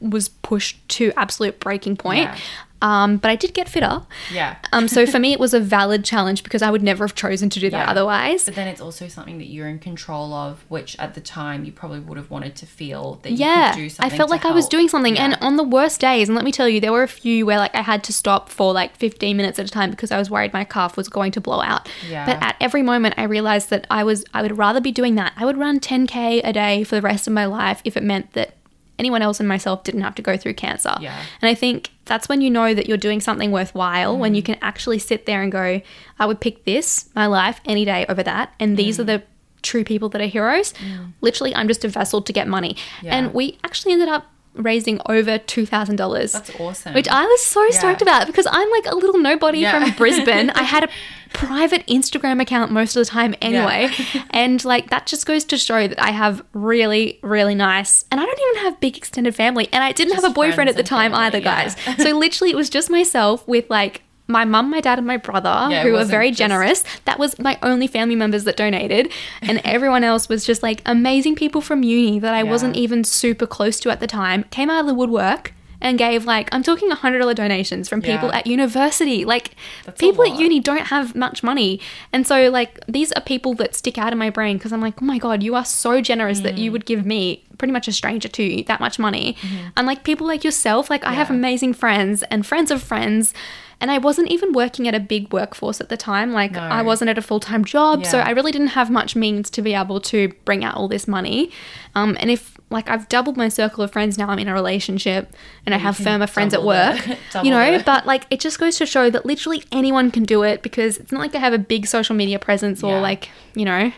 was 0.00 0.28
pushed 0.28 0.88
to 0.90 1.12
absolute 1.16 1.60
breaking 1.60 1.96
point. 1.96 2.24
Yeah. 2.24 2.38
Um, 2.82 3.18
but 3.18 3.30
I 3.30 3.36
did 3.36 3.52
get 3.54 3.68
fitter. 3.68 4.02
Yeah. 4.32 4.56
Um, 4.72 4.88
so 4.88 5.06
for 5.06 5.18
me, 5.24 5.32
it 5.32 5.40
was 5.40 5.52
a 5.54 5.60
valid 5.60 6.04
challenge 6.04 6.42
because 6.42 6.62
I 6.62 6.70
would 6.70 6.82
never 6.82 7.04
have 7.04 7.14
chosen 7.14 7.50
to 7.50 7.60
do 7.60 7.68
that 7.70 7.84
Yeah. 7.86 7.90
otherwise. 7.90 8.44
But 8.46 8.54
then 8.54 8.68
it's 8.68 8.80
also 8.80 9.06
something 9.08 9.38
that 9.38 9.46
you're 9.48 9.68
in 9.68 9.78
control 9.78 10.32
of, 10.32 10.64
which 10.68 10.96
at 10.98 11.14
the 11.14 11.20
time 11.20 11.64
you 11.64 11.72
probably 11.72 12.00
would 12.00 12.16
have 12.16 12.30
wanted 12.30 12.56
to 12.56 12.66
feel 12.66 13.20
that 13.22 13.30
you 13.32 13.38
yeah, 13.38 13.72
could 13.72 13.80
do 13.80 13.88
something. 13.88 14.12
I 14.12 14.16
felt 14.16 14.30
like 14.30 14.44
I 14.44 14.52
was 14.52 14.66
doing 14.68 14.88
something. 14.88 15.16
Yeah. 15.16 15.24
And 15.24 15.34
on 15.40 15.56
the 15.56 15.64
worst 15.64 16.00
days, 16.00 16.28
and 16.28 16.36
let 16.36 16.44
me 16.44 16.52
tell 16.52 16.68
you, 16.68 16.80
there 16.80 16.92
were 16.92 17.02
a 17.02 17.08
few 17.08 17.44
where 17.46 17.58
like 17.58 17.74
I 17.74 17.82
had 17.82 18.02
to 18.04 18.12
stop 18.12 18.48
for 18.48 18.72
like 18.72 18.96
15 18.96 19.36
minutes 19.36 19.58
at 19.58 19.66
a 19.66 19.70
time 19.70 19.90
because 19.90 20.10
I 20.10 20.18
was 20.18 20.30
worried 20.30 20.52
my 20.52 20.64
calf 20.64 20.96
was 20.96 21.08
going 21.08 21.32
to 21.32 21.40
blow 21.40 21.60
out. 21.60 21.88
Yeah. 22.08 22.24
But 22.26 22.42
at 22.42 22.56
every 22.60 22.82
moment, 22.82 23.14
I 23.18 23.24
realized 23.24 23.70
that 23.70 23.86
I 23.90 24.04
was 24.04 24.24
I 24.32 24.42
would 24.42 24.56
rather 24.56 24.80
be 24.80 24.92
doing 24.92 25.14
that. 25.16 25.32
I 25.36 25.44
would 25.44 25.56
run 25.58 25.80
10k 25.80 26.40
a 26.44 26.52
day 26.52 26.84
for 26.84 26.94
the 26.96 27.02
rest 27.02 27.26
of 27.26 27.32
my 27.32 27.44
life 27.44 27.82
if 27.84 27.96
it 27.96 28.02
meant 28.02 28.32
that 28.32 28.54
anyone 29.00 29.22
else 29.22 29.40
and 29.40 29.48
myself 29.48 29.82
didn't 29.82 30.02
have 30.02 30.14
to 30.16 30.22
go 30.22 30.36
through 30.36 30.54
cancer. 30.54 30.94
Yeah. 31.00 31.16
And 31.42 31.48
I 31.48 31.54
think 31.54 31.90
that's 32.04 32.28
when 32.28 32.40
you 32.40 32.50
know 32.50 32.74
that 32.74 32.86
you're 32.88 32.96
doing 33.08 33.20
something 33.20 33.50
worthwhile, 33.50 34.16
when 34.16 34.32
Mm. 34.32 34.36
you 34.36 34.42
can 34.42 34.56
actually 34.62 34.98
sit 34.98 35.26
there 35.26 35.42
and 35.42 35.50
go, 35.50 35.80
I 36.18 36.26
would 36.26 36.40
pick 36.40 36.64
this, 36.64 37.08
my 37.14 37.26
life, 37.26 37.60
any 37.64 37.84
day 37.84 38.04
over 38.08 38.22
that. 38.22 38.52
And 38.60 38.76
these 38.76 38.96
Mm. 38.96 39.00
are 39.00 39.04
the 39.12 39.22
true 39.62 39.84
people 39.84 40.08
that 40.10 40.20
are 40.20 40.26
heroes. 40.38 40.72
Literally, 41.20 41.54
I'm 41.54 41.68
just 41.68 41.84
a 41.84 41.88
vessel 41.88 42.22
to 42.22 42.32
get 42.32 42.46
money. 42.48 42.76
Yeah. 43.02 43.14
And 43.16 43.34
we 43.34 43.58
actually 43.64 43.92
ended 43.92 44.08
up 44.08 44.24
raising 44.54 45.00
over 45.06 45.38
$2,000. 45.38 46.32
That's 46.32 46.60
awesome. 46.60 46.94
Which 46.94 47.08
I 47.08 47.24
was 47.24 47.42
so 47.44 47.70
stoked 47.70 48.02
about 48.02 48.26
because 48.26 48.46
I'm 48.50 48.70
like 48.70 48.86
a 48.86 48.94
little 48.94 49.18
nobody 49.18 49.60
Yeah. 49.60 49.84
from 49.84 49.94
Brisbane. 49.96 50.50
I 50.50 50.62
had 50.62 50.84
a 50.84 50.88
private 51.32 51.86
Instagram 51.86 52.40
account 52.42 52.72
most 52.72 52.96
of 52.96 53.00
the 53.04 53.10
time 53.10 53.34
anyway. 53.40 53.88
and 54.30 54.64
like 54.64 54.90
that 54.90 55.06
just 55.06 55.26
goes 55.26 55.44
to 55.44 55.56
show 55.58 55.86
that 55.86 56.02
I 56.02 56.10
have 56.10 56.44
really, 56.52 57.18
really 57.22 57.54
nice, 57.54 58.04
and 58.10 58.20
I 58.20 58.24
don't 58.26 58.38
even 58.50 58.64
have 58.64 58.80
big 58.80 58.96
extended 58.96 59.34
family. 59.34 59.68
And 59.72 59.82
I 59.84 59.92
didn't 59.92 60.12
Just 60.14 60.24
have 60.24 60.30
a 60.32 60.34
boyfriend 60.34 60.68
at 60.68 60.76
the 60.76 60.82
time 60.82 61.12
family, 61.12 61.26
either, 61.26 61.38
yeah. 61.38 61.44
guys. 61.68 61.76
so 62.02 62.16
literally, 62.18 62.50
it 62.50 62.56
was 62.56 62.68
just 62.70 62.90
myself 62.90 63.46
with 63.46 63.70
like 63.70 64.02
my 64.30 64.44
mum, 64.44 64.70
my 64.70 64.80
dad, 64.80 64.98
and 64.98 65.06
my 65.06 65.16
brother, 65.16 65.68
Yeah, 65.70 65.82
who 65.82 65.92
were 65.92 66.04
very 66.04 66.30
just- 66.30 66.38
generous. 66.38 66.84
That 67.04 67.18
was 67.18 67.38
my 67.38 67.58
only 67.62 67.86
family 67.86 68.16
members 68.16 68.44
that 68.44 68.56
donated, 68.56 69.12
and 69.42 69.60
everyone 69.64 70.04
else 70.04 70.28
was 70.28 70.44
just 70.46 70.62
like 70.62 70.80
amazing 70.86 71.34
people 71.34 71.60
from 71.60 71.82
uni 71.82 72.18
that 72.20 72.34
I 72.34 72.42
Yeah. 72.42 72.50
wasn't 72.50 72.76
even 72.76 73.04
super 73.04 73.46
close 73.46 73.78
to 73.80 73.90
at 73.90 74.00
the 74.00 74.06
time. 74.06 74.44
Came 74.50 74.70
out 74.70 74.80
of 74.80 74.86
the 74.86 74.94
woodwork 74.94 75.52
and 75.82 75.96
gave 75.96 76.26
like 76.26 76.46
I'm 76.54 76.62
talking 76.62 76.90
hundred 76.90 77.20
dollar 77.20 77.32
donations 77.32 77.88
from 77.88 78.02
people 78.02 78.28
Yeah. 78.28 78.36
at 78.38 78.46
university. 78.46 79.24
Like 79.24 79.52
That's 79.86 79.98
people 79.98 80.24
at 80.30 80.38
uni 80.38 80.60
don't 80.60 80.86
have 80.88 81.14
much 81.16 81.42
money, 81.42 81.80
and 82.12 82.26
so 82.26 82.50
like 82.50 82.78
these 82.86 83.12
are 83.12 83.22
people 83.22 83.54
that 83.54 83.74
stick 83.74 83.96
out 83.96 84.12
in 84.12 84.18
my 84.18 84.28
brain 84.28 84.58
because 84.58 84.72
I'm 84.74 84.82
like, 84.82 85.00
oh 85.00 85.06
my 85.06 85.16
god, 85.18 85.42
you 85.42 85.54
are 85.54 85.64
so 85.64 86.02
generous 86.02 86.40
that 86.40 86.56
Mm. 86.56 86.58
you 86.58 86.72
would 86.72 86.84
give 86.84 87.06
me 87.06 87.44
pretty 87.56 87.72
much 87.72 87.88
a 87.88 87.92
stranger 87.92 88.28
to 88.28 88.42
you 88.42 88.64
that 88.64 88.80
much 88.80 88.98
money, 88.98 89.36
and 89.76 89.86
like 89.86 90.04
people 90.04 90.26
like 90.26 90.44
yourself, 90.44 90.90
like 90.90 91.04
I 91.04 91.14
have 91.14 91.28
Mm-hmm. 91.28 91.36
Amazing 91.40 91.72
friends 91.74 92.22
and 92.24 92.44
friends 92.44 92.70
of 92.70 92.82
friends. 92.82 93.32
And 93.80 93.90
I 93.90 93.98
wasn't 93.98 94.28
even 94.30 94.52
working 94.52 94.86
at 94.88 94.94
a 94.94 95.00
big 95.00 95.32
workforce 95.32 95.80
at 95.80 95.88
the 95.88 95.96
time. 95.96 96.32
Like, 96.32 96.52
No. 96.52 96.60
I 96.60 96.82
wasn't 96.82 97.08
at 97.08 97.16
a 97.18 97.22
full 97.22 97.40
time 97.40 97.64
job. 97.64 98.04
So 98.04 98.18
I 98.18 98.30
really 98.30 98.52
didn't 98.52 98.68
have 98.68 98.90
much 98.90 99.16
means 99.16 99.48
to 99.50 99.62
be 99.62 99.72
able 99.74 100.00
to 100.02 100.28
bring 100.44 100.64
out 100.64 100.74
all 100.76 100.86
this 100.88 101.08
money. 101.08 101.50
Um, 101.94 102.16
and 102.20 102.30
if, 102.30 102.58
like, 102.68 102.90
I've 102.90 103.08
doubled 103.08 103.36
my 103.36 103.48
circle 103.48 103.82
of 103.82 103.90
friends 103.90 104.18
now, 104.18 104.28
I'm 104.28 104.38
in 104.38 104.48
a 104.48 104.52
relationship 104.54 105.32
and 105.64 105.74
I 105.74 105.78
have 105.78 105.96
firmer 105.96 106.26
friends 106.26 106.52
at 106.54 106.62
work, 106.62 107.00
you 107.42 107.50
know, 107.50 107.80
but 107.86 108.04
like, 108.06 108.26
it 108.30 108.38
just 108.40 108.58
goes 108.58 108.76
to 108.78 108.86
show 108.86 109.08
that 109.10 109.24
literally 109.24 109.64
anyone 109.72 110.10
can 110.10 110.24
do 110.24 110.42
it 110.42 110.62
because 110.62 110.98
it's 110.98 111.10
not 111.10 111.20
like 111.20 111.34
I 111.34 111.38
have 111.38 111.52
a 111.54 111.58
big 111.58 111.86
social 111.86 112.14
media 112.14 112.38
presence 112.38 112.82
or 112.82 112.92
Yeah. 112.92 113.00
like, 113.00 113.28
you 113.54 113.64
know. 113.64 113.92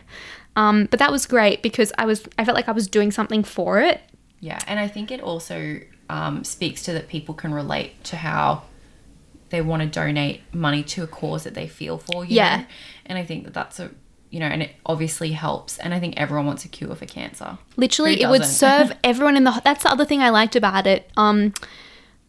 Um, 0.54 0.86
but 0.90 0.98
that 1.00 1.10
was 1.10 1.26
great 1.26 1.62
because 1.62 1.92
I 1.98 2.04
was, 2.04 2.22
I 2.38 2.44
felt 2.44 2.54
like 2.54 2.68
I 2.68 2.72
was 2.72 2.86
doing 2.86 3.10
something 3.10 3.42
for 3.42 3.80
it. 3.80 4.00
Yeah, 4.40 4.60
and 4.66 4.78
I 4.80 4.86
think 4.88 5.10
it 5.10 5.20
also 5.20 5.80
um, 6.10 6.44
speaks 6.44 6.82
to 6.84 6.92
that 6.92 7.08
people 7.08 7.34
can 7.34 7.52
relate 7.54 8.02
to 8.04 8.16
how 8.16 8.62
they 9.52 9.60
want 9.60 9.82
to 9.82 9.88
donate 9.88 10.40
money 10.52 10.82
to 10.82 11.04
a 11.04 11.06
cause 11.06 11.44
that 11.44 11.54
they 11.54 11.68
feel 11.68 11.98
for. 11.98 12.24
You 12.24 12.36
Yeah. 12.36 12.56
know? 12.56 12.64
and 13.06 13.16
I 13.18 13.24
think 13.24 13.44
that 13.44 13.54
that's 13.54 13.78
a 13.78 13.90
you 14.30 14.40
know, 14.40 14.46
and 14.46 14.62
it 14.62 14.70
obviously 14.86 15.32
helps. 15.32 15.76
And 15.76 15.92
I 15.92 16.00
think 16.00 16.14
everyone 16.16 16.46
wants 16.46 16.64
a 16.64 16.68
cure 16.68 16.94
for 16.94 17.04
cancer. 17.04 17.58
Literally, 17.76 18.22
it 18.22 18.28
would 18.30 18.46
serve 18.46 18.90
everyone 19.04 19.36
in 19.36 19.44
the. 19.44 19.60
That's 19.62 19.82
the 19.82 19.90
other 19.90 20.06
thing 20.06 20.20
I 20.22 20.30
liked 20.30 20.56
about 20.56 20.86
it. 20.86 21.10
Um, 21.18 21.52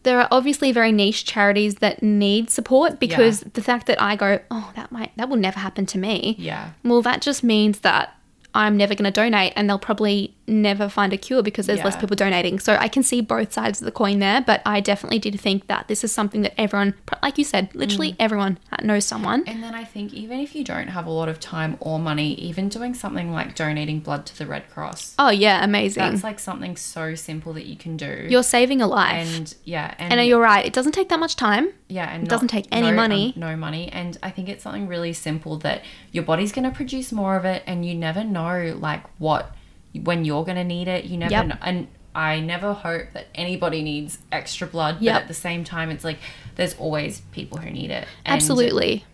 there 0.04 0.20
are 0.20 0.28
obviously 0.30 0.74
very 0.74 0.92
niche 0.92 1.24
charities 1.24 1.76
that 1.76 2.04
need 2.04 2.50
support 2.50 3.00
because 3.00 3.40
the 3.54 3.62
fact 3.62 3.88
that 3.88 4.02
I 4.02 4.18
go, 4.18 4.40
oh, 4.52 4.72
that 4.76 4.92
might 4.92 5.16
that 5.16 5.30
will 5.30 5.38
never 5.38 5.60
happen 5.60 5.86
to 5.88 5.98
me. 5.98 6.36
Yeah. 6.38 6.72
Well, 6.84 7.02
that 7.04 7.22
just 7.22 7.42
means 7.42 7.80
that 7.80 8.14
I'm 8.54 8.76
never 8.76 8.96
going 8.96 9.06
to 9.06 9.12
donate, 9.12 9.54
and 9.56 9.70
they'll 9.70 9.80
probably 9.80 10.36
never 10.48 10.90
find 10.90 11.14
a 11.14 11.18
cure 11.18 11.42
because 11.42 11.68
there's 11.68 11.84
less 11.84 11.96
people 11.96 12.16
donating. 12.16 12.60
So 12.60 12.76
I 12.76 12.88
can 12.88 13.02
see 13.04 13.22
both 13.22 13.54
sides 13.54 13.82
of 13.82 13.86
the 13.86 13.92
coin 13.92 14.20
there, 14.20 14.42
but 14.42 14.62
I 14.66 14.82
definitely 14.82 15.20
did 15.20 15.40
think 15.40 15.68
that 15.68 15.88
this 15.88 16.04
is 16.04 16.12
something 16.12 16.42
that 16.42 16.54
everyone, 16.60 16.96
like 17.22 17.38
you 17.38 17.44
said, 17.44 17.74
literally 17.74 18.12
Mm. 18.14 18.16
everyone 18.20 18.58
knows 18.82 19.06
someone. 19.06 19.44
And 19.48 19.64
then 19.64 19.74
I 19.74 19.84
think 19.86 20.14
even 20.14 20.40
if 20.40 20.54
you 20.56 20.64
don't 20.64 20.88
have 20.90 21.06
a 21.06 21.12
lot 21.12 21.30
of 21.30 21.40
time 21.40 21.78
or 21.80 21.98
money, 22.00 22.34
even 22.36 22.68
doing 22.70 22.94
something 22.94 23.32
like 23.32 23.56
donating 23.56 24.00
blood 24.02 24.26
to 24.26 24.38
the 24.38 24.46
Red 24.46 24.70
Cross, 24.70 25.16
Oh 25.18 25.30
yeah, 25.30 25.64
amazing. 25.64 26.04
that's 26.04 26.24
like 26.24 26.40
something 26.40 26.76
so 26.76 27.16
simple 27.16 27.54
that 27.54 27.66
you 27.66 27.78
can 27.78 27.96
do. 27.96 28.28
You're 28.30 28.44
saving 28.44 28.82
a 28.82 28.88
life. 28.88 29.28
and 29.38 29.56
yeah, 29.64 29.94
and, 29.98 30.12
and 30.20 30.28
you're 30.28 30.42
right. 30.42 30.66
It 30.66 30.74
doesn't 30.74 30.92
take 30.94 31.10
that 31.10 31.20
much 31.20 31.36
time. 31.38 31.70
yeah, 31.88 32.10
and 32.14 32.24
it 32.24 32.30
doesn't 32.30 32.52
not- 32.52 32.64
take 32.64 32.68
any 32.72 32.90
no, 32.90 32.96
money. 32.96 33.34
um, 33.36 33.40
no 33.40 33.56
money, 33.56 33.88
and 33.92 34.18
I 34.24 34.30
think 34.32 34.50
it's 34.50 34.64
something 34.64 34.88
really 34.88 35.14
simple 35.14 35.58
that 35.60 35.84
your 36.12 36.24
body's 36.24 36.52
going 36.52 36.66
to 36.70 36.76
produce 36.76 37.12
more 37.12 37.36
of 37.38 37.46
it, 37.46 37.64
and 37.68 37.86
you 37.86 37.94
never 37.96 38.24
know 38.24 38.76
like 38.80 39.04
what 39.20 39.56
when 40.02 40.26
you're 40.26 40.44
going 40.44 40.58
to 40.58 40.64
need 40.64 40.88
it. 40.88 41.06
You 41.06 41.18
never 41.18 41.32
Yep. 41.32 41.48
know, 41.48 41.56
and 41.62 41.88
I 42.16 42.40
never 42.40 42.74
hope 42.74 43.08
that 43.14 43.28
anybody 43.34 43.82
needs 43.82 44.20
extra 44.32 44.68
blood, 44.68 45.02
Yep. 45.02 45.14
but 45.16 45.22
at 45.24 45.28
the 45.28 45.34
same 45.34 45.64
time, 45.64 45.90
it's 45.90 46.04
like 46.04 46.20
there's 46.56 46.76
always 46.76 47.22
people 47.32 47.58
who 47.58 47.70
need 47.72 47.90
it. 47.92 48.08
And 48.26 48.36
Absolutely. 48.36 49.06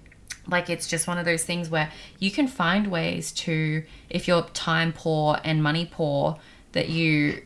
like 0.47 0.69
it's 0.69 0.87
just 0.87 1.07
one 1.07 1.17
of 1.17 1.25
those 1.25 1.43
things 1.43 1.69
where 1.69 1.91
you 2.19 2.31
can 2.31 2.47
find 2.47 2.87
ways 2.87 3.31
to 3.31 3.83
if 4.09 4.27
you're 4.27 4.43
time 4.53 4.91
poor 4.91 5.37
and 5.43 5.61
money 5.63 5.87
poor 5.89 6.37
that 6.73 6.89
you 6.89 7.41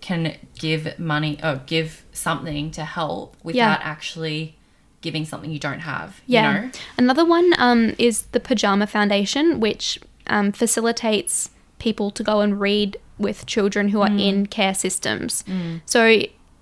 can 0.00 0.36
give 0.58 0.98
money 0.98 1.38
or 1.42 1.62
give 1.66 2.04
something 2.12 2.70
to 2.72 2.84
help 2.84 3.36
without 3.42 3.80
actually 3.82 4.56
giving 5.00 5.24
something 5.24 5.50
you 5.50 5.58
don't 5.58 5.80
have 5.80 6.20
Yeah. 6.26 6.54
you 6.54 6.60
know 6.66 6.70
Another 6.98 7.24
one 7.24 7.52
um, 7.58 7.94
is 7.98 8.22
the 8.32 8.40
Pyjama 8.40 8.86
Foundation, 8.86 9.58
which 9.60 9.98
um, 10.26 10.52
facilitates 10.52 11.50
people 11.88 12.10
to 12.18 12.22
go 12.22 12.36
and 12.44 12.52
read 12.68 12.90
with 13.26 13.38
children 13.46 13.84
who 13.92 14.00
are 14.04 14.08
Mm. 14.08 14.28
in 14.28 14.36
care 14.46 14.74
systems. 14.74 15.44
So 15.86 16.00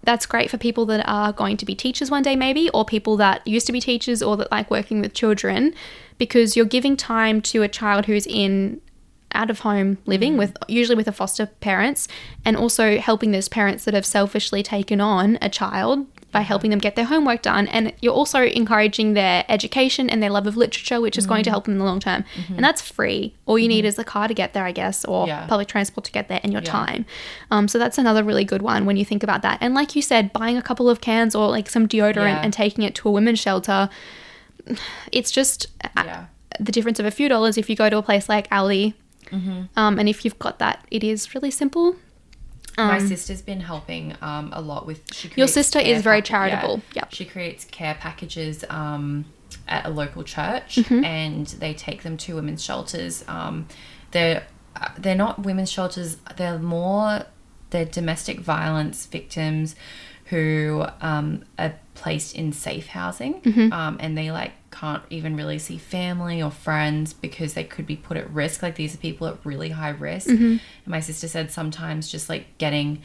that's 0.09 0.27
great 0.27 0.49
for 0.51 0.59
people 0.59 0.85
that 0.87 1.03
are 1.19 1.33
going 1.43 1.57
to 1.63 1.65
be 1.71 1.75
teachers 1.75 2.11
one 2.11 2.23
day, 2.29 2.37
maybe, 2.47 2.65
or 2.77 2.85
people 2.85 3.15
that 3.25 3.37
used 3.47 3.67
to 3.69 3.73
be 3.73 3.81
teachers 3.81 4.21
or 4.23 4.37
that 4.37 4.51
like 4.57 4.69
working 4.79 5.01
with 5.01 5.13
children, 5.15 5.73
because 6.19 6.49
you're 6.57 6.73
giving 6.79 6.97
time 6.97 7.41
to 7.53 7.63
a 7.63 7.69
child 7.69 8.07
who's 8.07 8.27
in 8.27 8.81
out 9.35 9.49
of 9.49 9.61
home 9.61 9.97
living 10.05 10.37
with 10.37 10.53
usually 10.69 10.95
with 11.01 11.09
a 11.09 11.13
foster 11.21 11.47
parents 11.61 12.07
and 12.45 12.55
also 12.55 12.99
helping 12.99 13.31
those 13.33 13.49
parents 13.49 13.85
that 13.87 13.95
have 13.95 14.05
selfishly 14.05 14.63
taken 14.63 15.01
on 15.01 15.39
a 15.41 15.49
child 15.49 16.07
by 16.33 16.41
helping 16.41 16.71
them 16.71 16.79
get 16.81 16.97
their 16.97 17.05
homework 17.05 17.43
done 17.43 17.69
and 17.69 17.93
you're 18.01 18.13
also 18.15 18.43
encouraging 18.43 19.13
their 19.15 19.45
education 19.49 20.09
and 20.11 20.23
their 20.23 20.31
love 20.31 20.47
of 20.47 20.57
literature 20.57 21.01
which 21.01 21.17
is 21.19 21.27
going 21.27 21.45
to 21.45 21.51
help 21.51 21.65
them 21.67 21.75
in 21.75 21.79
the 21.79 21.85
long 21.85 22.01
term 22.01 22.25
and 22.49 22.65
that's 22.65 22.81
free 22.81 23.35
all 23.47 23.59
you 23.59 23.69
need 23.69 23.85
is 23.85 23.99
a 23.99 24.05
car 24.05 24.27
to 24.27 24.35
get 24.35 24.53
there 24.55 24.65
i 24.65 24.73
guess 24.73 25.05
or 25.05 25.27
Yeah. 25.29 25.47
public 25.47 25.69
transport 25.69 26.05
to 26.07 26.13
get 26.13 26.29
there 26.29 26.41
and 26.43 26.53
your 26.53 26.63
Yeah. 26.63 26.71
time 26.71 27.05
um, 27.51 27.69
so 27.69 27.79
that's 27.79 27.99
another 27.99 28.25
really 28.25 28.45
good 28.45 28.63
one 28.63 28.87
when 28.87 28.97
you 28.97 29.05
think 29.05 29.23
about 29.23 29.43
that 29.43 29.59
and 29.61 29.75
like 29.75 29.95
you 29.95 30.03
said 30.03 30.33
buying 30.33 30.57
a 30.57 30.63
couple 30.63 30.89
of 30.89 31.01
cans 31.01 31.35
or 31.35 31.49
like 31.49 31.69
some 31.71 31.87
deodorant 31.87 32.17
Yeah. 32.39 32.43
and 32.43 32.53
taking 32.53 32.83
it 32.83 32.95
to 32.97 33.09
a 33.09 33.13
women's 33.13 33.39
shelter 33.39 33.89
it's 35.13 35.31
just 35.31 35.67
uh, 35.85 35.89
yeah 36.05 36.27
the 36.61 36.71
difference 36.73 37.01
of 37.01 37.07
a 37.07 37.11
few 37.11 37.29
dollars 37.29 37.57
if 37.57 37.69
you 37.71 37.75
go 37.75 37.89
to 37.89 37.97
a 37.97 38.03
place 38.03 38.29
like 38.29 38.49
Aldi. 38.51 38.93
Mm-hmm. 39.31 39.63
Um, 39.75 39.99
and 39.99 40.07
if 40.07 40.23
you've 40.23 40.39
got 40.39 40.59
that, 40.59 40.85
it 40.91 41.03
is 41.03 41.35
really 41.35 41.51
simple. 41.51 41.97
My 42.79 42.99
Um, 42.99 43.07
sister's 43.09 43.43
been 43.43 43.61
helping 43.61 44.15
um, 44.23 44.51
a 44.53 44.61
lot 44.61 44.87
with 44.87 45.01
she 45.13 45.31
Your 45.37 45.49
sister 45.49 45.79
is 45.79 46.03
very 46.03 46.21
pack- 46.23 46.27
charitable. 46.31 46.83
Yep. 46.95 47.13
she 47.13 47.25
creates 47.25 47.65
care 47.65 47.95
packages 47.95 48.65
um, 48.71 49.25
at 49.69 49.85
a 49.87 49.91
local 49.91 50.23
church 50.23 50.77
Mm-hmm. 50.77 51.05
and 51.05 51.47
they 51.47 51.75
take 51.75 52.03
them 52.03 52.17
to 52.19 52.35
women's 52.37 52.65
shelters 52.65 53.25
um, 53.29 53.67
they're 54.13 54.45
uh, 54.77 54.89
they're 54.99 55.15
not 55.15 55.43
women's 55.43 55.71
shelters 55.71 56.17
they're 56.39 56.59
more 56.59 57.25
they're 57.73 57.85
domestic 57.85 58.39
violence 58.41 59.07
victims 59.07 59.75
who 60.27 60.85
um, 61.01 61.45
are 61.59 61.75
placed 61.95 62.35
in 62.37 62.53
safe 62.53 62.87
housing 62.87 63.35
Mm-hmm. 63.43 63.73
um, 63.73 63.97
and 64.01 64.17
they 64.17 64.31
like 64.31 64.53
can't 64.71 65.03
even 65.11 65.37
really 65.37 65.59
see 65.59 65.77
family 65.77 66.43
or 66.43 66.51
friends 66.51 67.13
because 67.13 67.53
they 67.55 67.65
could 67.65 67.87
be 67.87 67.97
put 67.97 68.17
at 68.17 68.31
risk 68.31 68.63
like 68.63 68.77
these 68.77 68.95
are 68.95 68.99
people 68.99 69.27
at 69.27 69.37
really 69.45 69.69
high 69.71 69.91
risk 69.91 70.29
Mm-hmm. 70.29 70.45
and 70.45 70.87
my 70.87 71.01
sister 71.01 71.29
said 71.29 71.51
sometimes 71.51 72.09
just 72.11 72.29
like 72.29 72.57
getting 72.59 73.03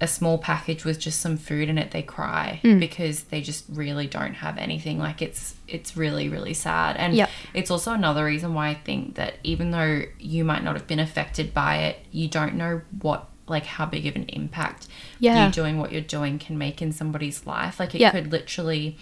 a 0.00 0.06
small 0.06 0.38
package 0.38 0.84
with 0.84 1.00
just 1.00 1.18
some 1.20 1.36
food 1.36 1.68
in 1.68 1.76
it 1.76 1.90
they 1.90 2.02
cry 2.02 2.60
Mm. 2.62 2.78
because 2.78 3.24
they 3.24 3.40
just 3.40 3.64
really 3.68 4.06
don't 4.06 4.34
have 4.34 4.56
anything 4.56 4.96
like 5.00 5.20
it's 5.20 5.56
it's 5.66 5.96
really 5.96 6.28
really 6.28 6.54
sad 6.54 6.96
and 6.96 7.14
Yep. 7.14 7.28
it's 7.54 7.70
also 7.72 7.92
another 7.92 8.24
reason 8.24 8.54
why 8.54 8.68
i 8.68 8.74
think 8.74 9.16
that 9.16 9.34
even 9.42 9.72
though 9.72 10.02
you 10.20 10.44
might 10.44 10.62
not 10.62 10.76
have 10.76 10.86
been 10.86 11.00
affected 11.00 11.52
by 11.52 11.78
it 11.78 11.98
you 12.12 12.28
don't 12.28 12.54
know 12.54 12.82
what 13.02 13.28
like 13.50 13.66
how 13.66 13.86
big 13.86 14.06
of 14.06 14.16
an 14.16 14.24
impact 14.28 14.86
Yeah. 15.18 15.46
you 15.46 15.52
doing 15.52 15.78
what 15.78 15.92
you're 15.92 16.00
doing 16.00 16.38
can 16.38 16.58
make 16.58 16.80
in 16.82 16.92
somebody's 16.92 17.46
life 17.46 17.78
like 17.80 17.94
it 17.94 18.00
Yeah. 18.00 18.10
could 18.10 18.30
literally 18.32 18.96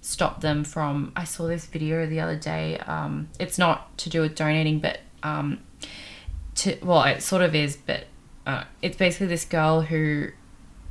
stop 0.00 0.40
them 0.40 0.62
from 0.64 1.12
i 1.16 1.24
saw 1.24 1.46
this 1.48 1.66
video 1.66 2.06
the 2.06 2.20
other 2.20 2.36
day 2.36 2.78
um 2.78 3.28
it's 3.40 3.58
not 3.58 3.96
to 3.98 4.08
do 4.08 4.20
with 4.20 4.34
donating 4.34 4.78
but 4.78 5.00
um 5.22 5.58
to 6.54 6.76
well 6.82 7.02
it 7.04 7.22
sort 7.22 7.42
of 7.42 7.54
is 7.54 7.76
but 7.76 8.04
uh, 8.46 8.64
it's 8.80 8.96
basically 8.96 9.26
this 9.26 9.44
girl 9.44 9.82
who 9.82 10.28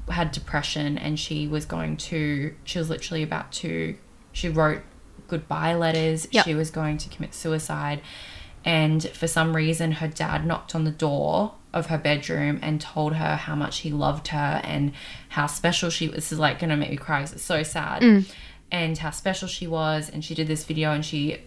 had 0.10 0.32
depression 0.32 0.98
and 0.98 1.20
she 1.20 1.48
was 1.48 1.66
going 1.66 1.98
to 1.98 2.54
she 2.64 2.78
was 2.78 2.90
literally 2.90 3.24
about 3.24 3.52
to 3.52 3.96
she 4.32 4.48
wrote 4.48 4.82
goodbye 5.28 5.74
letters 5.74 6.28
Yep. 6.32 6.46
she 6.46 6.54
was 6.54 6.70
going 6.70 6.98
to 7.00 7.10
commit 7.10 7.34
suicide 7.34 8.02
and 8.68 9.08
for 9.12 9.28
some 9.28 9.56
reason 9.56 9.94
her 9.94 10.10
dad 10.10 10.46
knocked 10.46 10.76
on 10.76 10.84
the 10.84 10.92
door 10.92 11.54
of 11.74 11.86
her 11.86 11.98
bedroom 11.98 12.60
and 12.62 12.82
told 12.82 13.16
her 13.16 13.38
how 13.38 13.56
much 13.56 13.80
he 13.80 13.92
loved 13.92 14.28
her 14.28 14.60
and 14.62 14.92
how 15.30 15.48
special 15.48 15.90
she 15.90 16.08
was 16.08 16.16
this 16.16 16.32
is 16.34 16.40
like 16.40 16.60
gonna 16.60 16.76
make 16.76 16.90
me 16.90 16.98
cry 16.98 17.22
it's 17.22 17.42
so 17.42 17.64
sad. 17.64 18.02
Mm. 18.02 18.30
And 18.70 18.98
how 18.98 19.12
special 19.12 19.48
she 19.48 19.66
was 19.66 20.10
and 20.10 20.24
she 20.24 20.36
did 20.36 20.48
this 20.48 20.66
video 20.66 20.92
and 20.92 21.06
she 21.06 21.38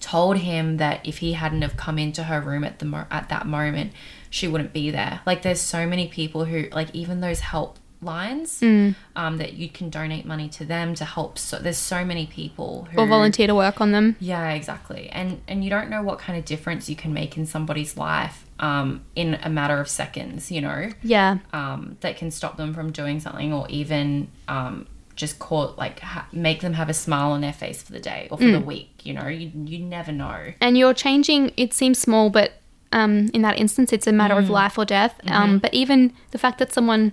told 0.00 0.36
him 0.36 0.76
that 0.76 1.00
if 1.08 1.18
he 1.18 1.32
hadn't 1.32 1.62
have 1.62 1.78
come 1.78 1.98
into 1.98 2.24
her 2.24 2.42
room 2.42 2.62
at 2.62 2.78
the 2.78 2.84
mo- 2.84 3.06
at 3.10 3.30
that 3.30 3.46
moment 3.46 3.92
she 4.28 4.46
wouldn't 4.46 4.74
be 4.74 4.90
there. 4.90 5.20
Like 5.24 5.40
there's 5.40 5.62
so 5.62 5.86
many 5.86 6.08
people 6.08 6.44
who 6.44 6.68
like 6.72 6.94
even 6.94 7.22
those 7.22 7.40
help 7.40 7.78
lines 8.00 8.60
Mm. 8.60 8.94
um, 9.16 9.36
that 9.38 9.54
you 9.54 9.68
can 9.68 9.90
donate 9.90 10.24
money 10.24 10.48
to 10.50 10.64
them 10.64 10.94
to 10.94 11.04
help. 11.04 11.38
So 11.38 11.58
there's 11.58 11.78
so 11.78 12.04
many 12.04 12.26
people 12.26 12.86
who 12.90 13.00
Or 13.00 13.06
volunteer 13.06 13.46
to 13.46 13.54
work 13.54 13.80
on 13.80 13.92
them. 13.92 14.16
Yeah, 14.20 14.50
exactly. 14.50 15.08
And 15.10 15.40
and 15.48 15.64
you 15.64 15.70
don't 15.70 15.90
know 15.90 16.02
what 16.02 16.18
kind 16.18 16.38
of 16.38 16.44
difference 16.44 16.88
you 16.88 16.96
can 16.96 17.12
make 17.12 17.36
in 17.36 17.46
somebody's 17.46 17.96
life 17.96 18.44
um, 18.60 19.02
in 19.14 19.38
a 19.42 19.48
matter 19.48 19.80
of 19.80 19.88
seconds. 19.88 20.50
You 20.50 20.60
know, 20.60 20.90
Yeah. 21.02 21.38
um, 21.52 21.96
that 22.00 22.16
can 22.16 22.30
stop 22.30 22.56
them 22.56 22.72
from 22.74 22.92
doing 22.92 23.20
something, 23.20 23.52
or 23.52 23.66
even 23.68 24.28
um, 24.48 24.86
just 25.16 25.38
call 25.40 25.74
like 25.76 25.98
ha- 26.00 26.28
make 26.32 26.60
them 26.60 26.74
have 26.74 26.88
a 26.88 26.94
smile 26.94 27.32
on 27.32 27.40
their 27.40 27.52
face 27.52 27.82
for 27.82 27.92
the 27.92 27.98
day 28.00 28.28
or 28.30 28.38
for 28.38 28.44
Mm. 28.44 28.52
the 28.60 28.64
week. 28.64 29.00
You 29.04 29.14
know, 29.14 29.26
you 29.26 29.50
you 29.64 29.78
never 29.80 30.12
know. 30.12 30.52
and 30.60 30.78
you're 30.78 30.94
changing 30.94 31.52
it 31.56 31.74
seems 31.74 31.98
small 31.98 32.30
but 32.30 32.52
um, 32.92 33.28
in 33.34 33.42
that 33.42 33.58
instance 33.58 33.92
it's 33.92 34.06
a 34.06 34.12
matter 34.12 34.34
Mm. 34.34 34.38
of 34.44 34.50
life 34.50 34.78
or 34.78 34.84
death 34.84 35.14
Mm-hmm. 35.24 35.34
um, 35.42 35.58
but 35.58 35.74
even 35.74 36.12
the 36.30 36.38
fact 36.38 36.58
that 36.58 36.72
someone 36.72 37.12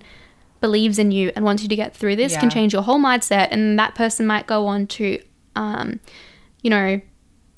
believes 0.66 0.98
in 0.98 1.08
you 1.18 1.26
and 1.34 1.44
wants 1.44 1.62
you 1.62 1.68
to 1.74 1.76
get 1.84 1.90
through 1.98 2.16
this 2.22 2.32
can 2.42 2.50
change 2.58 2.70
your 2.76 2.82
whole 2.88 3.00
mindset 3.10 3.48
and 3.54 3.78
that 3.82 3.92
person 3.94 4.22
might 4.26 4.46
go 4.54 4.66
on 4.66 4.86
to 4.86 5.04
um, 5.62 5.88
you 6.64 6.70
know 6.74 7.00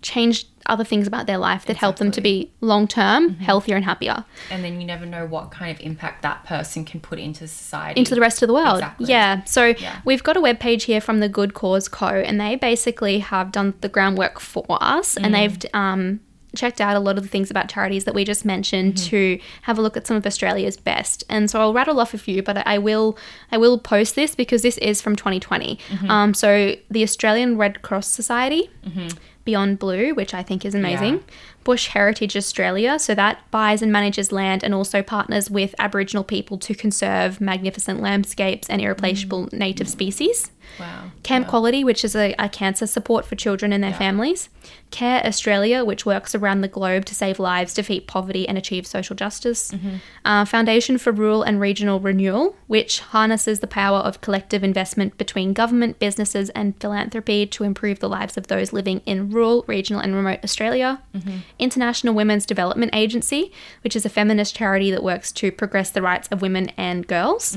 change 0.02 0.36
other 0.66 0.84
things 0.84 1.06
about 1.09 1.26
their 1.26 1.38
life 1.38 1.64
that 1.68 1.76
help 1.84 1.96
them 1.96 2.11
to 2.12 2.20
be 2.20 2.36
long 2.61 2.86
term 2.86 3.20
Mm-hmm. 3.30 3.42
healthier 3.50 3.76
and 3.80 3.84
happier 3.84 4.24
And 4.50 4.62
then 4.64 4.80
you 4.80 4.86
never 4.86 5.06
know 5.14 5.24
what 5.26 5.50
kind 5.50 5.70
of 5.74 5.78
impact 5.90 6.22
that 6.22 6.44
person 6.44 6.84
can 6.84 7.00
put 7.00 7.18
into 7.18 7.48
society. 7.48 7.98
into 8.00 8.14
the 8.14 8.20
rest 8.20 8.42
of 8.42 8.46
the 8.50 8.54
world. 8.61 8.78
Exactly. 8.80 9.06
Yeah. 9.09 9.44
So 9.44 9.62
Yeah. 9.86 9.96
we've 10.04 10.22
got 10.28 10.36
a 10.36 10.40
web 10.48 10.59
page 10.61 10.84
here 10.84 11.00
from 11.00 11.16
the 11.24 11.28
Good 11.38 11.52
Cause 11.54 11.88
Co. 11.88 12.06
and 12.28 12.38
they 12.40 12.54
basically 12.56 13.18
have 13.20 13.50
done 13.50 13.74
the 13.80 13.88
groundwork 13.88 14.38
for 14.40 14.64
us 14.96 15.09
Mm. 15.16 15.24
and 15.24 15.34
they've 15.34 15.59
um, 15.74 16.20
checked 16.57 16.80
out 16.80 16.96
a 16.96 17.01
lot 17.01 17.16
of 17.18 17.22
the 17.22 17.28
things 17.28 17.51
about 17.51 17.68
charities 17.68 18.05
that 18.05 18.14
we 18.14 18.24
just 18.24 18.44
mentioned 18.44 18.94
Mm-hmm. 18.94 19.07
to 19.11 19.38
have 19.62 19.78
a 19.78 19.82
look 19.82 19.96
at 19.96 20.07
some 20.07 20.16
of 20.16 20.26
Australia's 20.26 20.76
best. 20.76 21.24
And 21.28 21.51
so 21.51 21.61
I'll 21.61 21.74
rattle 21.74 22.01
off 22.01 22.14
a 22.14 22.18
few, 22.18 22.42
but 22.42 22.66
I 22.66 22.78
will 22.78 23.18
I 23.53 23.59
will 23.59 23.78
post 23.78 24.14
this 24.14 24.34
because 24.34 24.62
this 24.62 24.78
is 24.78 25.01
from 25.03 25.16
2020. 25.16 25.76
Mm-hmm. 25.76 26.11
Um, 26.11 26.34
so 26.34 26.74
the 26.90 27.03
Australian 27.03 27.57
Red 27.59 27.82
Cross 27.82 28.09
Society. 28.09 28.70
Beyond 29.44 29.78
Blue, 29.78 30.14
which 30.14 30.34
I 30.34 30.42
think 30.42 30.66
is 30.66 30.74
amazing. 30.74 31.14
Yeah. 31.14 31.20
Bush 31.64 31.88
Heritage 31.88 32.36
Australia, 32.36 32.99
so 32.99 33.14
that 33.14 33.51
buys 33.51 33.80
and 33.80 33.90
manages 33.90 34.30
land 34.30 34.62
and 34.62 34.74
also 34.74 35.03
partners 35.03 35.51
with 35.51 35.74
Aboriginal 35.78 36.22
people 36.22 36.59
to 36.59 36.74
conserve 36.74 37.40
magnificent 37.40 38.03
landscapes 38.03 38.68
and 38.68 38.82
irreplaceable 38.82 39.49
native 39.53 39.88
species. 39.88 40.51
Wow. 40.78 41.10
Camp. 41.22 41.46
Quality, 41.48 41.84
which 41.84 42.04
is 42.04 42.14
a, 42.16 42.34
a 42.38 42.48
cancer 42.48 42.86
support 42.86 43.24
for 43.24 43.34
children 43.36 43.72
and 43.72 43.82
their 43.82 43.90
Yeah. 43.92 43.98
families. 43.98 44.48
Care 44.90 45.24
Australia, 45.26 45.84
which 45.84 46.06
works 46.06 46.34
around 46.34 46.60
the 46.62 46.68
globe 46.68 47.04
to 47.06 47.14
save 47.14 47.38
lives, 47.38 47.74
defeat 47.74 48.06
poverty, 48.06 48.48
and 48.48 48.56
achieve 48.56 48.86
social 48.86 49.14
justice. 49.16 49.70
Mm-hmm. 49.70 49.96
Uh, 50.24 50.44
Foundation 50.46 50.96
for 50.98 51.12
Rural 51.12 51.42
and 51.42 51.60
Regional 51.60 52.00
Renewal, 52.00 52.56
which 52.66 53.00
harnesses 53.00 53.60
the 53.60 53.66
power 53.66 53.98
of 53.98 54.20
collective 54.22 54.64
investment 54.64 55.16
between 55.18 55.52
government, 55.52 55.98
businesses, 55.98 56.48
and 56.50 56.74
philanthropy 56.80 57.46
to 57.46 57.64
improve 57.64 57.98
the 57.98 58.08
lives 58.08 58.36
of 58.38 58.46
those 58.48 58.72
living 58.72 59.02
in 59.04 59.30
rural, 59.30 59.64
regional, 59.66 60.00
and 60.00 60.14
remote 60.14 60.40
Australia. 60.42 61.00
Mm-hmm. 61.14 61.38
International 61.58 62.14
Women's 62.14 62.46
Development 62.46 62.90
Agency, 62.94 63.52
which 63.84 63.94
is 63.94 64.04
a 64.06 64.10
feminist 64.10 64.54
charity 64.56 64.90
that 64.90 65.02
works 65.02 65.32
to 65.32 65.52
progress 65.52 65.90
the 65.90 66.02
rights 66.02 66.28
of 66.28 66.40
women 66.42 66.70
and 66.76 67.06
girls. 67.06 67.56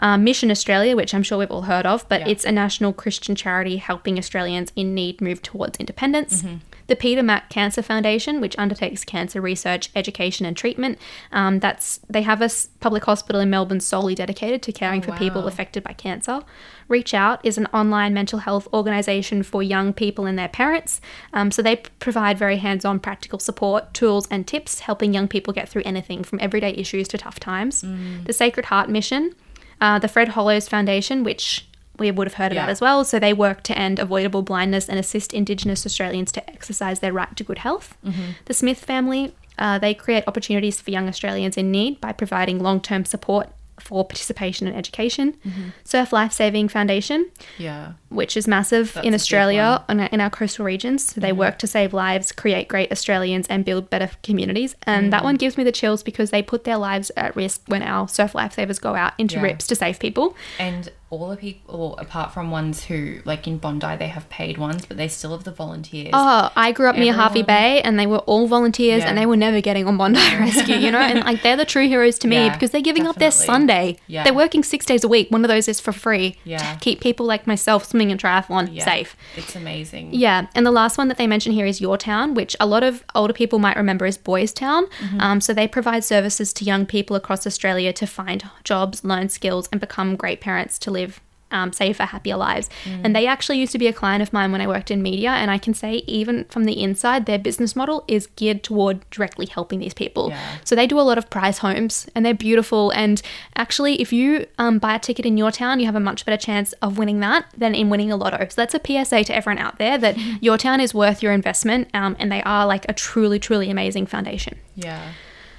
Uh, 0.00 0.16
Mission 0.18 0.50
Australia, 0.50 0.96
which 0.96 1.14
I'm 1.14 1.22
sure 1.22 1.38
we've 1.38 1.50
all 1.50 1.62
heard 1.62 1.86
of, 1.86 2.08
but 2.08 2.14
Mm-hmm. 2.14 2.28
Yeah. 2.28 2.32
it's 2.32 2.43
a 2.44 2.52
national 2.52 2.92
Christian 2.92 3.34
charity 3.34 3.76
helping 3.76 4.18
Australians 4.18 4.72
in 4.76 4.94
need 4.94 5.20
move 5.20 5.42
towards 5.42 5.78
independence. 5.78 6.42
Mm-hmm. 6.42 6.56
The 6.86 6.96
Peter 6.96 7.22
Mac 7.22 7.48
Cancer 7.48 7.80
Foundation, 7.80 8.42
which 8.42 8.58
undertakes 8.58 9.04
cancer 9.04 9.40
research, 9.40 9.88
education, 9.96 10.44
and 10.44 10.54
treatment. 10.54 10.98
Um, 11.32 11.60
that's 11.60 12.00
they 12.10 12.22
have 12.22 12.42
a 12.42 12.50
public 12.80 13.04
hospital 13.04 13.40
in 13.40 13.48
Melbourne 13.48 13.80
solely 13.80 14.14
dedicated 14.14 14.62
to 14.64 14.72
caring 14.72 15.00
Oh, 15.00 15.06
for 15.06 15.12
people 15.12 15.46
affected 15.46 15.82
by 15.82 15.94
cancer. 15.94 16.42
Reach 16.88 17.14
Out 17.14 17.40
is 17.42 17.56
an 17.56 17.66
online 17.72 18.12
mental 18.12 18.40
health 18.40 18.68
organisation 18.72 19.42
for 19.42 19.62
young 19.62 19.94
people 19.94 20.26
and 20.26 20.38
their 20.38 20.48
parents. 20.48 21.00
Um, 21.32 21.50
so 21.50 21.62
they 21.62 21.76
provide 21.76 22.36
very 22.36 22.58
hands-on, 22.58 23.00
practical 23.00 23.38
support, 23.38 23.94
tools, 23.94 24.28
and 24.30 24.46
tips, 24.46 24.80
helping 24.80 25.14
young 25.14 25.26
people 25.26 25.54
get 25.54 25.68
through 25.70 25.82
anything 25.86 26.22
from 26.22 26.38
everyday 26.42 26.72
issues 26.72 27.08
to 27.08 27.18
tough 27.18 27.40
times. 27.40 27.82
Mm. 27.82 28.26
The 28.26 28.34
Sacred 28.34 28.66
Heart 28.66 28.90
Mission, 28.90 29.34
uh, 29.80 29.98
the 29.98 30.08
Fred 30.08 30.28
Hollows 30.28 30.68
Foundation, 30.68 31.24
which 31.24 31.66
we 31.98 32.10
would 32.10 32.26
have 32.26 32.34
heard 32.34 32.52
about 32.52 32.68
as 32.68 32.80
well. 32.80 33.04
So 33.04 33.18
they 33.18 33.32
work 33.32 33.62
to 33.64 33.78
end 33.78 33.98
avoidable 33.98 34.42
blindness 34.42 34.88
and 34.88 34.98
assist 34.98 35.32
Indigenous 35.32 35.86
Australians 35.86 36.32
to 36.32 36.50
exercise 36.50 37.00
their 37.00 37.12
right 37.12 37.34
to 37.36 37.44
good 37.44 37.58
health. 37.58 37.96
Mm-hmm. 38.04 38.22
The 38.46 38.54
Smith 38.54 38.78
family, 38.84 39.34
uh, 39.58 39.78
they 39.78 39.94
create 39.94 40.24
opportunities 40.26 40.80
for 40.80 40.90
young 40.90 41.08
Australians 41.08 41.56
in 41.56 41.70
need 41.70 42.00
by 42.00 42.12
providing 42.12 42.58
long 42.60 42.80
term 42.80 43.04
support 43.04 43.48
for 43.80 44.04
participation 44.04 44.68
in 44.68 44.74
education. 44.74 45.32
Mm-hmm. 45.44 45.62
Surf 45.82 46.12
Life 46.12 46.32
Saving 46.32 46.68
Foundation, 46.68 47.28
Yeah. 47.58 47.94
which 48.08 48.36
is 48.36 48.46
massive 48.46 48.92
That's 48.94 49.04
in 49.06 49.14
Australia 49.14 49.82
and 49.88 50.00
in 50.12 50.20
our 50.20 50.30
coastal 50.30 50.64
regions. 50.64 51.04
So 51.12 51.20
they 51.20 51.30
Mm-hmm. 51.30 51.38
work 51.38 51.58
to 51.58 51.66
save 51.66 51.92
lives, 51.92 52.30
create 52.30 52.68
great 52.68 52.92
Australians, 52.92 53.48
and 53.48 53.64
build 53.64 53.90
better 53.90 54.10
communities. 54.22 54.76
And 54.84 55.08
Mm. 55.08 55.10
that 55.10 55.24
one 55.24 55.34
gives 55.34 55.56
me 55.58 55.64
the 55.64 55.72
chills 55.72 56.04
because 56.04 56.30
they 56.30 56.40
put 56.40 56.62
their 56.62 56.76
lives 56.76 57.10
at 57.16 57.34
risk 57.34 57.62
when 57.66 57.82
our 57.82 58.06
surf 58.08 58.32
lifesavers 58.34 58.80
go 58.80 58.94
out 58.94 59.12
into 59.18 59.36
Yeah. 59.36 59.42
rips 59.42 59.66
to 59.66 59.74
save 59.74 59.98
people. 59.98 60.36
And 60.58 60.90
all 61.10 61.28
the 61.28 61.36
people, 61.36 61.96
apart 61.98 62.32
from 62.34 62.50
ones 62.50 62.84
who, 62.84 63.18
like 63.24 63.46
in 63.46 63.58
Bondi, 63.58 63.94
they 63.96 64.08
have 64.08 64.28
paid 64.30 64.58
ones, 64.58 64.84
but 64.84 64.96
they 64.96 65.06
still 65.06 65.30
have 65.32 65.44
the 65.44 65.52
volunteers. 65.52 66.10
Oh, 66.12 66.50
I 66.56 66.72
grew 66.72 66.88
up 66.88 66.96
near 66.96 67.12
Hervey 67.12 67.42
Bay 67.42 67.80
and 67.82 67.98
they 67.98 68.06
were 68.06 68.18
all 68.18 68.48
volunteers 68.48 69.02
Yeah. 69.02 69.10
and 69.10 69.18
they 69.18 69.26
were 69.26 69.36
never 69.36 69.60
getting 69.60 69.86
on 69.86 69.96
Bondi 69.96 70.18
Rescue, 70.38 70.74
you 70.76 70.90
know? 70.90 70.98
And 70.98 71.20
like 71.20 71.42
they're 71.42 71.56
the 71.56 71.64
true 71.64 71.86
heroes 71.86 72.18
to 72.20 72.28
me 72.28 72.36
Yeah, 72.36 72.52
because 72.54 72.70
they're 72.72 72.80
giving 72.80 73.06
up 73.06 73.16
their. 73.16 73.30
Sunday. 73.30 73.96
Yeah. 74.06 74.24
They're 74.24 74.34
working 74.34 74.62
six 74.64 74.86
days 74.86 75.04
a 75.04 75.08
week. 75.08 75.30
One 75.30 75.44
of 75.44 75.48
those 75.48 75.68
is 75.68 75.78
for 75.78 75.92
free 75.92 76.36
Yeah. 76.44 76.58
to 76.74 76.78
keep 76.80 77.00
people 77.00 77.26
like 77.26 77.46
myself 77.46 77.84
swimming 77.84 78.10
and 78.10 78.20
triathlon 78.20 78.68
Yeah. 78.72 78.84
safe. 78.84 79.16
It's 79.36 79.54
amazing. 79.54 80.10
Yeah, 80.14 80.46
and 80.54 80.64
the 80.66 80.70
last 80.70 80.98
one 80.98 81.08
that 81.08 81.18
they 81.18 81.26
mention 81.26 81.52
here 81.52 81.66
is 81.66 81.80
Your 81.80 81.96
Town, 81.98 82.34
which 82.34 82.56
a 82.58 82.66
lot 82.66 82.82
of 82.82 83.04
older 83.14 83.32
people 83.32 83.58
might 83.58 83.76
remember 83.76 84.04
as 84.06 84.16
Boys 84.18 84.52
Town. 84.52 84.86
Mm-hmm. 85.00 85.20
Um, 85.20 85.40
so 85.40 85.52
they 85.52 85.68
provide 85.68 86.04
services 86.04 86.52
to 86.54 86.64
young 86.64 86.86
people 86.86 87.14
across 87.16 87.46
Australia 87.46 87.92
to 87.92 88.06
find 88.06 88.48
jobs, 88.64 89.04
learn 89.04 89.28
skills, 89.28 89.68
and 89.70 89.80
become 89.80 90.16
great 90.16 90.40
parents 90.40 90.78
to 90.80 90.90
live 90.94 91.20
um, 91.54 91.72
safer, 91.72 92.04
happier 92.04 92.36
lives. 92.36 92.68
Mm. 92.84 93.00
And 93.04 93.16
they 93.16 93.26
actually 93.26 93.58
used 93.58 93.72
to 93.72 93.78
be 93.78 93.86
a 93.86 93.92
client 93.92 94.22
of 94.22 94.32
mine 94.32 94.52
when 94.52 94.60
I 94.60 94.66
worked 94.66 94.90
in 94.90 95.02
media, 95.02 95.30
and 95.30 95.50
I 95.50 95.56
can 95.56 95.72
say 95.72 96.02
even 96.06 96.44
from 96.46 96.64
the 96.64 96.82
inside, 96.82 97.26
their 97.26 97.38
business 97.38 97.76
model 97.76 98.04
is 98.08 98.26
geared 98.26 98.62
toward 98.62 99.08
directly 99.10 99.46
helping 99.46 99.78
these 99.78 99.94
people. 99.94 100.30
Yeah. 100.30 100.56
So 100.64 100.74
they 100.74 100.86
do 100.86 100.98
a 100.98 101.02
lot 101.02 101.16
of 101.16 101.30
prize 101.30 101.58
homes, 101.58 102.06
and 102.14 102.26
they're 102.26 102.34
beautiful. 102.34 102.90
And 102.90 103.22
actually, 103.56 104.00
if 104.00 104.12
you 104.12 104.46
um, 104.58 104.78
buy 104.78 104.96
a 104.96 104.98
ticket 104.98 105.24
in 105.24 105.38
your 105.38 105.52
town, 105.52 105.80
you 105.80 105.86
have 105.86 105.96
a 105.96 106.00
much 106.00 106.26
better 106.26 106.36
chance 106.36 106.72
of 106.74 106.98
winning 106.98 107.20
that 107.20 107.46
than 107.56 107.74
in 107.74 107.88
winning 107.88 108.10
a 108.10 108.16
lotto. 108.16 108.46
So 108.48 108.60
that's 108.60 108.74
a 108.74 108.80
PSA 108.84 109.24
to 109.24 109.34
everyone 109.34 109.58
out 109.58 109.78
there 109.78 109.96
that 109.96 110.18
your 110.42 110.58
town 110.58 110.80
is 110.80 110.92
worth 110.92 111.22
your 111.22 111.32
investment, 111.32 111.88
um, 111.94 112.16
and 112.18 112.30
they 112.32 112.42
are 112.42 112.66
like 112.66 112.84
a 112.88 112.92
truly, 112.92 113.38
truly 113.38 113.70
amazing 113.70 114.06
foundation. 114.06 114.58
Yeah. 114.74 115.12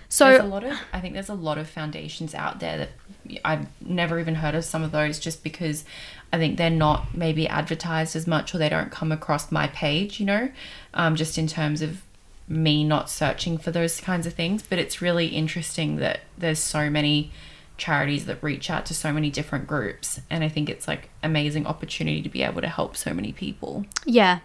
So 0.10 0.30
there's 0.30 0.42
a 0.42 0.48
lot 0.48 0.64
of 0.64 0.78
I 0.94 1.02
think 1.02 1.14
there's 1.14 1.30
a 1.30 1.34
lot 1.34 1.58
of 1.58 1.68
foundations 1.68 2.36
out 2.36 2.60
there 2.60 2.78
that 2.78 2.90
I've 3.44 3.68
never 3.82 4.20
even 4.20 4.36
heard 4.36 4.56
of 4.56 4.66
some 4.66 4.84
of 4.84 4.92
those 4.92 5.20
just 5.20 5.44
because 5.44 5.86
I 6.32 6.38
think 6.38 6.58
they're 6.58 6.70
not 6.70 7.16
maybe 7.16 7.48
advertised 7.48 8.16
as 8.16 8.28
much 8.28 8.54
or 8.54 8.58
they 8.58 8.70
don't 8.70 8.92
come 8.92 9.12
across 9.12 9.52
my 9.52 9.68
page, 9.68 10.20
you 10.20 10.26
know, 10.26 10.50
um, 10.94 11.16
just 11.16 11.38
in 11.38 11.48
terms 11.48 11.82
of 11.82 12.02
me 12.48 12.84
not 12.84 13.10
searching 13.10 13.58
for 13.58 13.72
those 13.72 14.00
kinds 14.00 14.28
of 14.28 14.34
things. 14.34 14.64
But 14.64 14.80
it's 14.80 15.02
really 15.02 15.28
interesting 15.28 15.98
that 15.98 16.22
there's 16.38 16.60
so 16.60 16.90
many 16.90 17.32
charities 17.78 18.26
that 18.26 18.42
reach 18.42 18.70
out 18.70 18.86
to 18.86 18.94
so 18.94 19.12
many 19.12 19.30
different 19.30 19.68
groups 19.68 20.22
and 20.30 20.46
I 20.46 20.48
think 20.48 20.70
it's 20.70 20.88
like 20.88 21.10
amazing 21.22 21.68
opportunity 21.68 22.22
to 22.22 22.30
be 22.30 22.42
able 22.42 22.62
to 22.62 22.70
help 22.70 22.96
so 22.96 23.14
many 23.14 23.34
people. 23.34 23.86
Yeah. 24.06 24.40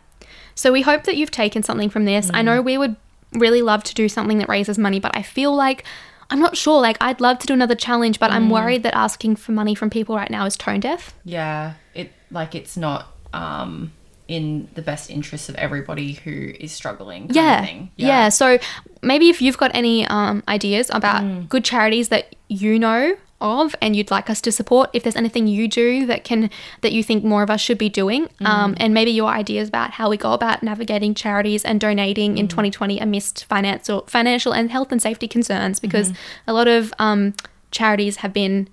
So 0.55 0.73
we 0.73 0.83
hope 0.83 1.05
that 1.05 1.17
you've 1.17 1.31
taken 1.31 1.63
something 1.63 1.91
from 1.91 2.05
this. 2.05 2.31
I 2.35 2.43
know 2.43 2.61
we 2.61 2.77
would 2.77 2.97
really 3.33 3.63
love 3.63 3.85
to 3.85 3.95
do 3.95 4.09
something 4.09 4.39
that 4.39 4.49
raises 4.49 4.79
money, 4.79 5.01
but 5.01 5.17
I 5.17 5.23
feel 5.23 5.55
like 5.55 5.85
I'm 6.31 6.39
not 6.41 6.57
sure. 6.57 6.81
Like 6.81 6.97
I'd 7.01 7.21
love 7.21 7.39
to 7.41 7.47
do 7.47 7.53
another 7.55 7.75
challenge, 7.75 8.19
but 8.21 8.31
I'm 8.31 8.49
worried 8.51 8.83
that 8.85 8.95
asking 8.95 9.37
for 9.37 9.53
money 9.53 9.75
from 9.75 9.91
people 9.91 10.15
right 10.17 10.31
now 10.31 10.47
is 10.47 10.57
tone 10.57 10.81
deaf. 10.81 11.13
Yeah, 11.25 11.75
it 11.95 12.13
like 12.31 12.55
it's 12.55 12.77
not 12.77 13.07
um 13.33 13.93
in 14.29 14.69
the 14.75 14.83
best 14.83 15.11
interests 15.11 15.49
of 15.49 15.57
everybody 15.57 16.13
who 16.13 16.53
is 16.61 16.71
struggling. 16.71 17.29
Yeah. 17.33 17.65
Thing. 17.65 17.91
yeah. 17.97 18.29
So 18.29 18.59
maybe 19.03 19.29
if 19.29 19.43
you've 19.43 19.59
got 19.59 19.73
any 19.75 20.07
um, 20.07 20.45
ideas 20.47 20.89
about 20.93 21.23
Mm. 21.25 21.49
good 21.49 21.65
charities 21.65 22.11
that 22.11 22.37
you 22.49 22.79
know 22.79 23.17
of 23.41 23.75
and 23.81 23.97
you'd 23.97 24.11
like 24.11 24.29
us 24.31 24.41
to 24.43 24.53
support, 24.53 24.91
if 24.93 25.03
there's 25.03 25.17
anything 25.17 25.47
you 25.47 25.69
do 25.69 26.07
that 26.07 26.25
can 26.25 26.51
that 26.83 26.93
you 26.93 27.03
think 27.03 27.25
more 27.25 27.43
of 27.43 27.51
us 27.51 27.61
should 27.61 27.79
be 27.79 27.89
doing, 27.89 28.29
Mm. 28.41 28.47
um, 28.47 28.75
and 28.79 28.93
maybe 28.95 29.11
your 29.11 29.31
ideas 29.31 29.69
about 29.69 29.93
how 29.93 30.09
we 30.11 30.17
go 30.17 30.33
about 30.33 30.63
navigating 30.63 31.15
charities 31.15 31.65
and 31.65 31.81
donating 31.81 32.35
Mm. 32.35 32.39
in 32.41 32.49
2020 32.49 32.99
amidst 32.99 33.45
financial, 33.47 34.05
financial 34.07 34.53
and 34.53 34.71
health 34.71 34.93
and 34.93 35.01
safety 35.03 35.27
concerns, 35.29 35.81
because 35.81 36.09
Mm-hmm. 36.11 36.51
a 36.51 36.53
lot 36.53 36.69
of 36.69 36.93
um, 36.99 37.35
charities 37.71 38.17
have 38.17 38.33
been 38.33 38.69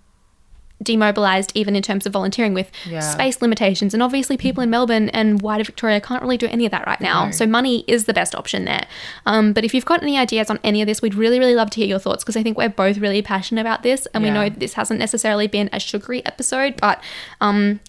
demobilized 0.83 1.51
even 1.55 1.75
in 1.75 1.81
terms 1.81 2.05
of 2.05 2.13
volunteering 2.13 2.53
with 2.53 2.71
Yeah. 2.85 2.99
space 2.99 3.41
limitations 3.41 3.93
and 3.95 4.03
obviously 4.03 4.37
people 4.37 4.61
in 4.61 4.69
melbourne 4.69 5.09
and 5.09 5.41
wider 5.41 5.63
victoria 5.63 5.99
can't 5.99 6.21
really 6.21 6.37
do 6.37 6.45
any 6.47 6.65
of 6.65 6.71
that 6.71 6.85
right 6.85 7.01
now 7.01 7.25
No. 7.25 7.31
so 7.31 7.47
money 7.47 7.83
is 7.87 8.05
the 8.05 8.13
best 8.13 8.35
option 8.35 8.65
there 8.65 8.85
um, 9.25 9.53
but 9.53 9.65
if 9.65 9.73
you've 9.73 9.85
got 9.85 10.03
any 10.03 10.17
ideas 10.19 10.49
on 10.51 10.59
any 10.63 10.81
of 10.83 10.87
this 10.87 11.01
we'd 11.01 11.15
really 11.15 11.39
really 11.39 11.55
love 11.55 11.71
to 11.71 11.77
hear 11.77 11.87
your 11.87 11.97
thoughts 11.99 12.23
because 12.23 12.37
i 12.37 12.43
think 12.43 12.57
we're 12.57 12.69
both 12.69 12.99
really 12.99 13.23
passionate 13.23 13.61
about 13.61 13.81
this 13.81 14.05
and 14.13 14.23
we 14.23 14.29
know 14.29 14.47
that 14.49 14.59
this 14.59 14.73
hasn't 14.73 14.99
necessarily 14.99 15.47
been 15.47 15.67
a 15.73 15.79
sugary 15.79 16.23
episode 16.27 16.75
but 16.79 17.01
um, 17.41 17.79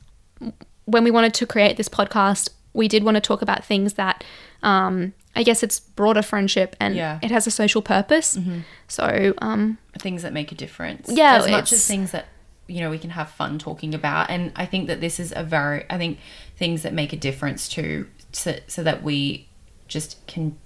when 0.86 1.04
we 1.04 1.10
wanted 1.10 1.34
to 1.34 1.44
create 1.46 1.76
this 1.76 1.88
podcast, 1.90 2.48
we 2.72 2.88
did 2.88 3.04
want 3.04 3.16
to 3.16 3.20
talk 3.20 3.42
about 3.42 3.62
things 3.64 3.94
that 3.94 4.24
um, 4.62 5.12
I 5.36 5.42
guess 5.42 5.62
it's 5.62 5.78
broader 5.80 6.22
friendship 6.22 6.74
and 6.80 6.94
Yeah. 6.96 7.16
Mm-hmm. 7.16 7.24
it 7.26 7.30
has 7.32 7.46
a 7.46 7.50
social 7.50 7.82
purpose. 7.82 8.38
So 8.86 9.34
um, 9.38 9.76
things 9.98 10.22
that 10.22 10.32
make 10.32 10.50
a 10.50 10.54
difference. 10.54 11.10
Yeah, 11.12 11.36
as 11.36 11.48
much 11.50 11.72
as 11.72 11.86
things 11.86 12.12
that 12.12 12.26
you 12.68 12.80
know 12.80 12.90
we 12.90 12.98
can 12.98 13.10
have 13.10 13.30
fun 13.30 13.58
talking 13.58 13.94
about, 13.94 14.30
and 14.30 14.52
I 14.54 14.66
think 14.66 14.86
that 14.86 15.00
this 15.00 15.18
is 15.18 15.32
a 15.34 15.42
very 15.42 15.84
I 15.90 15.98
think 15.98 16.18
things 16.56 16.82
that 16.82 16.92
make 16.92 17.12
a 17.12 17.16
difference 17.16 17.68
too, 17.68 18.06
so, 18.32 18.56
so 18.66 18.82
that 18.82 19.02
we 19.02 19.48
just 19.88 20.24
can, 20.26 20.56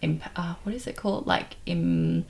imp- 0.00 0.22
uh, 0.36 0.54
what 0.62 0.74
is 0.74 0.86
it 0.86 0.96
called? 0.96 1.26
Like 1.26 1.56
im- 1.66 2.24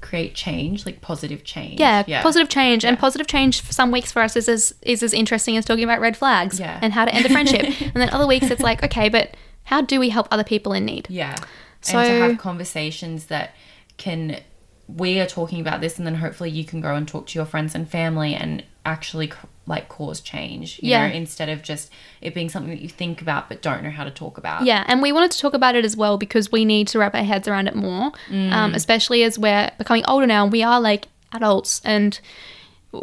create 0.00 0.34
change, 0.34 0.86
like 0.86 1.00
positive 1.02 1.44
change. 1.44 1.78
yeah, 1.80 2.22
positive 2.22 2.48
change 2.48 2.84
and 2.86 2.98
positive 2.98 3.26
change 3.26 3.60
for 3.60 3.72
some 3.72 3.90
weeks 3.90 4.10
for 4.12 4.22
us 4.22 4.34
is 4.36 4.48
as 4.48 4.72
is 4.82 5.02
as 5.02 5.12
interesting 5.12 5.56
as 5.58 5.64
talking 5.66 5.84
about 5.84 6.00
red 6.00 6.16
flags 6.16 6.58
Yeah. 6.58 6.78
and 6.80 6.92
how 6.92 7.04
to 7.04 7.14
end 7.14 7.26
a 7.26 7.28
friendship. 7.28 7.62
and 7.80 7.96
then 7.96 8.08
other 8.10 8.26
weeks 8.26 8.50
it's 8.50 8.62
like 8.62 8.82
okay, 8.84 9.08
but 9.10 9.36
how 9.64 9.82
do 9.82 10.00
we 10.00 10.08
help 10.08 10.26
other 10.30 10.44
people 10.44 10.72
in 10.72 10.84
need? 10.84 11.06
Yeah. 11.10 11.36
So- 11.82 11.98
and 11.98 12.08
to 12.08 12.28
have 12.28 12.38
conversations 12.38 13.26
that 13.26 13.54
can 13.98 14.40
we 14.96 15.20
are 15.20 15.26
talking 15.26 15.60
about 15.60 15.80
this 15.80 15.98
and 15.98 16.06
then 16.06 16.16
hopefully 16.16 16.50
you 16.50 16.64
can 16.64 16.80
go 16.80 16.94
and 16.94 17.06
talk 17.06 17.26
to 17.28 17.38
your 17.38 17.46
friends 17.46 17.74
and 17.74 17.88
family 17.88 18.34
and 18.34 18.62
actually 18.84 19.30
like 19.66 19.88
cause 19.88 20.20
change 20.20 20.80
you 20.82 20.90
Yeah. 20.90 21.06
know 21.06 21.14
instead 21.14 21.48
of 21.48 21.62
just 21.62 21.90
it 22.20 22.34
being 22.34 22.48
something 22.48 22.70
that 22.70 22.80
you 22.80 22.88
think 22.88 23.20
about 23.22 23.48
but 23.48 23.60
don't 23.62 23.82
know 23.84 23.90
how 23.90 24.04
to 24.04 24.10
talk 24.10 24.38
about 24.38 24.64
Yeah, 24.64 24.84
and 24.88 25.00
we 25.02 25.12
wanted 25.12 25.30
to 25.32 25.38
talk 25.38 25.54
about 25.54 25.74
it 25.74 25.84
as 25.84 25.96
well 25.96 26.16
because 26.18 26.50
we 26.50 26.64
need 26.64 26.88
to 26.88 26.98
wrap 26.98 27.14
our 27.14 27.22
heads 27.22 27.46
around 27.46 27.68
it 27.68 27.74
more, 27.76 28.12
Mm. 28.30 28.52
um, 28.52 28.74
especially 28.74 29.22
as 29.22 29.38
we're 29.38 29.70
becoming 29.78 30.04
older 30.08 30.26
now. 30.26 30.44
and 30.44 30.52
We 30.52 30.62
are 30.62 30.80
like 30.80 31.08
adults, 31.32 31.80
and 31.84 32.18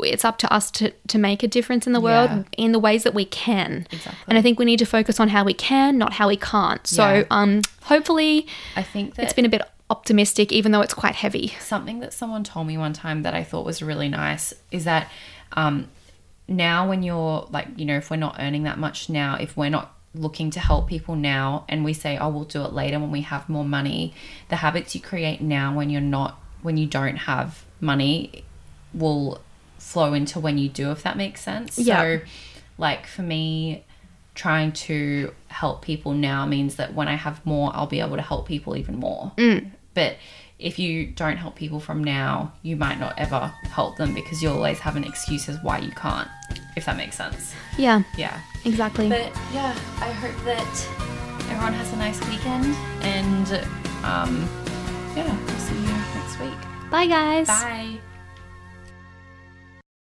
it's 0.03 0.25
up 0.25 0.38
to 0.39 0.51
us 0.53 0.69
to, 0.71 0.91
to 1.07 1.17
make 1.17 1.43
a 1.43 1.47
difference 1.47 1.88
in 1.88 1.93
the 1.93 2.01
world 2.01 2.29
Yeah. 2.29 2.43
in 2.57 2.71
the 2.73 2.79
ways 2.79 3.03
that 3.03 3.13
we 3.13 3.23
can. 3.23 3.88
Exactly. 3.91 4.19
And 4.27 4.38
I 4.38 4.41
think 4.41 4.59
we 4.59 4.65
need 4.65 4.79
to 4.79 4.85
focus 4.85 5.17
on 5.19 5.29
how 5.29 5.45
we 5.45 5.53
can, 5.53 5.97
not 5.97 6.13
how 6.13 6.27
we 6.27 6.35
can't. 6.35 6.85
So 6.85 7.19
Yeah. 7.19 7.23
um, 7.31 7.61
hopefully 7.83 8.45
i 8.75 8.83
think 8.83 9.15
that 9.15 9.23
it's 9.23 9.31
been 9.33 9.45
a 9.45 9.49
bit 9.49 9.61
optimistic, 9.89 10.51
even 10.51 10.71
though 10.71 10.81
it's 10.81 10.93
quite 10.93 11.15
heavy. 11.15 11.53
something 11.59 11.99
that 11.99 12.13
someone 12.13 12.43
told 12.43 12.67
me 12.67 12.77
one 12.77 12.93
time 12.93 13.23
that 13.23 13.33
I 13.33 13.43
thought 13.43 13.65
was 13.65 13.81
really 13.81 14.09
nice 14.09 14.53
is 14.71 14.83
that 14.85 15.09
um, 15.53 15.88
now 16.47 16.88
when 16.88 17.03
you're 17.03 17.47
like 17.51 17.67
you 17.77 17.85
know 17.85 17.97
if 17.97 18.09
we're 18.09 18.17
not 18.17 18.35
earning 18.39 18.63
that 18.63 18.77
much 18.77 19.09
now 19.09 19.35
if 19.39 19.55
we're 19.57 19.69
not 19.69 19.93
looking 20.15 20.49
to 20.51 20.59
help 20.59 20.88
people 20.88 21.15
now 21.15 21.63
and 21.69 21.83
we 21.85 21.93
say 21.93 22.17
oh 22.17 22.29
we'll 22.29 22.43
do 22.45 22.63
it 22.63 22.73
later 22.73 22.99
when 22.99 23.11
we 23.11 23.21
have 23.21 23.47
more 23.49 23.65
money 23.65 24.13
the 24.49 24.55
habits 24.57 24.95
you 24.95 25.01
create 25.01 25.41
now 25.41 25.75
when 25.75 25.89
you're 25.89 26.01
not 26.01 26.39
when 26.61 26.75
you 26.77 26.88
don't 26.88 27.17
have 27.17 27.65
money 27.81 28.43
will 28.93 29.39
flow 29.77 30.13
into 30.13 30.39
when 30.39 30.57
you 30.57 30.67
do 30.69 30.89
if 30.91 31.03
that 31.03 31.15
makes 31.17 31.41
sense 31.41 31.77
Yeah. 31.77 32.01
so 32.01 32.19
like 32.77 33.05
for 33.07 33.21
me 33.21 33.83
trying 34.33 34.71
to 34.71 35.33
help 35.49 35.81
people 35.81 36.13
now 36.13 36.45
means 36.45 36.75
that 36.75 36.93
when 36.93 37.07
I 37.07 37.15
have 37.15 37.43
more, 37.43 37.71
I'll 37.73 37.88
be 37.88 37.99
able 37.99 38.17
to 38.17 38.21
help 38.21 38.47
people 38.47 38.77
even 38.77 38.99
more. 38.99 39.31
But 39.97 40.17
if 40.59 40.77
you 40.77 41.07
don't 41.07 41.37
help 41.37 41.55
people 41.55 41.79
from 41.79 42.03
now, 42.03 42.53
you 42.61 42.75
might 42.75 42.99
not 42.99 43.17
ever 43.17 43.51
help 43.71 43.97
them 43.97 44.13
because 44.13 44.43
you'll 44.43 44.53
always 44.53 44.77
have 44.77 44.95
an 44.95 45.03
excuse 45.03 45.49
as 45.49 45.57
why 45.63 45.79
you 45.79 45.89
can't, 45.91 46.29
if 46.75 46.85
that 46.85 46.97
makes 46.97 47.15
sense. 47.17 47.55
Yeah, 47.79 48.03
Yeah. 48.15 48.39
exactly. 48.63 49.09
But 49.09 49.33
yeah, 49.51 49.75
I 49.99 50.11
hope 50.11 50.37
that 50.45 50.89
everyone 51.49 51.73
has 51.73 51.91
a 51.93 51.97
nice 51.97 52.19
weekend 52.29 52.75
and 53.01 53.47
um, 54.05 54.47
yeah, 55.15 55.35
we'll 55.47 55.57
see 55.57 55.75
you 55.81 55.97
next 56.15 56.39
week. 56.39 56.91
Bye, 56.91 57.07
guys. 57.07 57.47
Bye. 57.47 57.97